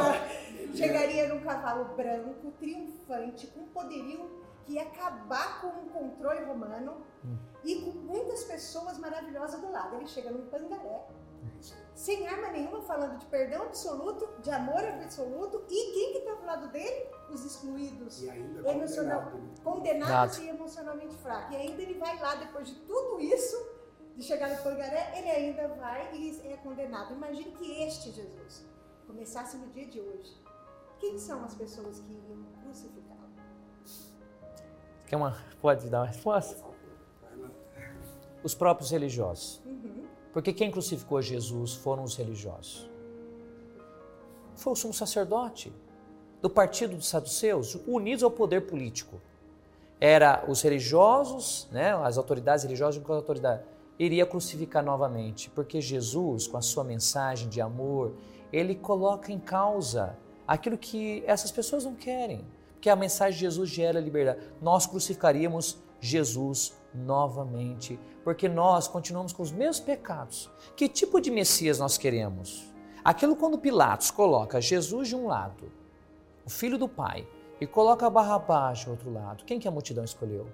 chegaria 0.74 1.28
num 1.28 1.42
cavalo 1.42 1.96
branco, 1.96 2.52
triunfante, 2.58 3.48
com 3.48 3.64
poderio 3.68 4.43
que 4.66 4.74
ia 4.74 4.84
acabar 4.84 5.62
com 5.62 5.68
o 5.68 5.90
controle 5.90 6.44
romano 6.46 6.98
hum. 7.24 7.38
e 7.64 7.82
com 7.82 7.92
muitas 7.92 8.44
pessoas 8.46 8.98
maravilhosas 8.98 9.60
do 9.60 9.72
lado. 9.72 9.96
Ele 9.96 10.08
chega 10.08 10.32
num 10.32 10.48
pangaré, 10.48 11.08
sem 11.94 12.28
arma 12.28 12.50
nenhuma, 12.50 12.82
falando 12.82 13.20
de 13.20 13.26
perdão 13.28 13.64
absoluto, 13.64 14.28
de 14.42 14.50
amor 14.50 14.84
absoluto, 14.84 15.64
e 15.70 15.94
quem 15.94 16.12
que 16.14 16.18
está 16.20 16.34
do 16.34 16.46
lado 16.46 16.68
dele? 16.70 17.08
Os 17.30 17.46
excluídos, 17.46 18.22
e 18.22 18.30
ainda 18.30 18.72
emocional, 18.72 19.32
condenados 19.64 20.38
e 20.40 20.50
emocionalmente 20.50 21.16
fracos. 21.18 21.54
E 21.54 21.56
ainda 21.56 21.82
ele 21.82 21.96
vai 21.96 22.18
lá, 22.20 22.36
depois 22.36 22.68
de 22.68 22.76
tudo 22.82 23.20
isso, 23.20 23.56
de 24.16 24.24
chegar 24.24 24.50
no 24.50 24.64
pangaré, 24.64 25.14
ele 25.18 25.30
ainda 25.30 25.68
vai 25.70 26.16
e 26.16 26.40
é 26.48 26.58
condenado. 26.58 27.14
Imagine 27.14 27.52
que 27.52 27.84
este 27.84 28.12
Jesus 28.12 28.66
começasse 29.06 29.58
no 29.58 29.68
dia 29.68 29.88
de 29.88 30.00
hoje. 30.00 30.36
Quem 31.00 31.18
são 31.20 31.44
as 31.44 31.54
pessoas 31.54 32.00
que 32.00 32.14
iriam 32.14 32.44
crucificar? 32.62 33.03
Quer 35.14 35.18
uma, 35.18 35.38
pode 35.62 35.88
dar 35.92 36.00
uma 36.00 36.08
resposta? 36.08 36.56
Os 38.44 38.56
próprios 38.56 38.90
religiosos. 38.90 39.62
Uhum. 39.64 40.08
Porque 40.34 40.52
quem 40.52 40.72
crucificou 40.72 41.22
Jesus 41.22 41.76
foram 41.76 42.04
os 42.04 42.16
religiosos. 42.16 42.90
Foi 44.56 44.74
o 44.74 44.76
sumo 44.76 44.92
sacerdote 44.92 45.72
do 46.42 46.50
partido 46.50 46.96
dos 46.96 47.08
saduceus, 47.08 47.76
unidos 47.86 48.24
ao 48.24 48.32
poder 48.32 48.62
político. 48.62 49.22
Era 50.02 50.44
os 50.48 50.64
religiosos, 50.64 51.68
né, 51.72 51.94
as 51.94 52.18
autoridades 52.18 52.64
religiosas 52.64 53.04
com 53.04 53.14
a 53.14 53.18
autoridade, 53.18 53.62
iria 54.00 54.26
crucificar 54.26 54.84
novamente, 54.84 55.48
porque 55.52 55.80
Jesus, 55.80 56.48
com 56.48 56.58
a 56.58 56.62
sua 56.64 56.84
mensagem 56.84 57.48
de 57.50 57.62
amor, 57.62 58.16
ele 58.52 58.74
coloca 58.74 59.32
em 59.32 59.38
causa 59.38 60.18
aquilo 60.48 60.76
que 60.76 61.24
essas 61.28 61.52
pessoas 61.52 61.86
não 61.86 61.94
querem 61.94 62.44
que 62.84 62.90
a 62.90 62.98
mensagem 62.98 63.36
de 63.36 63.40
Jesus 63.40 63.70
gera 63.70 63.98
liberdade. 63.98 64.42
Nós 64.62 64.86
crucificaríamos 64.86 65.82
Jesus 66.02 66.78
novamente, 66.94 67.98
porque 68.26 68.50
nós 68.50 68.90
continuamos 68.90 69.32
com 69.32 69.42
os 69.42 69.54
mesmos 69.54 69.80
pecados. 69.80 70.50
Que 70.76 70.90
tipo 70.90 71.22
de 71.22 71.32
Messias 71.32 71.80
nós 71.80 71.98
queremos? 71.98 72.70
Aquilo 73.02 73.38
quando 73.38 73.58
Pilatos 73.58 74.12
coloca 74.12 74.60
Jesus 74.60 75.08
de 75.08 75.16
um 75.16 75.28
lado 75.28 75.72
o 76.46 76.50
filho 76.50 76.78
do 76.78 76.90
pai, 76.90 77.26
e 77.62 77.66
coloca 77.66 78.10
Barrabás 78.10 78.84
do 78.84 78.92
outro 78.92 79.14
lado, 79.14 79.46
quem 79.46 79.62
que 79.62 79.68
a 79.68 79.72
multidão 79.72 80.04
escolheu? 80.04 80.46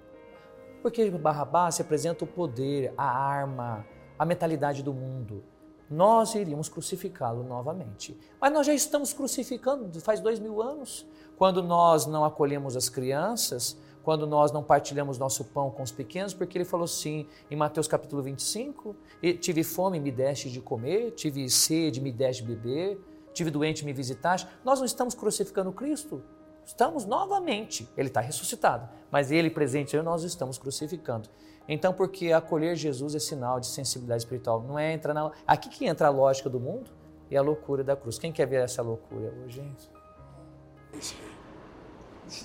Porque 0.82 1.10
Barrabás 1.10 1.78
representa 1.78 2.22
o 2.22 2.28
poder, 2.28 2.94
a 2.96 3.04
arma, 3.04 3.84
a 4.16 4.24
mentalidade 4.24 4.84
do 4.84 4.94
mundo. 4.94 5.42
Nós 5.90 6.36
iríamos 6.36 6.68
crucificá-lo 6.68 7.42
novamente. 7.42 8.16
Mas 8.40 8.52
nós 8.52 8.64
já 8.64 8.72
estamos 8.72 9.12
crucificando 9.12 10.00
faz 10.00 10.20
dois 10.20 10.38
mil 10.38 10.62
anos. 10.62 11.04
Quando 11.40 11.62
nós 11.62 12.04
não 12.04 12.22
acolhemos 12.22 12.76
as 12.76 12.90
crianças, 12.90 13.74
quando 14.02 14.26
nós 14.26 14.52
não 14.52 14.62
partilhamos 14.62 15.16
nosso 15.16 15.42
pão 15.42 15.70
com 15.70 15.82
os 15.82 15.90
pequenos, 15.90 16.34
porque 16.34 16.58
ele 16.58 16.66
falou 16.66 16.84
assim 16.84 17.26
em 17.50 17.56
Mateus 17.56 17.88
capítulo 17.88 18.22
25: 18.22 18.94
Tive 19.40 19.64
fome, 19.64 19.98
me 19.98 20.12
deste 20.12 20.50
de 20.50 20.60
comer, 20.60 21.12
tive 21.12 21.48
sede, 21.48 21.98
me 21.98 22.12
deste 22.12 22.42
de 22.42 22.54
beber, 22.54 23.00
tive 23.32 23.50
doente, 23.50 23.86
me 23.86 23.92
visitaste. 23.94 24.46
Nós 24.62 24.80
não 24.80 24.84
estamos 24.84 25.14
crucificando 25.14 25.72
Cristo, 25.72 26.22
estamos 26.62 27.06
novamente. 27.06 27.88
Ele 27.96 28.08
está 28.08 28.20
ressuscitado, 28.20 28.86
mas 29.10 29.30
ele 29.30 29.48
presente 29.48 29.96
nós 30.02 30.24
estamos 30.24 30.58
crucificando. 30.58 31.26
Então, 31.66 31.94
porque 31.94 32.34
acolher 32.34 32.76
Jesus 32.76 33.14
é 33.14 33.18
sinal 33.18 33.58
de 33.58 33.66
sensibilidade 33.66 34.24
espiritual, 34.24 34.62
não 34.62 34.78
é 34.78 34.92
entrar 34.92 35.14
na. 35.14 35.32
Aqui 35.46 35.70
que 35.70 35.86
entra 35.86 36.08
a 36.08 36.10
lógica 36.10 36.50
do 36.50 36.60
mundo 36.60 36.90
e 37.30 37.36
a 37.38 37.40
loucura 37.40 37.82
da 37.82 37.96
cruz. 37.96 38.18
Quem 38.18 38.30
quer 38.30 38.44
ver 38.44 38.62
essa 38.62 38.82
loucura 38.82 39.32
hoje, 39.42 39.56
gente? 39.56 41.29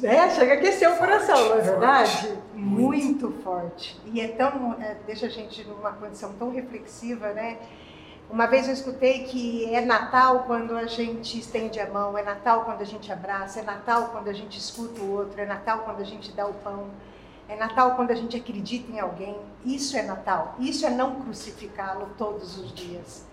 É, 0.03 0.29
chega 0.31 0.53
a 0.53 0.57
aquecer 0.57 0.91
o 0.91 0.97
coração, 0.97 1.49
não 1.49 1.57
é 1.57 1.61
verdade? 1.61 2.37
Muito, 2.53 3.05
Muito 3.05 3.43
forte. 3.43 3.99
E 4.05 4.19
é 4.19 4.29
tão, 4.29 4.75
é, 4.81 4.95
deixa 5.05 5.27
a 5.27 5.29
gente 5.29 5.63
numa 5.63 5.91
condição 5.91 6.33
tão 6.33 6.51
reflexiva, 6.51 7.33
né? 7.33 7.57
Uma 8.29 8.47
vez 8.47 8.67
eu 8.67 8.73
escutei 8.73 9.23
que 9.23 9.73
é 9.73 9.81
Natal 9.81 10.45
quando 10.47 10.75
a 10.75 10.87
gente 10.87 11.37
estende 11.37 11.79
a 11.79 11.87
mão, 11.87 12.17
é 12.17 12.23
Natal 12.23 12.65
quando 12.65 12.81
a 12.81 12.85
gente 12.85 13.11
abraça, 13.11 13.59
é 13.59 13.63
Natal 13.63 14.09
quando 14.11 14.27
a 14.27 14.33
gente 14.33 14.57
escuta 14.57 14.99
o 15.01 15.11
outro, 15.11 15.39
é 15.39 15.45
Natal 15.45 15.79
quando 15.85 16.01
a 16.01 16.03
gente 16.03 16.31
dá 16.31 16.47
o 16.47 16.53
pão, 16.53 16.87
é 17.47 17.55
Natal 17.55 17.95
quando 17.95 18.09
a 18.09 18.15
gente 18.15 18.35
acredita 18.35 18.91
em 18.91 18.99
alguém. 18.99 19.37
Isso 19.63 19.95
é 19.95 20.01
Natal. 20.01 20.55
Isso 20.59 20.85
é 20.87 20.89
não 20.89 21.21
crucificá-lo 21.21 22.09
todos 22.17 22.57
os 22.57 22.73
dias. 22.73 23.25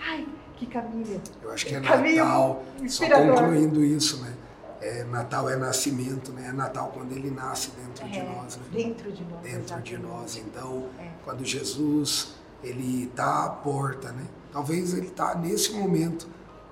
Ai, 0.00 0.26
que 0.56 0.64
caminho. 0.64 1.20
Eu 1.42 1.52
acho 1.52 1.66
que 1.66 1.74
é 1.74 1.80
Natal, 1.80 2.62
só 2.88 3.04
concluindo 3.06 3.84
isso, 3.84 4.22
né? 4.24 4.34
É, 4.82 5.04
Natal 5.04 5.48
é 5.48 5.56
nascimento, 5.56 6.32
né? 6.32 6.48
É 6.48 6.52
Natal 6.52 6.90
quando 6.92 7.12
ele 7.12 7.30
nasce 7.30 7.70
dentro 7.70 8.04
é, 8.04 8.08
de 8.08 8.22
nós, 8.22 8.56
né? 8.56 8.62
Dentro 8.72 9.12
de 9.12 9.24
nós. 9.24 9.42
Dentro 9.42 9.58
exatamente. 9.58 9.96
de 9.96 10.02
nós. 10.02 10.36
Então, 10.36 10.86
é. 10.98 11.08
quando 11.24 11.44
Jesus 11.44 12.34
ele 12.64 13.04
está 13.04 13.44
à 13.44 13.48
porta, 13.48 14.10
né? 14.10 14.26
Talvez 14.52 14.92
ele 14.92 15.06
está 15.06 15.36
nesse 15.36 15.72
momento 15.72 16.26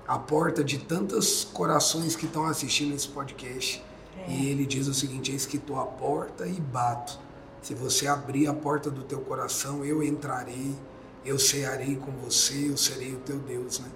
à 0.07 0.19
porta 0.19 0.61
de 0.61 0.77
tantos 0.77 1.45
corações 1.45 2.15
que 2.15 2.25
estão 2.25 2.45
assistindo 2.45 2.93
esse 2.93 3.07
podcast. 3.07 3.83
É. 4.17 4.29
E 4.29 4.49
ele 4.49 4.65
diz 4.65 4.87
o 4.87 4.93
seguinte: 4.93 5.31
Eis 5.31 5.45
que 5.45 5.57
estou 5.57 5.79
à 5.79 5.85
porta 5.85 6.45
e 6.45 6.59
bato. 6.59 7.17
Se 7.61 7.73
você 7.73 8.07
abrir 8.07 8.47
a 8.47 8.53
porta 8.53 8.89
do 8.89 9.03
teu 9.03 9.21
coração, 9.21 9.85
eu 9.85 10.03
entrarei, 10.03 10.75
eu 11.23 11.37
cearei 11.37 11.95
com 11.95 12.11
você, 12.11 12.69
eu 12.69 12.75
serei 12.75 13.13
o 13.13 13.19
teu 13.19 13.37
Deus, 13.37 13.79
né? 13.79 13.89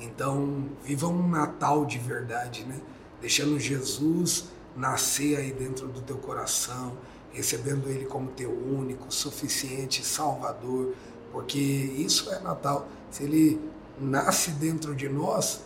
Então, 0.00 0.68
viva 0.82 1.06
um 1.06 1.28
Natal 1.28 1.84
de 1.84 1.98
verdade, 1.98 2.64
né? 2.64 2.80
Deixando 3.22 3.58
Jesus 3.58 4.46
nascer 4.76 5.38
aí 5.38 5.52
dentro 5.52 5.86
do 5.86 6.02
teu 6.02 6.18
coração, 6.18 6.98
recebendo 7.32 7.88
Ele 7.88 8.04
como 8.04 8.28
teu 8.32 8.50
único, 8.50 9.10
suficiente 9.10 10.04
Salvador, 10.04 10.92
porque 11.30 11.58
isso 11.58 12.30
é 12.32 12.40
Natal. 12.40 12.88
Se 13.10 13.22
Ele 13.22 13.60
nasce 13.98 14.50
dentro 14.50 14.94
de 14.94 15.08
nós, 15.08 15.62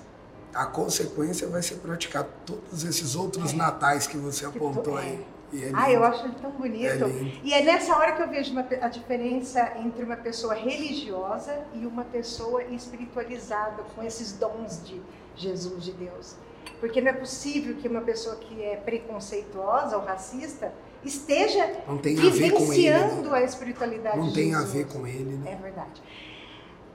a 0.55 0.67
consequência 0.67 1.49
vai 1.49 1.63
ser 1.63 1.77
praticar 1.77 2.25
todos 2.45 2.85
esses 2.85 3.17
outros 3.17 3.53
é. 3.53 3.57
natais 3.57 4.07
que 4.07 4.17
você 4.17 4.45
apontou 4.45 4.97
aí. 4.97 5.25
É 5.53 5.71
ah, 5.75 5.91
eu 5.91 6.03
acho 6.05 6.25
ele 6.25 6.35
tão 6.43 6.51
bonito. 6.51 6.85
É 6.85 7.41
e 7.45 7.53
é 7.55 7.63
nessa 7.63 7.97
hora 7.97 8.13
que 8.13 8.23
eu 8.23 8.29
vejo 8.29 8.53
uma, 8.53 8.67
a 8.83 8.89
diferença 8.89 9.75
entre 9.79 10.03
uma 10.03 10.17
pessoa 10.17 10.55
religiosa 10.55 11.65
e 11.73 11.87
uma 11.87 12.05
pessoa 12.05 12.65
espiritualizada, 12.65 13.85
com 13.95 14.03
esses 14.03 14.33
dons 14.33 14.83
de 14.85 15.01
Jesus, 15.37 15.85
de 15.85 15.93
Deus. 15.93 16.35
Porque 16.81 17.01
não 17.01 17.11
é 17.11 17.15
possível 17.15 17.75
que 17.77 17.89
uma 17.89 18.03
pessoa 18.03 18.37
que 18.37 18.63
é 18.63 18.77
preconceituosa 18.77 19.97
ou 19.97 20.05
racista 20.05 20.73
esteja 21.05 21.71
vivenciando 22.03 23.05
a, 23.13 23.17
ele, 23.19 23.29
né? 23.29 23.39
a 23.39 23.43
espiritualidade 23.43 24.19
Não 24.19 24.33
tem 24.33 24.55
a 24.55 24.63
ver 24.63 24.87
com 24.87 25.07
ele, 25.07 25.37
né? 25.37 25.53
É 25.53 25.57
verdade. 25.57 26.03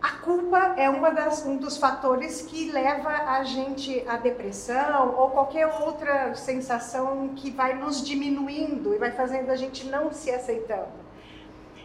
A 0.02 0.14
culpa 0.14 0.74
é 0.78 0.90
uma 0.90 1.12
das, 1.12 1.46
um 1.46 1.58
dos 1.58 1.78
fatores 1.78 2.42
que 2.42 2.72
leva 2.72 3.10
a 3.10 3.44
gente 3.44 4.04
à 4.08 4.18
depressão 4.18 5.16
ou 5.16 5.30
qualquer 5.30 5.68
outra 5.68 6.34
sensação 6.34 7.30
que 7.36 7.52
vai 7.52 7.76
nos 7.76 8.04
diminuindo 8.04 8.96
e 8.96 8.98
vai 8.98 9.12
fazendo 9.12 9.52
a 9.52 9.56
gente 9.56 9.86
não 9.86 10.12
se 10.12 10.32
aceitando. 10.32 11.02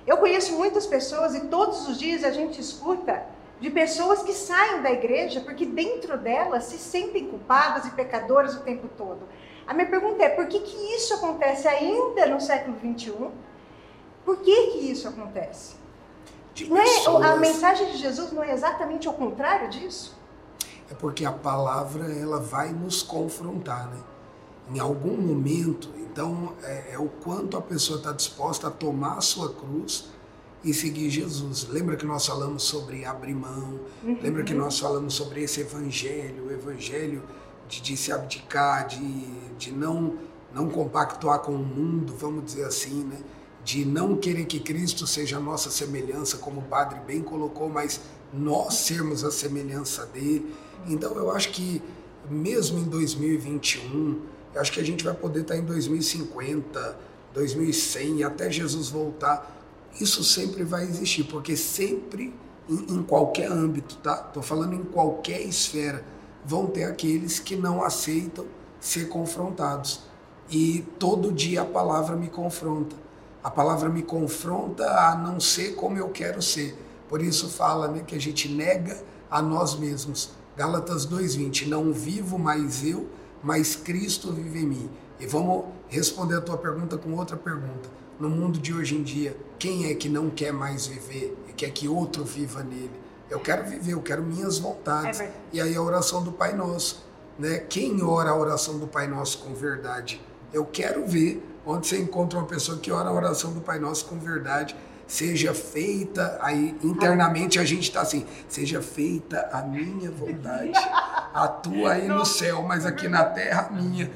Eu 0.07 0.17
conheço 0.17 0.55
muitas 0.55 0.87
pessoas 0.87 1.35
e 1.35 1.41
todos 1.49 1.87
os 1.89 1.99
dias 1.99 2.25
a 2.25 2.31
gente 2.31 2.59
escuta 2.59 3.23
de 3.61 3.71
pessoas 3.71 4.23
que 4.23 4.33
saem 4.33 4.83
da 4.83 4.91
igreja 4.91 5.41
porque 5.41 5.65
dentro 5.65 6.19
delas 6.19 6.65
se 6.65 6.79
sentem 6.79 7.27
culpadas 7.27 7.87
e 7.87 7.91
pecadoras 7.91 8.55
o 8.55 8.61
tempo 8.61 8.89
todo. 8.97 9.21
A 9.67 9.75
minha 9.75 9.89
pergunta 9.89 10.23
é: 10.23 10.29
por 10.29 10.47
que, 10.47 10.61
que 10.61 10.77
isso 10.95 11.15
acontece 11.15 11.67
ainda 11.67 12.27
no 12.27 12.41
século 12.41 12.77
21? 12.77 13.31
Por 14.25 14.39
que, 14.39 14.73
que 14.73 14.91
isso 14.91 15.09
acontece? 15.09 15.77
Não 16.69 16.79
é, 16.79 17.27
a 17.27 17.37
mensagem 17.37 17.93
de 17.93 17.99
Jesus 17.99 18.33
não 18.33 18.43
é 18.43 18.53
exatamente 18.53 19.09
o 19.09 19.13
contrário 19.13 19.69
disso? 19.69 20.17
É 20.91 20.95
porque 20.95 21.25
a 21.25 21.33
palavra 21.33 22.11
ela 22.13 22.41
vai 22.41 22.71
nos 22.71 23.03
confrontar, 23.03 23.89
né? 23.89 23.99
Em 24.75 24.81
algum 24.81 25.17
momento, 25.17 25.91
então 25.99 26.55
é, 26.63 26.95
é 26.95 26.99
o 26.99 27.09
quanto 27.09 27.57
a 27.57 27.61
pessoa 27.61 27.99
está 27.99 28.13
disposta 28.13 28.69
a 28.69 28.71
tomar 28.71 29.19
a 29.19 29.21
sua 29.21 29.53
cruz 29.53 30.09
e 30.67 30.75
seguir 30.75 31.09
Jesus. 31.09 31.69
Lembra 31.69 31.97
que 31.97 32.05
nós 32.05 32.27
falamos 32.27 32.65
sobre 32.65 33.05
abrir 33.05 33.35
mão, 33.35 33.81
uhum. 34.03 34.19
lembra 34.21 34.43
que 34.43 34.53
nós 34.53 34.79
falamos 34.79 35.15
sobre 35.15 35.45
esse 35.45 35.61
evangelho, 35.61 36.49
o 36.49 36.53
evangelho 36.53 37.23
de, 37.69 37.81
de 37.81 37.97
se 37.97 38.11
abdicar, 38.11 38.89
de, 38.89 39.25
de 39.57 39.71
não, 39.71 40.15
não 40.53 40.69
compactuar 40.69 41.39
com 41.39 41.53
o 41.53 41.65
mundo, 41.65 42.13
vamos 42.19 42.45
dizer 42.45 42.65
assim, 42.65 43.05
né? 43.05 43.19
de 43.65 43.85
não 43.85 44.17
querer 44.17 44.45
que 44.45 44.59
Cristo 44.59 45.07
seja 45.07 45.37
a 45.37 45.41
nossa 45.41 45.71
semelhança, 45.71 46.39
como 46.39 46.61
o 46.61 46.65
Padre 46.65 47.01
bem 47.07 47.23
colocou, 47.23 47.69
mas 47.69 48.01
nós 48.33 48.75
sermos 48.75 49.23
a 49.25 49.31
semelhança 49.31 50.05
dele. 50.07 50.53
Então 50.89 51.15
eu 51.15 51.31
acho 51.31 51.51
que 51.51 51.81
mesmo 52.29 52.81
em 52.81 52.85
2021, 52.85 54.21
eu 54.53 54.61
acho 54.61 54.73
que 54.73 54.81
a 54.81 54.85
gente 54.85 55.05
vai 55.05 55.15
poder 55.15 55.43
estar 55.43 55.57
em 55.57 55.65
2050, 55.65 56.99
2100, 57.35 58.25
até 58.25 58.51
Jesus 58.51 58.89
voltar 58.89 59.56
isso 60.01 60.23
sempre 60.23 60.63
vai 60.63 60.85
existir, 60.85 61.25
porque 61.25 61.57
sempre, 61.57 62.35
em, 62.69 62.97
em 62.97 63.03
qualquer 63.03 63.51
âmbito, 63.51 63.97
tá? 63.97 64.25
Estou 64.29 64.43
falando 64.43 64.75
em 64.75 64.83
qualquer 64.83 65.41
esfera, 65.43 66.05
vão 66.45 66.67
ter 66.67 66.85
aqueles 66.85 67.39
que 67.39 67.57
não 67.57 67.83
aceitam 67.83 68.47
ser 68.81 69.09
confrontados. 69.09 70.03
E 70.51 70.87
todo 70.99 71.33
dia 71.33 71.63
a 71.63 71.65
palavra 71.65 72.15
me 72.15 72.29
confronta. 72.29 72.95
A 73.43 73.51
palavra 73.51 73.89
me 73.89 74.03
confronta 74.03 74.85
a 74.85 75.17
não 75.17 75.41
ser 75.41 75.75
como 75.75 75.99
eu 75.99 76.09
quero 76.11 76.43
ser. 76.43 76.77
Por 77.09 77.23
isso 77.23 77.49
fala 77.49 77.89
né, 77.89 78.03
que 78.07 78.15
a 78.15 78.21
gente 78.21 78.49
nega 78.49 79.01
a 79.31 79.41
nós 79.41 79.77
mesmos. 79.79 80.31
Gálatas 80.57 81.07
2:20, 81.07 81.67
não 81.67 81.93
vivo 81.93 82.39
mais 82.39 82.85
eu, 82.85 83.09
mas 83.43 83.77
Cristo 83.77 84.33
vive 84.33 84.61
em 84.61 84.67
mim. 84.67 84.91
E 85.19 85.27
vamos 85.27 85.65
responder 85.89 86.37
a 86.37 86.41
tua 86.41 86.59
pergunta 86.59 86.97
com 86.97 87.13
outra 87.15 87.37
pergunta 87.37 87.89
no 88.19 88.29
mundo 88.29 88.59
de 88.59 88.73
hoje 88.73 88.97
em 88.97 89.03
dia, 89.03 89.37
quem 89.59 89.91
é 89.91 89.95
que 89.95 90.09
não 90.09 90.31
quer 90.31 90.53
mais 90.53 90.87
viver 90.87 91.37
e 91.49 91.53
quer 91.53 91.71
que 91.71 91.89
outro 91.89 92.25
viva 92.25 92.63
nele? 92.63 92.91
Eu 93.29 93.41
quero 93.41 93.65
viver, 93.65 93.93
eu 93.93 94.03
quero 94.03 94.23
minhas 94.23 94.59
vontades. 94.59 95.21
É 95.21 95.31
e 95.53 95.61
aí 95.61 95.75
a 95.75 95.83
oração 95.83 96.23
do 96.23 96.33
Pai 96.33 96.55
Nosso, 96.55 97.05
né? 97.39 97.59
Quem 97.59 98.03
ora 98.03 98.31
a 98.31 98.37
oração 98.37 98.79
do 98.79 98.87
Pai 98.87 99.07
Nosso 99.07 99.39
com 99.39 99.55
verdade? 99.55 100.21
Eu 100.53 100.65
quero 100.65 101.07
ver 101.07 101.45
onde 101.65 101.87
você 101.87 101.99
encontra 101.99 102.39
uma 102.39 102.47
pessoa 102.47 102.79
que 102.79 102.91
ora 102.91 103.09
a 103.09 103.13
oração 103.13 103.53
do 103.53 103.61
Pai 103.61 103.79
Nosso 103.79 104.07
com 104.07 104.19
verdade, 104.19 104.77
seja 105.07 105.53
feita, 105.53 106.39
aí 106.41 106.77
internamente 106.83 107.59
a 107.59 107.65
gente 107.65 107.85
está 107.85 108.01
assim, 108.01 108.25
seja 108.49 108.81
feita 108.81 109.49
a 109.53 109.63
minha 109.63 110.11
vontade, 110.11 110.73
a 111.35 111.49
tua 111.49 111.93
aí 111.93 112.09
no 112.09 112.25
céu, 112.25 112.63
mas 112.63 112.87
aqui 112.87 113.09
na 113.09 113.25
terra 113.25 113.69
a 113.69 113.73
minha. 113.73 114.11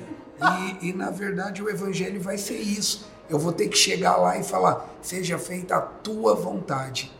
E, 0.81 0.89
e 0.89 0.93
na 0.93 1.11
verdade 1.11 1.63
o 1.63 1.69
evangelho 1.69 2.21
vai 2.21 2.39
ser 2.39 2.57
isso 2.59 3.11
eu 3.31 3.39
vou 3.39 3.53
ter 3.53 3.69
que 3.69 3.79
chegar 3.79 4.17
lá 4.17 4.37
e 4.37 4.43
falar: 4.43 4.91
seja 5.01 5.39
feita 5.39 5.77
a 5.77 5.81
tua 5.81 6.35
vontade, 6.35 7.11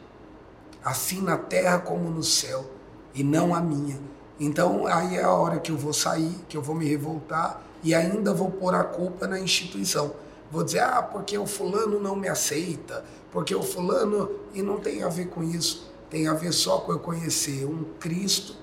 assim 0.85 1.23
na 1.23 1.39
terra 1.39 1.79
como 1.79 2.11
no 2.11 2.23
céu, 2.23 2.67
e 3.15 3.23
não 3.23 3.55
a 3.55 3.61
minha. 3.61 3.99
Então 4.39 4.87
aí 4.87 5.17
é 5.17 5.23
a 5.23 5.33
hora 5.33 5.59
que 5.59 5.71
eu 5.71 5.77
vou 5.77 5.93
sair, 5.93 6.35
que 6.49 6.57
eu 6.57 6.63
vou 6.63 6.75
me 6.75 6.87
revoltar 6.87 7.63
e 7.83 7.95
ainda 7.95 8.35
vou 8.35 8.51
pôr 8.51 8.75
a 8.75 8.85
culpa 8.85 9.27
na 9.27 9.41
instituição. 9.41 10.13
Vou 10.51 10.65
dizer, 10.65 10.81
ah, 10.81 11.03
porque 11.03 11.39
o 11.39 11.47
fulano 11.47 12.01
não 12.01 12.17
me 12.17 12.29
aceita, 12.29 13.05
porque 13.31 13.55
o 13.55 13.63
fulano. 13.63 14.31
E 14.53 14.63
não 14.63 14.81
tem 14.81 15.03
a 15.03 15.09
ver 15.09 15.29
com 15.29 15.43
isso. 15.43 15.91
Tem 16.11 16.27
a 16.27 16.35
ver 16.35 16.53
só 16.53 16.79
com 16.79 16.93
eu 16.93 16.99
conhecer 16.99 17.65
um 17.65 17.85
Cristo 18.01 18.57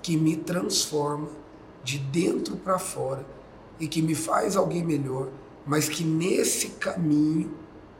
que 0.00 0.16
me 0.16 0.36
transforma 0.36 1.28
de 1.84 1.98
dentro 1.98 2.56
para 2.56 2.78
fora 2.78 3.26
e 3.78 3.86
que 3.86 4.00
me 4.00 4.14
faz 4.14 4.56
alguém 4.56 4.82
melhor, 4.82 5.28
mas 5.66 5.88
que 5.88 6.04
nesse 6.04 6.70
caminho, 6.70 7.52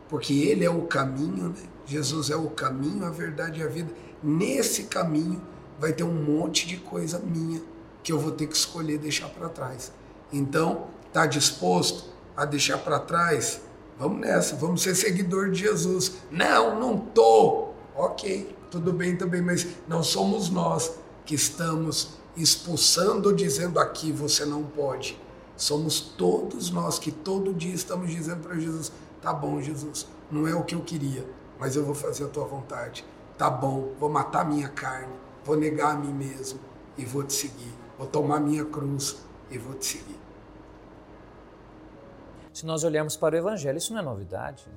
porque 0.09 0.33
Ele 0.33 0.65
é 0.65 0.71
o 0.71 0.83
caminho, 0.83 1.51
né? 1.51 1.63
Jesus 1.87 2.29
é 2.29 2.37
o 2.37 2.51
caminho, 2.51 3.05
a 3.05 3.11
verdade 3.11 3.61
e 3.61 3.63
a 3.63 3.67
vida, 3.67 3.91
nesse 4.23 4.85
caminho 4.85 5.41
vai 5.79 5.93
ter 5.93 6.05
um 6.05 6.13
monte 6.13 6.67
de 6.67 6.77
coisa 6.77 7.19
minha 7.19 7.63
que 8.03 8.13
eu 8.13 8.19
vou 8.19 8.33
ter 8.33 8.47
que 8.47 8.57
escolher 8.57 8.99
deixar 8.99 9.29
para 9.29 9.49
trás. 9.49 9.93
Então, 10.33 10.89
tá 11.13 11.27
disposto 11.27 12.11
a 12.37 12.45
deixar 12.45 12.79
para 12.79 12.99
trás? 12.99 13.61
Vamos 13.99 14.21
nessa, 14.21 14.55
vamos 14.57 14.83
ser 14.83 14.95
seguidor 14.95 15.51
de 15.51 15.61
Jesus. 15.61 16.15
Não, 16.31 16.79
não 16.79 16.99
tô. 16.99 17.69
OK, 17.97 18.55
tudo 18.71 18.93
bem 18.93 19.17
também, 19.17 19.43
mas 19.43 19.67
não 19.89 20.03
somos 20.03 20.51
nós 20.51 20.93
que 21.25 21.35
estamos 21.35 22.19
expulsando, 22.37 23.35
dizendo 23.35 23.81
aqui 23.81 24.13
você 24.13 24.45
não 24.45 24.63
pode. 24.63 25.19
Somos 25.59 26.01
todos 26.01 26.71
nós 26.71 27.01
que 27.01 27.11
todo 27.11 27.53
dia 27.53 27.75
estamos 27.75 28.09
dizendo 28.11 28.45
para 28.45 28.55
Jesus: 28.55 28.93
tá 29.21 29.33
bom, 29.33 29.61
Jesus, 29.61 30.07
não 30.31 30.47
é 30.47 30.55
o 30.55 30.63
que 30.63 30.77
eu 30.77 30.81
queria, 30.81 31.27
mas 31.59 31.75
eu 31.75 31.85
vou 31.85 31.97
fazer 31.97 32.25
a 32.25 32.29
tua 32.29 32.45
vontade. 32.45 33.05
Tá 33.37 33.51
bom, 33.51 33.93
vou 33.99 34.09
matar 34.09 34.49
minha 34.49 34.69
carne, 34.69 35.13
vou 35.45 35.57
negar 35.57 35.97
a 35.97 35.99
mim 35.99 36.13
mesmo 36.13 36.61
e 36.97 37.05
vou 37.05 37.25
te 37.25 37.33
seguir. 37.33 37.75
Vou 37.99 38.07
tomar 38.07 38.39
minha 38.39 38.65
cruz 38.65 39.17
e 39.51 39.59
vou 39.59 39.75
te 39.75 39.87
seguir. 39.87 40.19
Se 42.53 42.65
nós 42.65 42.85
olharmos 42.85 43.17
para 43.17 43.35
o 43.35 43.39
Evangelho, 43.39 43.79
isso 43.79 43.93
não 43.93 44.01
é 44.01 44.05
novidade. 44.05 44.69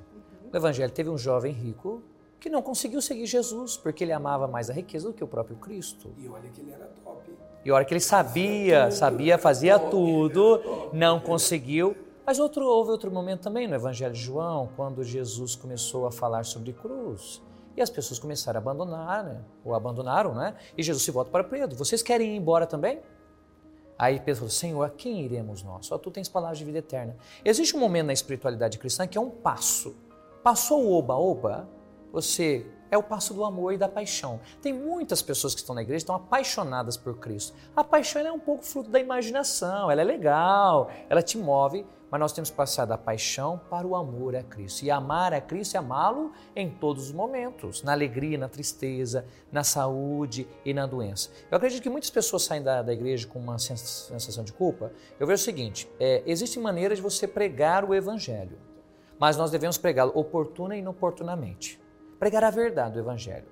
O 0.52 0.58
Evangelho 0.58 0.92
teve 0.92 1.10
um 1.10 1.18
jovem 1.18 1.54
rico 1.54 2.02
que 2.40 2.50
não 2.50 2.64
conseguiu 2.64 3.04
seguir 3.04 3.28
Jesus, 3.28 3.78
porque 3.78 4.04
ele 4.04 4.14
amava 4.14 4.48
mais 4.48 4.68
a 4.72 4.74
riqueza 4.74 5.08
do 5.08 5.14
que 5.14 5.24
o 5.24 5.28
próprio 5.28 5.58
Cristo. 5.58 6.12
E 6.18 6.28
olha 6.28 6.50
que 6.50 6.60
ele 6.60 6.72
era 6.72 6.86
top. 7.04 7.32
E 7.64 7.70
a 7.70 7.76
hora 7.76 7.86
que 7.86 7.94
ele 7.94 8.02
sabia, 8.02 8.90
sabia, 8.92 9.38
fazia 9.38 9.78
tudo, 9.78 10.90
não 10.92 11.20
conseguiu. 11.20 11.96
Mas 12.26 12.40
outro, 12.40 12.66
houve 12.66 12.92
outro 12.92 13.12
momento 13.12 13.42
também 13.42 13.68
no 13.68 13.76
Evangelho 13.76 14.14
de 14.14 14.20
João, 14.20 14.70
quando 14.76 15.04
Jesus 15.04 15.56
começou 15.56 16.08
a 16.08 16.12
falar 16.12 16.46
sobre 16.46 16.74
cruz. 16.74 17.42
E 17.76 17.82
as 17.82 17.90
pessoas 17.90 18.20
começaram 18.20 18.58
a 18.58 18.62
abandonar, 18.62 19.24
né? 19.24 19.42
ou 19.64 19.74
abandonaram, 19.74 20.34
né? 20.34 20.56
E 20.78 20.84
Jesus 20.84 21.04
se 21.04 21.12
volta 21.12 21.32
para 21.32 21.44
Pedro: 21.44 21.78
Vocês 21.78 22.02
querem 22.02 22.34
ir 22.34 22.38
embora 22.38 22.66
também? 22.66 23.00
Aí 23.98 24.20
Pedro 24.20 24.40
falou: 24.40 24.50
Senhor, 24.50 24.84
a 24.84 24.90
quem 24.90 25.22
iremos 25.24 25.64
nós? 25.64 25.86
Só 25.86 25.98
tu 25.98 26.10
tens 26.12 26.28
palavras 26.28 26.58
de 26.58 26.66
vida 26.66 26.80
eterna. 26.80 27.16
Existe 27.46 27.76
um 27.76 27.80
momento 27.80 28.08
na 28.08 28.14
espiritualidade 28.14 28.78
cristã 28.78 29.08
que 29.08 29.18
é 29.18 29.22
um 29.22 29.30
passo. 29.30 29.96
Passou 30.44 30.86
o 30.86 30.94
oba-oba, 30.94 31.70
você 32.12 32.66
é 32.92 32.98
o 32.98 33.02
passo 33.02 33.34
do 33.34 33.46
amor 33.46 33.74
e 33.74 33.78
da 33.78 33.88
paixão. 33.88 34.42
Tem 34.62 34.74
muitas 34.74 35.22
pessoas 35.22 35.56
que 35.56 35.62
estão 35.62 35.74
na 35.74 35.82
igreja 35.82 36.04
estão 36.04 36.16
apaixonadas 36.16 36.98
por 36.98 37.18
Cristo. 37.18 37.56
A 37.74 37.84
paixão 37.84 38.22
é 38.22 38.32
um 38.32 38.40
pouco 38.40 38.64
fruto 38.66 38.90
da 38.90 39.00
imaginação, 39.00 39.90
ela 39.90 40.02
é 40.02 40.04
legal, 40.04 40.92
ela 41.10 41.22
te 41.22 41.38
move, 41.38 41.86
mas 42.12 42.20
nós 42.20 42.34
temos 42.34 42.50
que 42.50 42.56
passar 42.58 42.84
da 42.84 42.98
paixão 42.98 43.62
para 43.70 43.88
o 43.88 43.96
amor 43.96 44.36
a 44.36 44.44
Cristo. 44.44 44.84
E 44.84 44.92
amar 44.92 45.34
a 45.34 45.40
Cristo 45.40 45.76
é 45.76 45.78
amá-lo 45.78 46.34
em 46.54 46.70
todos 46.70 47.06
os 47.06 47.12
momentos, 47.14 47.82
na 47.82 47.94
alegria, 47.94 48.38
na 48.38 48.50
tristeza, 48.50 49.26
na 49.50 49.64
saúde 49.64 50.46
e 50.66 50.74
na 50.74 50.86
doença. 50.86 51.30
Eu 51.50 51.56
acredito 51.56 51.82
que 51.82 51.90
muitas 51.90 52.10
pessoas 52.10 52.44
saem 52.44 52.62
da, 52.62 52.82
da 52.82 52.92
igreja 52.92 53.26
com 53.26 53.40
uma 53.40 53.58
sensação 53.58 54.44
de 54.44 54.52
culpa. 54.52 54.92
Eu 55.18 55.26
vejo 55.26 55.42
o 55.42 55.46
seguinte: 55.46 55.90
é, 55.98 56.22
existe 56.26 56.60
maneira 56.60 56.94
de 56.94 57.02
você 57.02 57.26
pregar 57.26 57.86
o 57.86 57.96
evangelho, 57.96 58.58
mas 59.18 59.38
nós 59.38 59.50
devemos 59.50 59.78
pregá-lo 59.78 60.12
oportuna 60.14 60.76
e 60.76 60.80
inoportunamente 60.80 61.81
pregar 62.22 62.44
a 62.44 62.52
verdade 62.52 62.94
do 62.94 63.00
Evangelho. 63.00 63.48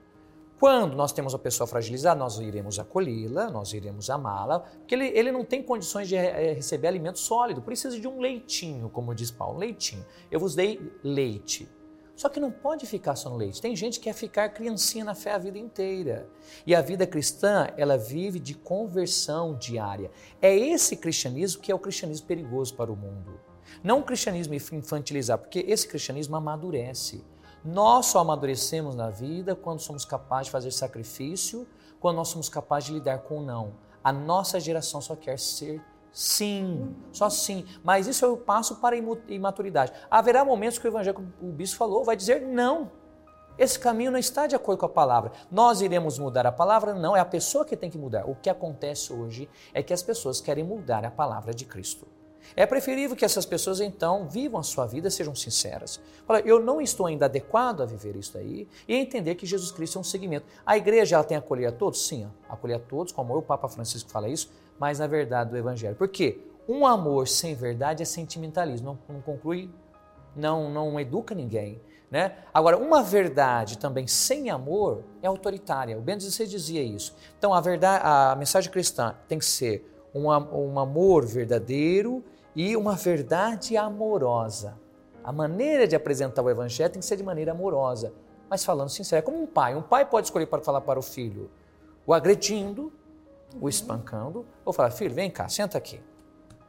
Quando 0.60 0.96
nós 0.96 1.12
temos 1.12 1.34
uma 1.34 1.40
pessoa 1.40 1.66
fragilizada, 1.66 2.20
nós 2.20 2.38
iremos 2.38 2.78
acolhê-la, 2.78 3.50
nós 3.50 3.74
iremos 3.74 4.12
amá-la, 4.12 4.60
porque 4.60 4.94
ele, 4.94 5.08
ele 5.08 5.32
não 5.32 5.44
tem 5.44 5.64
condições 5.64 6.08
de 6.08 6.16
eh, 6.16 6.54
receber 6.54 6.88
alimento 6.88 7.18
sólido, 7.18 7.64
precisa 7.64 8.00
de 8.00 8.08
um 8.08 8.20
leitinho, 8.20 8.88
como 8.88 9.16
diz 9.16 9.32
Paulo, 9.32 9.56
um 9.56 9.58
leitinho. 9.58 10.06
Eu 10.30 10.40
vos 10.40 10.54
dei 10.54 10.80
leite. 11.04 11.68
Só 12.16 12.30
que 12.30 12.40
não 12.40 12.52
pode 12.52 12.86
ficar 12.86 13.16
só 13.16 13.28
no 13.32 13.38
leite. 13.38 13.60
Tem 13.60 13.76
gente 13.76 13.98
que 13.98 14.04
quer 14.04 14.14
ficar 14.14 14.50
criancinha 14.50 15.04
na 15.04 15.16
fé 15.16 15.32
a 15.32 15.40
vida 15.40 15.58
inteira. 15.58 16.30
E 16.68 16.76
a 16.76 16.82
vida 16.82 17.08
cristã, 17.08 17.70
ela 17.76 17.98
vive 17.98 18.40
de 18.40 18.54
conversão 18.54 19.56
diária. 19.56 20.12
É 20.40 20.56
esse 20.56 20.96
cristianismo 20.96 21.60
que 21.60 21.72
é 21.72 21.76
o 21.76 21.80
cristianismo 21.80 22.28
perigoso 22.28 22.76
para 22.76 22.92
o 22.92 22.96
mundo. 22.96 23.40
Não 23.84 24.02
o 24.02 24.04
cristianismo 24.04 24.54
infantilizar, 24.54 25.40
porque 25.40 25.66
esse 25.68 25.88
cristianismo 25.88 26.36
amadurece. 26.36 27.24
Nós 27.64 28.08
só 28.08 28.20
amadurecemos 28.20 28.96
na 28.96 29.10
vida 29.10 29.56
quando 29.56 29.80
somos 29.80 30.06
capazes 30.06 30.46
de 30.46 30.52
fazer 30.52 30.72
sacrifício, 30.72 31.68
quando 32.00 32.18
nós 32.18 32.30
somos 32.30 32.48
capazes 32.48 32.88
de 32.88 32.94
lidar 32.96 33.20
com 33.20 33.40
o 33.40 33.42
não. 33.42 33.74
A 34.04 34.14
nossa 34.14 34.60
geração 34.60 35.02
só 35.02 35.16
quer 35.16 35.38
ser 35.38 35.82
sim, 36.12 36.96
só 37.12 37.30
sim. 37.30 37.66
Mas 37.84 38.08
isso 38.08 38.24
é 38.24 38.28
o 38.28 38.38
passo 38.38 38.78
para 38.78 38.96
a 38.96 39.00
imaturidade. 39.28 39.92
Haverá 40.10 40.46
momentos 40.46 40.80
que 40.80 40.88
o 40.88 40.90
evangelho, 40.90 41.28
o 41.42 41.52
bispo 41.52 41.78
falou, 41.78 42.04
vai 42.04 42.16
dizer 42.16 42.42
não. 42.42 42.92
Esse 43.58 43.78
caminho 43.78 44.10
não 44.10 44.18
está 44.18 44.48
de 44.48 44.56
acordo 44.56 44.80
com 44.80 44.86
a 44.86 44.90
palavra. 44.90 45.34
Nós 45.52 45.82
iremos 45.82 46.18
mudar 46.18 46.48
a 46.48 46.52
palavra? 46.52 46.94
Não, 46.94 47.16
é 47.16 47.20
a 47.20 47.26
pessoa 47.26 47.66
que 47.66 47.76
tem 47.76 47.90
que 47.90 47.98
mudar. 47.98 48.24
O 48.26 48.34
que 48.34 48.50
acontece 48.50 49.12
hoje 49.12 49.50
é 49.74 49.84
que 49.84 49.92
as 49.92 50.02
pessoas 50.02 50.40
querem 50.40 50.64
mudar 50.64 51.04
a 51.04 51.12
palavra 51.12 51.54
de 51.54 51.66
Cristo. 51.66 52.08
É 52.56 52.66
preferível 52.66 53.16
que 53.16 53.26
essas 53.26 53.46
pessoas 53.46 53.80
então 53.80 54.28
vivam 54.28 54.60
a 54.60 54.64
sua 54.64 54.86
vida, 54.86 55.10
sejam 55.10 55.36
sinceras. 55.36 56.00
Fala, 56.26 56.40
eu 56.42 56.60
não 56.60 56.82
estou 56.82 57.06
ainda 57.06 57.26
adequado 57.26 57.82
a 57.82 57.86
viver 57.86 58.16
isso 58.16 58.38
aí 58.38 58.68
e 58.88 58.96
entender 58.96 59.36
que 59.36 59.46
Jesus 59.46 59.72
Cristo 59.72 59.98
é 59.98 60.02
um 60.02 60.04
segmento. 60.04 60.46
A 60.66 60.78
igreja 60.78 61.16
ela 61.16 61.24
tem 61.24 61.40
que 61.40 61.44
acolher 61.44 61.68
a 61.68 61.72
todos? 61.72 62.06
Sim, 62.08 62.30
acolher 62.48 62.76
a 62.76 62.80
todos, 62.80 63.14
como 63.14 63.36
o 63.38 63.42
Papa 63.42 63.68
Francisco 63.68 64.10
fala 64.10 64.28
isso, 64.30 64.52
mas 64.80 65.00
na 65.00 65.08
verdade 65.08 65.50
do 65.52 65.58
Evangelho. 65.58 65.96
Por 65.96 66.08
quê? 66.08 66.40
Um 66.68 66.86
amor 66.86 67.28
sem 67.28 67.56
verdade 67.56 68.04
é 68.04 68.06
sentimentalismo, 68.06 69.00
não, 69.08 69.16
não 69.16 69.22
conclui, 69.22 69.70
não, 70.36 70.70
não 70.70 71.00
educa 71.00 71.34
ninguém. 71.34 71.82
Né? 72.12 72.36
Agora, 72.52 72.78
uma 72.78 73.04
verdade 73.04 73.78
também 73.78 74.08
sem 74.08 74.50
amor 74.50 75.04
é 75.22 75.28
autoritária. 75.28 75.98
O 75.98 76.02
Bento 76.02 76.24
XVI 76.24 76.48
dizia 76.48 76.82
isso. 76.82 77.16
Então, 77.38 77.54
a, 77.54 77.62
verdade, 77.62 78.02
a 78.04 78.36
mensagem 78.36 78.72
cristã 78.72 79.16
tem 79.28 79.38
que 79.38 79.46
ser 79.46 79.86
um, 80.14 80.28
um 80.28 80.80
amor 80.80 81.26
verdadeiro 81.26 82.24
e 82.56 82.76
uma 82.76 82.96
verdade 82.96 83.78
amorosa. 83.78 84.78
A 85.24 85.32
maneira 85.32 85.88
de 85.88 85.96
apresentar 85.96 86.42
o 86.42 86.50
evangelho 86.50 86.92
tem 86.92 87.00
que 87.00 87.06
ser 87.06 87.18
de 87.18 87.24
maneira 87.24 87.52
amorosa, 87.52 88.14
mas 88.50 88.64
falando 88.66 88.90
sincero. 88.90 89.20
É 89.20 89.22
como 89.22 89.42
um 89.42 89.48
pai. 89.48 89.76
Um 89.76 89.82
pai 89.82 90.06
pode 90.06 90.28
escolher 90.28 90.48
para 90.48 90.62
falar 90.62 90.82
para 90.82 91.00
o 91.00 91.04
filho 91.04 91.50
o 92.06 92.14
agredindo, 92.14 92.92
o 93.62 93.70
espancando, 93.70 94.46
ou 94.66 94.74
falar: 94.74 94.90
filho, 94.92 95.14
vem 95.14 95.30
cá, 95.30 95.48
senta 95.48 95.78
aqui. 95.78 96.02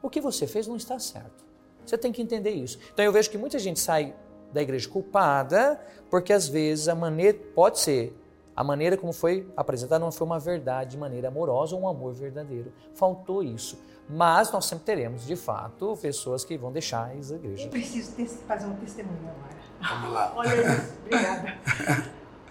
O 0.01 0.09
que 0.09 0.21
você 0.21 0.45
fez 0.45 0.67
não 0.67 0.75
está 0.75 0.99
certo. 0.99 1.43
Você 1.85 1.97
tem 1.97 2.11
que 2.11 2.21
entender 2.21 2.51
isso. 2.51 2.77
Então 2.93 3.03
eu 3.03 3.11
vejo 3.11 3.29
que 3.29 3.37
muita 3.37 3.57
gente 3.57 3.79
sai 3.79 4.15
da 4.53 4.61
igreja 4.61 4.87
culpada, 4.87 5.79
porque 6.09 6.31
às 6.33 6.47
vezes 6.47 6.87
a 6.87 6.95
maneira 6.95 7.37
pode 7.55 7.79
ser 7.79 8.15
a 8.61 8.63
maneira 8.63 8.95
como 8.95 9.11
foi 9.11 9.47
apresentada 9.57 9.97
não 9.97 10.11
foi 10.11 10.27
uma 10.27 10.37
verdade 10.37 10.91
de 10.91 10.97
maneira 10.99 11.29
amorosa 11.29 11.75
ou 11.75 11.81
um 11.81 11.87
amor 11.87 12.13
verdadeiro. 12.13 12.71
Faltou 12.93 13.41
isso. 13.41 13.81
Mas 14.07 14.51
nós 14.51 14.65
sempre 14.65 14.85
teremos, 14.85 15.25
de 15.25 15.35
fato, 15.35 15.97
pessoas 15.99 16.45
que 16.45 16.55
vão 16.59 16.71
deixar 16.71 17.07
a 17.07 17.15
igreja. 17.15 17.65
Eu 17.65 17.69
preciso 17.69 18.37
fazer 18.47 18.67
um 18.67 18.75
testemunho 18.75 19.17
agora. 19.17 19.99
Vamos 20.01 20.13
lá. 20.13 20.33
Olha 20.35 20.53
isso, 20.53 20.93
obrigada. 21.03 21.57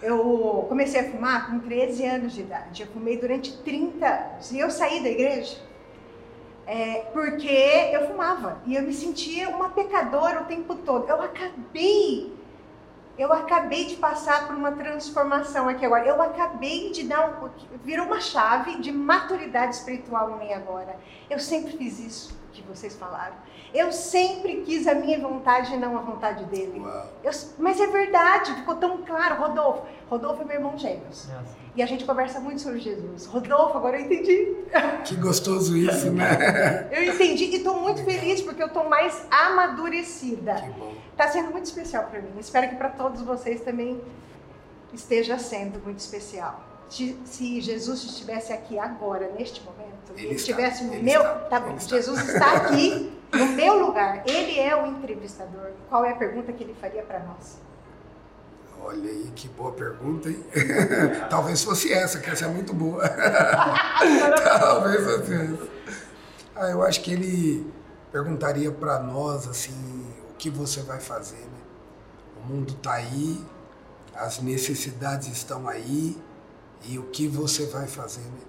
Eu 0.01 0.65
comecei 0.67 0.99
a 0.99 1.11
fumar 1.11 1.49
com 1.49 1.59
13 1.59 2.05
anos 2.05 2.33
de 2.33 2.41
idade. 2.41 2.81
Eu 2.81 2.87
fumei 2.89 3.17
durante 3.17 3.55
30 3.59 4.05
anos. 4.05 4.51
E 4.51 4.59
eu 4.59 4.69
saí 4.69 5.01
da 5.01 5.09
igreja 5.09 5.59
é, 6.67 7.05
porque 7.13 7.47
eu 7.93 8.07
fumava. 8.07 8.61
E 8.65 8.75
eu 8.75 8.81
me 8.81 8.93
sentia 8.93 9.47
uma 9.47 9.69
pecadora 9.69 10.41
o 10.41 10.45
tempo 10.45 10.75
todo. 10.75 11.07
Eu 11.07 11.21
acabei 11.21 12.33
eu 13.21 13.31
acabei 13.31 13.85
de 13.85 13.97
passar 13.97 14.47
por 14.47 14.55
uma 14.55 14.71
transformação 14.71 15.69
aqui 15.69 15.85
agora. 15.85 16.07
Eu 16.07 16.19
acabei 16.19 16.91
de 16.91 17.03
dar 17.03 17.29
um. 17.29 17.49
Virou 17.83 18.07
uma 18.07 18.19
chave 18.19 18.79
de 18.79 18.91
maturidade 18.91 19.75
espiritual 19.75 20.31
em 20.31 20.39
mim 20.39 20.53
agora. 20.53 20.97
Eu 21.29 21.37
sempre 21.37 21.77
fiz 21.77 21.99
isso 21.99 22.41
que 22.51 22.63
vocês 22.63 22.95
falaram. 22.95 23.35
Eu 23.71 23.91
sempre 23.91 24.63
quis 24.63 24.87
a 24.87 24.95
minha 24.95 25.19
vontade 25.19 25.73
e 25.73 25.77
não 25.77 25.97
a 25.97 26.01
vontade 26.01 26.45
dele. 26.45 26.81
Eu, 27.23 27.31
mas 27.59 27.79
é 27.79 27.87
verdade, 27.87 28.55
ficou 28.55 28.75
tão 28.75 29.03
claro. 29.03 29.35
Rodolfo, 29.35 29.85
Rodolfo 30.09 30.41
é 30.41 30.45
meu 30.45 30.55
irmão 30.55 30.77
gêmeos. 30.77 31.29
E 31.75 31.83
a 31.83 31.85
gente 31.85 32.03
conversa 32.03 32.39
muito 32.39 32.59
sobre 32.59 32.79
Jesus. 32.79 33.27
Rodolfo, 33.27 33.77
agora 33.77 33.99
eu 33.99 34.05
entendi. 34.05 34.57
Que 35.05 35.15
gostoso 35.15 35.77
isso, 35.77 36.11
né? 36.11 36.89
eu 36.91 37.03
entendi 37.03 37.45
e 37.45 37.55
estou 37.57 37.79
muito 37.79 38.03
feliz 38.03 38.41
porque 38.41 38.63
eu 38.63 38.67
estou 38.67 38.89
mais 38.89 39.25
amadurecida. 39.29 40.55
Que 40.55 40.69
bom. 40.71 40.90
Está 41.21 41.33
sendo 41.33 41.51
muito 41.51 41.65
especial 41.65 42.05
para 42.05 42.19
mim. 42.19 42.31
Espero 42.39 42.67
que 42.67 42.75
para 42.75 42.89
todos 42.89 43.21
vocês 43.21 43.61
também 43.61 44.01
esteja 44.91 45.37
sendo 45.37 45.79
muito 45.79 45.99
especial. 45.99 46.59
Se 46.89 47.61
Jesus 47.61 48.03
estivesse 48.03 48.51
aqui 48.51 48.79
agora, 48.79 49.31
neste 49.37 49.61
momento, 49.61 50.13
ele 50.17 50.33
estivesse 50.33 50.83
no 50.83 50.95
meu. 50.95 51.21
Está, 51.21 51.35
tá 51.41 51.59
bom, 51.59 51.77
Jesus 51.77 52.27
está 52.27 52.53
aqui 52.53 53.15
no 53.31 53.45
meu 53.49 53.85
lugar. 53.85 54.23
Ele 54.25 54.59
é 54.59 54.75
o 54.75 54.87
entrevistador. 54.87 55.73
Qual 55.89 56.03
é 56.03 56.09
a 56.09 56.15
pergunta 56.15 56.51
que 56.51 56.63
ele 56.63 56.73
faria 56.81 57.03
para 57.03 57.19
nós? 57.19 57.59
Olha 58.83 59.07
aí, 59.07 59.31
que 59.35 59.47
boa 59.49 59.73
pergunta, 59.73 60.27
hein? 60.27 60.43
Talvez 61.29 61.63
fosse 61.63 61.93
essa, 61.93 62.17
que 62.17 62.31
essa 62.31 62.45
é 62.45 62.47
muito 62.47 62.73
boa. 62.73 63.07
Talvez 64.59 65.03
fosse 65.03 65.33
essa. 65.35 65.69
Ah, 66.55 66.69
eu 66.71 66.81
acho 66.81 66.99
que 67.03 67.13
ele 67.13 67.71
perguntaria 68.11 68.71
para 68.71 68.99
nós 68.99 69.47
assim, 69.47 70.00
que 70.41 70.49
você 70.49 70.81
vai 70.81 70.99
fazer, 70.99 71.37
né? 71.37 71.61
O 72.35 72.51
mundo 72.51 72.73
está 72.73 72.93
aí, 72.93 73.45
as 74.15 74.41
necessidades 74.41 75.27
estão 75.27 75.69
aí 75.69 76.17
e 76.89 76.97
o 76.97 77.03
que 77.03 77.27
você 77.27 77.67
vai 77.67 77.85
fazer, 77.85 78.21
né? 78.21 78.41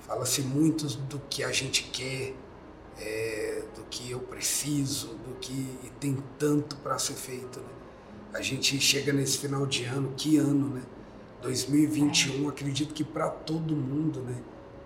Fala-se 0.00 0.42
muito 0.42 0.86
do 0.86 1.18
que 1.30 1.42
a 1.42 1.50
gente 1.50 1.84
quer, 1.84 2.34
é, 3.00 3.62
do 3.74 3.84
que 3.84 4.10
eu 4.10 4.20
preciso, 4.20 5.14
do 5.14 5.34
que 5.40 5.50
e 5.82 5.90
tem 5.98 6.22
tanto 6.38 6.76
para 6.76 6.98
ser 6.98 7.14
feito, 7.14 7.58
né? 7.58 7.72
A 8.34 8.42
gente 8.42 8.78
chega 8.78 9.10
nesse 9.10 9.38
final 9.38 9.64
de 9.64 9.84
ano, 9.84 10.12
que 10.14 10.36
ano, 10.36 10.68
né? 10.74 10.82
2021, 11.40 12.50
acredito 12.50 12.92
que 12.92 13.02
para 13.02 13.30
todo 13.30 13.74
mundo, 13.74 14.20
né? 14.20 14.36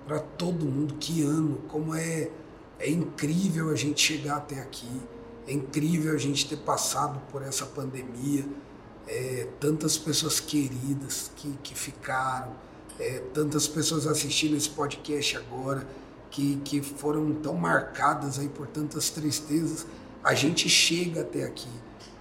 Para 0.07 0.21
todo 0.21 0.65
mundo, 0.65 0.95
que 1.01 1.21
ano, 1.21 1.65
como 1.67 1.97
é 1.97 2.31
é 2.79 2.89
incrível 2.89 3.71
a 3.71 3.75
gente 3.75 4.01
chegar 4.01 4.37
até 4.37 4.61
aqui, 4.61 4.89
é 5.49 5.53
incrível 5.53 6.15
a 6.15 6.19
gente 6.19 6.47
ter 6.47 6.59
passado 6.59 7.19
por 7.33 7.43
essa 7.43 7.65
pandemia, 7.65 8.45
é, 9.07 9.49
tantas 9.59 9.97
pessoas 9.97 10.39
queridas 10.39 11.31
que, 11.35 11.51
que 11.63 11.75
ficaram, 11.75 12.53
é, 13.01 13.23
tantas 13.33 13.67
pessoas 13.67 14.07
assistindo 14.07 14.55
esse 14.55 14.69
podcast 14.69 15.39
agora, 15.39 15.89
que, 16.31 16.57
que 16.57 16.83
foram 16.83 17.33
tão 17.37 17.55
marcadas 17.55 18.39
aí 18.39 18.49
por 18.51 18.67
tantas 18.67 19.09
tristezas, 19.09 19.87
a 20.23 20.35
gente 20.35 20.69
chega 20.69 21.23
até 21.23 21.45
aqui. 21.45 21.71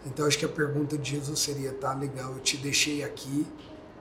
Então 0.05 0.25
acho 0.25 0.39
que 0.39 0.45
a 0.45 0.49
pergunta 0.49 0.97
de 0.97 1.11
Jesus 1.11 1.41
seria, 1.41 1.73
tá 1.73 1.93
legal, 1.93 2.31
eu 2.31 2.39
te 2.39 2.55
deixei 2.55 3.03
aqui, 3.03 3.45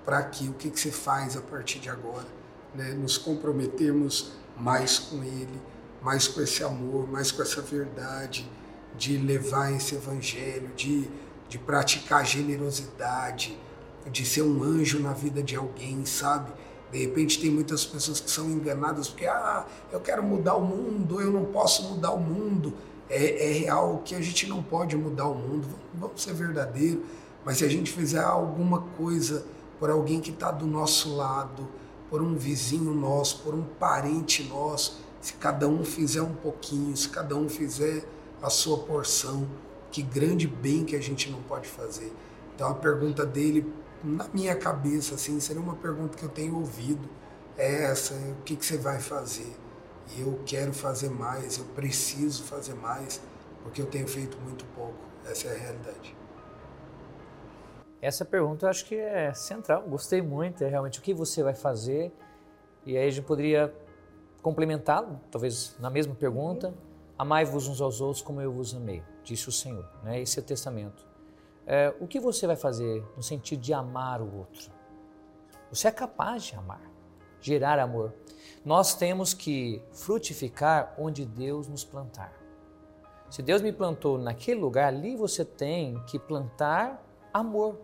para 0.05 0.19
aqui, 0.19 0.47
o 0.49 0.53
que, 0.53 0.71
que 0.71 0.79
você 0.79 0.93
faz 0.93 1.37
a 1.37 1.41
partir 1.41 1.81
de 1.81 1.89
agora? 1.89 2.29
Né? 2.73 2.91
Nos 2.91 3.19
comprometermos 3.19 4.31
mais 4.57 5.01
com 5.01 5.25
Ele, 5.25 5.61
mais 6.01 6.29
com 6.29 6.41
esse 6.41 6.63
amor, 6.63 7.11
mais 7.11 7.33
com 7.33 7.43
essa 7.43 7.61
verdade, 7.61 8.49
de 8.97 9.17
levar 9.17 9.73
esse 9.73 9.95
evangelho, 9.95 10.71
de, 10.77 11.09
de 11.49 11.59
praticar 11.59 12.25
generosidade, 12.25 13.57
de 14.11 14.25
ser 14.25 14.43
um 14.43 14.63
anjo 14.63 15.01
na 15.01 15.13
vida 15.13 15.43
de 15.43 15.57
alguém, 15.57 16.05
sabe? 16.05 16.53
De 16.91 16.99
repente 16.99 17.41
tem 17.41 17.51
muitas 17.51 17.85
pessoas 17.85 18.21
que 18.21 18.31
são 18.31 18.49
enganadas 18.51 19.09
porque, 19.09 19.27
ah, 19.27 19.67
eu 19.93 20.01
quero 20.01 20.23
mudar 20.23 20.55
o 20.55 20.65
mundo, 20.65 21.21
eu 21.21 21.33
não 21.33 21.47
posso 21.47 21.83
mudar 21.89 22.13
o 22.13 22.21
mundo. 22.21 22.73
É, 23.09 23.51
é 23.51 23.53
real 23.53 24.03
que 24.05 24.15
a 24.15 24.21
gente 24.21 24.47
não 24.49 24.63
pode 24.63 24.97
mudar 24.97 25.27
o 25.27 25.35
mundo, 25.35 25.69
vamos 25.95 26.23
ser 26.23 26.35
verdadeiros, 26.35 27.05
mas 27.45 27.59
se 27.59 27.65
a 27.65 27.69
gente 27.69 27.93
fizer 27.93 28.23
alguma 28.23 28.81
coisa 28.97 29.45
por 29.79 29.91
alguém 29.91 30.21
que 30.21 30.31
está 30.31 30.51
do 30.51 30.67
nosso 30.67 31.15
lado, 31.15 31.69
por 32.11 32.23
um 32.23 32.35
vizinho 32.35 32.93
nosso, 32.93 33.43
por 33.43 33.55
um 33.55 33.63
parente 33.63 34.43
nosso, 34.45 34.99
se 35.21 35.35
cada 35.35 35.69
um 35.69 35.85
fizer 35.85 36.23
um 36.23 36.35
pouquinho, 36.35 36.97
se 36.97 37.09
cada 37.09 37.37
um 37.37 37.49
fizer 37.49 38.05
a 38.43 38.51
sua 38.51 38.79
porção, 38.79 39.47
que 39.91 40.03
grande 40.03 40.47
bem 40.47 40.85
que 40.85 40.95
a 40.95 41.01
gente 41.01 41.31
não 41.31 41.43
pode 41.43 41.69
fazer. 41.69 42.13
Então 42.55 42.71
a 42.71 42.75
pergunta 42.75 43.25
dele 43.25 43.73
na 44.03 44.29
minha 44.33 44.55
cabeça, 44.55 45.15
assim, 45.15 45.41
seria 45.41 45.61
uma 45.61 45.75
pergunta 45.75 46.17
que 46.17 46.23
eu 46.23 46.29
tenho 46.29 46.57
ouvido, 46.57 47.09
é 47.57 47.85
essa, 47.85 48.15
o 48.15 48.43
que, 48.45 48.55
que 48.55 48.65
você 48.65 48.77
vai 48.77 49.01
fazer? 49.01 49.57
E 50.17 50.21
eu 50.21 50.41
quero 50.47 50.73
fazer 50.73 51.11
mais, 51.11 51.59
eu 51.59 51.65
preciso 51.65 52.45
fazer 52.45 52.75
mais, 52.75 53.21
porque 53.63 53.81
eu 53.81 53.87
tenho 53.87 54.07
feito 54.07 54.39
muito 54.39 54.65
pouco. 54.67 54.99
Essa 55.29 55.49
é 55.49 55.57
a 55.57 55.59
realidade. 55.59 56.17
Essa 58.01 58.25
pergunta 58.25 58.67
eu 58.67 58.71
acho 58.71 58.85
que 58.85 58.95
é 58.95 59.33
central, 59.35 59.83
gostei 59.83 60.23
muito, 60.23 60.63
é 60.63 60.69
realmente 60.69 61.01
o 61.01 61.03
que 61.03 61.13
você 61.13 61.43
vai 61.43 61.55
fazer. 61.55 62.13
E 62.85 62.97
aí 62.97 63.09
a 63.09 63.11
gente 63.11 63.25
poderia 63.25 63.75
complementá-lo, 64.41 65.21
talvez 65.31 65.75
na 65.81 65.91
mesma 65.91 66.15
pergunta, 66.15 66.73
amai-vos 67.19 67.69
uns 67.69 67.81
aos 67.81 68.01
outros 68.01 68.23
como 68.23 68.41
eu 68.41 68.53
vos 68.53 68.75
amei, 68.75 69.03
disse 69.23 69.49
o 69.49 69.53
Senhor. 69.53 69.89
Né? 70.03 70.21
Esse 70.21 70.39
é 70.39 70.43
o 70.43 70.45
testamento. 70.45 71.07
É, 71.67 71.95
o 72.01 72.07
que 72.07 72.21
você 72.21 72.47
vai 72.47 72.57
fazer 72.57 73.05
no 73.17 73.23
sentido 73.23 73.61
de 73.61 73.73
amar 73.73 74.21
o 74.21 74.37
outro? 74.39 74.71
Você 75.71 75.89
é 75.89 75.91
capaz 75.91 76.45
de 76.45 76.55
amar, 76.55 76.83
gerar 77.41 77.79
amor. 77.79 78.15
Nós 78.65 78.95
temos 78.95 79.35
que 79.35 79.83
frutificar 79.93 80.95
onde 80.99 81.25
Deus 81.25 81.67
nos 81.67 81.85
plantar. 81.85 82.33
Se 83.29 83.43
Deus 83.43 83.61
me 83.61 83.73
plantou 83.73 84.19
naquele 84.19 84.61
lugar, 84.61 84.89
ali 84.89 85.17
você 85.17 85.45
tem 85.45 86.01
que 86.07 86.19
plantar 86.19 87.03
amor. 87.35 87.81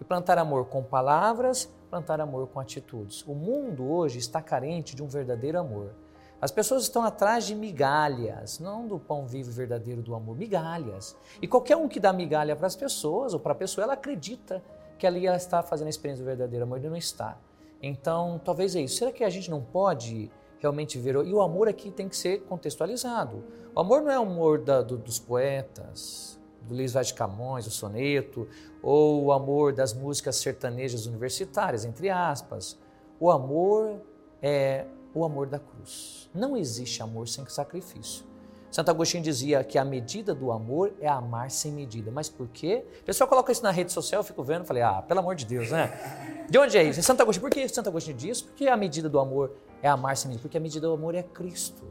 E 0.00 0.04
plantar 0.04 0.38
amor 0.38 0.66
com 0.66 0.82
palavras, 0.82 1.70
plantar 1.90 2.20
amor 2.20 2.46
com 2.46 2.60
atitudes. 2.60 3.22
O 3.26 3.34
mundo 3.34 3.90
hoje 3.90 4.18
está 4.18 4.40
carente 4.40 4.94
de 4.94 5.02
um 5.02 5.08
verdadeiro 5.08 5.58
amor. 5.58 5.92
As 6.40 6.50
pessoas 6.50 6.84
estão 6.84 7.02
atrás 7.02 7.44
de 7.44 7.54
migalhas, 7.54 8.58
não 8.58 8.86
do 8.86 8.98
pão 8.98 9.26
vivo 9.26 9.50
verdadeiro 9.50 10.00
do 10.00 10.14
amor, 10.14 10.36
migalhas. 10.36 11.14
E 11.42 11.46
qualquer 11.46 11.76
um 11.76 11.86
que 11.86 12.00
dá 12.00 12.12
migalha 12.12 12.56
para 12.56 12.66
as 12.66 12.74
pessoas 12.74 13.34
ou 13.34 13.40
para 13.40 13.52
a 13.52 13.54
pessoa, 13.54 13.84
ela 13.84 13.92
acredita 13.92 14.62
que 14.98 15.06
ali 15.06 15.26
ela 15.26 15.36
está 15.36 15.62
fazendo 15.62 15.88
a 15.88 15.90
experiência 15.90 16.24
do 16.24 16.26
verdadeiro 16.26 16.64
amor 16.64 16.78
e 16.82 16.88
não 16.88 16.96
está. 16.96 17.36
Então, 17.82 18.40
talvez 18.42 18.74
é 18.74 18.80
isso. 18.80 18.96
Será 18.96 19.12
que 19.12 19.22
a 19.22 19.28
gente 19.28 19.50
não 19.50 19.60
pode 19.60 20.30
realmente 20.58 20.98
ver? 20.98 21.16
E 21.26 21.32
o 21.32 21.42
amor 21.42 21.68
aqui 21.68 21.90
tem 21.90 22.08
que 22.08 22.16
ser 22.16 22.42
contextualizado. 22.42 23.44
O 23.74 23.80
amor 23.80 24.00
não 24.00 24.10
é 24.10 24.18
o 24.18 24.22
amor 24.22 24.62
da, 24.62 24.80
do, 24.80 24.96
dos 24.96 25.18
poetas, 25.18 26.38
do 26.62 26.74
Luiz 26.74 26.92
Vaz 26.92 27.08
de 27.08 27.14
Camões, 27.14 27.66
o 27.66 27.70
soneto, 27.70 28.48
ou 28.82 29.24
o 29.24 29.32
amor 29.32 29.74
das 29.74 29.92
músicas 29.92 30.36
sertanejas 30.36 31.04
universitárias, 31.04 31.84
entre 31.84 32.08
aspas. 32.08 32.78
O 33.18 33.30
amor 33.30 34.00
é 34.42 34.86
o 35.14 35.24
amor 35.24 35.46
da 35.46 35.58
cruz. 35.58 36.30
Não 36.34 36.56
existe 36.56 37.02
amor 37.02 37.28
sem 37.28 37.46
sacrifício. 37.46 38.24
Santo 38.70 38.88
Agostinho 38.88 39.22
dizia 39.22 39.64
que 39.64 39.76
a 39.76 39.84
medida 39.84 40.32
do 40.32 40.52
amor 40.52 40.92
é 41.00 41.08
amar 41.08 41.50
sem 41.50 41.72
medida. 41.72 42.10
Mas 42.12 42.28
por 42.28 42.46
quê? 42.48 42.84
O 43.00 43.04
pessoal 43.04 43.28
coloca 43.28 43.50
isso 43.50 43.64
na 43.64 43.70
rede 43.72 43.92
social, 43.92 44.20
eu 44.20 44.24
fico 44.24 44.44
vendo, 44.44 44.64
falei, 44.64 44.82
ah, 44.82 45.02
pelo 45.02 45.18
amor 45.18 45.34
de 45.34 45.44
Deus, 45.44 45.72
né? 45.72 46.46
De 46.48 46.56
onde 46.56 46.78
é 46.78 46.84
isso? 46.84 47.02
Santo 47.02 47.20
Agostinho. 47.20 47.42
Por 47.42 47.50
que 47.50 47.68
Santo 47.68 47.88
Agostinho 47.88 48.16
diz? 48.16 48.40
Porque 48.40 48.68
a 48.68 48.76
medida 48.76 49.08
do 49.08 49.18
amor 49.18 49.56
é 49.82 49.88
amar 49.88 50.16
sem 50.16 50.28
medida. 50.28 50.42
Porque 50.42 50.56
a 50.56 50.60
medida 50.60 50.86
do 50.86 50.92
amor 50.92 51.16
é 51.16 51.22
Cristo. 51.22 51.82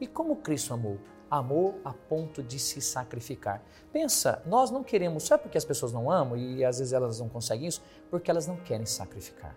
E 0.00 0.06
como 0.06 0.36
Cristo 0.36 0.72
amou? 0.72 0.98
Amou 1.28 1.80
a 1.84 1.92
ponto 1.92 2.44
de 2.44 2.60
se 2.60 2.80
sacrificar. 2.80 3.60
Pensa, 3.92 4.40
nós 4.46 4.70
não 4.70 4.84
queremos, 4.84 5.24
sabe 5.24 5.42
por 5.42 5.50
que 5.50 5.58
as 5.58 5.64
pessoas 5.64 5.92
não 5.92 6.08
amam 6.08 6.36
e 6.36 6.64
às 6.64 6.78
vezes 6.78 6.92
elas 6.92 7.18
não 7.18 7.28
conseguem 7.28 7.66
isso? 7.66 7.82
Porque 8.08 8.30
elas 8.30 8.46
não 8.46 8.56
querem 8.56 8.86
sacrificar. 8.86 9.56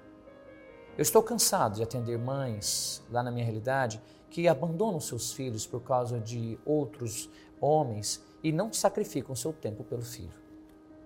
Eu 0.98 1.04
estou 1.04 1.22
cansado 1.22 1.76
de 1.76 1.84
atender 1.84 2.18
mães 2.18 3.04
lá 3.12 3.22
na 3.22 3.30
minha 3.30 3.46
realidade 3.46 4.02
que 4.32 4.48
abandonam 4.48 5.00
seus 5.00 5.32
filhos 5.32 5.68
por 5.68 5.82
causa 5.82 6.20
de 6.20 6.58
outros 6.66 7.30
homens 7.62 8.20
e 8.44 8.52
não 8.52 8.74
sacrificam 8.74 9.36
seu 9.36 9.54
tempo 9.54 9.84
pelo 9.84 10.02
filho. 10.02 10.34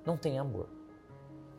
Não 0.06 0.16
tem 0.16 0.40
amor. 0.40 0.70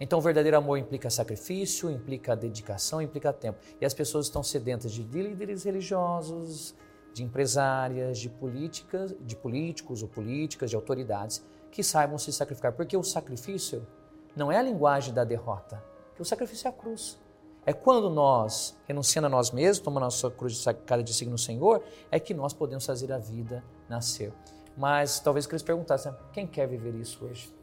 Então, 0.01 0.19
o 0.19 0.23
verdadeiro 0.23 0.57
amor 0.57 0.79
implica 0.79 1.11
sacrifício, 1.11 1.91
implica 1.91 2.35
dedicação, 2.35 3.03
implica 3.03 3.35
tempo. 3.35 3.59
E 3.79 3.85
as 3.85 3.93
pessoas 3.93 4.27
estão 4.27 4.43
sedentas 4.43 4.93
de 4.93 5.03
líderes 5.03 5.65
religiosos, 5.65 6.75
de 7.13 7.23
empresárias, 7.23 8.19
de 8.19 8.31
políticas, 8.31 9.15
de 9.21 9.37
políticos 9.37 10.03
ou 10.03 10.09
políticas, 10.09 10.71
de 10.71 10.77
autoridades 10.77 11.45
que 11.71 11.85
saibam 11.85 12.17
se 12.17 12.33
sacrificar, 12.33 12.73
porque 12.73 12.97
o 12.97 13.03
sacrifício 13.03 13.87
não 14.35 14.51
é 14.51 14.57
a 14.57 14.63
linguagem 14.63 15.13
da 15.13 15.23
derrota, 15.23 15.85
o 16.19 16.25
sacrifício 16.25 16.67
é 16.67 16.71
a 16.71 16.73
cruz. 16.73 17.21
É 17.65 17.73
quando 17.73 18.11
nós, 18.11 18.77
renunciando 18.87 19.27
a 19.27 19.31
nós 19.31 19.53
mesmos, 19.53 19.79
tomando 19.79 20.05
a 20.05 20.07
nossa 20.07 20.31
cruz 20.31 20.57
de 20.57 20.75
cada 20.85 21.03
dia 21.03 21.15
seguindo 21.15 21.35
o 21.35 21.39
Senhor, 21.39 21.83
é 22.11 22.19
que 22.19 22.35
nós 22.35 22.53
podemos 22.53 22.85
fazer 22.85 23.13
a 23.13 23.19
vida 23.19 23.63
nascer. 23.89 24.33
Mas 24.77 25.21
talvez 25.21 25.47
que 25.47 25.53
eles 25.53 25.63
perguntassem, 25.63 26.13
quem 26.33 26.47
quer 26.47 26.67
viver 26.67 26.95
isso 26.95 27.25
hoje? 27.25 27.55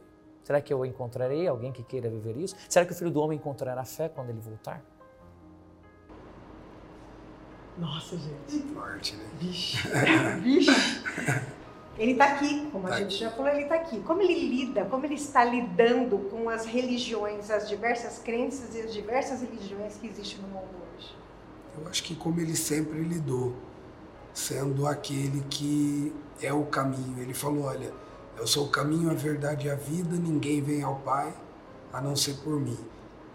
Será 0.44 0.62
que 0.62 0.74
eu 0.74 0.86
encontrarei 0.86 1.48
alguém 1.48 1.72
que 1.72 1.84
queira 1.84 2.10
viver 2.10 2.38
isso? 2.38 2.56
Será 2.70 2.86
que 2.86 2.92
o 2.92 2.96
Filho 2.96 3.12
do 3.12 3.20
Homem 3.20 3.38
encontrará 3.38 3.84
fé 3.84 4.08
quando 4.08 4.30
ele 4.30 4.40
voltar? 4.40 4.84
Nossa, 7.78 8.18
gente. 8.18 8.60
Forte, 8.74 9.16
né? 9.16 9.30
Vixe. 9.40 9.78
Vixe. 10.42 10.72
Ele 12.00 12.14
está 12.14 12.26
aqui, 12.26 12.70
como 12.72 12.88
a 12.88 12.92
tá 12.92 12.98
gente 13.00 13.18
já 13.18 13.30
falou, 13.30 13.52
ele 13.52 13.64
está 13.64 13.76
aqui. 13.76 14.00
Como 14.00 14.22
ele 14.22 14.34
lida, 14.34 14.86
como 14.86 15.06
ele 15.06 15.16
está 15.16 15.44
lidando 15.44 16.18
com 16.30 16.50
as 16.50 16.66
religiões, 16.66 17.52
as 17.52 17.68
diversas 17.68 18.20
crenças 18.20 18.74
e 18.74 18.80
as 18.80 18.94
diversas 18.94 19.42
religiões 19.42 19.98
que 19.98 20.08
existem 20.08 20.40
no 20.42 20.48
mundo 20.48 20.70
hoje? 20.96 21.14
Eu 21.78 21.88
acho 21.90 22.02
que 22.04 22.16
como 22.16 22.40
ele 22.40 22.56
sempre 22.56 23.00
lidou, 23.02 23.54
sendo 24.34 24.88
aquele 24.88 25.44
que 25.50 26.14
é 26.42 26.54
o 26.54 26.64
caminho. 26.66 27.22
Ele 27.22 27.34
falou, 27.34 27.66
olha, 27.66 27.92
eu 28.38 28.48
sou 28.48 28.68
o 28.68 28.70
caminho, 28.70 29.12
a 29.12 29.14
verdade 29.14 29.68
e 29.68 29.70
a 29.70 29.76
vida, 29.76 30.16
ninguém 30.16 30.62
vem 30.62 30.82
ao 30.82 30.96
Pai 30.96 31.34
a 31.92 32.00
não 32.00 32.16
ser 32.16 32.36
por 32.36 32.58
mim. 32.60 32.78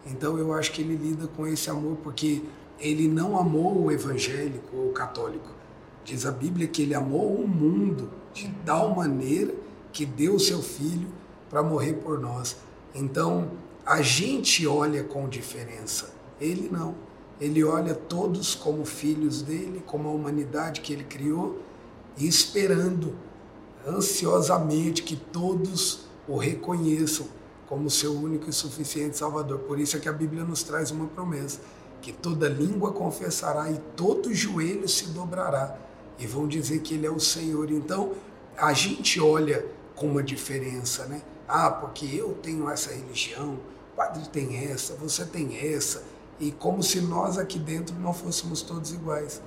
Então 0.06 0.38
eu 0.38 0.54
acho 0.54 0.72
que 0.72 0.80
ele 0.80 0.96
lida 0.96 1.26
com 1.28 1.46
esse 1.46 1.68
amor 1.68 1.98
porque 2.02 2.42
ele 2.78 3.08
não 3.08 3.38
amou 3.38 3.84
o 3.84 3.92
evangélico 3.92 4.74
ou 4.74 4.88
o 4.88 4.92
católico. 4.92 5.53
Diz 6.04 6.26
a 6.26 6.30
Bíblia 6.30 6.68
que 6.68 6.82
ele 6.82 6.94
amou 6.94 7.34
o 7.34 7.48
mundo 7.48 8.10
de 8.34 8.48
tal 8.66 8.94
maneira 8.94 9.54
que 9.90 10.04
deu 10.04 10.34
o 10.34 10.40
seu 10.40 10.60
filho 10.60 11.08
para 11.48 11.62
morrer 11.62 11.94
por 11.94 12.18
nós. 12.20 12.56
Então, 12.94 13.52
a 13.86 14.02
gente 14.02 14.66
olha 14.66 15.02
com 15.02 15.28
diferença. 15.28 16.12
Ele 16.38 16.68
não. 16.70 16.94
Ele 17.40 17.64
olha 17.64 17.94
todos 17.94 18.54
como 18.54 18.84
filhos 18.84 19.40
dele, 19.40 19.82
como 19.86 20.08
a 20.08 20.12
humanidade 20.12 20.82
que 20.82 20.92
ele 20.92 21.04
criou, 21.04 21.62
esperando 22.18 23.14
ansiosamente 23.86 25.02
que 25.02 25.16
todos 25.16 26.06
o 26.28 26.36
reconheçam 26.36 27.26
como 27.66 27.90
seu 27.90 28.12
único 28.12 28.50
e 28.50 28.52
suficiente 28.52 29.16
Salvador. 29.16 29.60
Por 29.60 29.80
isso 29.80 29.96
é 29.96 30.00
que 30.00 30.08
a 30.08 30.12
Bíblia 30.12 30.44
nos 30.44 30.62
traz 30.62 30.90
uma 30.90 31.06
promessa: 31.06 31.60
que 32.02 32.12
toda 32.12 32.48
língua 32.48 32.92
confessará 32.92 33.70
e 33.70 33.78
todo 33.96 34.34
joelho 34.34 34.88
se 34.88 35.06
dobrará 35.08 35.78
e 36.18 36.26
vão 36.26 36.46
dizer 36.46 36.80
que 36.80 36.94
Ele 36.94 37.06
é 37.06 37.10
o 37.10 37.20
Senhor. 37.20 37.70
Então, 37.70 38.12
a 38.56 38.72
gente 38.72 39.20
olha 39.20 39.64
com 39.94 40.06
uma 40.06 40.22
diferença, 40.22 41.06
né? 41.06 41.22
Ah, 41.46 41.70
porque 41.70 42.06
eu 42.06 42.34
tenho 42.42 42.68
essa 42.68 42.92
religião, 42.92 43.58
o 43.92 43.96
padre 43.96 44.28
tem 44.28 44.64
essa, 44.64 44.94
você 44.94 45.24
tem 45.24 45.56
essa, 45.56 46.04
e 46.40 46.50
como 46.50 46.82
se 46.82 47.00
nós 47.00 47.38
aqui 47.38 47.58
dentro 47.58 47.94
não 47.96 48.12
fôssemos 48.12 48.62
todos 48.62 48.92
iguais. 48.92 49.40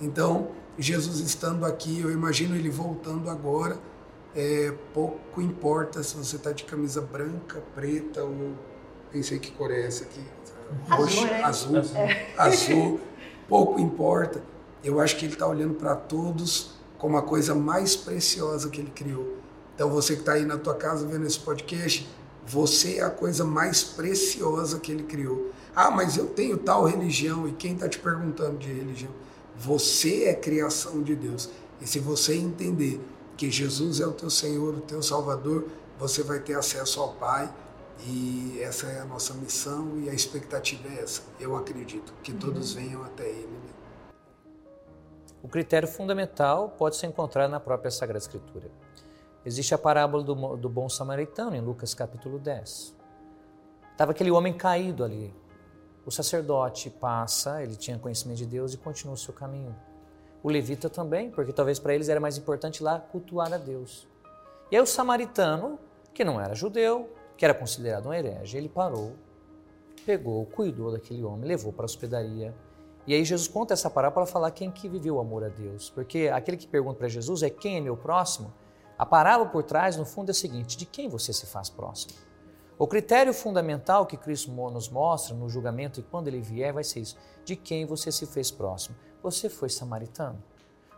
Então, 0.00 0.48
Jesus 0.78 1.20
estando 1.20 1.64
aqui, 1.64 2.00
eu 2.00 2.10
imagino 2.10 2.56
ele 2.56 2.70
voltando 2.70 3.28
agora, 3.28 3.78
é, 4.34 4.72
pouco 4.94 5.40
importa 5.40 6.02
se 6.02 6.16
você 6.16 6.36
está 6.36 6.52
de 6.52 6.64
camisa 6.64 7.00
branca, 7.00 7.62
preta 7.74 8.24
ou. 8.24 8.54
Pensei 9.10 9.38
que 9.38 9.50
cor 9.52 9.70
é 9.70 9.86
essa 9.86 10.04
aqui? 10.04 10.24
Roxo, 10.88 11.26
né? 11.26 11.42
azul, 11.42 11.76
azul, 11.76 11.96
é. 11.98 12.34
azul, 12.38 13.00
pouco 13.46 13.78
importa. 13.78 14.42
Eu 14.82 15.00
acho 15.00 15.16
que 15.16 15.24
ele 15.24 15.34
está 15.34 15.46
olhando 15.46 15.74
para 15.74 15.94
todos 15.94 16.72
como 16.98 17.16
a 17.16 17.22
coisa 17.22 17.54
mais 17.54 17.96
preciosa 17.96 18.68
que 18.68 18.80
ele 18.80 18.90
criou. 18.90 19.36
Então 19.74 19.90
você 19.90 20.14
que 20.14 20.20
está 20.20 20.34
aí 20.34 20.44
na 20.44 20.56
tua 20.56 20.74
casa 20.74 21.06
vendo 21.06 21.26
esse 21.26 21.38
podcast, 21.38 22.08
você 22.46 22.96
é 22.96 23.02
a 23.02 23.10
coisa 23.10 23.44
mais 23.44 23.82
preciosa 23.82 24.78
que 24.78 24.92
ele 24.92 25.04
criou. 25.04 25.50
Ah, 25.74 25.90
mas 25.90 26.16
eu 26.16 26.26
tenho 26.26 26.58
tal 26.58 26.84
religião 26.84 27.48
e 27.48 27.52
quem 27.52 27.74
está 27.74 27.88
te 27.88 27.98
perguntando 27.98 28.58
de 28.58 28.72
religião? 28.72 29.10
Você 29.58 30.24
é 30.24 30.34
criação 30.34 31.02
de 31.02 31.14
Deus. 31.14 31.48
E 31.80 31.86
se 31.86 31.98
você 31.98 32.34
entender 32.34 33.00
que 33.36 33.50
Jesus 33.50 34.00
é 34.00 34.06
o 34.06 34.12
teu 34.12 34.30
Senhor, 34.30 34.74
o 34.74 34.80
teu 34.80 35.02
Salvador, 35.02 35.66
você 35.98 36.22
vai 36.22 36.40
ter 36.40 36.54
acesso 36.54 37.00
ao 37.00 37.14
Pai. 37.14 37.52
E 38.06 38.58
essa 38.60 38.86
é 38.86 39.00
a 39.00 39.04
nossa 39.04 39.32
missão 39.34 40.00
e 40.02 40.10
a 40.10 40.14
expectativa 40.14 40.88
é 40.88 41.02
essa. 41.02 41.22
Eu 41.38 41.56
acredito 41.56 42.12
que 42.22 42.32
todos 42.32 42.74
uhum. 42.74 42.82
venham 42.82 43.04
até 43.04 43.28
Ele. 43.28 43.61
O 45.42 45.48
critério 45.48 45.88
fundamental 45.88 46.68
pode 46.78 46.96
ser 46.96 47.06
encontrado 47.08 47.50
na 47.50 47.58
própria 47.58 47.90
Sagrada 47.90 48.18
Escritura. 48.18 48.70
Existe 49.44 49.74
a 49.74 49.78
parábola 49.78 50.22
do, 50.22 50.56
do 50.56 50.68
bom 50.68 50.88
samaritano 50.88 51.56
em 51.56 51.60
Lucas 51.60 51.92
capítulo 51.94 52.38
10. 52.38 52.96
Estava 53.90 54.12
aquele 54.12 54.30
homem 54.30 54.52
caído 54.52 55.02
ali. 55.02 55.34
O 56.06 56.12
sacerdote 56.12 56.90
passa, 56.90 57.60
ele 57.60 57.74
tinha 57.74 57.98
conhecimento 57.98 58.38
de 58.38 58.46
Deus 58.46 58.72
e 58.72 58.76
continua 58.76 59.14
o 59.14 59.18
seu 59.18 59.34
caminho. 59.34 59.74
O 60.44 60.48
levita 60.48 60.88
também, 60.88 61.30
porque 61.30 61.52
talvez 61.52 61.80
para 61.80 61.94
eles 61.94 62.08
era 62.08 62.20
mais 62.20 62.38
importante 62.38 62.82
lá 62.82 63.00
cultuar 63.00 63.52
a 63.52 63.56
Deus. 63.56 64.06
E 64.70 64.76
aí 64.76 64.82
o 64.82 64.86
samaritano, 64.86 65.78
que 66.14 66.24
não 66.24 66.40
era 66.40 66.54
judeu, 66.54 67.10
que 67.36 67.44
era 67.44 67.52
considerado 67.52 68.08
um 68.08 68.14
herege, 68.14 68.56
ele 68.56 68.68
parou, 68.68 69.14
pegou, 70.06 70.46
cuidou 70.46 70.92
daquele 70.92 71.24
homem, 71.24 71.46
levou 71.46 71.72
para 71.72 71.84
a 71.84 71.86
hospedaria. 71.86 72.54
E 73.06 73.14
aí 73.14 73.24
Jesus 73.24 73.48
conta 73.48 73.74
essa 73.74 73.90
parábola 73.90 74.24
para 74.24 74.32
falar 74.32 74.50
quem 74.52 74.70
que 74.70 74.88
viveu 74.88 75.16
o 75.16 75.20
amor 75.20 75.44
a 75.44 75.48
Deus. 75.48 75.90
Porque 75.90 76.30
aquele 76.32 76.56
que 76.56 76.68
pergunta 76.68 76.98
para 76.98 77.08
Jesus 77.08 77.42
é 77.42 77.50
quem 77.50 77.76
é 77.76 77.80
meu 77.80 77.96
próximo, 77.96 78.52
a 78.98 79.04
parábola 79.04 79.50
por 79.50 79.64
trás, 79.64 79.96
no 79.96 80.04
fundo, 80.04 80.30
é 80.30 80.32
a 80.32 80.34
seguinte: 80.34 80.76
de 80.76 80.86
quem 80.86 81.08
você 81.08 81.32
se 81.32 81.46
faz 81.46 81.68
próximo? 81.68 82.14
O 82.78 82.86
critério 82.86 83.34
fundamental 83.34 84.06
que 84.06 84.16
Cristo 84.16 84.50
nos 84.50 84.88
mostra 84.88 85.34
no 85.34 85.48
julgamento 85.48 86.00
e 86.00 86.02
quando 86.02 86.28
ele 86.28 86.40
vier 86.40 86.72
vai 86.72 86.84
ser 86.84 87.00
isso: 87.00 87.16
de 87.44 87.56
quem 87.56 87.84
você 87.84 88.12
se 88.12 88.26
fez 88.26 88.50
próximo? 88.50 88.96
Você 89.22 89.48
foi 89.48 89.68
samaritano? 89.68 90.42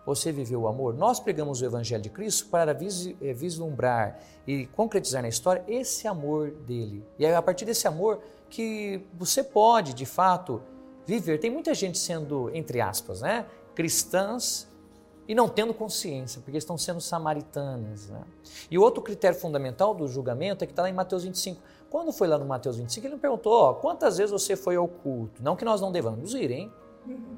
Você 0.07 0.31
viveu 0.31 0.63
o 0.63 0.69
amor? 0.69 0.93
Nós 0.93 1.19
pregamos 1.19 1.63
o 1.63 1.65
Evangelho 1.65 2.03
de 2.03 2.11
Cristo 2.11 2.51
para 2.51 2.73
eh, 2.73 3.33
vislumbrar 3.33 4.21
e 4.47 4.67
concretizar 4.67 5.23
na 5.23 5.29
história 5.29 5.65
esse 5.67 6.07
amor 6.07 6.51
dele. 6.51 7.03
E 7.19 7.25
é 7.25 7.35
a 7.35 7.41
partir 7.41 7.65
desse 7.65 7.89
amor 7.89 8.21
que 8.51 9.01
você 9.15 9.43
pode, 9.43 9.95
de 9.95 10.05
fato, 10.05 10.61
viver. 11.07 11.39
Tem 11.39 11.51
muita 11.51 11.75
gente 11.75 11.99
sendo, 11.99 12.51
entre 12.55 12.81
aspas, 12.81 13.21
né, 13.21 13.47
cristãs 13.75 14.69
e 15.27 15.35
não 15.35 15.49
tendo 15.49 15.73
consciência, 15.73 16.41
porque 16.45 16.59
estão 16.59 16.77
sendo 16.77 17.01
samaritanas. 17.01 18.09
Né? 18.09 18.23
E 18.71 18.79
o 18.79 18.83
outro 18.83 19.03
critério 19.03 19.39
fundamental 19.39 19.95
do 19.95 20.07
julgamento 20.07 20.65
é 20.65 20.67
que 20.67 20.73
está 20.73 20.83
lá 20.83 20.91
em 20.91 20.93
Mateus 20.93 21.25
25. 21.25 21.61
Quando 21.91 22.13
foi 22.13 22.27
lá 22.27 22.37
no 22.37 22.45
Mateus 22.45 22.77
25, 22.77 23.07
ele 23.07 23.15
me 23.15 23.21
perguntou: 23.21 23.53
ó, 23.53 23.75
quantas 23.75 24.19
vezes 24.19 24.33
você 24.33 24.57
foi 24.57 24.77
ao 24.77 24.89
culto? 24.89 25.43
Não 25.43 25.57
que 25.57 25.65
nós 25.65 25.81
não 25.81 25.93
devamos 25.93 26.35
ir, 26.35 26.51
hein? 26.51 26.73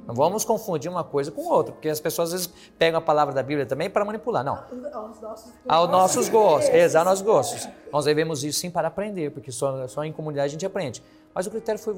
Não 0.07 0.15
vamos 0.15 0.45
confundir 0.45 0.89
uma 0.89 1.03
coisa 1.03 1.33
com 1.33 1.45
outra, 1.45 1.73
porque 1.73 1.89
as 1.89 1.99
pessoas 1.99 2.29
às 2.29 2.33
vezes 2.33 2.71
pegam 2.79 2.99
a 2.99 3.01
palavra 3.03 3.35
da 3.35 3.43
Bíblia 3.43 3.67
também 3.67 3.91
para 3.91 4.05
manipular. 4.05 4.45
Não. 4.45 4.63
Aos 4.93 5.21
nossos, 5.21 5.53
Aos 5.67 5.91
nossos 5.91 6.29
gostos. 6.29 6.71
Exato, 6.75 7.09
aos 7.09 7.21
nossos 7.21 7.27
gostos. 7.27 7.69
Nós 7.93 8.05
devemos 8.05 8.45
ir 8.45 8.53
sim 8.53 8.71
para 8.71 8.87
aprender, 8.87 9.33
porque 9.33 9.51
só, 9.51 9.87
só 9.89 10.05
em 10.05 10.13
comunidade 10.13 10.47
a 10.47 10.53
gente 10.53 10.65
aprende. 10.65 11.03
Mas 11.37 11.47
o 11.47 11.51
critério 11.51 11.79
foi 11.79 11.95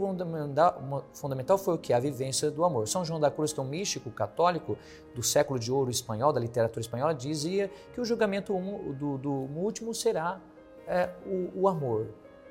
fundamental 1.15 1.57
foi 1.59 1.75
o 1.75 1.79
que? 1.79 1.93
A 1.93 2.01
vivência 2.01 2.51
do 2.51 2.65
amor. 2.65 2.89
São 2.89 3.05
João 3.05 3.21
da 3.21 3.31
Cruz, 3.31 3.53
que 3.53 3.61
é 3.61 3.63
um 3.63 3.67
místico 3.69 4.11
católico 4.11 4.77
do 5.15 5.23
século 5.23 5.61
de 5.61 5.71
ouro 5.71 5.93
espanhol, 5.93 6.33
da 6.33 6.41
literatura 6.41 6.81
espanhola, 6.81 7.15
dizia 7.15 7.71
que 7.95 8.01
o 8.01 8.05
julgamento 8.05 8.53
do, 8.99 9.17
do 9.17 9.31
último 9.31 9.95
será 9.95 10.41
é, 10.89 11.09
o, 11.25 11.63
o 11.63 11.69
amor. 11.69 12.09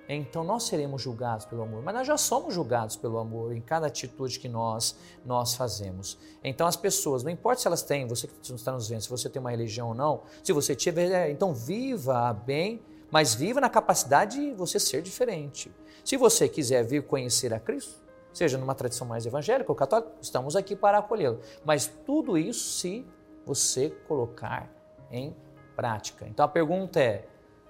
Então 0.07 0.45
nós 0.45 0.63
seremos 0.63 1.01
julgados 1.01 1.45
pelo 1.45 1.63
amor, 1.63 1.83
mas 1.83 1.93
nós 1.93 2.07
já 2.07 2.15
somos 2.15 2.53
julgados 2.53 2.95
pelo 2.95 3.17
amor 3.17 3.53
em 3.53 3.59
cada 3.59 3.87
atitude 3.87 4.39
que 4.39 4.47
nós 4.47 4.95
nós 5.25 5.55
fazemos. 5.55 6.17
Então 6.41 6.65
as 6.65 6.77
pessoas, 6.77 7.21
não 7.21 7.29
importa 7.29 7.59
se 7.59 7.67
elas 7.67 7.81
têm, 7.81 8.07
você 8.07 8.27
que 8.27 8.53
está 8.53 8.71
nos 8.71 8.87
vendo, 8.87 9.01
se 9.01 9.09
você 9.09 9.29
tem 9.29 9.41
uma 9.41 9.51
religião 9.51 9.89
ou 9.89 9.93
não, 9.93 10.21
se 10.41 10.53
você 10.53 10.73
tiver, 10.73 11.11
é, 11.11 11.29
então 11.29 11.53
viva 11.53 12.31
bem, 12.31 12.81
mas 13.11 13.35
viva 13.35 13.59
na 13.59 13.69
capacidade 13.69 14.39
de 14.39 14.53
você 14.53 14.79
ser 14.79 15.01
diferente. 15.01 15.69
Se 16.07 16.15
você 16.15 16.47
quiser 16.47 16.85
vir 16.85 17.05
conhecer 17.05 17.53
a 17.53 17.59
Cristo, 17.59 17.99
seja 18.31 18.57
numa 18.57 18.73
tradição 18.73 19.05
mais 19.05 19.25
evangélica 19.25 19.69
ou 19.69 19.75
católica, 19.75 20.09
estamos 20.21 20.55
aqui 20.55 20.73
para 20.73 20.99
acolhê-lo. 20.99 21.41
Mas 21.65 21.85
tudo 22.05 22.37
isso 22.37 22.79
se 22.79 23.05
você 23.45 23.89
colocar 24.07 24.71
em 25.11 25.35
prática. 25.75 26.25
Então 26.25 26.45
a 26.45 26.47
pergunta 26.47 26.97
é: 26.97 27.27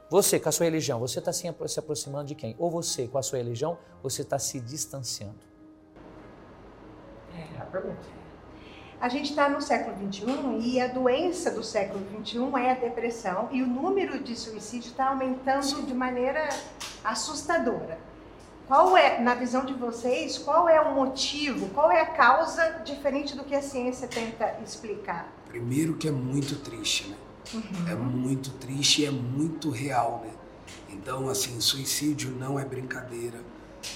você 0.07 0.39
com 0.39 0.49
a 0.49 0.51
sua 0.51 0.65
religião, 0.65 0.99
você 0.99 1.17
está 1.17 1.33
se 1.33 1.47
aproximando 1.47 2.27
de 2.27 2.35
quem? 2.35 2.55
Ou 2.59 2.69
você 2.69 3.07
com 3.07 3.17
a 3.17 3.23
sua 3.23 3.39
religião, 3.39 3.75
você 4.03 4.21
está 4.21 4.37
se 4.37 4.59
distanciando? 4.59 5.39
É 7.35 7.59
a 7.59 7.65
pergunta. 7.65 8.05
A 9.01 9.09
gente 9.09 9.31
está 9.31 9.49
no 9.49 9.59
século 9.59 9.97
XXI 10.13 10.59
e 10.59 10.79
a 10.79 10.89
doença 10.89 11.49
do 11.49 11.63
século 11.63 12.05
XXI 12.23 12.37
é 12.61 12.71
a 12.71 12.75
depressão 12.75 13.49
e 13.51 13.63
o 13.63 13.67
número 13.67 14.23
de 14.23 14.35
suicídio 14.35 14.91
está 14.91 15.07
aumentando 15.07 15.81
de 15.87 15.93
maneira 15.95 16.47
assustadora. 17.03 18.05
Qual 18.67 18.97
é, 18.97 19.21
na 19.21 19.33
visão 19.33 19.63
de 19.63 19.73
vocês, 19.73 20.37
qual 20.37 20.67
é 20.67 20.81
o 20.81 20.93
motivo, 20.93 21.69
qual 21.69 21.89
é 21.89 22.01
a 22.01 22.05
causa 22.05 22.81
diferente 22.83 23.33
do 23.35 23.45
que 23.45 23.55
a 23.55 23.61
ciência 23.61 24.09
tenta 24.09 24.59
explicar? 24.61 25.31
Primeiro 25.47 25.95
que 25.95 26.07
é 26.07 26.11
muito 26.11 26.57
triste, 26.57 27.07
né? 27.07 27.15
Uhum. 27.53 27.87
É 27.87 27.95
muito 27.95 28.51
triste 28.51 29.03
e 29.03 29.05
é 29.05 29.11
muito 29.11 29.69
real, 29.69 30.21
né? 30.25 30.33
Então, 30.89 31.29
assim, 31.29 31.61
suicídio 31.61 32.31
não 32.31 32.59
é 32.59 32.65
brincadeira, 32.65 33.39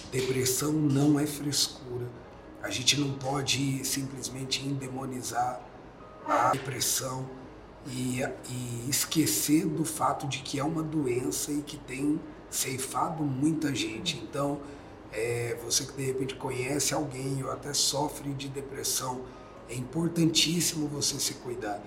depressão 0.09 0.71
não 0.71 1.19
é 1.19 1.27
frescura. 1.27 2.07
A 2.63 2.69
gente 2.69 2.97
não 2.97 3.11
pode 3.11 3.83
simplesmente 3.83 4.65
endemonizar 4.65 5.59
a 6.25 6.51
depressão 6.51 7.29
e, 7.87 8.21
e 8.49 8.89
esquecer 8.89 9.65
do 9.65 9.83
fato 9.83 10.27
de 10.27 10.39
que 10.39 10.59
é 10.59 10.63
uma 10.63 10.83
doença 10.83 11.51
e 11.51 11.61
que 11.61 11.75
tem 11.75 12.21
ceifado 12.51 13.23
muita 13.23 13.73
gente. 13.73 14.17
Então, 14.17 14.59
é, 15.11 15.57
você 15.63 15.85
que 15.85 15.93
de 15.93 16.03
repente 16.03 16.35
conhece 16.35 16.93
alguém 16.93 17.43
ou 17.43 17.51
até 17.51 17.73
sofre 17.73 18.31
de 18.33 18.47
depressão, 18.47 19.21
é 19.69 19.75
importantíssimo 19.75 20.87
você 20.87 21.19
se 21.19 21.35
cuidar. 21.35 21.81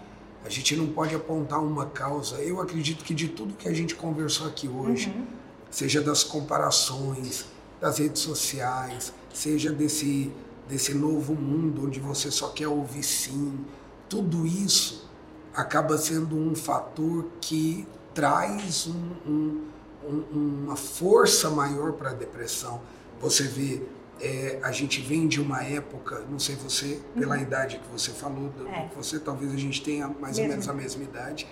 A 0.45 0.49
gente 0.49 0.75
não 0.77 0.89
pode 0.89 1.15
apontar 1.15 1.63
uma 1.63 1.87
causa. 1.87 2.37
Eu 2.37 2.61
acredito 2.61 3.05
que 3.05 3.15
de 3.15 3.29
tudo 3.29 3.55
que 3.55 3.69
a 3.69 3.73
gente 3.73 3.95
conversou 3.95 4.47
aqui 4.47 4.69
hoje, 4.69 5.09
uhum. 5.09 5.27
seja 5.71 6.01
das 6.03 6.23
comparações, 6.25 7.47
das 7.81 7.99
redes 7.99 8.23
sociais, 8.23 9.13
seja 9.33 9.73
desse, 9.73 10.31
desse 10.69 10.95
novo 10.95 11.35
mundo 11.35 11.87
onde 11.87 12.01
você 12.01 12.31
só 12.31 12.49
quer 12.49 12.69
ouvir 12.69 13.03
sim, 13.03 13.65
tudo 14.09 14.47
isso 14.47 15.09
acaba 15.55 15.97
sendo 15.97 16.37
um 16.37 16.55
fator 16.55 17.27
que 17.41 17.87
traz 18.13 18.87
um, 18.87 19.31
um 19.31 19.74
um, 20.09 20.65
uma 20.65 20.77
força 20.77 21.51
maior 21.51 21.93
para 21.93 22.11
a 22.11 22.15
depressão. 22.15 22.81
Você 23.21 23.45
vê, 23.45 23.83
é, 24.21 24.59
a 24.63 24.71
gente 24.71 25.01
vem 25.01 25.27
de 25.27 25.41
uma 25.41 25.63
época, 25.63 26.25
não 26.31 26.39
sei 26.39 26.57
você, 26.57 27.01
pela 27.15 27.37
uhum. 27.37 27.43
idade 27.43 27.79
que 27.79 27.89
você 27.91 28.11
falou, 28.11 28.53
é. 28.73 28.89
você 28.97 29.19
talvez 29.19 29.53
a 29.53 29.57
gente 29.57 29.83
tenha 29.83 30.09
mais 30.09 30.37
Mesmo. 30.37 30.43
ou 30.43 30.49
menos 30.51 30.69
a 30.69 30.73
mesma 30.73 31.03
idade. 31.05 31.47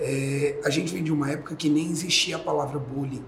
É, 0.00 0.60
a 0.64 0.70
gente 0.70 0.92
vem 0.92 1.02
de 1.02 1.12
uma 1.12 1.30
época 1.30 1.56
que 1.56 1.68
nem 1.68 1.90
existia 1.90 2.36
a 2.36 2.38
palavra 2.38 2.78
bullying. 2.78 3.24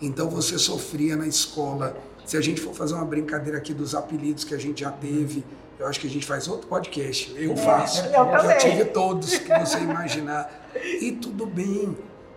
Então 0.00 0.28
você 0.28 0.58
sofria 0.58 1.16
na 1.16 1.26
escola 1.26 1.96
Se 2.26 2.36
a 2.36 2.40
gente 2.40 2.60
for 2.60 2.74
fazer 2.74 2.94
uma 2.94 3.04
brincadeira 3.04 3.56
aqui 3.56 3.72
dos 3.72 3.94
apelidos 3.94 4.42
que 4.42 4.52
a 4.52 4.58
gente 4.58 4.80
já 4.80 4.90
teve, 4.90 5.44
eu 5.78 5.86
acho 5.86 6.00
que 6.00 6.08
a 6.08 6.10
gente 6.10 6.26
faz 6.26 6.48
outro 6.48 6.66
podcast. 6.66 7.32
Eu 7.36 7.52
é, 7.52 7.56
faço. 7.56 8.04
Eu 8.04 8.12
já 8.12 8.56
tive 8.56 8.84
todos 8.86 9.38
que 9.38 9.58
você 9.58 9.78
imaginar. 9.78 10.68
E 11.00 11.12
tudo 11.12 11.46
bem. 11.46 11.96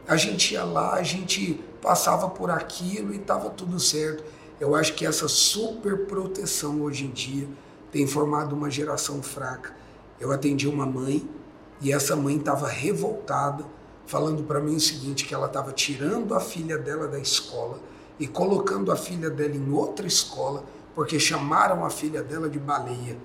A 0.10 0.18
gente 0.18 0.56
ia 0.56 0.64
lá, 0.64 0.96
a 0.96 1.04
gente 1.04 1.64
passava 1.84 2.28
por 2.28 2.50
aquilo 2.50 3.14
e 3.14 3.18
estava 3.18 3.48
tudo 3.52 3.80
certo. 3.80 4.24
Eu 4.60 4.74
acho 4.74 4.96
que 4.96 5.06
essa 5.06 5.28
super 5.28 6.08
proteção 6.08 6.82
hoje 6.82 7.06
em 7.06 7.12
dia 7.12 7.48
tem 7.92 8.08
formado 8.08 8.56
uma 8.56 8.72
geração 8.72 9.22
fraca. 9.22 9.72
Eu 10.20 10.32
atendi 10.32 10.68
uma 10.68 10.84
mãe 10.84 11.30
e 11.80 11.94
essa 11.94 12.16
mãe 12.16 12.38
estava 12.38 12.68
revoltada, 12.68 13.64
falando 14.08 14.42
para 14.42 14.60
mim 14.60 14.78
o 14.78 14.80
seguinte: 14.80 15.26
que 15.26 15.34
ela 15.36 15.46
estava 15.46 15.72
tirando 15.72 16.34
a 16.34 16.40
filha 16.40 16.80
dela 16.80 17.08
da 17.08 17.20
escola 17.20 17.80
e 18.20 18.26
colocando 18.26 18.92
a 18.92 18.96
filha 18.96 19.30
dela 19.30 19.56
em 19.56 19.72
outra 19.72 20.08
escola 20.08 20.64
porque 20.96 21.20
chamaram 21.20 21.86
a 21.86 21.90
filha 21.92 22.24
dela 22.24 22.50
de 22.50 22.58
baleia. 22.58 23.16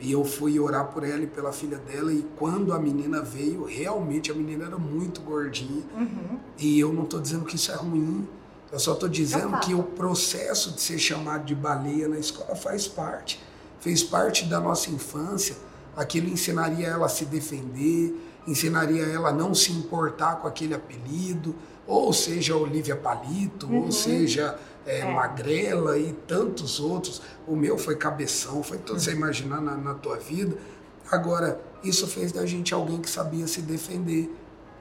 E 0.00 0.12
eu 0.12 0.24
fui 0.24 0.60
orar 0.60 0.88
por 0.88 1.04
ela 1.04 1.22
e 1.22 1.26
pela 1.26 1.52
filha 1.52 1.78
dela, 1.78 2.12
e 2.12 2.22
quando 2.36 2.72
a 2.72 2.78
menina 2.78 3.22
veio, 3.22 3.64
realmente 3.64 4.30
a 4.30 4.34
menina 4.34 4.66
era 4.66 4.78
muito 4.78 5.20
gordinha. 5.22 5.82
Uhum. 5.96 6.38
E 6.58 6.78
eu 6.78 6.92
não 6.92 7.04
estou 7.04 7.20
dizendo 7.20 7.44
que 7.44 7.56
isso 7.56 7.72
é 7.72 7.76
ruim, 7.76 8.28
eu 8.70 8.78
só 8.78 8.92
estou 8.92 9.08
dizendo 9.08 9.58
que 9.60 9.74
o 9.74 9.82
processo 9.82 10.72
de 10.72 10.80
ser 10.80 10.98
chamado 10.98 11.44
de 11.44 11.54
baleia 11.54 12.08
na 12.08 12.18
escola 12.18 12.54
faz 12.56 12.86
parte. 12.86 13.42
Fez 13.80 14.02
parte 14.02 14.44
da 14.44 14.58
nossa 14.58 14.90
infância. 14.90 15.56
Aquilo 15.96 16.28
ensinaria 16.28 16.88
ela 16.88 17.06
a 17.06 17.08
se 17.08 17.24
defender, 17.24 18.14
ensinaria 18.46 19.04
ela 19.04 19.30
a 19.30 19.32
não 19.32 19.54
se 19.54 19.72
importar 19.72 20.36
com 20.36 20.48
aquele 20.48 20.74
apelido, 20.74 21.54
ou 21.86 22.12
seja, 22.12 22.56
Olivia 22.56 22.96
Palito, 22.96 23.66
uhum. 23.66 23.84
ou 23.84 23.92
seja, 23.92 24.58
é, 24.86 25.00
é. 25.00 25.12
Magrela 25.12 25.98
e 25.98 26.12
tantos 26.26 26.80
outros. 26.80 27.20
O 27.46 27.56
meu 27.56 27.76
foi 27.76 27.96
Cabeção, 27.96 28.62
foi 28.62 28.78
tudo 28.78 29.00
você 29.00 29.12
imaginar 29.12 29.60
na, 29.60 29.76
na 29.76 29.94
tua 29.94 30.16
vida. 30.16 30.56
Agora, 31.10 31.60
isso 31.84 32.06
fez 32.06 32.32
da 32.32 32.46
gente 32.46 32.72
alguém 32.72 33.00
que 33.00 33.10
sabia 33.10 33.46
se 33.46 33.60
defender, 33.60 34.30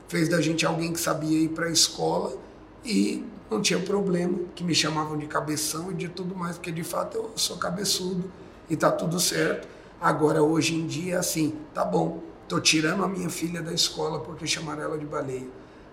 fez 0.08 0.30
da 0.30 0.42
gente 0.42 0.66
alguém 0.66 0.94
que 0.94 1.00
sabia 1.00 1.38
ir 1.38 1.50
para 1.50 1.66
a 1.66 1.72
escola 1.72 2.36
e 2.84 3.24
não 3.50 3.62
tinha 3.62 3.80
problema, 3.80 4.40
que 4.56 4.64
me 4.64 4.74
chamavam 4.74 5.18
de 5.18 5.28
cabeção 5.28 5.92
e 5.92 5.94
de 5.94 6.10
tudo 6.10 6.36
mais, 6.36 6.58
porque 6.58 6.72
de 6.72 6.84
fato 6.84 7.18
eu 7.18 7.32
sou 7.36 7.58
cabeçudo 7.58 8.32
e 8.70 8.76
tá 8.76 8.92
tudo 8.92 9.20
certo. 9.20 9.68
Agora, 10.02 10.42
hoje 10.42 10.76
em 10.76 10.88
dia, 10.88 11.20
assim, 11.20 11.56
tá 11.74 11.86
bom, 11.86 12.22
tô 12.48 12.60
tirando 12.60 13.04
a 13.04 13.08
minha 13.08 13.30
filha 13.30 13.62
da 13.62 13.74
escola 13.74 14.20
porque 14.20 14.46
chamaram 14.48 14.84
ela 14.84 14.98
de 14.98 15.06
baleia. 15.06 15.48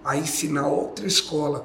Aí, 0.04 0.26
se 0.26 0.48
na 0.48 0.66
outra 0.66 1.06
escola 1.06 1.64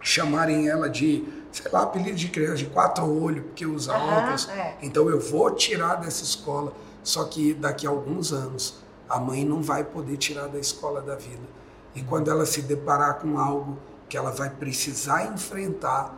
chamarem 0.00 0.68
ela 0.68 0.88
de, 0.88 1.24
sei 1.52 1.70
lá, 1.70 1.82
apelido 1.82 2.16
de 2.16 2.28
criança, 2.28 2.56
de 2.56 2.66
quatro 2.66 3.04
olhos, 3.22 3.44
porque 3.44 3.66
usa 3.66 3.96
uhum, 3.96 4.18
óculos, 4.18 4.48
é. 4.48 4.76
então 4.82 5.08
eu 5.08 5.20
vou 5.20 5.50
tirar 5.54 5.96
dessa 5.96 6.22
escola. 6.22 6.72
Só 7.02 7.24
que 7.24 7.54
daqui 7.54 7.86
a 7.86 7.90
alguns 7.90 8.32
anos, 8.32 8.76
a 9.08 9.18
mãe 9.18 9.44
não 9.44 9.62
vai 9.62 9.82
poder 9.82 10.16
tirar 10.16 10.48
da 10.48 10.58
escola 10.58 11.00
da 11.00 11.14
vida. 11.14 11.58
E 11.94 12.02
quando 12.02 12.30
ela 12.30 12.44
se 12.44 12.62
deparar 12.62 13.18
com 13.18 13.38
algo 13.38 13.78
que 14.08 14.16
ela 14.16 14.30
vai 14.30 14.50
precisar 14.50 15.24
enfrentar, 15.32 16.14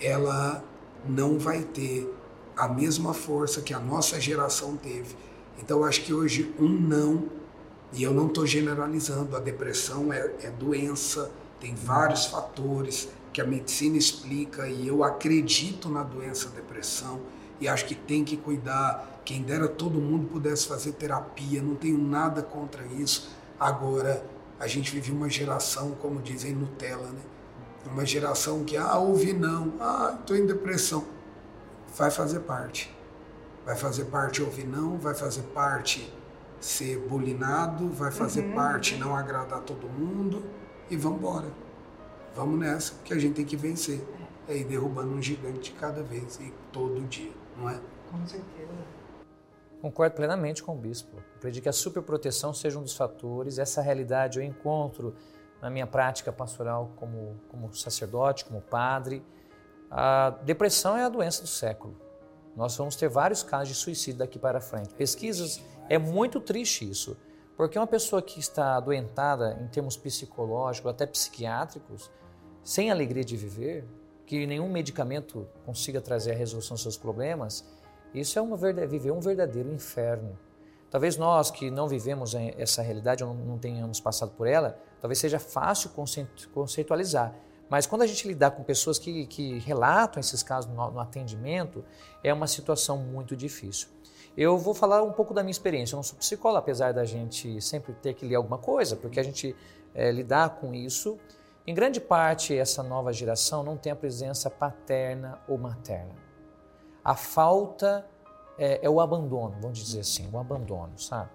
ela 0.00 0.64
não 1.06 1.38
vai 1.38 1.62
ter 1.62 2.12
a 2.56 2.68
mesma 2.68 3.14
força 3.14 3.60
que 3.60 3.72
a 3.74 3.78
nossa 3.78 4.20
geração 4.20 4.76
teve. 4.76 5.14
Então, 5.58 5.84
acho 5.84 6.02
que 6.02 6.12
hoje 6.12 6.54
um 6.58 6.68
não, 6.68 7.24
e 7.92 8.02
eu 8.02 8.12
não 8.12 8.26
estou 8.26 8.46
generalizando, 8.46 9.36
a 9.36 9.40
depressão 9.40 10.12
é, 10.12 10.32
é 10.42 10.50
doença, 10.50 11.30
tem 11.58 11.74
vários 11.74 12.26
fatores 12.26 13.08
que 13.32 13.40
a 13.40 13.46
medicina 13.46 13.96
explica 13.96 14.68
e 14.68 14.86
eu 14.86 15.04
acredito 15.04 15.88
na 15.88 16.02
doença 16.02 16.48
depressão 16.48 17.20
e 17.60 17.68
acho 17.68 17.86
que 17.86 17.94
tem 17.94 18.24
que 18.24 18.36
cuidar. 18.36 19.20
Quem 19.24 19.42
dera 19.42 19.68
todo 19.68 20.00
mundo 20.00 20.28
pudesse 20.28 20.66
fazer 20.66 20.92
terapia, 20.92 21.62
não 21.62 21.74
tenho 21.74 21.98
nada 21.98 22.42
contra 22.42 22.84
isso. 22.86 23.30
Agora, 23.58 24.24
a 24.58 24.66
gente 24.66 24.92
vive 24.92 25.12
uma 25.12 25.28
geração, 25.28 25.92
como 25.92 26.20
dizem 26.20 26.52
Nutella, 26.52 27.08
né? 27.08 27.20
Uma 27.86 28.04
geração 28.04 28.64
que, 28.64 28.76
ah, 28.76 28.98
ouvi 28.98 29.32
não, 29.32 29.74
ah, 29.80 30.16
estou 30.20 30.36
em 30.36 30.46
depressão. 30.46 31.04
Vai 31.96 32.10
fazer 32.10 32.40
parte. 32.40 32.94
Vai 33.64 33.76
fazer 33.76 34.06
parte 34.06 34.42
ouvir 34.42 34.66
não, 34.66 34.98
vai 34.98 35.14
fazer 35.14 35.42
parte 35.54 36.12
ser 36.60 36.98
bulinado, 36.98 37.88
vai 37.88 38.10
fazer 38.10 38.42
uhum. 38.42 38.54
parte 38.54 38.96
não 38.96 39.16
agradar 39.16 39.60
todo 39.60 39.88
mundo 39.88 40.42
e 40.90 40.96
vamos 40.96 41.18
embora. 41.18 41.46
Vamos 42.34 42.58
nessa, 42.58 42.94
que 43.04 43.12
a 43.12 43.18
gente 43.18 43.34
tem 43.34 43.44
que 43.44 43.56
vencer. 43.56 44.00
É 44.48 44.56
ir 44.56 44.64
derrubando 44.64 45.12
um 45.12 45.22
gigante 45.22 45.72
cada 45.72 46.02
vez 46.02 46.40
e 46.40 46.52
todo 46.72 47.00
dia, 47.08 47.32
não 47.56 47.68
é? 47.68 47.80
Com 48.10 48.26
certeza. 48.26 48.70
Concordo 49.80 50.16
plenamente 50.16 50.62
com 50.62 50.74
o 50.74 50.78
bispo. 50.78 51.16
Acredito 51.36 51.62
que 51.62 51.68
a 51.68 51.72
superproteção 51.72 52.52
seja 52.52 52.78
um 52.78 52.82
dos 52.82 52.96
fatores. 52.96 53.58
Essa 53.58 53.80
realidade 53.80 54.38
eu 54.38 54.44
encontro 54.44 55.14
na 55.62 55.70
minha 55.70 55.86
prática 55.86 56.32
pastoral 56.32 56.90
como, 56.96 57.40
como 57.48 57.72
sacerdote, 57.74 58.44
como 58.44 58.60
padre. 58.60 59.24
A 59.90 60.30
depressão 60.44 60.96
é 60.96 61.04
a 61.04 61.08
doença 61.08 61.42
do 61.42 61.48
século. 61.48 61.96
Nós 62.56 62.76
vamos 62.76 62.96
ter 62.96 63.08
vários 63.08 63.42
casos 63.42 63.68
de 63.68 63.74
suicídio 63.74 64.18
daqui 64.18 64.38
para 64.38 64.60
frente. 64.60 64.92
Pesquisas, 64.94 65.62
é 65.88 65.98
muito 65.98 66.40
triste 66.40 66.88
isso, 66.88 67.16
porque 67.56 67.78
uma 67.78 67.86
pessoa 67.86 68.20
que 68.20 68.38
está 68.38 68.76
adoentada 68.76 69.58
em 69.62 69.68
termos 69.68 69.96
psicológicos, 69.96 70.90
até 70.90 71.06
psiquiátricos, 71.06 72.10
sem 72.62 72.90
alegria 72.90 73.24
de 73.24 73.36
viver, 73.36 73.84
que 74.26 74.46
nenhum 74.46 74.68
medicamento 74.68 75.46
consiga 75.64 76.00
trazer 76.00 76.32
a 76.32 76.34
resolução 76.34 76.74
dos 76.74 76.82
seus 76.82 76.96
problemas, 76.96 77.64
isso 78.14 78.38
é 78.38 78.42
uma, 78.42 78.56
viver 78.56 79.10
um 79.10 79.20
verdadeiro 79.20 79.72
inferno. 79.72 80.38
Talvez 80.90 81.16
nós 81.16 81.50
que 81.50 81.70
não 81.70 81.88
vivemos 81.88 82.34
essa 82.34 82.82
realidade 82.82 83.22
ou 83.22 83.32
não 83.32 83.58
tenhamos 83.58 84.00
passado 84.00 84.32
por 84.36 84.46
ela, 84.46 84.78
talvez 85.00 85.18
seja 85.18 85.38
fácil 85.38 85.90
conceitualizar. 86.52 87.34
Mas 87.68 87.86
quando 87.86 88.02
a 88.02 88.06
gente 88.06 88.26
lidar 88.26 88.50
com 88.50 88.64
pessoas 88.64 88.98
que, 88.98 89.26
que 89.26 89.60
relatam 89.60 90.18
esses 90.18 90.42
casos 90.42 90.68
no, 90.68 90.90
no 90.90 90.98
atendimento, 90.98 91.84
é 92.22 92.34
uma 92.34 92.48
situação 92.48 92.98
muito 92.98 93.36
difícil. 93.36 93.88
Eu 94.36 94.58
vou 94.58 94.74
falar 94.74 95.02
um 95.04 95.12
pouco 95.12 95.32
da 95.32 95.42
minha 95.42 95.52
experiência. 95.52 95.94
Eu 95.94 95.98
não 95.98 96.02
sou 96.02 96.18
psicólogo, 96.18 96.58
apesar 96.58 96.92
da 96.92 97.04
gente 97.04 97.60
sempre 97.60 97.92
ter 97.94 98.14
que 98.14 98.26
ler 98.26 98.34
alguma 98.34 98.58
coisa, 98.58 98.96
porque 98.96 99.20
a 99.20 99.22
gente 99.22 99.54
é, 99.94 100.10
lidar 100.10 100.56
com 100.60 100.74
isso. 100.74 101.16
Em 101.70 101.74
grande 101.74 102.00
parte, 102.00 102.58
essa 102.58 102.82
nova 102.82 103.12
geração 103.12 103.62
não 103.62 103.76
tem 103.76 103.92
a 103.92 103.94
presença 103.94 104.50
paterna 104.50 105.38
ou 105.46 105.56
materna. 105.56 106.16
A 107.04 107.14
falta 107.14 108.04
é, 108.58 108.84
é 108.84 108.90
o 108.90 109.00
abandono, 109.00 109.54
vamos 109.60 109.78
dizer 109.78 110.00
assim, 110.00 110.28
o 110.32 110.36
abandono, 110.36 110.98
sabe? 110.98 111.30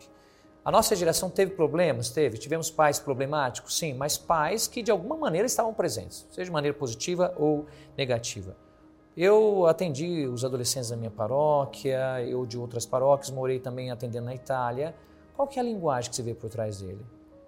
A 0.65 0.69
nossa 0.69 0.93
geração 0.93 1.29
teve 1.29 1.55
problemas? 1.55 2.09
Teve. 2.09 2.37
Tivemos 2.37 2.69
pais 2.69 2.99
problemáticos? 2.99 3.77
Sim, 3.77 3.93
mas 3.93 4.17
pais 4.17 4.67
que 4.67 4.83
de 4.83 4.91
alguma 4.91 5.15
maneira 5.15 5.45
estavam 5.45 5.73
presentes, 5.73 6.27
seja 6.29 6.43
de 6.43 6.51
maneira 6.51 6.77
positiva 6.77 7.33
ou 7.37 7.65
negativa. 7.97 8.57
Eu 9.15 9.65
atendi 9.67 10.27
os 10.27 10.43
adolescentes 10.43 10.89
da 10.89 10.97
minha 10.97 11.11
paróquia, 11.11 12.21
eu 12.23 12.45
de 12.45 12.57
outras 12.57 12.85
paróquias, 12.85 13.31
morei 13.31 13.57
também 13.57 13.89
atendendo 13.89 14.25
na 14.25 14.35
Itália. 14.35 14.93
Qual 15.33 15.47
que 15.47 15.57
é 15.57 15.61
a 15.61 15.65
linguagem 15.65 16.09
que 16.09 16.17
você 16.17 16.23
vê 16.23 16.33
por 16.33 16.49
trás 16.49 16.81
dele, 16.81 17.05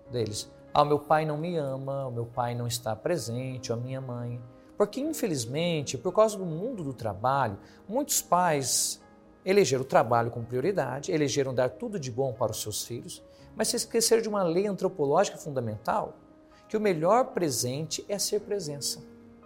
deles? 0.10 0.50
Ah, 0.80 0.86
meu 0.86 1.00
pai 1.00 1.26
não 1.26 1.40
me 1.40 1.58
ama, 1.58 2.06
o 2.06 2.12
meu 2.12 2.28
pai 2.28 2.54
não 2.54 2.68
está 2.68 2.96
presente, 2.96 3.74
a 3.74 3.76
minha 3.76 4.00
mãe. 4.00 4.40
Porque, 4.78 5.02
infelizmente, 5.02 5.98
por 5.98 6.12
causa 6.12 6.38
do 6.38 6.46
mundo 6.46 6.84
do 6.84 6.94
trabalho, 6.94 7.58
muitos 7.90 8.22
pais 8.22 9.02
elegeram 9.44 9.82
o 9.82 9.88
trabalho 9.88 10.30
como 10.30 10.46
prioridade, 10.46 11.12
elegeram 11.12 11.52
dar 11.52 11.72
tudo 11.72 12.00
de 12.00 12.12
bom 12.12 12.32
para 12.32 12.52
os 12.52 12.62
seus 12.62 12.86
filhos, 12.86 13.24
mas 13.56 13.70
se 13.70 13.76
esqueceram 13.76 14.22
de 14.22 14.30
uma 14.30 14.44
lei 14.44 14.68
antropológica 14.68 15.36
fundamental, 15.36 16.14
que 16.70 16.78
o 16.78 16.80
melhor 16.80 17.32
presente 17.34 18.06
é 18.08 18.20
ser 18.20 18.42
presença. 18.42 19.04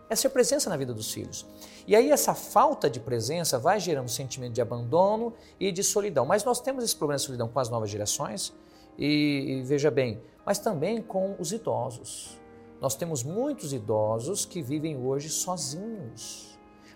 É 0.10 0.16
ser 0.18 0.32
presença 0.32 0.70
na 0.70 0.76
vida 0.76 0.94
dos 0.94 1.14
filhos. 1.14 1.48
E 1.88 1.96
aí 1.96 2.12
essa 2.12 2.34
falta 2.34 2.90
de 2.90 3.00
presença 3.00 3.58
vai 3.58 3.80
gerando 3.80 4.04
um 4.04 4.10
sentimento 4.10 4.52
de 4.52 4.62
abandono 4.62 5.34
e 5.58 5.72
de 5.72 5.82
solidão. 5.82 6.26
Mas 6.26 6.44
nós 6.44 6.60
temos 6.60 6.84
esse 6.84 6.94
problema 6.98 7.20
de 7.20 7.24
solidão 7.24 7.48
com 7.48 7.58
as 7.58 7.70
novas 7.70 7.90
gerações, 7.90 8.54
e, 8.98 9.60
e 9.60 9.64
veja 9.64 9.92
bem, 9.92 10.22
mas 10.46 10.60
também 10.60 11.02
com 11.02 11.36
os 11.40 11.52
idosos. 11.52 12.40
Nós 12.80 12.96
temos 12.96 13.24
muitos 13.24 13.74
idosos 13.74 14.46
que 14.46 14.62
vivem 14.62 14.98
hoje 14.98 15.30
sozinhos 15.30 16.52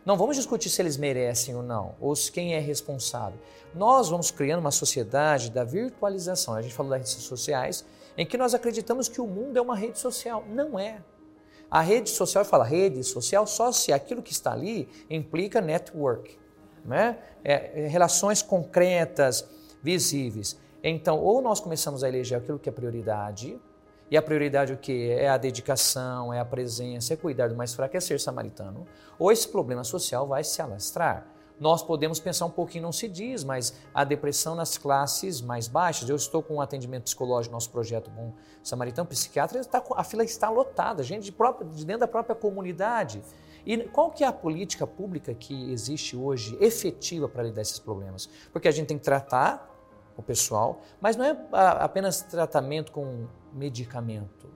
não 0.06 0.16
vamos 0.16 0.36
discutir 0.36 0.70
se 0.70 0.80
eles 0.84 0.98
merecem 0.98 1.56
ou 1.56 1.64
não, 1.64 1.96
ou 2.00 2.16
se 2.16 2.32
quem 2.32 2.54
é 2.54 2.60
responsável. 2.60 3.40
Nós 3.74 4.08
vamos 4.08 4.30
criando 4.30 4.60
uma 4.60 4.70
sociedade 4.70 5.50
da 5.50 5.64
virtualização. 5.64 6.54
A 6.54 6.62
gente 6.62 6.76
falou 6.76 6.92
das 6.92 7.00
redes 7.00 7.24
sociais, 7.24 7.84
em 8.16 8.24
que 8.24 8.38
nós 8.38 8.54
acreditamos 8.54 9.10
que 9.10 9.20
o 9.20 9.26
mundo 9.26 9.58
é 9.58 9.62
uma 9.62 9.76
rede 9.76 9.98
social. 9.98 10.46
Não 10.48 10.78
é. 10.78 11.02
A 11.72 11.82
rede 11.82 12.12
social 12.12 12.46
fala 12.46 12.64
rede 12.64 13.04
social 13.04 13.48
só 13.48 13.72
se 13.72 13.92
aquilo 13.92 14.22
que 14.22 14.32
está 14.32 14.52
ali 14.52 14.88
implica 15.10 15.60
network, 15.60 16.38
né? 16.86 17.18
É, 17.44 17.86
é, 17.86 17.88
relações 17.88 18.44
concretas, 18.44 19.44
visíveis. 19.82 20.56
Então, 20.88 21.20
ou 21.20 21.42
nós 21.42 21.60
começamos 21.60 22.04
a 22.04 22.08
eleger 22.08 22.38
aquilo 22.38 22.60
que 22.60 22.70
é 22.70 22.72
prioridade, 22.72 23.60
E 24.12 24.16
a 24.16 24.22
prioridade 24.22 24.72
o 24.72 24.78
quê? 24.78 25.16
É 25.18 25.28
a 25.28 25.36
dedicação, 25.36 26.32
é 26.32 26.40
a 26.40 26.46
presença, 26.46 27.16
é 27.16 27.18
cuidar 27.18 27.48
do 27.48 27.56
mais 27.56 27.74
fraco, 27.74 27.98
é 27.98 28.00
ser 28.00 28.20
samaritano. 28.20 28.86
Ou 29.18 29.32
esse 29.32 29.48
problema 29.48 29.84
social 29.84 30.28
vai 30.28 30.44
se 30.44 30.62
alastrar. 30.62 31.26
Nós 31.60 31.82
podemos 31.82 32.20
pensar 32.20 32.46
um 32.46 32.52
pouquinho, 32.52 32.84
não 32.84 32.92
se 32.92 33.08
diz, 33.08 33.44
mas 33.44 33.74
a 33.92 34.04
depressão 34.04 34.54
nas 34.54 34.78
classes 34.78 35.42
mais 35.42 35.68
baixas. 35.68 36.08
Eu 36.08 36.18
estou 36.18 36.44
com 36.44 36.58
um 36.58 36.62
atendimento 36.62 37.06
psicológico 37.06 37.52
no 37.52 37.56
nosso 37.56 37.72
projeto 37.72 38.12
Bom 38.12 38.32
Samaritano, 38.62 39.10
psiquiatra, 39.10 39.60
está, 39.60 39.84
a 39.96 40.04
fila 40.04 40.24
está 40.24 40.52
lotada, 40.52 41.02
gente 41.02 41.24
de, 41.24 41.32
própria, 41.32 41.68
de 41.68 41.84
dentro 41.84 42.02
da 42.02 42.08
própria 42.08 42.36
comunidade. 42.36 43.24
E 43.66 43.76
qual 43.86 44.12
que 44.12 44.24
é 44.24 44.28
a 44.28 44.34
política 44.34 44.86
pública 44.86 45.34
que 45.34 45.72
existe 45.72 46.16
hoje 46.16 46.56
efetiva 46.62 47.28
para 47.28 47.42
lidar 47.42 47.64
esses 47.64 47.80
problemas? 47.80 48.30
Porque 48.54 48.68
a 48.68 48.72
gente 48.72 48.86
tem 48.86 49.00
que 49.00 49.04
tratar 49.04 49.75
o 50.18 50.24
pessoal, 50.24 50.82
mas 51.02 51.16
não 51.16 51.26
é 51.26 51.38
apenas 51.52 52.22
tratamento 52.22 52.92
com 52.92 53.28
medicamento. 53.54 54.50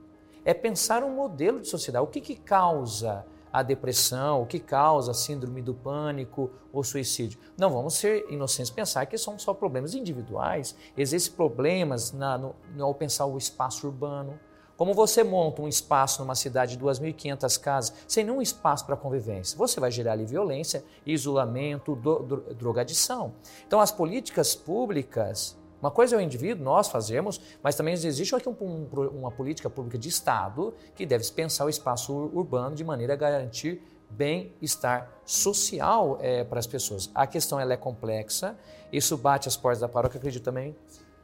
É 0.45 0.53
pensar 0.53 1.03
um 1.03 1.13
modelo 1.13 1.59
de 1.59 1.67
sociedade. 1.67 2.03
O 2.03 2.07
que, 2.07 2.21
que 2.21 2.35
causa 2.35 3.25
a 3.51 3.63
depressão, 3.63 4.43
o 4.43 4.45
que 4.45 4.59
causa 4.59 5.11
a 5.11 5.13
síndrome 5.13 5.61
do 5.61 5.73
pânico 5.73 6.51
ou 6.71 6.83
suicídio. 6.83 7.39
Não 7.57 7.69
vamos 7.71 7.95
ser 7.95 8.25
inocentes 8.29 8.71
pensar 8.71 9.05
que 9.05 9.17
são 9.17 9.39
só 9.39 9.53
problemas 9.53 9.93
individuais. 9.93 10.75
Existem 10.95 11.35
problemas 11.35 12.11
na, 12.11 12.37
no, 12.37 12.55
ao 12.79 12.93
pensar 12.93 13.25
o 13.25 13.37
espaço 13.37 13.87
urbano. 13.87 14.39
Como 14.79 14.93
você 14.93 15.25
monta 15.25 15.61
um 15.61 15.67
espaço 15.67 16.21
numa 16.21 16.35
cidade 16.35 16.77
de 16.77 16.81
2.500 16.81 17.59
casas 17.59 17.93
sem 18.07 18.23
nenhum 18.23 18.41
espaço 18.41 18.85
para 18.85 18.95
convivência? 18.95 19.57
Você 19.57 19.77
vai 19.77 19.91
gerar 19.91 20.13
ali 20.13 20.23
violência, 20.23 20.85
isolamento, 21.05 21.97
do, 21.97 22.19
do, 22.19 22.37
drogadição. 22.53 23.33
Então, 23.67 23.81
as 23.81 23.91
políticas 23.91 24.55
públicas 24.55 25.57
uma 25.81 25.91
coisa 25.91 26.15
é 26.15 26.17
o 26.17 26.21
indivíduo, 26.21 26.63
nós 26.63 26.87
fazemos, 26.87 27.41
mas 27.61 27.75
também 27.75 27.93
existe 27.93 28.33
aqui 28.33 28.47
um, 28.47 28.55
um, 28.61 29.07
uma 29.19 29.31
política 29.31 29.69
pública 29.69 29.97
de 29.97 30.07
Estado 30.07 30.73
que 30.95 31.05
deve 31.05 31.29
pensar 31.31 31.65
o 31.65 31.69
espaço 31.69 32.13
urbano 32.13 32.73
de 32.73 32.83
maneira 32.83 33.13
a 33.13 33.17
garantir 33.17 33.81
bem-estar 34.09 35.09
social 35.25 36.17
é, 36.21 36.45
para 36.45 36.59
as 36.59 36.67
pessoas. 36.67 37.09
A 37.13 37.27
questão 37.27 37.59
ela 37.59 37.73
é 37.73 37.77
complexa, 37.77 38.57
isso 38.93 39.17
bate 39.17 39.49
as 39.49 39.57
portas 39.57 39.81
da 39.81 39.89
paróquia, 39.89 40.17
acredito 40.17 40.43
também, 40.43 40.73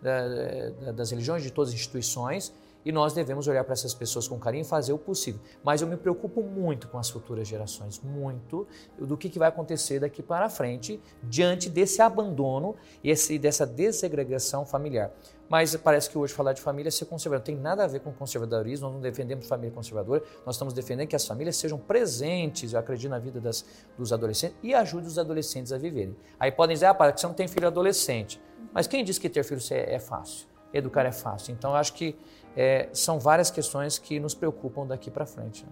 da, 0.01 0.91
das 0.91 1.11
religiões, 1.11 1.41
de 1.41 1.51
todas 1.51 1.69
as 1.69 1.75
instituições, 1.75 2.53
e 2.85 2.91
nós 2.91 3.13
devemos 3.13 3.47
olhar 3.47 3.63
para 3.63 3.73
essas 3.73 3.93
pessoas 3.93 4.27
com 4.27 4.37
carinho 4.39 4.61
e 4.61 4.65
fazer 4.65 4.93
o 4.93 4.97
possível. 4.97 5.41
Mas 5.63 5.81
eu 5.81 5.87
me 5.87 5.97
preocupo 5.97 6.43
muito 6.43 6.87
com 6.87 6.99
as 6.99 7.09
futuras 7.09 7.47
gerações, 7.47 7.99
muito 7.99 8.67
do 8.97 9.17
que, 9.17 9.35
vai 9.39 9.49
acontecer 9.49 9.99
daqui 9.99 10.21
para 10.21 10.47
frente 10.47 11.01
diante 11.23 11.69
desse 11.69 12.01
abandono 12.01 12.75
e 13.03 13.39
dessa 13.39 13.65
desegregação 13.65 14.65
familiar. 14.65 15.11
Mas 15.49 15.75
parece 15.75 16.09
que 16.09 16.17
hoje 16.17 16.33
falar 16.33 16.53
de 16.53 16.61
família 16.61 16.87
é 16.87 16.91
ser 16.91 17.05
conservador. 17.05 17.39
Não 17.39 17.45
tem 17.45 17.55
nada 17.55 17.83
a 17.83 17.87
ver 17.87 17.99
com 17.99 18.11
conservadorismo, 18.11 18.87
nós 18.87 18.95
não 18.95 19.01
defendemos 19.01 19.47
família 19.47 19.71
conservadora, 19.71 20.23
nós 20.45 20.55
estamos 20.55 20.73
defendendo 20.73 21.07
que 21.07 21.15
as 21.15 21.25
famílias 21.25 21.55
sejam 21.57 21.77
presentes, 21.77 22.73
eu 22.73 22.79
acredito, 22.79 23.09
na 23.09 23.19
vida 23.19 23.39
das, 23.39 23.65
dos 23.97 24.11
adolescentes 24.11 24.57
e 24.63 24.73
ajude 24.73 25.07
os 25.07 25.19
adolescentes 25.19 25.71
a 25.71 25.77
viverem. 25.77 26.15
Aí 26.39 26.51
podem 26.51 26.75
dizer, 26.75 26.87
ah, 26.87 26.93
para 26.93 27.11
que 27.11 27.19
você 27.19 27.27
não 27.27 27.33
tem 27.33 27.47
filho 27.47 27.67
adolescente. 27.67 28.41
Mas 28.73 28.87
quem 28.87 29.03
diz 29.03 29.17
que 29.17 29.29
ter 29.29 29.43
filho 29.43 29.61
é, 29.71 29.95
é 29.95 29.99
fácil? 29.99 30.47
Educar 30.73 31.05
é 31.05 31.11
fácil. 31.11 31.53
Então, 31.53 31.71
eu 31.71 31.77
acho 31.77 31.93
que 31.93 32.17
é, 32.55 32.89
são 32.93 33.19
várias 33.19 33.51
questões 33.51 33.97
que 33.97 34.19
nos 34.19 34.33
preocupam 34.33 34.85
daqui 34.87 35.11
para 35.11 35.25
frente. 35.25 35.65
Né? 35.65 35.71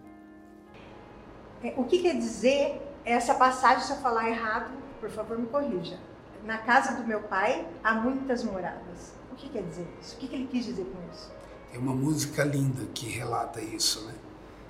É, 1.69 1.73
o 1.77 1.85
que 1.85 2.01
quer 2.01 2.17
dizer 2.17 2.81
essa 3.05 3.33
passagem, 3.33 3.85
se 3.85 3.91
eu 3.91 3.97
falar 3.97 4.29
errado, 4.29 4.71
por 4.99 5.09
favor 5.09 5.37
me 5.37 5.47
corrija. 5.47 5.97
Na 6.43 6.57
casa 6.57 6.95
do 6.95 7.07
meu 7.07 7.21
pai 7.21 7.65
há 7.83 7.93
muitas 7.93 8.43
moradas. 8.43 9.13
O 9.31 9.35
que 9.35 9.49
quer 9.49 9.63
dizer 9.63 9.87
isso? 10.01 10.15
O 10.15 10.19
que 10.19 10.33
ele 10.33 10.47
quis 10.47 10.65
dizer 10.65 10.83
com 10.83 11.13
isso? 11.13 11.31
É 11.73 11.77
uma 11.77 11.93
música 11.93 12.43
linda 12.43 12.85
que 12.93 13.07
relata 13.07 13.61
isso, 13.61 14.05
né? 14.05 14.13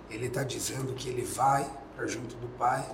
Ele 0.10 0.27
está 0.27 0.44
dizendo 0.44 0.94
que 0.94 1.10
ele 1.10 1.23
vai 1.23 1.69
para 1.95 2.07
junto 2.07 2.35
do 2.35 2.48
pai, 2.57 2.85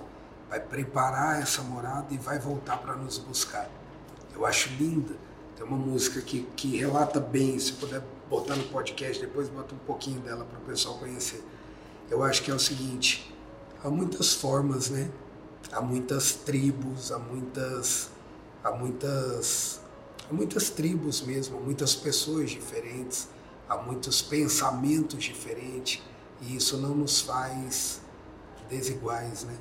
vai 0.48 0.60
preparar 0.60 1.40
essa 1.40 1.62
morada 1.62 2.06
e 2.10 2.18
vai 2.18 2.38
voltar 2.38 2.78
para 2.78 2.96
nos 2.96 3.18
buscar. 3.18 3.68
Eu 4.34 4.46
acho 4.46 4.70
linda. 4.74 5.14
Tem 5.56 5.64
uma 5.64 5.76
música 5.76 6.20
que, 6.22 6.42
que 6.56 6.76
relata 6.76 7.20
bem, 7.20 7.58
se 7.58 7.74
puder 7.74 8.02
botar 8.30 8.54
no 8.54 8.62
podcast, 8.68 9.20
depois 9.20 9.48
bota 9.48 9.74
um 9.74 9.78
pouquinho 9.78 10.20
dela 10.20 10.44
para 10.44 10.58
o 10.60 10.62
pessoal 10.62 10.96
conhecer. 10.98 11.44
Eu 12.08 12.22
acho 12.22 12.42
que 12.44 12.50
é 12.50 12.54
o 12.54 12.60
seguinte, 12.60 13.34
há 13.82 13.90
muitas 13.90 14.32
formas, 14.32 14.88
né? 14.88 15.10
Há 15.72 15.80
muitas 15.80 16.32
tribos, 16.32 17.10
há 17.10 17.18
muitas 17.18 18.08
há 18.62 18.70
muitas 18.70 19.80
há 20.30 20.32
muitas 20.32 20.70
tribos 20.70 21.22
mesmo, 21.22 21.58
há 21.58 21.60
muitas 21.60 21.94
pessoas 21.96 22.50
diferentes, 22.50 23.28
há 23.68 23.76
muitos 23.76 24.22
pensamentos 24.22 25.24
diferentes, 25.24 26.00
e 26.40 26.54
isso 26.54 26.76
não 26.76 26.94
nos 26.94 27.20
faz 27.20 28.00
desiguais, 28.68 29.42
né? 29.42 29.58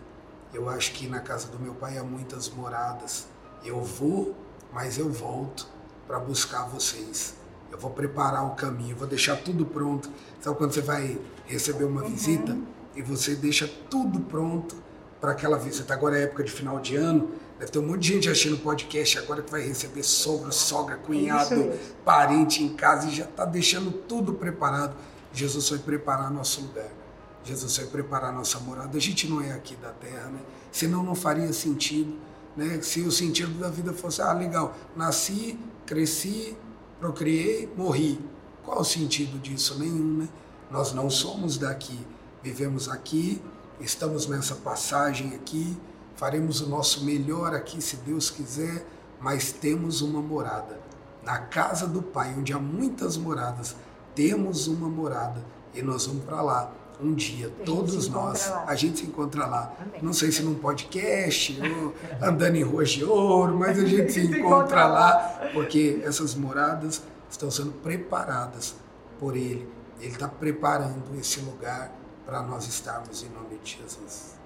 Eu 0.53 0.69
acho 0.69 0.91
que 0.93 1.07
na 1.07 1.19
casa 1.19 1.47
do 1.47 1.59
meu 1.59 1.73
pai 1.73 1.97
há 1.97 2.03
muitas 2.03 2.49
moradas. 2.49 3.27
Eu 3.63 3.83
vou, 3.83 4.35
mas 4.71 4.97
eu 4.97 5.11
volto 5.11 5.67
para 6.07 6.19
buscar 6.19 6.63
vocês 6.67 7.38
eu 7.71 7.77
vou 7.77 7.91
preparar 7.91 8.45
o 8.45 8.55
caminho, 8.55 8.95
vou 8.95 9.07
deixar 9.07 9.35
tudo 9.37 9.65
pronto. 9.65 10.09
Sabe 10.41 10.57
quando 10.57 10.73
você 10.73 10.81
vai 10.81 11.19
receber 11.45 11.83
uma 11.83 12.01
uhum. 12.01 12.09
visita 12.09 12.57
e 12.95 13.01
você 13.01 13.35
deixa 13.35 13.69
tudo 13.89 14.19
pronto 14.21 14.75
para 15.21 15.31
aquela 15.31 15.57
visita? 15.57 15.93
Agora 15.93 16.17
é 16.17 16.23
época 16.23 16.43
de 16.43 16.51
final 16.51 16.79
de 16.79 16.95
ano, 16.95 17.31
deve 17.59 17.71
ter 17.71 17.79
um 17.79 17.85
monte 17.85 17.99
de 18.01 18.07
gente 18.13 18.29
assistindo 18.29 18.57
podcast 18.57 19.19
agora 19.19 19.41
que 19.41 19.51
vai 19.51 19.61
receber 19.61 20.03
sogro, 20.03 20.51
sogra, 20.51 20.97
cunhado, 20.97 21.71
parente 22.03 22.63
em 22.63 22.69
casa 22.75 23.07
e 23.07 23.11
já 23.11 23.25
está 23.25 23.45
deixando 23.45 23.91
tudo 23.91 24.33
preparado. 24.33 24.95
Jesus 25.33 25.69
foi 25.69 25.79
preparar 25.79 26.31
nosso 26.31 26.61
lugar. 26.61 26.89
Jesus 27.43 27.75
foi 27.77 27.85
preparar 27.85 28.33
nossa 28.33 28.59
morada. 28.59 28.97
A 28.97 29.01
gente 29.01 29.27
não 29.27 29.41
é 29.41 29.51
aqui 29.53 29.75
da 29.75 29.89
terra, 29.89 30.29
né? 30.29 30.39
Senão 30.71 31.03
não 31.03 31.15
faria 31.15 31.51
sentido, 31.53 32.13
né? 32.55 32.79
Se 32.81 33.01
o 33.01 33.11
sentido 33.11 33.57
da 33.59 33.69
vida 33.69 33.93
fosse, 33.93 34.21
ah, 34.21 34.33
legal, 34.33 34.75
nasci, 34.95 35.57
cresci, 35.85 36.57
procriei, 36.99 37.71
morri. 37.75 38.19
Qual 38.63 38.81
o 38.81 38.85
sentido 38.85 39.39
disso? 39.39 39.79
Nenhum, 39.79 40.17
né? 40.19 40.29
Nós 40.69 40.93
não 40.93 41.09
somos 41.09 41.57
daqui, 41.57 41.99
vivemos 42.43 42.87
aqui, 42.87 43.41
estamos 43.79 44.27
nessa 44.27 44.53
passagem 44.55 45.33
aqui, 45.33 45.75
faremos 46.15 46.61
o 46.61 46.69
nosso 46.69 47.03
melhor 47.03 47.55
aqui, 47.55 47.81
se 47.81 47.95
Deus 47.97 48.29
quiser, 48.29 48.85
mas 49.19 49.51
temos 49.51 50.01
uma 50.01 50.21
morada. 50.21 50.79
Na 51.23 51.39
casa 51.39 51.87
do 51.87 52.01
Pai, 52.01 52.35
onde 52.37 52.53
há 52.53 52.59
muitas 52.59 53.17
moradas, 53.17 53.75
temos 54.13 54.67
uma 54.67 54.87
morada 54.87 55.43
e 55.73 55.81
nós 55.81 56.05
vamos 56.05 56.23
para 56.25 56.41
lá 56.41 56.71
um 57.01 57.13
dia, 57.13 57.49
todos 57.65 58.09
nós, 58.09 58.49
lá. 58.49 58.65
a 58.67 58.75
gente 58.75 58.99
se 58.99 59.05
encontra 59.05 59.45
lá. 59.45 59.73
Amém. 59.79 60.01
Não 60.01 60.13
sei 60.13 60.31
se 60.31 60.43
num 60.43 60.55
podcast 60.55 61.59
ou 61.61 61.93
andando 62.21 62.55
em 62.55 62.63
ruas 62.63 62.89
de 62.89 63.03
ouro, 63.03 63.57
mas 63.57 63.79
a 63.79 63.85
gente 63.85 64.11
se 64.11 64.21
encontra 64.27 64.85
lá, 64.85 65.49
porque 65.53 66.01
essas 66.03 66.35
moradas 66.35 67.01
estão 67.29 67.49
sendo 67.49 67.71
preparadas 67.71 68.75
por 69.19 69.35
Ele. 69.35 69.67
Ele 69.99 70.11
está 70.11 70.27
preparando 70.27 71.17
esse 71.19 71.39
lugar 71.41 71.93
para 72.25 72.41
nós 72.41 72.67
estarmos 72.67 73.23
em 73.23 73.29
nome 73.29 73.57
de 73.63 73.77
Jesus. 73.77 74.37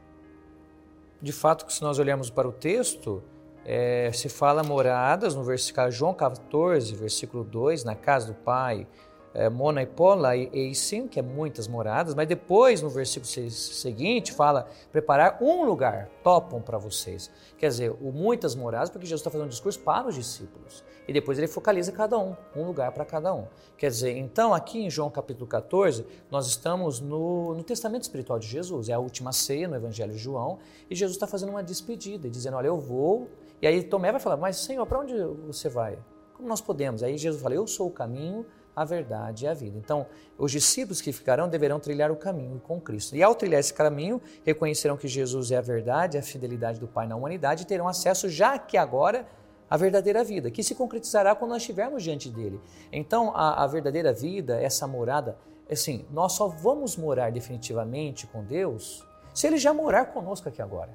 De 1.22 1.32
fato, 1.32 1.72
se 1.72 1.82
nós 1.82 2.00
olharmos 2.00 2.30
para 2.30 2.48
o 2.48 2.52
texto, 2.52 3.24
é, 3.66 4.12
se 4.14 4.28
fala 4.30 4.64
moradas 4.64 5.36
no 5.36 5.44
versículo 5.44 5.90
João 5.90 6.14
14, 6.14 6.94
versículo 6.96 7.44
2, 7.44 7.84
na 7.84 7.96
casa 7.96 8.28
do 8.28 8.34
Pai, 8.34 8.88
é, 9.34 9.50
Mona 9.50 9.82
e 9.82 9.86
Pola 9.86 10.36
e 10.36 10.50
Eisim, 10.54 11.08
que 11.08 11.20
é 11.20 11.24
muitas 11.24 11.68
moradas, 11.68 12.14
mas 12.14 12.28
depois 12.28 12.82
no 12.82 12.90
versículo 12.90 13.26
seguinte 13.50 14.32
fala 14.32 14.68
preparar 14.92 15.38
um 15.42 15.64
lugar, 15.64 16.10
topam 16.24 16.62
para 16.62 16.78
vocês. 16.78 17.32
Quer 17.58 17.70
dizer, 17.70 17.92
o 18.02 18.12
muitas 18.12 18.56
moradas, 18.56 18.90
porque 18.90 19.06
Jesus 19.06 19.22
está 19.22 19.32
fazendo 19.32 19.48
um 19.48 19.50
discurso 19.50 19.80
para 19.80 20.08
os 20.08 20.16
discípulos. 20.16 20.84
E 21.08 21.12
depois 21.12 21.38
ele 21.38 21.48
focaliza 21.48 21.92
cada 21.92 22.18
um, 22.18 22.36
um 22.56 22.66
lugar 22.66 22.92
para 22.92 23.04
cada 23.04 23.34
um. 23.34 23.46
Quer 23.78 23.90
dizer, 23.90 24.18
então 24.18 24.54
aqui 24.54 24.80
em 24.80 24.90
João 24.90 25.10
capítulo 25.10 25.48
14, 25.48 26.06
nós 26.32 26.48
estamos 26.48 27.00
no, 27.00 27.54
no 27.56 27.64
testamento 27.64 28.04
espiritual 28.04 28.40
de 28.40 28.48
Jesus, 28.48 28.88
é 28.88 28.94
a 28.94 29.00
última 29.00 29.34
ceia 29.34 29.68
no 29.68 29.76
Evangelho 29.76 30.14
de 30.14 30.18
João, 30.18 30.60
e 30.90 30.96
Jesus 30.96 31.16
está 31.16 31.28
fazendo 31.28 31.50
uma 31.50 31.64
despedida, 31.64 32.30
dizendo: 32.30 32.56
Olha, 32.56 32.68
eu 32.68 32.78
vou. 32.78 33.28
E 33.62 33.68
aí 33.68 33.84
Tomé 33.84 34.12
vai 34.12 34.22
falar: 34.22 34.38
Mas 34.38 34.58
Senhor, 34.58 34.86
para 34.86 35.00
onde 35.00 35.14
você 35.46 35.68
vai? 35.68 35.98
Como 36.34 36.48
nós 36.48 36.62
podemos? 36.62 37.04
Aí 37.04 37.18
Jesus 37.18 37.42
fala: 37.42 37.56
Eu 37.56 37.68
sou 37.68 37.88
o 37.88 37.92
caminho, 37.92 38.46
a 38.76 38.84
verdade 38.84 39.46
e 39.46 39.48
a 39.48 39.54
vida. 39.54 39.78
Então, 39.78 40.06
os 40.38 40.52
discípulos 40.52 41.00
que 41.00 41.12
ficarão 41.12 41.48
deverão 41.48 41.80
trilhar 41.80 42.12
o 42.12 42.16
caminho 42.16 42.60
com 42.60 42.80
Cristo. 42.80 43.16
E 43.16 43.22
ao 43.22 43.36
trilhar 43.36 43.60
esse 43.60 43.74
caminho, 43.74 44.22
reconhecerão 44.44 44.98
que 44.98 45.08
Jesus 45.08 45.52
é 45.52 45.58
a 45.58 45.62
verdade, 45.62 46.18
a 46.18 46.24
fidelidade 46.24 46.80
do 46.80 46.88
Pai 46.88 47.08
na 47.08 47.16
humanidade 47.16 47.64
e 47.64 47.66
terão 47.66 47.88
acesso 47.88 48.30
já 48.30 48.58
que 48.58 48.78
agora 48.78 49.28
à 49.70 49.78
verdadeira 49.78 50.24
vida, 50.24 50.52
que 50.52 50.64
se 50.64 50.76
concretizará 50.76 51.36
quando 51.36 51.52
nós 51.52 51.62
estivermos 51.62 52.04
diante 52.04 52.30
dele. 52.30 52.60
Então, 52.92 53.32
a, 53.36 53.64
a 53.64 53.68
verdadeira 53.68 54.12
vida, 54.12 54.62
essa 54.62 54.88
morada, 54.88 55.38
assim, 55.72 56.06
nós 56.12 56.34
só 56.34 56.48
vamos 56.48 56.96
morar 56.96 57.32
definitivamente 57.32 58.28
com 58.28 58.44
Deus 58.44 59.06
se 59.34 59.48
ele 59.48 59.58
já 59.58 59.74
morar 59.74 60.08
conosco 60.08 60.48
aqui 60.48 60.62
agora. 60.62 60.92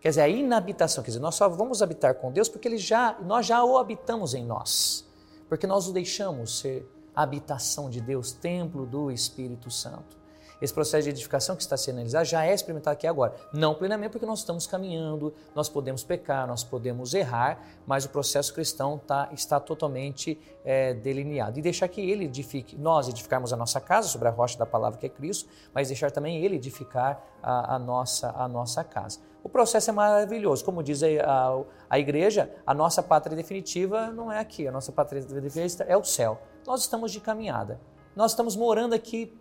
Quer 0.00 0.10
dizer, 0.10 0.20
a 0.20 0.28
inabitação, 0.28 1.02
quer 1.02 1.10
dizer, 1.10 1.20
nós 1.20 1.34
só 1.34 1.48
vamos 1.48 1.82
habitar 1.82 2.14
com 2.14 2.30
Deus 2.30 2.48
porque 2.48 2.68
ele 2.68 2.78
já, 2.78 3.16
nós 3.22 3.46
já 3.46 3.64
o 3.64 3.78
habitamos 3.78 4.34
em 4.34 4.44
nós 4.44 5.07
porque 5.48 5.66
nós 5.66 5.88
o 5.88 5.92
deixamos 5.92 6.58
ser 6.58 6.88
habitação 7.14 7.90
de 7.90 8.00
Deus, 8.00 8.32
templo 8.32 8.86
do 8.86 9.10
Espírito 9.10 9.70
Santo. 9.70 10.16
Esse 10.60 10.74
processo 10.74 11.04
de 11.04 11.10
edificação 11.10 11.54
que 11.54 11.62
está 11.62 11.76
sendo 11.76 11.96
analisado 11.96 12.24
já 12.24 12.44
é 12.44 12.52
experimentado 12.52 12.94
aqui 12.94 13.06
agora. 13.06 13.34
Não 13.52 13.74
plenamente 13.74 14.12
porque 14.12 14.26
nós 14.26 14.40
estamos 14.40 14.66
caminhando, 14.66 15.32
nós 15.54 15.68
podemos 15.68 16.02
pecar, 16.02 16.46
nós 16.46 16.64
podemos 16.64 17.14
errar, 17.14 17.60
mas 17.86 18.04
o 18.04 18.08
processo 18.08 18.52
cristão 18.52 18.98
tá, 18.98 19.28
está 19.32 19.60
totalmente 19.60 20.38
é, 20.64 20.94
delineado. 20.94 21.58
E 21.58 21.62
deixar 21.62 21.88
que 21.88 22.00
ele 22.00 22.24
edifique, 22.24 22.76
nós 22.76 23.08
edificarmos 23.08 23.52
a 23.52 23.56
nossa 23.56 23.80
casa 23.80 24.08
sobre 24.08 24.28
a 24.28 24.30
rocha 24.30 24.58
da 24.58 24.66
palavra 24.66 24.98
que 24.98 25.06
é 25.06 25.08
Cristo, 25.08 25.48
mas 25.72 25.88
deixar 25.88 26.10
também 26.10 26.44
ele 26.44 26.56
edificar 26.56 27.22
a, 27.42 27.76
a 27.76 27.78
nossa, 27.78 28.30
a 28.36 28.48
nossa 28.48 28.82
casa. 28.82 29.20
O 29.42 29.48
processo 29.48 29.90
é 29.90 29.92
maravilhoso. 29.92 30.64
Como 30.64 30.82
diz 30.82 31.02
a, 31.02 31.64
a, 31.88 31.98
igreja, 31.98 32.50
a 32.66 32.74
nossa 32.74 33.02
pátria 33.02 33.36
definitiva 33.36 34.08
não 34.08 34.30
é 34.30 34.38
aqui, 34.38 34.66
a 34.66 34.72
nossa 34.72 34.92
pátria 34.92 35.22
definitiva 35.22 35.84
é 35.84 35.96
o 35.96 36.04
céu. 36.04 36.40
Nós 36.66 36.80
estamos 36.80 37.12
de 37.12 37.20
caminhada. 37.20 37.80
Nós 38.14 38.32
estamos 38.32 38.56
morando 38.56 38.94
aqui 38.94 39.32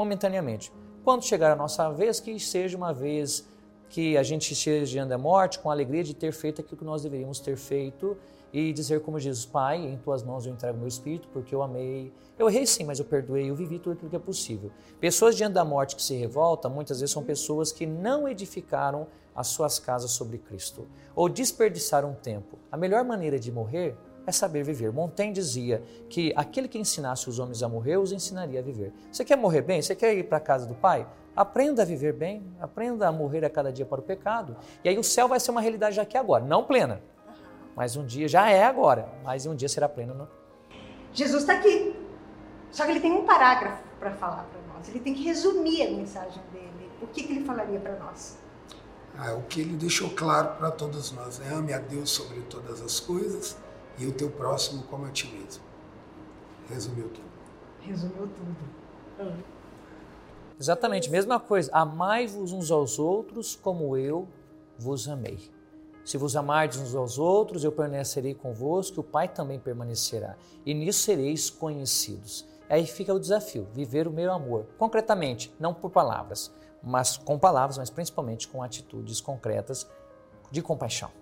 momentaneamente. 0.00 0.72
Quando 1.04 1.24
chegar 1.24 1.52
a 1.52 1.56
nossa 1.56 1.90
vez, 1.90 2.20
que 2.20 2.38
seja 2.40 2.76
uma 2.76 2.92
vez 2.92 3.46
que 3.90 4.16
a 4.16 4.22
gente 4.22 4.52
esteja 4.52 4.86
diante 4.86 5.08
da 5.10 5.18
morte 5.18 5.58
com 5.58 5.68
a 5.68 5.72
alegria 5.72 6.02
de 6.02 6.14
ter 6.14 6.32
feito 6.32 6.60
aquilo 6.60 6.78
que 6.78 6.84
nós 6.84 7.02
deveríamos 7.02 7.40
ter 7.40 7.56
feito 7.56 8.16
e 8.52 8.72
dizer 8.72 9.00
como 9.00 9.18
Jesus, 9.18 9.44
Pai, 9.44 9.76
em 9.78 9.96
tuas 9.98 10.22
mãos 10.22 10.46
eu 10.46 10.52
entrego 10.52 10.78
meu 10.78 10.88
espírito 10.88 11.28
porque 11.32 11.54
eu 11.54 11.62
amei. 11.62 12.12
Eu 12.38 12.48
errei 12.48 12.66
sim, 12.66 12.84
mas 12.84 12.98
eu 12.98 13.04
perdoei, 13.04 13.50
eu 13.50 13.54
vivi 13.54 13.78
tudo 13.78 13.92
aquilo 13.92 14.08
que 14.08 14.16
é 14.16 14.20
possível. 14.20 14.70
Pessoas 14.98 15.36
diante 15.36 15.54
da 15.54 15.64
morte 15.64 15.96
que 15.96 16.02
se 16.02 16.14
revoltam, 16.14 16.70
muitas 16.70 17.00
vezes 17.00 17.12
são 17.12 17.22
pessoas 17.22 17.70
que 17.70 17.84
não 17.84 18.28
edificaram 18.28 19.06
as 19.34 19.48
suas 19.48 19.78
casas 19.78 20.12
sobre 20.12 20.38
Cristo 20.38 20.86
ou 21.14 21.28
desperdiçaram 21.28 22.14
tempo. 22.14 22.58
A 22.72 22.76
melhor 22.76 23.04
maneira 23.04 23.38
de 23.38 23.52
morrer 23.52 23.96
é 24.26 24.32
saber 24.32 24.62
viver. 24.62 24.92
Montaigne 24.92 25.32
dizia 25.32 25.82
que 26.08 26.32
aquele 26.36 26.68
que 26.68 26.78
ensinasse 26.78 27.28
os 27.28 27.38
homens 27.38 27.62
a 27.62 27.68
morrer, 27.68 27.96
os 27.96 28.12
ensinaria 28.12 28.60
a 28.60 28.62
viver. 28.62 28.92
Você 29.10 29.24
quer 29.24 29.36
morrer 29.36 29.62
bem? 29.62 29.80
Você 29.80 29.94
quer 29.94 30.14
ir 30.14 30.24
para 30.24 30.38
a 30.38 30.40
casa 30.40 30.66
do 30.66 30.74
Pai? 30.74 31.06
Aprenda 31.34 31.82
a 31.82 31.84
viver 31.84 32.12
bem, 32.12 32.44
aprenda 32.60 33.08
a 33.08 33.12
morrer 33.12 33.44
a 33.44 33.50
cada 33.50 33.72
dia 33.72 33.86
para 33.86 34.00
o 34.00 34.02
pecado. 34.02 34.56
E 34.84 34.88
aí 34.88 34.98
o 34.98 35.04
céu 35.04 35.28
vai 35.28 35.40
ser 35.40 35.50
uma 35.50 35.60
realidade 35.60 35.96
já 35.96 36.02
aqui 36.02 36.16
agora, 36.16 36.44
não 36.44 36.64
plena. 36.64 37.00
Mas 37.74 37.96
um 37.96 38.04
dia 38.04 38.28
já 38.28 38.50
é 38.50 38.64
agora, 38.64 39.08
mas 39.24 39.46
um 39.46 39.54
dia 39.54 39.68
será 39.68 39.88
pleno. 39.88 40.14
Não? 40.14 40.28
Jesus 41.12 41.42
está 41.42 41.54
aqui. 41.54 41.96
Só 42.70 42.84
que 42.84 42.90
ele 42.90 43.00
tem 43.00 43.12
um 43.12 43.24
parágrafo 43.24 43.82
para 43.98 44.10
falar 44.12 44.44
para 44.44 44.74
nós. 44.74 44.88
Ele 44.88 45.00
tem 45.00 45.14
que 45.14 45.22
resumir 45.22 45.86
a 45.86 45.90
mensagem 45.90 46.42
dele. 46.52 46.90
O 47.00 47.06
que, 47.06 47.22
que 47.22 47.32
ele 47.32 47.44
falaria 47.44 47.80
para 47.80 47.98
nós? 47.98 48.38
Ah, 49.16 49.34
o 49.34 49.42
que 49.42 49.60
ele 49.60 49.76
deixou 49.76 50.10
claro 50.10 50.56
para 50.56 50.70
todos 50.70 51.10
nós, 51.12 51.38
né? 51.38 51.52
Ame 51.52 51.72
a 51.72 51.78
Deus 51.78 52.10
sobre 52.10 52.40
todas 52.42 52.80
as 52.80 53.00
coisas 53.00 53.56
e 54.00 54.06
o 54.06 54.12
teu 54.12 54.30
próximo 54.30 54.82
como 54.84 55.04
a 55.04 55.10
ti 55.10 55.28
mesmo. 55.28 55.62
Resumiu 56.68 57.08
tudo. 57.10 57.30
Resumiu 57.82 58.28
tudo. 58.28 58.56
Ah. 59.18 59.36
Exatamente, 60.58 61.10
mesma 61.10 61.38
coisa. 61.38 61.70
Amai-vos 61.72 62.52
uns 62.52 62.70
aos 62.70 62.98
outros 62.98 63.54
como 63.54 63.96
eu 63.96 64.26
vos 64.78 65.06
amei. 65.06 65.38
Se 66.02 66.16
vos 66.16 66.34
amardes 66.34 66.78
uns 66.80 66.94
aos 66.94 67.18
outros, 67.18 67.62
eu 67.62 67.70
permanecerei 67.70 68.34
convosco, 68.34 69.02
o 69.02 69.04
Pai 69.04 69.28
também 69.28 69.60
permanecerá. 69.60 70.36
E 70.64 70.72
nisso 70.72 71.00
sereis 71.00 71.50
conhecidos. 71.50 72.46
Aí 72.70 72.86
fica 72.86 73.12
o 73.12 73.20
desafio, 73.20 73.68
viver 73.74 74.08
o 74.08 74.12
meu 74.12 74.32
amor, 74.32 74.66
concretamente, 74.78 75.52
não 75.60 75.74
por 75.74 75.90
palavras, 75.90 76.50
mas 76.82 77.18
com 77.18 77.38
palavras, 77.38 77.76
mas 77.76 77.90
principalmente 77.90 78.48
com 78.48 78.62
atitudes 78.62 79.20
concretas 79.20 79.86
de 80.50 80.62
compaixão 80.62 81.19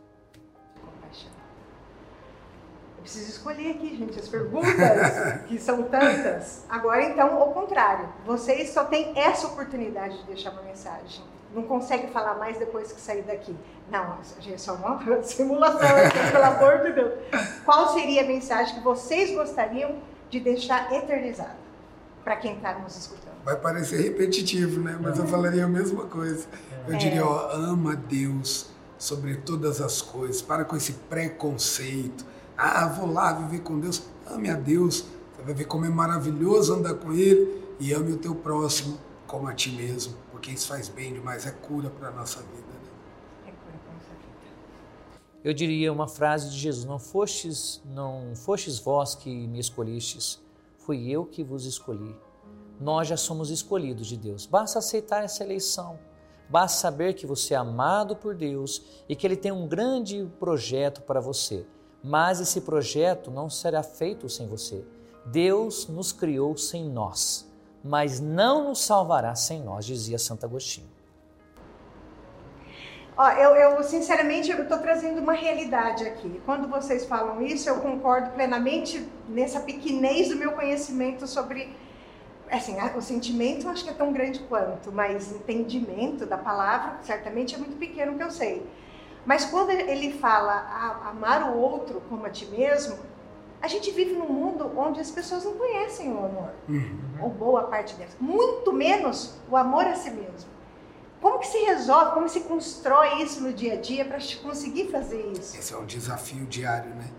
preciso 3.09 3.30
escolher 3.30 3.70
aqui, 3.70 3.97
gente, 3.97 4.18
as 4.18 4.28
perguntas, 4.28 4.74
que 5.48 5.59
são 5.59 5.85
tantas. 5.85 6.64
Agora, 6.68 7.02
então, 7.02 7.39
ao 7.40 7.52
contrário, 7.52 8.06
vocês 8.26 8.68
só 8.70 8.85
têm 8.85 9.18
essa 9.18 9.47
oportunidade 9.47 10.18
de 10.18 10.24
deixar 10.24 10.51
uma 10.51 10.60
mensagem. 10.60 11.24
Não 11.55 11.62
consegue 11.62 12.09
falar 12.09 12.35
mais 12.35 12.59
depois 12.59 12.93
que 12.93 13.01
sair 13.01 13.22
daqui. 13.22 13.56
Não, 13.90 14.18
gente, 14.39 14.52
é 14.52 14.59
só 14.59 14.74
uma 14.74 15.01
simulação, 15.24 15.89
pelo 16.30 16.44
amor 16.44 16.85
de 16.85 16.93
Deus. 16.93 17.14
Qual 17.64 17.94
seria 17.94 18.22
a 18.22 18.26
mensagem 18.26 18.74
que 18.74 18.85
vocês 18.85 19.35
gostariam 19.35 19.97
de 20.28 20.40
deixar 20.40 20.93
eternizada 20.93 21.56
para 22.22 22.36
quem 22.36 22.56
está 22.56 22.74
nos 22.74 22.94
escutando? 22.94 23.43
Vai 23.43 23.56
parecer 23.56 24.02
repetitivo, 24.02 24.82
né? 24.82 24.98
Mas 25.01 25.18
eu 25.18 25.26
falaria 25.26 25.64
a 25.64 25.68
mesma 25.68 26.05
coisa. 26.05 26.47
Eu 26.86 26.94
é. 26.94 26.98
diria, 26.98 27.24
ó, 27.24 27.52
ama 27.52 27.97
Deus 27.97 28.68
sobre 28.98 29.36
todas 29.36 29.80
as 29.80 30.02
coisas. 30.02 30.43
Para 30.43 30.66
com 30.66 30.76
esse 30.76 30.93
preconceito 30.93 32.26
ah, 32.59 32.89
vou 32.89 33.06
lá 33.06 33.32
viver 33.32 33.60
com 33.60 33.78
Deus. 33.78 34.02
Ame 34.26 34.51
a 34.51 34.56
Deus. 34.56 35.05
Você 35.36 35.43
vai 35.44 35.55
ver 35.55 35.66
como 35.66 35.85
é 35.85 35.89
maravilhoso 35.89 36.74
andar 36.74 36.94
com 36.94 37.12
Ele. 37.12 37.64
E 37.78 37.93
ame 37.93 38.12
o 38.12 38.16
teu 38.16 38.35
próximo 38.35 38.98
como 39.28 39.47
a 39.47 39.55
ti 39.55 39.70
mesmo. 39.70 40.16
Porque 40.32 40.51
isso 40.51 40.66
faz 40.66 40.89
bem 40.89 41.12
demais. 41.12 41.47
É 41.47 41.52
cura 41.52 41.89
para 41.89 42.09
a 42.09 42.10
nossa 42.10 42.40
vida. 42.40 42.56
Né? 42.56 43.47
É 43.47 43.51
cura 43.52 43.78
para 43.85 43.93
a 43.93 43.94
nossa 43.94 44.10
vida. 44.10 45.28
Eu 45.44 45.55
diria 45.55 45.93
uma 45.93 46.09
frase 46.09 46.51
de 46.51 46.59
Jesus: 46.59 46.85
Não 46.85 46.98
fostes, 46.98 47.80
não 47.86 48.35
fostes 48.35 48.80
vós 48.80 49.14
que 49.14 49.47
me 49.47 49.60
escolhestes, 49.60 50.43
fui 50.78 51.09
eu 51.09 51.24
que 51.24 51.44
vos 51.44 51.64
escolhi. 51.64 52.16
Nós 52.80 53.06
já 53.06 53.16
somos 53.16 53.51
escolhidos 53.51 54.09
de 54.09 54.16
Deus. 54.16 54.47
Basta 54.47 54.80
aceitar 54.80 55.22
essa 55.22 55.44
eleição. 55.44 55.97
Basta 56.48 56.80
saber 56.80 57.14
que 57.14 57.26
você 57.26 57.55
é 57.55 57.56
amado 57.56 58.16
por 58.16 58.35
Deus 58.35 58.82
e 59.09 59.14
que 59.14 59.24
Ele 59.26 59.36
tem 59.36 59.52
um 59.52 59.68
grande 59.68 60.28
projeto 60.40 61.02
para 61.02 61.20
você. 61.20 61.64
Mas 62.02 62.40
esse 62.40 62.60
projeto 62.60 63.30
não 63.30 63.50
será 63.50 63.82
feito 63.82 64.28
sem 64.28 64.46
você. 64.46 64.84
Deus 65.26 65.88
nos 65.88 66.12
criou 66.12 66.56
sem 66.56 66.88
nós, 66.88 67.46
mas 67.84 68.20
não 68.20 68.68
nos 68.68 68.82
salvará 68.82 69.34
sem 69.34 69.62
nós, 69.62 69.84
dizia 69.84 70.18
Santo 70.18 70.46
Agostinho. 70.46 70.98
Eu, 73.36 73.56
eu, 73.56 73.82
sinceramente, 73.82 74.48
estou 74.52 74.78
trazendo 74.78 75.20
uma 75.20 75.32
realidade 75.32 76.06
aqui. 76.06 76.40
Quando 76.46 76.68
vocês 76.68 77.04
falam 77.04 77.42
isso, 77.42 77.68
eu 77.68 77.80
concordo 77.80 78.30
plenamente 78.30 79.04
nessa 79.28 79.58
pequenez 79.58 80.28
do 80.28 80.36
meu 80.36 80.52
conhecimento 80.52 81.26
sobre, 81.26 81.76
assim, 82.48 82.76
o 82.96 83.02
sentimento 83.02 83.68
acho 83.68 83.82
que 83.82 83.90
é 83.90 83.92
tão 83.92 84.12
grande 84.12 84.38
quanto, 84.48 84.92
mas 84.92 85.32
entendimento 85.32 86.26
da 86.26 86.38
palavra 86.38 87.00
certamente 87.02 87.56
é 87.56 87.58
muito 87.58 87.76
pequeno 87.76 88.16
que 88.16 88.22
eu 88.22 88.30
sei. 88.30 88.64
Mas 89.26 89.44
quando 89.44 89.70
ele 89.70 90.12
fala 90.12 91.00
amar 91.04 91.50
o 91.50 91.58
outro 91.58 92.02
como 92.08 92.24
a 92.24 92.30
ti 92.30 92.46
mesmo, 92.46 92.98
a 93.60 93.68
gente 93.68 93.90
vive 93.90 94.12
num 94.12 94.28
mundo 94.28 94.70
onde 94.76 95.00
as 95.00 95.10
pessoas 95.10 95.44
não 95.44 95.54
conhecem 95.54 96.12
o 96.12 96.18
amor, 96.18 96.52
uhum. 96.68 96.98
ou 97.20 97.30
boa 97.30 97.64
parte 97.64 97.94
delas, 97.96 98.16
muito 98.20 98.72
menos 98.72 99.34
o 99.50 99.56
amor 99.56 99.84
a 99.84 99.94
si 99.94 100.10
mesmo. 100.10 100.48
Como 101.20 101.40
que 101.40 101.48
se 101.48 101.58
resolve, 101.58 102.12
como 102.12 102.28
se 102.28 102.40
constrói 102.40 103.22
isso 103.22 103.42
no 103.42 103.52
dia 103.52 103.72
a 103.72 103.76
dia 103.76 104.04
para 104.04 104.18
conseguir 104.40 104.88
fazer 104.90 105.20
isso? 105.32 105.56
Esse 105.56 105.74
é 105.74 105.76
um 105.76 105.84
desafio 105.84 106.46
diário, 106.46 106.90
né? 106.94 107.10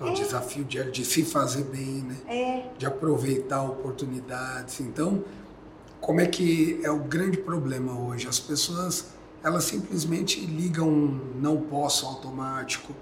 É 0.00 0.04
um 0.04 0.08
é. 0.08 0.12
desafio 0.12 0.64
diário 0.64 0.90
de 0.90 1.04
se 1.04 1.24
fazer 1.24 1.62
bem, 1.64 2.02
né? 2.02 2.16
É. 2.26 2.76
De 2.76 2.84
aproveitar 2.84 3.62
oportunidades. 3.62 4.80
Então, 4.80 5.24
como 6.00 6.20
é 6.20 6.26
que 6.26 6.80
é 6.82 6.90
o 6.90 6.98
grande 6.98 7.38
problema 7.38 7.98
hoje? 7.98 8.26
As 8.26 8.40
pessoas 8.40 9.15
elas 9.46 9.62
simplesmente 9.62 10.44
ligam 10.44 10.90
não 11.36 11.58
posso 11.58 12.04
automático, 12.04 12.92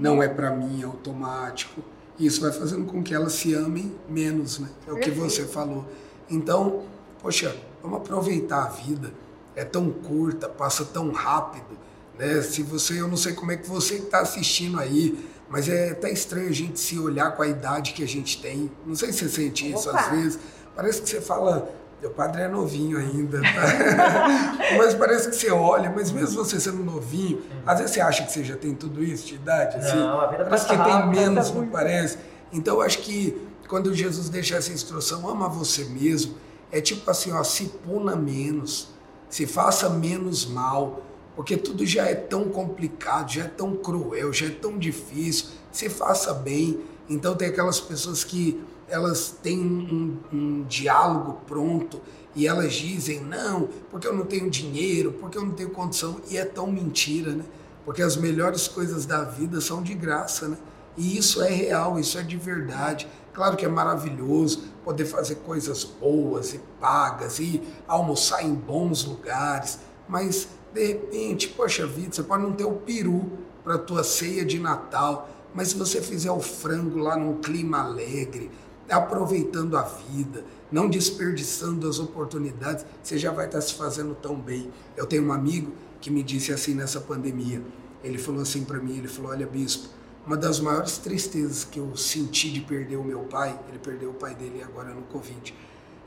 não 0.00 0.20
é 0.20 0.26
para 0.26 0.50
mim 0.50 0.82
automático. 0.82 1.80
Isso 2.18 2.40
vai 2.40 2.50
fazendo 2.50 2.86
com 2.86 3.04
que 3.04 3.14
elas 3.14 3.34
se 3.34 3.54
amem 3.54 3.94
menos, 4.08 4.58
né? 4.58 4.68
É 4.84 4.92
o 4.92 4.96
que 4.96 5.12
você 5.12 5.44
falou. 5.44 5.86
Então, 6.28 6.82
poxa, 7.22 7.56
vamos 7.80 7.98
aproveitar 7.98 8.64
a 8.64 8.68
vida. 8.68 9.14
É 9.54 9.64
tão 9.64 9.92
curta, 9.92 10.48
passa 10.48 10.84
tão 10.84 11.12
rápido, 11.12 11.78
né? 12.18 12.42
Se 12.42 12.64
você, 12.64 13.00
eu 13.00 13.06
não 13.06 13.16
sei 13.16 13.34
como 13.34 13.52
é 13.52 13.56
que 13.56 13.68
você 13.68 13.94
está 13.94 14.22
assistindo 14.22 14.80
aí, 14.80 15.24
mas 15.48 15.68
é 15.68 15.90
até 15.90 16.10
estranho 16.10 16.48
a 16.48 16.52
gente 16.52 16.80
se 16.80 16.98
olhar 16.98 17.36
com 17.36 17.42
a 17.42 17.46
idade 17.46 17.92
que 17.92 18.02
a 18.02 18.08
gente 18.08 18.42
tem. 18.42 18.72
Não 18.84 18.96
sei 18.96 19.12
se 19.12 19.20
você 19.20 19.28
sente 19.28 19.72
isso 19.72 19.88
Opa. 19.88 20.00
às 20.00 20.10
vezes. 20.10 20.38
Parece 20.74 21.00
que 21.00 21.08
você 21.08 21.20
fala, 21.20 21.72
meu 22.02 22.10
padre 22.10 22.42
é 22.42 22.48
novinho 22.48 22.98
ainda, 22.98 23.40
tá? 23.40 24.58
mas 24.76 24.92
parece 24.92 25.30
que 25.30 25.36
você 25.36 25.52
olha, 25.52 25.88
mas 25.88 26.10
mesmo 26.10 26.44
você 26.44 26.58
sendo 26.58 26.82
novinho, 26.82 27.42
às 27.64 27.78
vezes 27.78 27.94
você 27.94 28.00
acha 28.00 28.24
que 28.24 28.32
você 28.32 28.42
já 28.42 28.56
tem 28.56 28.74
tudo 28.74 29.04
isso 29.04 29.24
de 29.24 29.36
idade, 29.36 29.76
assim. 29.76 29.98
Não, 29.98 30.20
a 30.20 30.26
vida 30.26 30.44
parece 30.44 30.66
que 30.66 30.76
tem 30.76 31.06
menos, 31.06 31.50
tá 31.50 31.54
não 31.54 31.68
parece. 31.68 32.18
Então 32.52 32.74
eu 32.74 32.82
acho 32.82 32.98
que 32.98 33.40
quando 33.68 33.94
Jesus 33.94 34.28
deixa 34.28 34.56
essa 34.56 34.72
instrução, 34.72 35.28
ama 35.30 35.48
você 35.48 35.84
mesmo, 35.84 36.34
é 36.72 36.80
tipo 36.80 37.08
assim, 37.08 37.30
ó, 37.30 37.44
se 37.44 37.66
puna 37.66 38.16
menos, 38.16 38.88
se 39.28 39.46
faça 39.46 39.88
menos 39.88 40.44
mal, 40.44 41.02
porque 41.36 41.56
tudo 41.56 41.86
já 41.86 42.06
é 42.06 42.16
tão 42.16 42.48
complicado, 42.48 43.30
já 43.30 43.44
é 43.44 43.48
tão 43.48 43.76
cruel, 43.76 44.32
já 44.32 44.46
é 44.46 44.50
tão 44.50 44.76
difícil, 44.76 45.50
se 45.70 45.88
faça 45.88 46.34
bem. 46.34 46.80
Então 47.08 47.36
tem 47.36 47.46
aquelas 47.46 47.78
pessoas 47.78 48.24
que 48.24 48.60
elas 48.92 49.34
têm 49.42 49.58
um, 49.58 50.18
um, 50.30 50.62
diálogo 50.64 51.40
pronto 51.46 51.98
e 52.36 52.46
elas 52.46 52.74
dizem 52.74 53.20
não, 53.20 53.66
porque 53.90 54.06
eu 54.06 54.14
não 54.14 54.26
tenho 54.26 54.50
dinheiro, 54.50 55.12
porque 55.12 55.38
eu 55.38 55.44
não 55.46 55.52
tenho 55.52 55.70
condição 55.70 56.20
e 56.30 56.36
é 56.36 56.44
tão 56.44 56.70
mentira, 56.70 57.32
né? 57.32 57.44
Porque 57.86 58.02
as 58.02 58.16
melhores 58.16 58.68
coisas 58.68 59.06
da 59.06 59.24
vida 59.24 59.62
são 59.62 59.82
de 59.82 59.94
graça, 59.94 60.46
né? 60.46 60.58
E 60.94 61.16
isso 61.16 61.42
é 61.42 61.48
real, 61.48 61.98
isso 61.98 62.18
é 62.18 62.22
de 62.22 62.36
verdade. 62.36 63.08
Claro 63.32 63.56
que 63.56 63.64
é 63.64 63.68
maravilhoso 63.68 64.64
poder 64.84 65.06
fazer 65.06 65.36
coisas 65.36 65.84
boas 65.84 66.52
e 66.52 66.60
pagas 66.78 67.38
e 67.38 67.62
almoçar 67.88 68.44
em 68.44 68.52
bons 68.52 69.06
lugares, 69.06 69.78
mas 70.06 70.48
de 70.74 70.86
repente, 70.86 71.48
poxa 71.48 71.86
vida, 71.86 72.12
você 72.12 72.22
pode 72.22 72.42
não 72.42 72.52
ter 72.52 72.64
o 72.64 72.72
peru 72.72 73.38
para 73.64 73.76
a 73.76 73.78
tua 73.78 74.04
ceia 74.04 74.44
de 74.44 74.58
Natal, 74.58 75.30
mas 75.54 75.68
se 75.68 75.76
você 75.76 76.00
fizer 76.00 76.30
o 76.30 76.40
frango 76.40 76.98
lá 76.98 77.16
num 77.16 77.38
clima 77.40 77.80
alegre, 77.80 78.50
aproveitando 78.92 79.76
a 79.76 79.82
vida, 79.82 80.44
não 80.70 80.88
desperdiçando 80.88 81.88
as 81.88 81.98
oportunidades, 81.98 82.84
você 83.02 83.18
já 83.18 83.32
vai 83.32 83.46
estar 83.46 83.60
se 83.60 83.74
fazendo 83.74 84.14
tão 84.14 84.36
bem. 84.36 84.70
Eu 84.96 85.06
tenho 85.06 85.26
um 85.26 85.32
amigo 85.32 85.72
que 86.00 86.10
me 86.10 86.22
disse 86.22 86.52
assim 86.52 86.74
nessa 86.74 87.00
pandemia. 87.00 87.62
Ele 88.02 88.18
falou 88.18 88.42
assim 88.42 88.64
para 88.64 88.78
mim, 88.78 88.98
ele 88.98 89.08
falou: 89.08 89.30
"Olha, 89.30 89.46
bispo, 89.46 89.88
uma 90.26 90.36
das 90.36 90.60
maiores 90.60 90.98
tristezas 90.98 91.64
que 91.64 91.78
eu 91.78 91.96
senti 91.96 92.50
de 92.50 92.60
perder 92.60 92.96
o 92.96 93.04
meu 93.04 93.20
pai, 93.20 93.58
ele 93.68 93.78
perdeu 93.78 94.10
o 94.10 94.14
pai 94.14 94.34
dele 94.34 94.62
agora 94.62 94.94
no 94.94 95.02
Covid. 95.02 95.54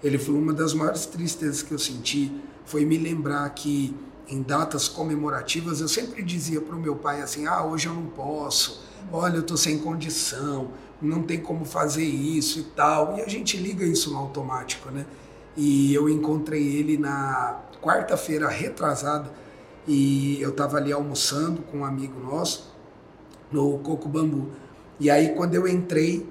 Ele 0.01 0.17
falou: 0.17 0.41
uma 0.41 0.53
das 0.53 0.73
maiores 0.73 1.05
tristezas 1.05 1.61
que 1.61 1.73
eu 1.73 1.79
senti 1.79 2.31
foi 2.65 2.85
me 2.85 2.97
lembrar 2.97 3.49
que 3.49 3.95
em 4.27 4.41
datas 4.41 4.87
comemorativas 4.87 5.81
eu 5.81 5.87
sempre 5.87 6.23
dizia 6.23 6.61
para 6.61 6.75
o 6.75 6.79
meu 6.79 6.95
pai 6.95 7.21
assim: 7.21 7.45
ah, 7.45 7.63
hoje 7.65 7.87
eu 7.87 7.93
não 7.93 8.05
posso, 8.05 8.83
olha, 9.11 9.35
eu 9.35 9.41
estou 9.41 9.57
sem 9.57 9.79
condição, 9.79 10.71
não 11.05 11.23
tem 11.23 11.39
como 11.39 11.65
fazer 11.65 12.03
isso 12.03 12.59
e 12.59 12.63
tal. 12.63 13.17
E 13.17 13.21
a 13.21 13.27
gente 13.27 13.57
liga 13.57 13.85
isso 13.85 14.11
no 14.11 14.17
automático, 14.17 14.89
né? 14.91 15.05
E 15.55 15.93
eu 15.93 16.09
encontrei 16.09 16.75
ele 16.75 16.97
na 16.97 17.61
quarta-feira 17.81 18.47
retrasada 18.49 19.31
e 19.87 20.41
eu 20.41 20.49
estava 20.49 20.77
ali 20.77 20.91
almoçando 20.91 21.61
com 21.61 21.79
um 21.79 21.85
amigo 21.85 22.19
nosso 22.19 22.73
no 23.51 23.77
Coco 23.79 24.09
Bambu. 24.09 24.49
E 24.99 25.09
aí 25.09 25.29
quando 25.35 25.55
eu 25.55 25.67
entrei, 25.67 26.27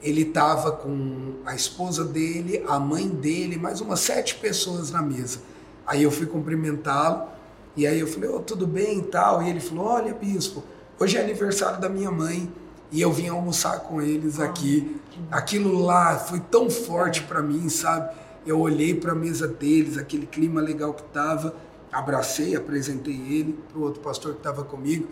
ele 0.00 0.22
estava 0.22 0.72
com 0.72 1.34
a 1.44 1.54
esposa 1.54 2.04
dele, 2.04 2.64
a 2.66 2.78
mãe 2.78 3.08
dele, 3.08 3.56
mais 3.56 3.80
umas 3.80 4.00
sete 4.00 4.36
pessoas 4.36 4.90
na 4.90 5.02
mesa. 5.02 5.40
Aí 5.86 6.02
eu 6.02 6.10
fui 6.10 6.26
cumprimentá-lo 6.26 7.28
e 7.76 7.86
aí 7.86 7.98
eu 7.98 8.06
falei, 8.06 8.30
oh, 8.30 8.40
tudo 8.40 8.66
bem 8.66 8.98
e 8.98 9.02
tal. 9.02 9.42
E 9.42 9.50
ele 9.50 9.60
falou, 9.60 9.86
olha 9.86 10.14
bispo, 10.14 10.62
hoje 10.98 11.16
é 11.16 11.20
aniversário 11.20 11.80
da 11.80 11.88
minha 11.88 12.10
mãe 12.10 12.50
e 12.92 13.00
eu 13.00 13.10
vim 13.10 13.28
almoçar 13.28 13.80
com 13.80 14.02
eles 14.02 14.38
ah, 14.38 14.44
aqui. 14.44 15.00
Aquilo 15.30 15.80
lá 15.80 16.18
foi 16.18 16.38
tão 16.38 16.68
forte 16.68 17.22
para 17.22 17.42
mim, 17.42 17.68
sabe? 17.70 18.14
Eu 18.46 18.60
olhei 18.60 18.94
para 18.94 19.12
a 19.12 19.14
mesa 19.14 19.48
deles, 19.48 19.96
aquele 19.96 20.26
clima 20.26 20.60
legal 20.60 20.92
que 20.92 21.02
tava, 21.04 21.56
abracei, 21.90 22.54
apresentei 22.54 23.14
ele 23.14 23.58
para 23.70 23.78
o 23.78 23.82
outro 23.82 24.02
pastor 24.02 24.32
que 24.32 24.38
estava 24.38 24.62
comigo. 24.62 25.08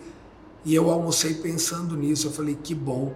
E 0.63 0.75
eu 0.75 0.91
almocei 0.91 1.33
pensando 1.33 1.97
nisso. 1.97 2.27
Eu 2.27 2.31
falei, 2.31 2.55
que 2.55 2.75
bom, 2.75 3.13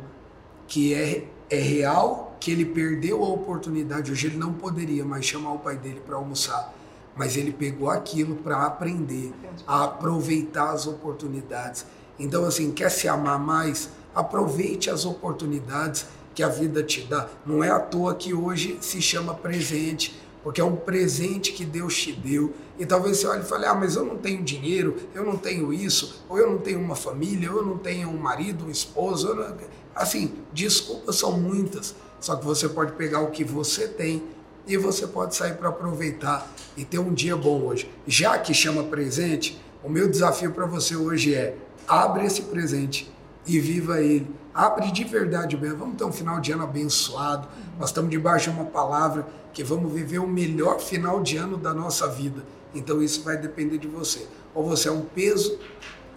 que 0.68 0.96
é, 0.96 1.28
é 1.48 1.60
real 1.60 2.36
que 2.40 2.50
ele 2.52 2.66
perdeu 2.66 3.24
a 3.24 3.30
oportunidade. 3.30 4.12
Hoje 4.12 4.28
ele 4.28 4.38
não 4.38 4.54
poderia 4.54 5.06
mais 5.06 5.26
chamar 5.26 5.54
o 5.54 5.60
pai 5.60 5.78
dele 5.78 6.02
para 6.04 6.16
almoçar. 6.16 6.74
Mas 7.16 7.38
ele 7.38 7.52
pegou 7.52 7.90
aquilo 7.90 8.36
para 8.36 8.66
aprender, 8.66 9.32
a 9.68 9.86
aproveitar 9.86 10.72
as 10.72 10.88
oportunidades. 10.88 11.86
Então, 12.18 12.46
assim, 12.46 12.72
quer 12.72 12.90
se 12.90 13.08
amar 13.08 13.40
mais? 13.40 13.90
Aproveite 14.16 14.90
as 14.90 15.06
oportunidades 15.06 16.08
que 16.34 16.42
a 16.42 16.48
vida 16.48 16.82
te 16.82 17.02
dá. 17.02 17.30
Não 17.46 17.64
é 17.64 17.70
à 17.70 17.80
toa 17.80 18.16
que 18.16 18.34
hoje 18.34 18.78
se 18.82 19.02
chama 19.02 19.34
presente 19.34 20.18
porque 20.46 20.62
é 20.62 20.64
um 20.64 20.76
presente 20.76 21.54
que 21.54 21.66
Deus 21.66 21.98
te 21.98 22.12
deu. 22.12 22.54
E 22.78 22.86
talvez 22.86 23.18
você 23.18 23.26
olhe 23.26 23.42
e 23.42 23.46
fale: 23.46 23.66
ah, 23.66 23.74
mas 23.74 23.96
eu 23.96 24.06
não 24.06 24.16
tenho 24.16 24.44
dinheiro, 24.44 24.96
eu 25.16 25.26
não 25.26 25.36
tenho 25.38 25.74
isso, 25.74 26.24
ou 26.30 26.38
eu 26.38 26.52
não 26.52 26.60
tenho 26.60 26.80
uma 26.80 26.96
família, 26.96 27.52
ou 27.52 27.58
eu 27.58 27.66
não 27.66 27.80
tenho 27.80 28.10
um 28.10 28.18
marido, 28.18 28.66
um 28.66 28.70
esposo. 28.70 29.34
Não... 29.34 29.58
Assim, 29.96 30.36
desculpas 30.54 31.16
são 31.16 31.32
muitas, 31.32 31.96
só 32.20 32.36
que 32.36 32.46
você 32.46 32.70
pode 32.70 32.92
pegar 32.92 33.22
o 33.22 33.32
que 33.32 33.44
você 33.44 33.88
tem 33.88 34.22
e 34.68 34.78
você 34.78 35.08
pode 35.08 35.36
sair 35.36 35.56
para 35.56 35.70
aproveitar 35.70 36.48
e 36.78 36.86
ter 36.86 37.00
um 37.00 37.12
dia 37.12 37.36
bom 37.36 37.64
hoje. 37.64 37.90
Já 38.06 38.38
que 38.38 38.54
chama 38.54 38.84
presente, 38.84 39.60
o 39.84 39.90
meu 39.90 40.08
desafio 40.08 40.52
para 40.52 40.68
você 40.68 40.96
hoje 40.96 41.34
é: 41.34 41.58
abre 41.88 42.24
esse 42.24 42.44
presente 42.44 43.12
e 43.46 43.60
viva 43.60 44.02
ele. 44.02 44.28
Abre 44.54 44.92
de 44.92 45.04
verdade 45.04 45.58
mesmo. 45.58 45.78
Vamos 45.78 45.98
ter 45.98 46.06
um 46.06 46.12
final 46.12 46.40
de 46.40 46.52
ano 46.52 46.64
abençoado. 46.64 47.48
Nós 47.78 47.90
estamos 47.90 48.10
debaixo 48.10 48.50
de 48.50 48.58
uma 48.58 48.66
palavra 48.66 49.28
que 49.54 49.64
vamos 49.64 49.92
viver 49.92 50.20
o 50.20 50.28
melhor 50.28 50.80
final 50.80 51.22
de 51.22 51.38
ano 51.38 51.58
da 51.58 51.74
nossa 51.74 52.08
vida. 52.08 52.44
Então 52.74 53.02
isso 53.02 53.24
vai 53.24 53.38
depender 53.38 53.78
de 53.78 53.88
você. 53.88 54.28
Ou 54.54 54.66
você 54.66 54.88
é 54.90 54.92
um 54.92 55.02
peso, 55.02 55.60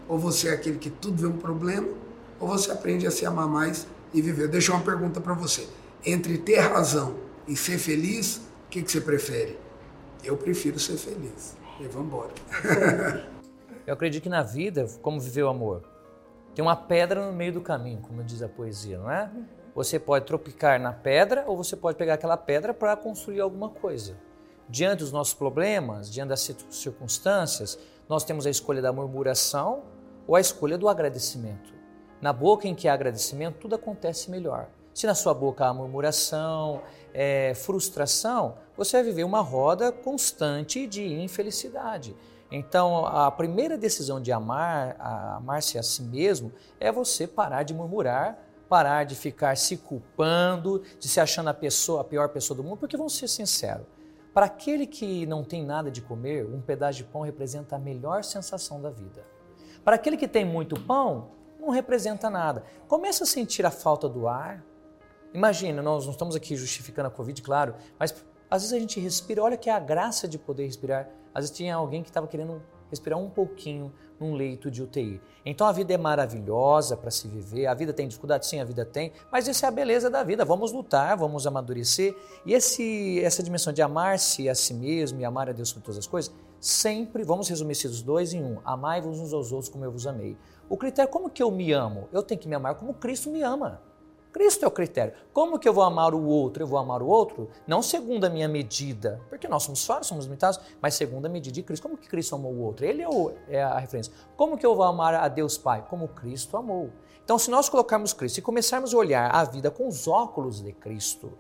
ou 0.09 0.19
você 0.19 0.49
é 0.49 0.53
aquele 0.53 0.79
que 0.79 0.91
tudo 0.91 1.23
vê 1.23 1.27
um 1.27 1.37
problema, 1.37 1.89
ou 2.41 2.49
você 2.49 2.71
aprende 2.71 3.07
a 3.07 3.11
se 3.11 3.27
amar 3.27 3.49
mais 3.49 3.87
e 4.13 4.23
viver. 4.23 4.49
Deixa 4.49 4.73
uma 4.73 4.83
pergunta 4.83 5.21
para 5.21 5.35
você. 5.35 5.69
Entre 6.05 6.39
ter 6.39 6.59
razão 6.59 7.17
e 7.47 7.57
ser 7.57 7.79
feliz, 7.79 8.37
o 8.67 8.71
que, 8.71 8.83
que 8.83 8.91
você 8.91 9.01
prefere? 9.01 9.59
Eu 10.25 10.37
prefiro 10.37 10.79
ser 10.79 10.97
feliz. 10.97 11.57
E 11.81 11.87
vamos 11.87 12.09
embora. 12.09 12.33
Eu 13.87 13.95
acredito 13.95 14.25
que 14.25 14.29
na 14.29 14.43
vida, 14.43 14.87
como 15.01 15.21
viver 15.21 15.45
o 15.45 15.49
amor? 15.49 15.83
Tem 16.59 16.63
uma 16.65 16.75
pedra 16.75 17.25
no 17.25 17.33
meio 17.33 17.53
do 17.53 17.61
caminho, 17.61 18.01
como 18.01 18.21
diz 18.25 18.43
a 18.43 18.49
poesia, 18.49 18.99
não 18.99 19.09
é? 19.09 19.31
Você 19.77 19.97
pode 19.97 20.25
tropicar 20.25 20.81
na 20.81 20.93
pedra 20.93 21.45
ou 21.47 21.57
você 21.57 21.77
pode 21.77 21.97
pegar 21.97 22.15
aquela 22.15 22.37
pedra 22.37 22.75
para 22.75 22.97
construir 22.97 23.41
alguma 23.41 23.69
coisa. 23.69 24.17
Diante 24.69 24.99
dos 24.99 25.13
nossos 25.13 25.35
problemas, 25.35 26.13
diante 26.13 26.31
das 26.31 26.53
circunstâncias, 26.71 27.79
nós 28.09 28.25
temos 28.25 28.45
a 28.45 28.51
escolha 28.51 28.83
da 28.83 28.93
murmuração 28.93 29.85
ou 30.27 30.35
a 30.35 30.41
escolha 30.41 30.77
do 30.77 30.89
agradecimento. 30.89 31.73
Na 32.21 32.33
boca 32.33 32.67
em 32.67 32.75
que 32.75 32.89
há 32.89 32.93
agradecimento, 32.93 33.59
tudo 33.61 33.77
acontece 33.77 34.29
melhor. 34.29 34.69
Se 34.93 35.07
na 35.07 35.15
sua 35.15 35.35
boca 35.35 35.65
há 35.65 35.73
murmuração, 35.73 36.83
é, 37.15 37.53
frustração, 37.55 38.57
você 38.77 38.97
vai 38.97 39.05
viver 39.05 39.23
uma 39.23 39.43
roda 39.43 39.93
constante 39.93 40.89
de 40.89 41.05
infelicidade. 41.23 42.17
Então, 42.51 43.05
a 43.07 43.31
primeira 43.31 43.77
decisão 43.77 44.21
de 44.21 44.33
amar, 44.33 44.97
amar-se 44.99 45.79
a 45.79 45.83
si 45.83 46.03
mesmo, 46.03 46.53
é 46.81 46.91
você 46.91 47.27
parar 47.27 47.63
de 47.63 47.75
murmurar 47.75 48.39
parar 48.69 49.05
de 49.05 49.15
ficar 49.15 49.57
se 49.57 49.79
culpando, 49.79 50.83
de 51.01 51.09
se 51.09 51.19
achando 51.19 51.49
a 51.49 51.55
pessoa, 51.55 52.03
a 52.03 52.05
pior 52.05 52.29
pessoa 52.29 52.57
do 52.57 52.63
mundo, 52.63 52.77
porque 52.77 52.97
vamos 52.97 53.17
ser 53.17 53.27
sinceros. 53.27 53.87
Para 54.35 54.47
aquele 54.47 54.87
que 54.87 55.27
não 55.27 55.43
tem 55.43 55.65
nada 55.65 55.91
de 55.91 56.03
comer, 56.03 56.45
um 56.45 56.61
pedaço 56.61 56.99
de 56.99 57.05
pão 57.05 57.23
representa 57.23 57.77
a 57.77 57.79
melhor 57.79 58.23
sensação 58.23 58.81
da 58.81 58.91
vida. 58.91 59.25
Para 59.83 59.97
aquele 59.97 60.17
que 60.17 60.29
tem 60.29 60.45
muito 60.45 60.79
pão, 60.79 61.31
não 61.59 61.71
representa 61.71 62.29
nada. 62.29 62.63
Começa 62.87 63.25
a 63.25 63.27
sentir 63.27 63.65
a 63.65 63.71
falta 63.71 64.09
do 64.09 64.29
ar. 64.29 64.63
Imagina, 65.33 65.83
nós 65.83 66.05
não 66.05 66.13
estamos 66.13 66.37
aqui 66.37 66.55
justificando 66.55 67.09
a 67.09 67.11
Covid, 67.11 67.41
claro, 67.43 67.75
mas 67.99 68.15
às 68.51 68.63
vezes 68.63 68.77
a 68.77 68.79
gente 68.79 69.01
respira, 69.01 69.43
olha 69.43 69.57
que 69.57 69.69
é 69.69 69.73
a 69.73 69.81
graça 69.81 70.29
de 70.29 70.39
poder 70.39 70.67
respirar. 70.67 71.09
Às 71.35 71.45
vezes 71.45 71.57
tinha 71.57 71.75
alguém 71.75 72.03
que 72.03 72.09
estava 72.09 72.27
querendo 72.27 72.63
respirar 72.91 73.19
um 73.19 73.29
pouquinho 73.29 73.93
num 74.19 74.35
leito 74.35 74.71
de 74.71 74.83
UTI. 74.83 75.21
Então 75.45 75.67
a 75.67 75.73
vida 75.73 75.95
é 75.95 75.97
maravilhosa 75.97 76.97
para 76.97 77.11
se 77.11 77.29
viver, 77.29 77.67
a 77.67 77.75
vida 77.75 77.93
tem 77.93 78.09
dificuldade, 78.09 78.47
sim, 78.47 78.61
a 78.61 78.65
vida 78.65 78.85
tem, 78.85 79.13
mas 79.31 79.49
essa 79.49 79.67
é 79.67 79.69
a 79.69 79.71
beleza 79.71 80.11
da 80.11 80.23
vida. 80.23 80.45
Vamos 80.45 80.73
lutar, 80.73 81.17
vamos 81.17 81.47
amadurecer. 81.47 82.17
E 82.45 82.53
esse, 82.53 83.21
essa 83.23 83.43
dimensão 83.43 83.73
de 83.73 83.81
amar-se 83.81 84.49
a 84.49 84.55
si 84.55 84.75
mesmo 84.75 85.21
e 85.21 85.25
amar 85.25 85.49
a 85.49 85.53
Deus 85.53 85.69
sobre 85.69 85.85
todas 85.85 85.99
as 85.99 86.07
coisas, 86.07 86.35
sempre, 86.61 87.23
vamos 87.23 87.49
resumir 87.49 87.73
esses 87.73 88.03
dois 88.03 88.33
em 88.33 88.43
um: 88.43 88.59
amai-vos 88.65 89.21
uns 89.21 89.33
aos 89.33 89.53
outros 89.53 89.69
como 89.69 89.85
eu 89.85 89.93
vos 89.93 90.07
amei. 90.07 90.37
O 90.69 90.77
critério, 90.77 91.11
como 91.11 91.31
que 91.31 91.43
eu 91.43 91.51
me 91.51 91.73
amo? 91.73 92.09
Eu 92.13 92.23
tenho 92.23 92.41
que 92.41 92.49
me 92.49 92.55
amar 92.55 92.75
como 92.75 92.93
Cristo 92.93 93.31
me 93.31 93.43
ama. 93.43 93.81
Cristo 94.39 94.65
é 94.65 94.69
o 94.69 94.71
critério. 94.71 95.13
Como 95.33 95.59
que 95.59 95.69
eu 95.69 95.73
vou 95.73 95.83
amar 95.83 96.15
o 96.15 96.25
outro? 96.25 96.63
Eu 96.63 96.67
vou 96.69 96.79
amar 96.79 97.03
o 97.03 97.09
outro 97.09 97.51
não 97.67 97.83
segundo 97.83 98.25
a 98.25 98.31
minha 98.31 98.47
medida, 98.47 99.21
porque 99.29 99.49
nós 99.49 99.65
somos 99.65 99.85
falhos, 99.85 100.07
somos 100.07 100.27
limitados, 100.27 100.61
mas 100.81 100.95
segundo 100.95 101.27
a 101.27 101.29
medida 101.29 101.53
de 101.53 101.61
Cristo. 101.61 101.83
Como 101.83 101.99
que 101.99 102.09
Cristo 102.09 102.37
amou 102.37 102.53
o 102.53 102.61
outro? 102.61 102.87
Ele 102.87 103.03
é, 103.03 103.09
o, 103.09 103.33
é 103.49 103.61
a 103.61 103.81
referência. 103.81 104.13
Como 104.37 104.57
que 104.57 104.65
eu 104.65 104.77
vou 104.77 104.85
amar 104.85 105.13
a 105.13 105.27
Deus 105.27 105.59
Pai? 105.59 105.85
Como 105.91 106.07
Cristo 106.07 106.57
amou. 106.57 106.89
Então, 107.25 107.37
se 107.37 107.51
nós 107.51 107.69
colocarmos 107.69 108.13
Cristo 108.13 108.39
e 108.39 108.41
começarmos 108.41 108.95
a 108.95 108.97
olhar 108.97 109.29
a 109.35 109.43
vida 109.43 109.73
com 109.73 109.89
os 109.89 110.07
óculos 110.07 110.63
de 110.63 110.73
Cristo, 110.73 111.33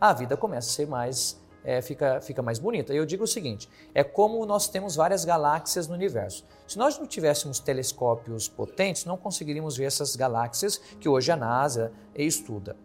a 0.00 0.12
vida 0.12 0.36
começa 0.36 0.68
a 0.68 0.72
ser 0.72 0.86
mais 0.86 1.36
é, 1.64 1.80
fica, 1.80 2.20
fica 2.20 2.42
mais 2.42 2.58
bonita. 2.58 2.92
Eu 2.92 3.06
digo 3.06 3.24
o 3.24 3.26
seguinte: 3.26 3.68
é 3.94 4.04
como 4.04 4.44
nós 4.44 4.68
temos 4.68 4.94
várias 4.94 5.24
galáxias 5.24 5.88
no 5.88 5.94
universo. 5.94 6.44
Se 6.68 6.78
nós 6.78 6.98
não 6.98 7.06
tivéssemos 7.06 7.58
telescópios 7.58 8.46
potentes, 8.48 9.04
não 9.04 9.16
conseguiríamos 9.16 9.76
ver 9.76 9.84
essas 9.84 10.14
galáxias 10.14 10.76
que 11.00 11.08
hoje 11.08 11.32
a 11.32 11.36
NASA 11.36 11.90
estuda. 12.14 12.76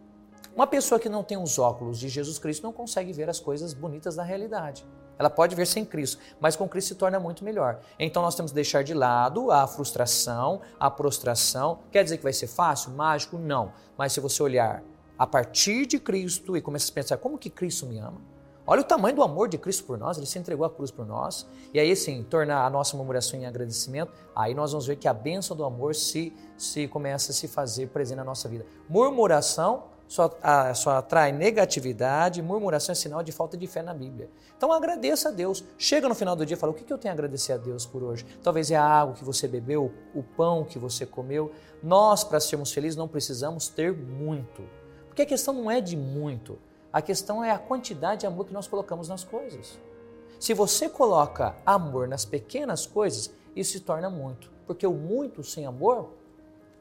Uma 0.56 0.65
pessoa 0.65 0.99
que 0.99 1.07
não 1.07 1.23
tem 1.23 1.38
os 1.38 1.60
óculos 1.60 1.99
de 1.99 2.10
Jesus 2.10 2.39
Cristo 2.39 2.64
não 2.64 2.73
consegue 2.73 3.14
ver 3.14 3.30
as 3.30 3.39
coisas 3.39 3.73
bonitas 3.73 4.15
da 4.15 4.23
realidade. 4.23 4.85
Ela 5.18 5.30
pode 5.30 5.53
ver 5.53 5.68
sem 5.68 5.85
Cristo, 5.85 6.18
mas 6.39 6.56
com 6.56 6.68
Cristo 6.68 6.89
se 6.89 6.95
torna 6.95 7.19
muito 7.19 7.43
melhor. 7.43 7.81
Então 7.99 8.22
nós 8.22 8.35
temos 8.35 8.51
que 8.51 8.56
deixar 8.56 8.84
de 8.84 8.93
lado 8.93 9.51
a 9.51 9.68
frustração, 9.68 10.61
a 10.80 10.89
prostração. 10.89 11.80
Quer 11.91 12.03
dizer 12.03 12.18
que 12.18 12.23
vai 12.23 12.34
ser 12.34 12.47
fácil, 12.47 12.91
mágico? 12.91 13.38
Não. 13.38 13.73
Mas 13.97 14.14
se 14.14 14.19
você 14.22 14.41
olhar 14.41 14.81
a 15.18 15.27
partir 15.27 15.85
de 15.85 15.99
Cristo 15.99 16.56
e 16.56 16.61
começar 16.61 16.91
a 16.91 16.95
pensar 16.95 17.18
como 17.18 17.38
que 17.38 17.49
Cristo 17.49 17.85
me 17.85 17.99
ama, 17.99 18.22
Olha 18.72 18.82
o 18.82 18.84
tamanho 18.84 19.16
do 19.16 19.24
amor 19.24 19.50
de 19.50 19.58
Cristo 19.58 19.84
por 19.84 19.98
nós, 19.98 20.16
ele 20.16 20.28
se 20.28 20.38
entregou 20.38 20.64
a 20.64 20.70
cruz 20.70 20.91
por 20.91 21.04
nós. 21.04 21.48
E 21.74 21.80
aí, 21.80 21.96
sim, 21.96 22.22
tornar 22.22 22.64
a 22.64 22.70
nossa 22.70 22.96
murmuração 22.96 23.40
em 23.40 23.48
agradecimento, 23.48 24.12
aí 24.36 24.54
nós 24.54 24.74
vamos 24.74 24.86
ver 24.86 24.96
que 24.96 25.08
a 25.08 25.14
bênção 25.14 25.58
do 25.58 25.66
amor 25.66 25.96
se, 25.96 26.32
se 26.56 26.88
começa 26.88 27.32
a 27.32 27.34
se 27.34 27.48
fazer 27.48 27.88
presente 27.88 28.18
na 28.18 28.24
nossa 28.24 28.48
vida. 28.48 28.68
Murmuração 28.88 29.86
só, 30.08 30.38
a, 30.44 30.72
só 30.76 30.91
atrai 30.91 31.32
negatividade, 31.32 32.44
murmuração 32.44 32.94
é 32.94 32.96
sinal 32.96 33.24
de 33.24 33.32
falta 33.32 33.58
de 33.58 33.66
fé 33.66 33.82
na 33.82 33.91
Bíblia. 33.91 34.30
Então 34.56 34.72
agradeça 34.72 35.30
a 35.30 35.32
Deus. 35.32 35.64
Chega 35.76 36.08
no 36.08 36.14
final 36.14 36.36
do 36.36 36.46
dia 36.46 36.56
e 36.56 36.60
fala: 36.60 36.72
o 36.72 36.76
que, 36.76 36.84
que 36.84 36.94
eu 36.94 36.98
tenho 37.00 37.12
a 37.12 37.16
agradecer 37.16 37.54
a 37.54 37.58
Deus 37.58 37.88
por 37.88 38.04
hoje? 38.04 38.24
Talvez 38.44 38.70
é 38.70 38.76
a 38.76 38.86
água 38.86 39.16
que 39.16 39.26
você 39.26 39.48
bebeu, 39.48 39.91
o 40.14 40.22
pão 40.22 40.64
que 40.64 40.78
você 40.78 41.08
comeu. 41.08 41.52
Nós, 41.82 42.24
para 42.24 42.40
sermos 42.40 42.72
felizes, 42.72 42.96
não 42.96 43.08
precisamos 43.08 43.68
ter 43.68 43.91
muito. 43.91 44.62
Porque 45.08 45.24
a 45.24 45.26
questão 45.26 45.56
não 45.56 45.72
é 45.72 45.82
de 45.82 45.98
muito. 45.98 46.60
A 46.91 47.03
questão 47.03 47.44
é 47.44 47.52
a 47.52 47.60
quantidade 47.60 48.22
de 48.22 48.28
amor 48.28 48.45
que 48.45 48.53
nós 48.53 48.68
colocamos 48.68 49.07
nas 49.07 49.24
coisas. 49.24 49.80
Se 50.40 50.56
você 50.56 50.90
coloca 50.90 51.56
amor 51.64 52.07
nas 52.07 52.26
pequenas 52.26 52.88
coisas, 52.88 53.32
isso 53.56 53.74
se 53.74 53.80
torna 53.82 54.10
muito. 54.10 54.52
Porque 54.66 54.88
o 54.88 54.94
muito 54.94 55.44
sem 55.44 55.68
amor 55.68 56.14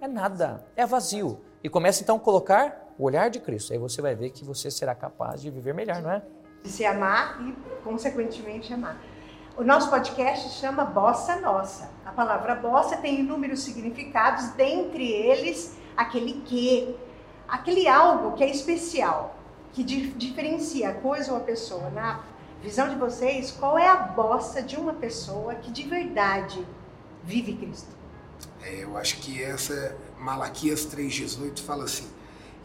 é 0.00 0.08
nada, 0.08 0.64
é 0.74 0.86
vazio. 0.86 1.40
E 1.62 1.68
começa 1.68 2.02
então 2.02 2.16
a 2.16 2.20
colocar 2.20 2.94
o 2.98 3.04
olhar 3.04 3.28
de 3.28 3.38
Cristo. 3.38 3.72
Aí 3.72 3.78
você 3.78 4.00
vai 4.00 4.14
ver 4.14 4.30
que 4.30 4.44
você 4.44 4.70
será 4.70 4.94
capaz 4.94 5.42
de 5.42 5.50
viver 5.50 5.74
melhor, 5.74 6.00
não 6.00 6.10
é? 6.10 6.22
De 6.62 6.70
se 6.70 6.86
amar 6.86 7.38
e, 7.42 7.52
consequentemente, 7.82 8.72
amar. 8.72 8.98
O 9.58 9.64
nosso 9.64 9.90
podcast 9.90 10.50
chama 10.58 10.84
Bossa 10.84 11.36
Nossa. 11.40 11.90
A 12.06 12.12
palavra 12.12 12.54
bossa 12.54 12.96
tem 12.96 13.20
inúmeros 13.20 13.60
significados, 13.60 14.50
dentre 14.52 15.04
eles 15.04 15.76
aquele 15.96 16.40
que, 16.46 16.96
aquele 17.46 17.86
algo 17.86 18.32
que 18.32 18.44
é 18.44 18.50
especial 18.50 19.37
que 19.72 19.82
diferencia 19.82 20.90
a 20.90 20.94
coisa 20.94 21.32
ou 21.32 21.38
a 21.38 21.40
pessoa. 21.40 21.90
Na 21.90 22.24
visão 22.62 22.88
de 22.88 22.96
vocês, 22.96 23.50
qual 23.50 23.78
é 23.78 23.88
a 23.88 23.96
bossa 23.96 24.62
de 24.62 24.76
uma 24.76 24.94
pessoa 24.94 25.54
que 25.54 25.70
de 25.70 25.84
verdade 25.84 26.66
vive 27.24 27.54
Cristo? 27.54 27.96
É, 28.62 28.82
eu 28.82 28.96
acho 28.96 29.18
que 29.18 29.42
essa, 29.42 29.96
Malaquias 30.18 30.86
3,18 30.86 31.60
fala 31.60 31.84
assim: 31.84 32.08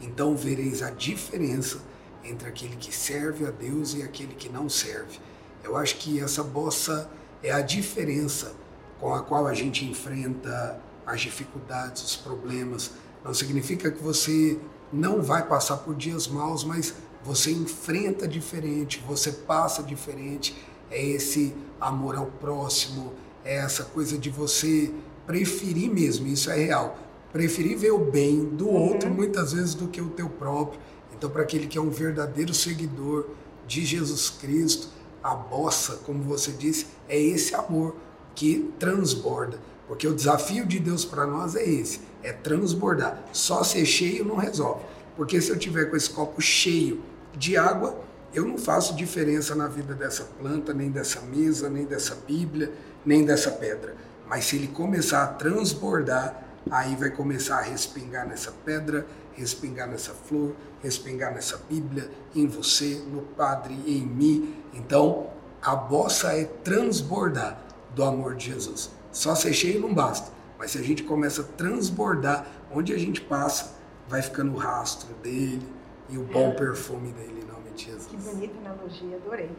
Então 0.01 0.35
vereis 0.35 0.81
a 0.81 0.89
diferença 0.89 1.79
entre 2.23 2.47
aquele 2.47 2.75
que 2.75 2.93
serve 2.93 3.45
a 3.45 3.51
Deus 3.51 3.93
e 3.93 4.01
aquele 4.01 4.33
que 4.33 4.49
não 4.49 4.69
serve. 4.69 5.19
Eu 5.63 5.77
acho 5.77 5.97
que 5.97 6.19
essa 6.19 6.43
bossa 6.43 7.09
é 7.41 7.51
a 7.51 7.61
diferença 7.61 8.53
com 8.99 9.13
a 9.13 9.21
qual 9.21 9.47
a 9.47 9.53
gente 9.53 9.85
enfrenta 9.85 10.79
as 11.05 11.21
dificuldades, 11.21 12.03
os 12.03 12.15
problemas. 12.15 12.91
Não 13.23 13.33
significa 13.33 13.91
que 13.91 14.01
você 14.01 14.59
não 14.93 15.21
vai 15.21 15.45
passar 15.47 15.77
por 15.77 15.95
dias 15.95 16.27
maus, 16.27 16.63
mas 16.63 16.93
você 17.23 17.51
enfrenta 17.51 18.27
diferente, 18.27 19.03
você 19.07 19.31
passa 19.31 19.81
diferente. 19.81 20.55
É 20.91 21.03
esse 21.03 21.55
amor 21.81 22.15
ao 22.15 22.27
próximo, 22.27 23.13
é 23.43 23.55
essa 23.55 23.83
coisa 23.83 24.17
de 24.17 24.29
você 24.29 24.93
preferir 25.25 25.91
mesmo, 25.91 26.27
isso 26.27 26.51
é 26.51 26.55
real. 26.55 26.97
Preferir 27.31 27.77
ver 27.77 27.91
o 27.91 27.97
bem 27.97 28.45
do 28.45 28.67
uhum. 28.67 28.89
outro 28.89 29.09
muitas 29.09 29.53
vezes 29.53 29.73
do 29.73 29.87
que 29.87 29.99
o 29.99 30.09
teu 30.09 30.29
próprio. 30.29 30.79
Então, 31.17 31.29
para 31.29 31.41
aquele 31.41 31.65
que 31.65 31.77
é 31.77 31.81
um 31.81 31.89
verdadeiro 31.89 32.53
seguidor 32.53 33.27
de 33.65 33.83
Jesus 33.83 34.29
Cristo, 34.29 34.89
a 35.23 35.33
bossa, 35.33 35.99
como 36.05 36.21
você 36.21 36.51
disse, 36.51 36.87
é 37.07 37.19
esse 37.19 37.55
amor 37.55 37.95
que 38.35 38.71
transborda. 38.77 39.59
Porque 39.87 40.07
o 40.07 40.15
desafio 40.15 40.65
de 40.65 40.79
Deus 40.79 41.03
para 41.05 41.25
nós 41.27 41.55
é 41.55 41.63
esse 41.67 41.99
é 42.23 42.31
transbordar. 42.31 43.21
Só 43.31 43.63
ser 43.63 43.85
cheio 43.85 44.25
não 44.25 44.37
resolve. 44.37 44.83
Porque 45.15 45.39
se 45.41 45.51
eu 45.51 45.59
tiver 45.59 45.85
com 45.85 45.95
esse 45.95 46.09
copo 46.09 46.41
cheio 46.41 47.03
de 47.37 47.57
água, 47.57 47.99
eu 48.33 48.45
não 48.45 48.57
faço 48.57 48.95
diferença 48.95 49.53
na 49.53 49.67
vida 49.67 49.93
dessa 49.93 50.23
planta, 50.23 50.73
nem 50.73 50.89
dessa 50.89 51.21
mesa, 51.21 51.69
nem 51.69 51.85
dessa 51.85 52.15
Bíblia, 52.15 52.71
nem 53.05 53.23
dessa 53.23 53.51
pedra. 53.51 53.95
Mas 54.27 54.45
se 54.45 54.55
ele 54.55 54.67
começar 54.69 55.23
a 55.23 55.27
transbordar, 55.27 56.41
aí 56.71 56.95
vai 56.95 57.11
começar 57.11 57.57
a 57.57 57.61
respingar 57.61 58.27
nessa 58.27 58.51
pedra, 58.65 59.05
respingar 59.33 59.87
nessa 59.87 60.13
flor, 60.13 60.55
respingar 60.81 61.33
nessa 61.33 61.57
Bíblia, 61.69 62.09
em 62.33 62.47
você, 62.47 63.03
no 63.11 63.21
Padre, 63.21 63.75
em 63.85 64.01
mim. 64.05 64.55
Então, 64.73 65.27
a 65.61 65.75
bossa 65.75 66.33
é 66.33 66.45
transbordar 66.45 67.61
do 67.93 68.03
amor 68.03 68.35
de 68.35 68.45
Jesus. 68.45 68.89
Só 69.13 69.35
ser 69.35 69.53
cheio 69.53 69.79
não 69.79 69.93
basta. 69.93 70.31
Mas 70.57 70.71
se 70.71 70.79
a 70.79 70.81
gente 70.81 71.03
começa 71.03 71.41
a 71.41 71.45
transbordar, 71.45 72.47
onde 72.71 72.93
a 72.93 72.97
gente 72.97 73.21
passa, 73.21 73.75
vai 74.07 74.21
ficando 74.21 74.53
o 74.53 74.57
rastro 74.57 75.13
dele 75.15 75.61
e 76.09 76.17
o 76.17 76.23
bom 76.23 76.49
é. 76.49 76.51
perfume 76.51 77.11
dele, 77.11 77.41
em 77.41 77.45
nome 77.45 77.71
de 77.75 77.85
Jesus. 77.85 78.07
Que 78.07 78.17
bonita 78.17 78.57
analogia, 78.59 79.15
adorei. 79.15 79.49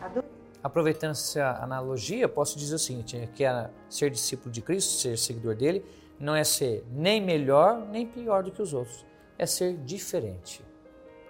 adorei. 0.00 0.30
Aproveitando 0.62 1.12
essa 1.12 1.58
analogia, 1.62 2.28
posso 2.28 2.56
dizer 2.58 2.74
o 2.74 2.78
seguinte: 2.78 3.16
é 3.16 3.26
que 3.26 3.44
é 3.44 3.70
ser 3.88 4.10
discípulo 4.10 4.50
de 4.50 4.62
Cristo, 4.62 5.00
ser 5.00 5.18
seguidor 5.18 5.56
dele, 5.56 5.84
não 6.18 6.34
é 6.36 6.44
ser 6.44 6.84
nem 6.92 7.20
melhor 7.20 7.86
nem 7.90 8.06
pior 8.06 8.42
do 8.42 8.52
que 8.52 8.62
os 8.62 8.72
outros, 8.72 9.04
é 9.38 9.46
ser 9.46 9.76
diferente. 9.78 10.62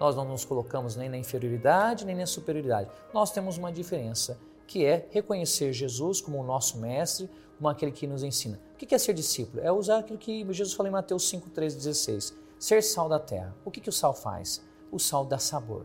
Nós 0.00 0.16
não 0.16 0.24
nos 0.24 0.44
colocamos 0.44 0.96
nem 0.96 1.08
na 1.08 1.18
inferioridade 1.18 2.04
nem 2.04 2.16
na 2.16 2.26
superioridade. 2.26 2.90
Nós 3.14 3.30
temos 3.30 3.58
uma 3.58 3.70
diferença, 3.70 4.38
que 4.66 4.84
é 4.84 5.06
reconhecer 5.10 5.72
Jesus 5.72 6.20
como 6.20 6.38
o 6.38 6.42
nosso 6.42 6.78
mestre, 6.78 7.28
como 7.60 7.68
aquele 7.68 7.92
que 7.92 8.06
nos 8.06 8.22
ensina. 8.22 8.58
O 8.72 8.78
que 8.78 8.94
é 8.94 8.98
ser 8.98 9.12
discípulo? 9.12 9.62
É 9.62 9.70
usar 9.70 9.98
aquilo 9.98 10.18
que 10.18 10.46
Jesus 10.50 10.72
falou 10.72 10.88
em 10.88 10.92
Mateus 10.92 11.28
5, 11.28 11.50
13, 11.50 11.76
16. 11.76 12.34
Ser 12.58 12.82
sal 12.82 13.06
da 13.06 13.18
terra. 13.18 13.54
O 13.66 13.70
que, 13.70 13.82
que 13.82 13.90
o 13.90 13.92
sal 13.92 14.14
faz? 14.14 14.62
O 14.90 14.98
sal 14.98 15.26
dá 15.26 15.38
sabor. 15.38 15.84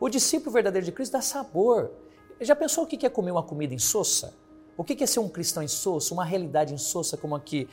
O 0.00 0.08
discípulo 0.08 0.50
verdadeiro 0.50 0.86
de 0.86 0.90
Cristo 0.90 1.12
dá 1.12 1.20
sabor. 1.20 1.90
Já 2.40 2.56
pensou 2.56 2.84
o 2.84 2.86
que 2.86 3.04
é 3.04 3.10
comer 3.10 3.32
uma 3.32 3.42
comida 3.42 3.74
insossa? 3.74 4.34
O 4.78 4.82
que 4.82 5.04
é 5.04 5.06
ser 5.06 5.20
um 5.20 5.28
cristão 5.28 5.62
insosso, 5.62 6.14
uma 6.14 6.24
realidade 6.24 6.72
insossa 6.72 7.18
como 7.18 7.36
aqui 7.36 7.68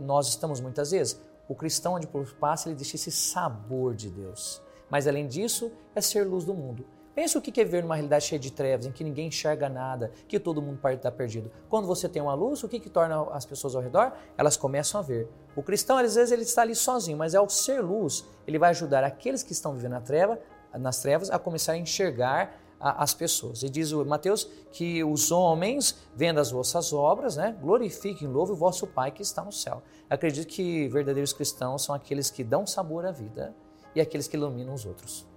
nós 0.00 0.28
estamos 0.28 0.60
muitas 0.60 0.92
vezes? 0.92 1.20
O 1.48 1.56
cristão, 1.56 1.94
onde 1.94 2.06
passa, 2.38 2.68
ele 2.68 2.76
deixa 2.76 2.94
esse 2.94 3.10
sabor 3.10 3.96
de 3.96 4.08
Deus. 4.08 4.62
Mas 4.88 5.08
além 5.08 5.26
disso, 5.26 5.72
é 5.92 6.00
ser 6.00 6.22
luz 6.24 6.44
do 6.44 6.54
mundo. 6.54 6.86
Pensa 7.14 7.38
o 7.38 7.42
que 7.42 7.60
é 7.60 7.64
ver 7.64 7.82
numa 7.82 7.96
realidade 7.96 8.24
cheia 8.24 8.38
de 8.38 8.52
trevas, 8.52 8.86
em 8.86 8.92
que 8.92 9.02
ninguém 9.02 9.28
enxerga 9.28 9.68
nada, 9.68 10.12
que 10.28 10.38
todo 10.38 10.62
mundo 10.62 10.78
estar 10.88 11.10
perdido. 11.10 11.50
Quando 11.68 11.86
você 11.86 12.08
tem 12.08 12.22
uma 12.22 12.34
luz, 12.34 12.62
o 12.62 12.68
que, 12.68 12.78
que 12.78 12.88
torna 12.88 13.22
as 13.32 13.44
pessoas 13.44 13.74
ao 13.74 13.82
redor? 13.82 14.12
Elas 14.38 14.56
começam 14.56 15.00
a 15.00 15.02
ver. 15.02 15.28
O 15.56 15.62
cristão, 15.62 15.98
às 15.98 16.14
vezes, 16.14 16.30
ele 16.30 16.42
está 16.42 16.62
ali 16.62 16.74
sozinho, 16.74 17.18
mas 17.18 17.34
ao 17.34 17.48
ser 17.48 17.80
luz, 17.80 18.24
ele 18.46 18.58
vai 18.58 18.70
ajudar 18.70 19.02
aqueles 19.02 19.42
que 19.42 19.52
estão 19.52 19.74
vivendo 19.74 19.92
na 19.92 20.00
treva, 20.00 20.38
nas 20.78 21.02
trevas 21.02 21.30
a 21.30 21.38
começar 21.38 21.72
a 21.72 21.76
enxergar 21.76 22.56
as 22.80 23.12
pessoas. 23.12 23.62
E 23.62 23.68
diz 23.68 23.92
o 23.92 24.04
Mateus 24.04 24.48
que 24.72 25.04
os 25.04 25.30
homens, 25.30 25.96
vendo 26.16 26.40
as 26.40 26.50
vossas 26.50 26.92
obras, 26.92 27.36
né, 27.36 27.54
glorifiquem, 27.60 28.26
louvem 28.26 28.54
o 28.54 28.58
vosso 28.58 28.86
Pai 28.86 29.10
que 29.10 29.20
está 29.20 29.44
no 29.44 29.52
céu. 29.52 29.82
Acredito 30.08 30.48
que 30.48 30.88
verdadeiros 30.88 31.32
cristãos 31.32 31.84
são 31.84 31.94
aqueles 31.94 32.30
que 32.30 32.42
dão 32.42 32.66
sabor 32.66 33.04
à 33.04 33.12
vida 33.12 33.54
e 33.94 34.00
aqueles 34.00 34.26
que 34.26 34.36
iluminam 34.36 34.72
os 34.72 34.86
outros. 34.86 35.29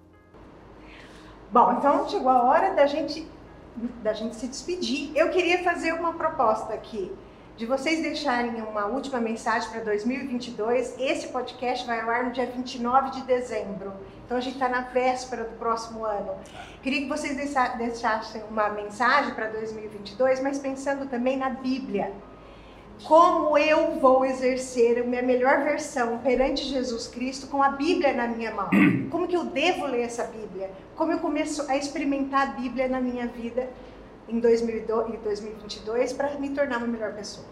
Bom, 1.54 1.74
então 1.74 2.10
chegou 2.10 2.32
a 2.32 2.42
hora 2.46 2.74
da 2.74 2.88
gente, 2.88 3.28
da 4.02 4.12
gente 4.12 4.36
se 4.36 4.48
despedir. 4.48 5.12
Eu 5.16 5.30
queria 5.30 5.64
fazer 5.64 5.94
uma 5.94 6.14
proposta 6.14 6.74
aqui, 6.74 7.16
de 7.56 7.68
vocês 7.68 8.02
deixarem 8.02 8.60
uma 8.64 8.88
última 8.88 9.20
mensagem 9.20 9.70
para 9.70 9.82
2022. 9.82 10.96
Esse 10.98 11.28
podcast 11.28 11.86
vai 11.86 12.02
ao 12.02 12.10
ar 12.10 12.24
no 12.24 12.32
dia 12.32 12.48
29 12.48 13.12
de 13.12 13.22
dezembro. 13.22 13.94
Então 14.26 14.36
a 14.36 14.40
gente 14.40 14.56
está 14.56 14.68
na 14.68 14.82
véspera 14.82 15.44
do 15.44 15.56
próximo 15.60 16.04
ano. 16.04 16.32
Queria 16.82 17.02
que 17.02 17.08
vocês 17.08 17.36
deixassem 17.78 18.44
uma 18.50 18.70
mensagem 18.70 19.36
para 19.36 19.46
2022, 19.50 20.42
mas 20.42 20.58
pensando 20.58 21.08
também 21.08 21.38
na 21.38 21.52
Bíblia 21.52 22.12
como 23.04 23.58
eu 23.58 24.00
vou 24.00 24.26
exercer 24.26 25.00
a 25.00 25.04
minha 25.04 25.22
melhor 25.22 25.64
versão 25.64 26.20
perante 26.20 26.64
Jesus 26.64 27.08
Cristo 27.08 27.48
com 27.48 27.62
a 27.62 27.70
Bíblia 27.70 28.14
na 28.14 28.28
minha 28.28 28.54
mão? 28.54 28.70
Como 29.10 29.28
que 29.28 29.36
eu 29.36 29.46
devo 29.46 29.86
ler 29.86 30.02
essa 30.02 30.24
Bíblia? 30.24 30.72
Como 30.96 31.12
eu 31.12 31.20
começo 31.20 31.70
a 31.70 31.76
experimentar 31.76 32.50
a 32.50 32.52
Bíblia 32.52 32.88
na 32.88 33.02
minha 33.02 33.28
vida 33.28 33.70
em 34.30 34.40
2022 34.40 36.14
para 36.14 36.38
me 36.40 36.50
tornar 36.50 36.78
uma 36.78 36.88
melhor 36.88 37.14
pessoa? 37.14 37.48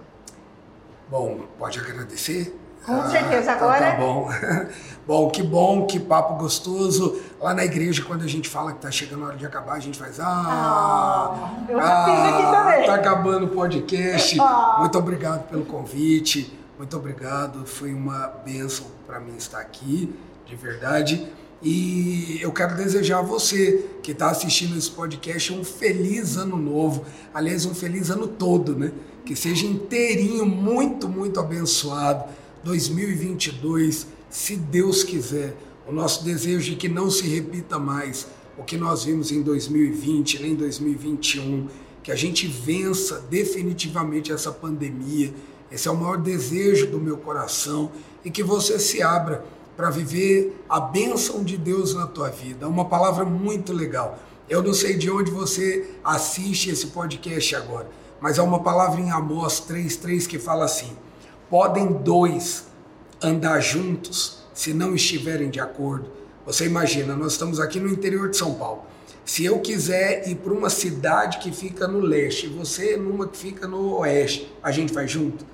Bom, 1.09 1.41
pode 1.59 1.79
agradecer 1.79 2.57
com 2.85 3.09
certeza, 3.09 3.51
ah, 3.51 3.55
agora. 3.55 3.91
Tá, 3.91 3.97
bom. 3.97 4.29
bom, 5.05 5.29
que 5.29 5.43
bom, 5.43 5.85
que 5.85 5.99
papo 5.99 6.35
gostoso. 6.35 7.21
Lá 7.39 7.53
na 7.53 7.63
igreja, 7.63 8.03
quando 8.03 8.23
a 8.23 8.27
gente 8.27 8.49
fala 8.49 8.73
que 8.73 8.79
tá 8.79 8.89
chegando 8.89 9.23
a 9.23 9.27
hora 9.27 9.37
de 9.37 9.45
acabar, 9.45 9.73
a 9.73 9.79
gente 9.79 9.99
faz. 9.99 10.19
Ah, 10.19 10.25
ah 10.25 11.63
eu 11.69 11.79
ah, 11.79 12.05
fiz 12.05 12.33
aqui 12.33 12.51
também. 12.51 12.87
Tá 12.87 12.95
acabando 12.95 13.45
o 13.45 13.49
podcast. 13.49 14.37
Ah. 14.39 14.77
Muito 14.79 14.97
obrigado 14.97 15.47
pelo 15.47 15.63
convite. 15.63 16.57
Muito 16.77 16.97
obrigado. 16.97 17.65
Foi 17.67 17.93
uma 17.93 18.27
bênção 18.43 18.87
para 19.05 19.19
mim 19.19 19.35
estar 19.37 19.59
aqui, 19.59 20.13
de 20.47 20.55
verdade. 20.55 21.27
E 21.61 22.39
eu 22.41 22.51
quero 22.51 22.75
desejar 22.75 23.19
a 23.19 23.21
você 23.21 23.87
que 24.01 24.13
está 24.13 24.31
assistindo 24.31 24.75
esse 24.75 24.89
podcast 24.89 25.53
um 25.53 25.63
feliz 25.63 26.35
ano 26.35 26.57
novo. 26.57 27.05
Aliás, 27.31 27.67
um 27.67 27.75
feliz 27.75 28.09
ano 28.09 28.27
todo, 28.27 28.75
né? 28.75 28.91
Que 29.23 29.35
seja 29.35 29.67
inteirinho, 29.67 30.43
muito, 30.43 31.07
muito 31.07 31.39
abençoado 31.39 32.40
2022, 32.63 34.07
se 34.29 34.55
Deus 34.55 35.03
quiser. 35.03 35.55
O 35.87 35.91
nosso 35.91 36.23
desejo 36.23 36.73
é 36.73 36.75
que 36.75 36.87
não 36.87 37.09
se 37.09 37.27
repita 37.27 37.79
mais 37.79 38.27
o 38.57 38.63
que 38.63 38.77
nós 38.77 39.03
vimos 39.03 39.31
em 39.31 39.41
2020, 39.41 40.41
nem 40.41 40.51
em 40.51 40.55
2021, 40.55 41.67
que 42.03 42.11
a 42.11 42.15
gente 42.15 42.47
vença 42.47 43.19
definitivamente 43.29 44.31
essa 44.31 44.51
pandemia. 44.51 45.33
Esse 45.71 45.87
é 45.87 45.91
o 45.91 45.97
maior 45.97 46.17
desejo 46.17 46.87
do 46.87 46.99
meu 46.99 47.17
coração 47.17 47.91
e 48.23 48.29
que 48.29 48.43
você 48.43 48.77
se 48.77 49.01
abra 49.01 49.43
para 49.75 49.89
viver 49.89 50.63
a 50.69 50.79
bênção 50.79 51.43
de 51.43 51.57
Deus 51.57 51.95
na 51.95 52.05
tua 52.05 52.29
vida. 52.29 52.65
É 52.65 52.69
uma 52.69 52.85
palavra 52.85 53.25
muito 53.25 53.73
legal. 53.73 54.19
Eu 54.49 54.61
não 54.61 54.73
sei 54.73 54.97
de 54.97 55.09
onde 55.09 55.31
você 55.31 55.89
assiste 56.03 56.69
esse 56.69 56.87
podcast 56.87 57.55
agora, 57.55 57.89
mas 58.19 58.37
é 58.37 58.41
uma 58.41 58.59
palavra 58.59 58.99
em 58.99 59.09
Amós 59.09 59.61
3:3 59.61 60.27
que 60.27 60.37
fala 60.37 60.65
assim: 60.65 60.91
Podem 61.51 61.91
dois 61.91 62.67
andar 63.21 63.59
juntos 63.59 64.37
se 64.53 64.73
não 64.73 64.95
estiverem 64.95 65.49
de 65.49 65.59
acordo. 65.59 66.09
Você 66.45 66.65
imagina, 66.65 67.13
nós 67.13 67.33
estamos 67.33 67.59
aqui 67.59 67.77
no 67.77 67.89
interior 67.89 68.29
de 68.29 68.37
São 68.37 68.53
Paulo. 68.53 68.83
Se 69.25 69.43
eu 69.43 69.59
quiser 69.59 70.29
ir 70.29 70.35
para 70.35 70.53
uma 70.53 70.69
cidade 70.69 71.39
que 71.39 71.51
fica 71.51 71.89
no 71.89 71.99
leste 71.99 72.45
e 72.45 72.49
você 72.49 72.95
numa 72.95 73.27
que 73.27 73.37
fica 73.37 73.67
no 73.67 73.97
oeste, 73.97 74.49
a 74.63 74.71
gente 74.71 74.93
vai 74.93 75.09
junto? 75.09 75.45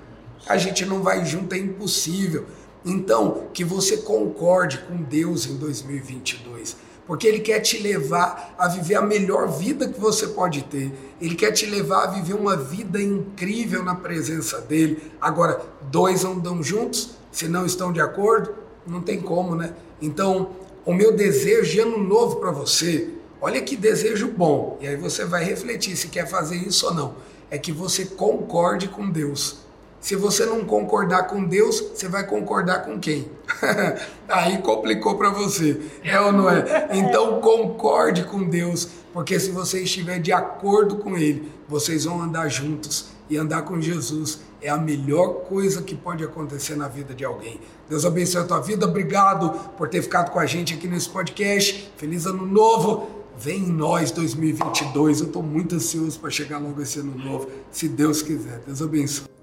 A 0.46 0.56
gente 0.56 0.86
não 0.86 1.02
vai 1.02 1.24
junto, 1.26 1.52
é 1.56 1.58
impossível. 1.58 2.46
Então, 2.84 3.48
que 3.52 3.64
você 3.64 3.96
concorde 3.96 4.78
com 4.86 5.02
Deus 5.02 5.46
em 5.46 5.56
2022, 5.56 6.76
porque 7.08 7.26
Ele 7.26 7.40
quer 7.40 7.60
te 7.60 7.78
levar 7.78 8.54
a 8.58 8.68
viver 8.68 8.96
a 8.96 9.02
melhor 9.02 9.48
vida 9.48 9.88
que 9.88 9.98
você 9.98 10.26
pode 10.26 10.62
ter. 10.64 10.92
Ele 11.18 11.34
quer 11.34 11.52
te 11.52 11.64
levar 11.64 12.04
a 12.04 12.06
viver 12.08 12.34
uma 12.34 12.54
vida 12.54 13.00
incrível 13.00 13.82
na 13.82 13.94
presença 13.94 14.60
dEle. 14.60 15.02
Agora, 15.18 15.58
dois 15.90 16.22
andam 16.22 16.62
juntos, 16.62 17.12
se 17.32 17.48
não 17.48 17.64
estão 17.64 17.90
de 17.94 18.00
acordo, 18.00 18.54
não 18.86 19.00
tem 19.00 19.22
como, 19.22 19.56
né? 19.56 19.72
Então, 20.02 20.50
o 20.84 20.92
meu 20.92 21.16
desejo 21.16 21.72
de 21.72 21.80
ano 21.80 21.96
novo 21.96 22.36
para 22.36 22.50
você, 22.50 23.08
olha 23.40 23.62
que 23.62 23.74
desejo 23.74 24.28
bom, 24.28 24.76
e 24.78 24.86
aí 24.86 24.96
você 24.96 25.24
vai 25.24 25.42
refletir 25.42 25.96
se 25.96 26.08
quer 26.08 26.28
fazer 26.28 26.56
isso 26.56 26.86
ou 26.86 26.94
não, 26.94 27.14
é 27.50 27.56
que 27.56 27.72
você 27.72 28.04
concorde 28.04 28.86
com 28.86 29.08
Deus 29.08 29.60
se 30.00 30.14
você 30.14 30.46
não 30.46 30.64
concordar 30.64 31.24
com 31.24 31.44
Deus, 31.44 31.80
você 31.80 32.08
vai 32.08 32.26
concordar 32.26 32.84
com 32.84 32.98
quem? 32.98 33.30
Aí 34.28 34.58
complicou 34.58 35.16
para 35.16 35.30
você, 35.30 35.80
é 36.04 36.20
ou 36.20 36.32
não 36.32 36.48
é? 36.48 36.88
Então 36.92 37.40
concorde 37.40 38.24
com 38.24 38.44
Deus, 38.44 38.88
porque 39.12 39.38
se 39.40 39.50
você 39.50 39.82
estiver 39.82 40.18
de 40.18 40.32
acordo 40.32 40.96
com 40.96 41.16
Ele, 41.16 41.50
vocês 41.68 42.04
vão 42.04 42.22
andar 42.22 42.48
juntos 42.48 43.10
e 43.28 43.36
andar 43.36 43.62
com 43.62 43.80
Jesus 43.80 44.40
é 44.60 44.68
a 44.68 44.76
melhor 44.76 45.44
coisa 45.48 45.82
que 45.82 45.94
pode 45.94 46.24
acontecer 46.24 46.76
na 46.76 46.88
vida 46.88 47.14
de 47.14 47.24
alguém. 47.24 47.60
Deus 47.88 48.04
abençoe 48.04 48.42
a 48.42 48.44
tua 48.44 48.60
vida, 48.60 48.86
obrigado 48.86 49.50
por 49.76 49.88
ter 49.88 50.02
ficado 50.02 50.30
com 50.30 50.38
a 50.38 50.46
gente 50.46 50.74
aqui 50.74 50.88
nesse 50.88 51.08
podcast. 51.08 51.92
Feliz 51.96 52.26
ano 52.26 52.46
novo! 52.46 53.18
Vem 53.38 53.60
em 53.60 53.72
nós 53.72 54.10
2022. 54.10 55.20
Eu 55.20 55.26
estou 55.26 55.44
muito 55.44 55.76
ansioso 55.76 56.18
para 56.18 56.28
chegar 56.28 56.58
logo 56.58 56.82
esse 56.82 56.98
ano 56.98 57.16
novo, 57.16 57.48
se 57.70 57.88
Deus 57.88 58.20
quiser. 58.20 58.60
Deus 58.66 58.82
abençoe. 58.82 59.37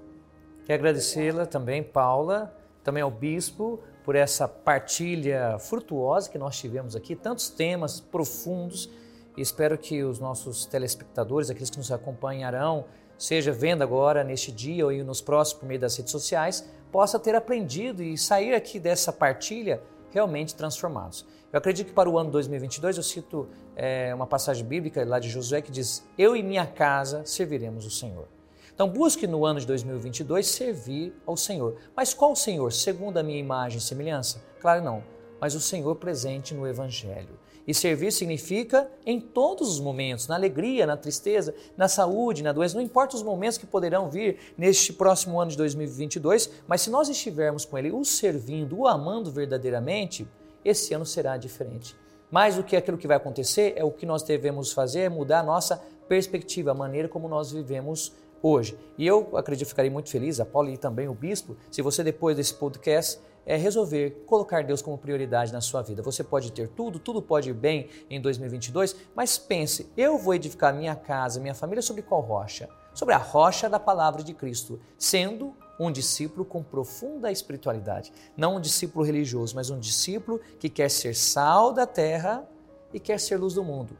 Quero 0.66 0.80
agradecê-la 0.80 1.46
também, 1.46 1.80
Paula, 1.80 2.52
também 2.82 3.00
ao 3.00 3.10
Bispo, 3.10 3.78
por 4.04 4.16
essa 4.16 4.48
partilha 4.48 5.60
frutuosa 5.60 6.28
que 6.28 6.36
nós 6.36 6.58
tivemos 6.58 6.96
aqui, 6.96 7.14
tantos 7.14 7.48
temas 7.48 8.00
profundos. 8.00 8.90
E 9.36 9.40
espero 9.40 9.78
que 9.78 10.02
os 10.02 10.18
nossos 10.18 10.66
telespectadores, 10.66 11.50
aqueles 11.50 11.70
que 11.70 11.78
nos 11.78 11.92
acompanharão, 11.92 12.84
seja 13.16 13.52
vendo 13.52 13.82
agora 13.82 14.24
neste 14.24 14.50
dia 14.50 14.84
ou 14.84 14.92
nos 15.04 15.20
próximos 15.20 15.60
por 15.60 15.66
meio 15.66 15.78
das 15.78 15.96
redes 15.96 16.10
sociais, 16.10 16.68
possa 16.90 17.16
ter 17.16 17.36
aprendido 17.36 18.02
e 18.02 18.18
sair 18.18 18.52
aqui 18.52 18.80
dessa 18.80 19.12
partilha 19.12 19.80
realmente 20.10 20.52
transformados. 20.52 21.24
Eu 21.52 21.58
acredito 21.58 21.86
que 21.86 21.92
para 21.92 22.10
o 22.10 22.18
ano 22.18 22.32
2022, 22.32 22.96
eu 22.96 23.04
cito 23.04 23.48
é, 23.76 24.12
uma 24.12 24.26
passagem 24.26 24.66
bíblica 24.66 25.04
lá 25.04 25.20
de 25.20 25.28
Josué 25.28 25.62
que 25.62 25.70
diz: 25.70 26.04
Eu 26.18 26.34
e 26.34 26.42
minha 26.42 26.66
casa 26.66 27.24
serviremos 27.24 27.86
o 27.86 27.90
Senhor. 27.90 28.35
Então 28.76 28.90
busque 28.90 29.26
no 29.26 29.46
ano 29.46 29.58
de 29.58 29.66
2022 29.66 30.46
servir 30.46 31.14
ao 31.24 31.34
Senhor. 31.34 31.78
Mas 31.96 32.12
qual 32.12 32.36
Senhor? 32.36 32.70
Segundo 32.74 33.16
a 33.16 33.22
minha 33.22 33.38
imagem 33.38 33.78
e 33.78 33.80
semelhança? 33.80 34.44
Claro 34.60 34.84
não, 34.84 35.02
mas 35.40 35.54
o 35.54 35.60
Senhor 35.62 35.96
presente 35.96 36.52
no 36.52 36.66
Evangelho. 36.66 37.38
E 37.66 37.72
servir 37.72 38.12
significa 38.12 38.86
em 39.06 39.18
todos 39.18 39.70
os 39.70 39.80
momentos, 39.80 40.28
na 40.28 40.34
alegria, 40.34 40.86
na 40.86 40.94
tristeza, 40.94 41.54
na 41.74 41.88
saúde, 41.88 42.42
na 42.42 42.52
doença, 42.52 42.76
não 42.76 42.82
importa 42.82 43.16
os 43.16 43.22
momentos 43.22 43.56
que 43.56 43.66
poderão 43.66 44.10
vir 44.10 44.36
neste 44.58 44.92
próximo 44.92 45.40
ano 45.40 45.50
de 45.50 45.56
2022, 45.56 46.50
mas 46.68 46.82
se 46.82 46.90
nós 46.90 47.08
estivermos 47.08 47.64
com 47.64 47.78
Ele 47.78 47.90
o 47.90 48.04
servindo, 48.04 48.80
o 48.80 48.86
amando 48.86 49.30
verdadeiramente, 49.30 50.28
esse 50.62 50.92
ano 50.92 51.06
será 51.06 51.38
diferente. 51.38 51.96
Mais 52.30 52.56
do 52.56 52.62
que 52.62 52.76
aquilo 52.76 52.98
que 52.98 53.08
vai 53.08 53.16
acontecer, 53.16 53.72
é 53.74 53.82
o 53.82 53.90
que 53.90 54.04
nós 54.04 54.22
devemos 54.22 54.70
fazer 54.70 55.00
é 55.00 55.08
mudar 55.08 55.40
a 55.40 55.44
nossa 55.44 55.82
perspectiva, 56.06 56.72
a 56.72 56.74
maneira 56.74 57.08
como 57.08 57.26
nós 57.26 57.50
vivemos 57.50 58.12
hoje. 58.46 58.78
E 58.96 59.06
eu 59.06 59.36
acredito 59.36 59.66
que 59.66 59.70
ficarei 59.70 59.90
muito 59.90 60.10
feliz, 60.10 60.38
a 60.40 60.44
Paula 60.44 60.70
e 60.70 60.76
também 60.76 61.08
o 61.08 61.14
bispo, 61.14 61.56
se 61.70 61.82
você 61.82 62.02
depois 62.04 62.36
desse 62.36 62.54
podcast 62.54 63.20
é 63.44 63.56
resolver 63.56 64.24
colocar 64.26 64.64
Deus 64.64 64.82
como 64.82 64.98
prioridade 64.98 65.52
na 65.52 65.60
sua 65.60 65.80
vida. 65.80 66.02
Você 66.02 66.24
pode 66.24 66.50
ter 66.50 66.68
tudo, 66.68 66.98
tudo 66.98 67.22
pode 67.22 67.50
ir 67.50 67.54
bem 67.54 67.88
em 68.10 68.20
2022, 68.20 68.96
mas 69.14 69.38
pense, 69.38 69.88
eu 69.96 70.18
vou 70.18 70.34
edificar 70.34 70.74
minha 70.74 70.96
casa, 70.96 71.38
minha 71.38 71.54
família 71.54 71.80
sobre 71.80 72.02
qual 72.02 72.20
rocha? 72.20 72.68
Sobre 72.92 73.14
a 73.14 73.18
rocha 73.18 73.68
da 73.68 73.78
palavra 73.78 74.22
de 74.22 74.34
Cristo, 74.34 74.80
sendo 74.98 75.54
um 75.78 75.92
discípulo 75.92 76.44
com 76.44 76.62
profunda 76.62 77.30
espiritualidade, 77.30 78.12
não 78.36 78.56
um 78.56 78.60
discípulo 78.60 79.04
religioso, 79.04 79.54
mas 79.54 79.70
um 79.70 79.78
discípulo 79.78 80.40
que 80.58 80.68
quer 80.68 80.90
ser 80.90 81.14
sal 81.14 81.72
da 81.72 81.86
terra 81.86 82.48
e 82.92 82.98
quer 82.98 83.20
ser 83.20 83.36
luz 83.36 83.54
do 83.54 83.62
mundo. 83.62 83.96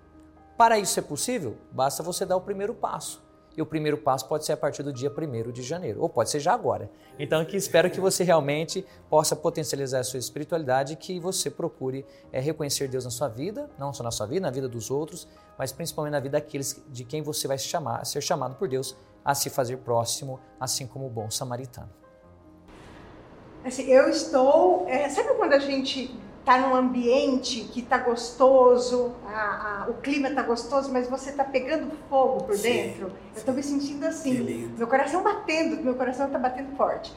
Para 0.56 0.78
isso 0.78 0.94
ser 0.94 1.02
possível, 1.02 1.56
basta 1.70 2.02
você 2.02 2.24
dar 2.24 2.36
o 2.36 2.40
primeiro 2.40 2.74
passo 2.74 3.25
e 3.56 3.62
o 3.62 3.66
primeiro 3.66 3.96
passo 3.96 4.28
pode 4.28 4.44
ser 4.44 4.52
a 4.52 4.56
partir 4.56 4.82
do 4.82 4.92
dia 4.92 5.10
1 5.10 5.50
de 5.50 5.62
janeiro, 5.62 6.02
ou 6.02 6.08
pode 6.08 6.30
ser 6.30 6.40
já 6.40 6.52
agora. 6.52 6.90
Então, 7.18 7.44
que 7.44 7.56
espero 7.56 7.90
que 7.90 8.00
você 8.00 8.22
realmente 8.22 8.84
possa 9.08 9.34
potencializar 9.34 10.00
a 10.00 10.04
sua 10.04 10.18
espiritualidade 10.18 10.94
que 10.96 11.18
você 11.18 11.50
procure 11.50 12.04
é, 12.32 12.40
reconhecer 12.40 12.88
Deus 12.88 13.04
na 13.04 13.10
sua 13.10 13.28
vida, 13.28 13.70
não 13.78 13.92
só 13.92 14.02
na 14.02 14.10
sua 14.10 14.26
vida, 14.26 14.40
na 14.40 14.50
vida 14.50 14.68
dos 14.68 14.90
outros, 14.90 15.26
mas 15.58 15.72
principalmente 15.72 16.12
na 16.12 16.20
vida 16.20 16.32
daqueles 16.32 16.82
de 16.88 17.04
quem 17.04 17.22
você 17.22 17.48
vai 17.48 17.58
chamar, 17.58 18.04
ser 18.04 18.20
chamado 18.20 18.56
por 18.56 18.68
Deus 18.68 18.94
a 19.24 19.34
se 19.34 19.48
fazer 19.48 19.78
próximo, 19.78 20.38
assim 20.60 20.86
como 20.86 21.06
o 21.06 21.10
bom 21.10 21.30
samaritano. 21.30 21.90
Assim, 23.64 23.90
eu 23.90 24.08
estou. 24.08 24.86
É, 24.86 25.08
sabe 25.08 25.34
quando 25.34 25.54
a 25.54 25.58
gente 25.58 26.14
tá 26.46 26.58
num 26.58 26.76
ambiente 26.76 27.62
que 27.72 27.82
tá 27.82 27.98
gostoso, 27.98 29.12
a, 29.26 29.82
a, 29.82 29.90
o 29.90 29.94
clima 29.94 30.30
tá 30.30 30.42
gostoso, 30.42 30.92
mas 30.92 31.10
você 31.10 31.32
tá 31.32 31.42
pegando 31.42 31.90
fogo 32.08 32.44
por 32.44 32.56
sim, 32.56 32.62
dentro. 32.62 33.10
Eu 33.34 33.42
tô 33.42 33.52
me 33.52 33.64
sentindo 33.64 34.06
assim, 34.06 34.72
meu 34.78 34.86
coração 34.86 35.24
batendo, 35.24 35.82
meu 35.82 35.96
coração 35.96 36.30
tá 36.30 36.38
batendo 36.38 36.76
forte. 36.76 37.12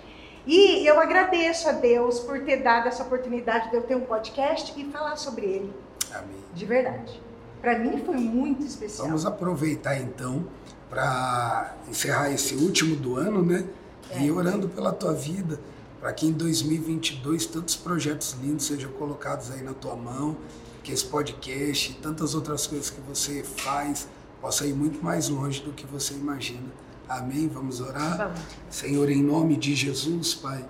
E 0.48 0.84
eu 0.84 1.00
agradeço 1.00 1.70
a 1.70 1.74
Deus 1.74 2.20
por 2.22 2.44
ter 2.44 2.64
dado 2.64 2.88
essa 2.88 3.04
oportunidade 3.04 3.70
de 3.70 3.76
eu 3.76 3.84
ter 3.84 3.96
um 3.96 4.02
podcast 4.02 4.74
e 4.76 4.86
falar 4.86 5.16
sobre 5.16 5.46
ele. 5.46 5.74
Amém. 6.12 6.44
De 6.52 6.66
verdade. 6.66 7.22
Para 7.62 7.78
mim 7.78 8.02
foi 8.04 8.16
muito 8.16 8.66
especial. 8.66 9.06
Vamos 9.10 9.28
aproveitar 9.28 9.96
então 10.00 10.48
para 10.90 11.76
encerrar 11.88 12.32
esse 12.32 12.56
último 12.56 12.96
do 12.96 13.16
ano, 13.16 13.44
né? 13.44 13.64
É. 14.10 14.24
E 14.24 14.32
orando 14.32 14.68
pela 14.68 14.92
tua 14.92 15.14
vida 15.14 15.60
para 16.00 16.14
que 16.14 16.26
em 16.26 16.32
2022 16.32 17.46
tantos 17.46 17.76
projetos 17.76 18.36
lindos 18.42 18.66
sejam 18.66 18.92
colocados 18.92 19.52
aí 19.52 19.62
na 19.62 19.74
tua 19.74 19.96
mão, 19.96 20.38
que 20.82 20.92
esse 20.94 21.06
podcast 21.06 21.92
e 21.92 21.96
tantas 21.96 22.34
outras 22.34 22.66
coisas 22.66 22.90
que 22.90 23.02
você 23.02 23.44
faz 23.44 24.08
possa 24.40 24.66
ir 24.66 24.74
muito 24.74 25.04
mais 25.04 25.28
longe 25.28 25.62
do 25.62 25.74
que 25.74 25.86
você 25.86 26.14
imagina. 26.14 26.72
Amém? 27.08 27.50
Vamos 27.50 27.82
orar? 27.82 28.18
Vamos. 28.18 28.40
Senhor, 28.70 29.10
em 29.10 29.22
nome 29.22 29.58
de 29.58 29.76
Jesus, 29.76 30.34
Pai, 30.34 30.66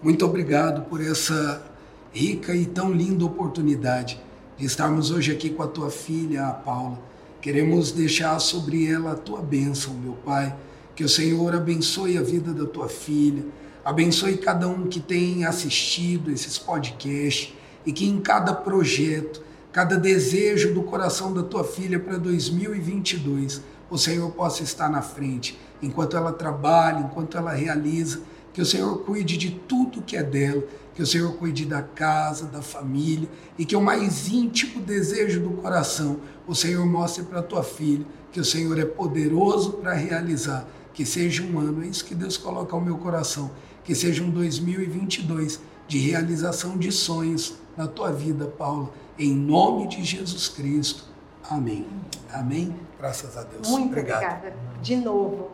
muito 0.00 0.24
obrigado 0.24 0.82
por 0.88 1.00
essa 1.00 1.64
rica 2.12 2.54
e 2.54 2.64
tão 2.64 2.92
linda 2.92 3.24
oportunidade 3.24 4.20
de 4.56 4.64
estarmos 4.64 5.10
hoje 5.10 5.32
aqui 5.32 5.50
com 5.50 5.62
a 5.62 5.68
tua 5.68 5.90
filha, 5.90 6.46
a 6.46 6.52
Paula. 6.52 6.98
Queremos 7.40 7.90
deixar 7.90 8.38
sobre 8.38 8.86
ela 8.86 9.12
a 9.12 9.16
tua 9.16 9.40
bênção, 9.40 9.94
meu 9.94 10.12
Pai. 10.12 10.54
Que 10.94 11.04
o 11.04 11.08
Senhor 11.08 11.54
abençoe 11.54 12.18
a 12.18 12.22
vida 12.22 12.52
da 12.52 12.66
tua 12.66 12.88
filha 12.88 13.44
Abençoe 13.88 14.36
cada 14.36 14.68
um 14.68 14.86
que 14.86 15.00
tem 15.00 15.46
assistido 15.46 16.30
esses 16.30 16.58
podcasts 16.58 17.54
e 17.86 17.90
que 17.90 18.06
em 18.06 18.20
cada 18.20 18.52
projeto, 18.52 19.42
cada 19.72 19.96
desejo 19.96 20.74
do 20.74 20.82
coração 20.82 21.32
da 21.32 21.42
tua 21.42 21.64
filha 21.64 21.98
para 21.98 22.18
2022, 22.18 23.62
o 23.88 23.96
Senhor 23.96 24.30
possa 24.32 24.62
estar 24.62 24.90
na 24.90 25.00
frente, 25.00 25.58
enquanto 25.80 26.18
ela 26.18 26.34
trabalha, 26.34 27.00
enquanto 27.00 27.38
ela 27.38 27.54
realiza, 27.54 28.20
que 28.52 28.60
o 28.60 28.66
Senhor 28.66 28.94
cuide 29.06 29.38
de 29.38 29.52
tudo 29.52 30.02
que 30.02 30.18
é 30.18 30.22
dela, 30.22 30.62
que 30.94 31.00
o 31.00 31.06
Senhor 31.06 31.32
cuide 31.38 31.64
da 31.64 31.80
casa, 31.80 32.44
da 32.44 32.60
família 32.60 33.26
e 33.58 33.64
que 33.64 33.74
o 33.74 33.80
mais 33.80 34.28
íntimo 34.28 34.82
desejo 34.82 35.40
do 35.40 35.62
coração 35.62 36.20
o 36.46 36.54
Senhor 36.54 36.84
mostre 36.84 37.24
para 37.24 37.42
tua 37.42 37.62
filha, 37.62 38.04
que 38.32 38.38
o 38.38 38.44
Senhor 38.44 38.78
é 38.78 38.84
poderoso 38.84 39.72
para 39.72 39.94
realizar, 39.94 40.68
que 40.92 41.06
seja 41.06 41.42
um 41.42 41.58
ano, 41.58 41.84
é 41.84 41.86
isso 41.86 42.04
que 42.04 42.14
Deus 42.14 42.36
coloca 42.36 42.76
ao 42.76 42.82
meu 42.82 42.98
coração 42.98 43.50
que 43.88 43.94
seja 43.94 44.22
um 44.22 44.28
2022 44.28 45.62
de 45.86 45.96
realização 46.10 46.76
de 46.76 46.92
sonhos 46.92 47.54
na 47.74 47.88
tua 47.88 48.12
vida, 48.12 48.44
Paulo, 48.44 48.92
em 49.18 49.34
nome 49.34 49.88
de 49.88 50.04
Jesus 50.04 50.46
Cristo. 50.46 51.04
Amém. 51.48 51.86
Amém. 52.30 52.76
Graças 52.98 53.34
a 53.34 53.44
Deus. 53.44 53.66
Muito 53.66 53.86
Obrigado. 53.86 54.18
obrigada. 54.18 54.54
De 54.82 54.94
novo. 54.94 55.52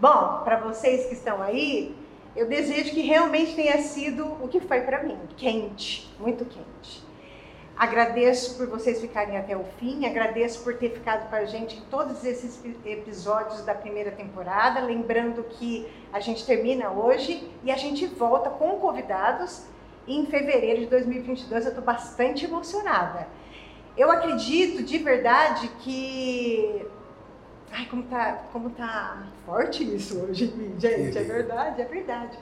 Bom, 0.00 0.40
para 0.42 0.58
vocês 0.58 1.06
que 1.06 1.14
estão 1.14 1.40
aí, 1.40 1.94
eu 2.34 2.48
desejo 2.48 2.90
que 2.90 3.02
realmente 3.02 3.54
tenha 3.54 3.80
sido 3.80 4.26
o 4.42 4.48
que 4.48 4.58
foi 4.58 4.80
para 4.80 5.04
mim, 5.04 5.16
quente, 5.36 6.12
muito 6.18 6.44
quente. 6.44 7.05
Agradeço 7.76 8.56
por 8.56 8.68
vocês 8.68 8.98
ficarem 9.02 9.36
até 9.36 9.54
o 9.54 9.62
fim, 9.78 10.06
agradeço 10.06 10.64
por 10.64 10.78
ter 10.78 10.92
ficado 10.92 11.28
com 11.28 11.36
a 11.36 11.44
gente 11.44 11.76
em 11.76 11.82
todos 11.90 12.24
esses 12.24 12.58
episódios 12.86 13.60
da 13.66 13.74
primeira 13.74 14.10
temporada. 14.10 14.80
Lembrando 14.80 15.44
que 15.44 15.86
a 16.10 16.18
gente 16.18 16.46
termina 16.46 16.90
hoje 16.90 17.46
e 17.62 17.70
a 17.70 17.76
gente 17.76 18.06
volta 18.06 18.48
com 18.48 18.78
convidados 18.78 19.66
em 20.08 20.24
fevereiro 20.24 20.80
de 20.80 20.86
2022. 20.86 21.64
Eu 21.64 21.68
estou 21.68 21.84
bastante 21.84 22.46
emocionada. 22.46 23.28
Eu 23.94 24.10
acredito 24.10 24.82
de 24.82 24.96
verdade 24.96 25.68
que. 25.80 26.86
Ai, 27.70 27.84
como 27.90 28.04
tá, 28.04 28.42
como 28.54 28.70
tá 28.70 29.26
forte 29.44 29.84
isso 29.84 30.18
hoje, 30.18 30.46
gente. 30.78 31.18
É 31.18 31.22
verdade, 31.22 31.82
é 31.82 31.84
verdade. 31.84 32.38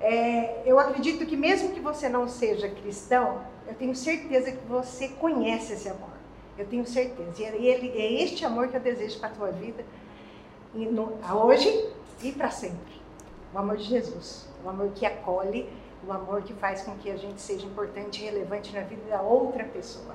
É, 0.00 0.62
eu 0.64 0.78
acredito 0.78 1.26
que 1.26 1.36
mesmo 1.36 1.72
que 1.72 1.80
você 1.80 2.08
não 2.08 2.28
seja 2.28 2.68
cristão, 2.68 3.42
eu 3.66 3.74
tenho 3.74 3.94
certeza 3.94 4.52
que 4.52 4.66
você 4.66 5.08
conhece 5.08 5.72
esse 5.72 5.88
amor. 5.88 6.10
Eu 6.56 6.66
tenho 6.66 6.86
certeza. 6.86 7.56
E 7.56 7.66
ele, 7.66 7.90
é 7.96 8.22
este 8.22 8.44
amor 8.44 8.68
que 8.68 8.76
eu 8.76 8.80
desejo 8.80 9.18
para 9.18 9.28
a 9.28 9.32
tua 9.32 9.50
vida, 9.50 9.84
no, 10.74 11.18
hoje 11.44 11.90
e 12.22 12.32
para 12.32 12.50
sempre. 12.50 12.98
O 13.52 13.58
amor 13.58 13.76
de 13.76 13.84
Jesus. 13.84 14.48
O 14.64 14.68
amor 14.68 14.90
que 14.94 15.06
acolhe, 15.06 15.68
o 16.06 16.12
amor 16.12 16.42
que 16.42 16.52
faz 16.54 16.82
com 16.82 16.96
que 16.96 17.10
a 17.10 17.16
gente 17.16 17.40
seja 17.40 17.66
importante 17.66 18.22
e 18.22 18.24
relevante 18.26 18.74
na 18.74 18.82
vida 18.82 19.02
da 19.08 19.22
outra 19.22 19.64
pessoa. 19.64 20.14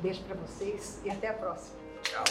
Beijo 0.00 0.22
para 0.24 0.36
vocês 0.36 1.00
e 1.04 1.10
até 1.10 1.28
a 1.28 1.34
próxima. 1.34 1.78
Tchau. 2.02 2.24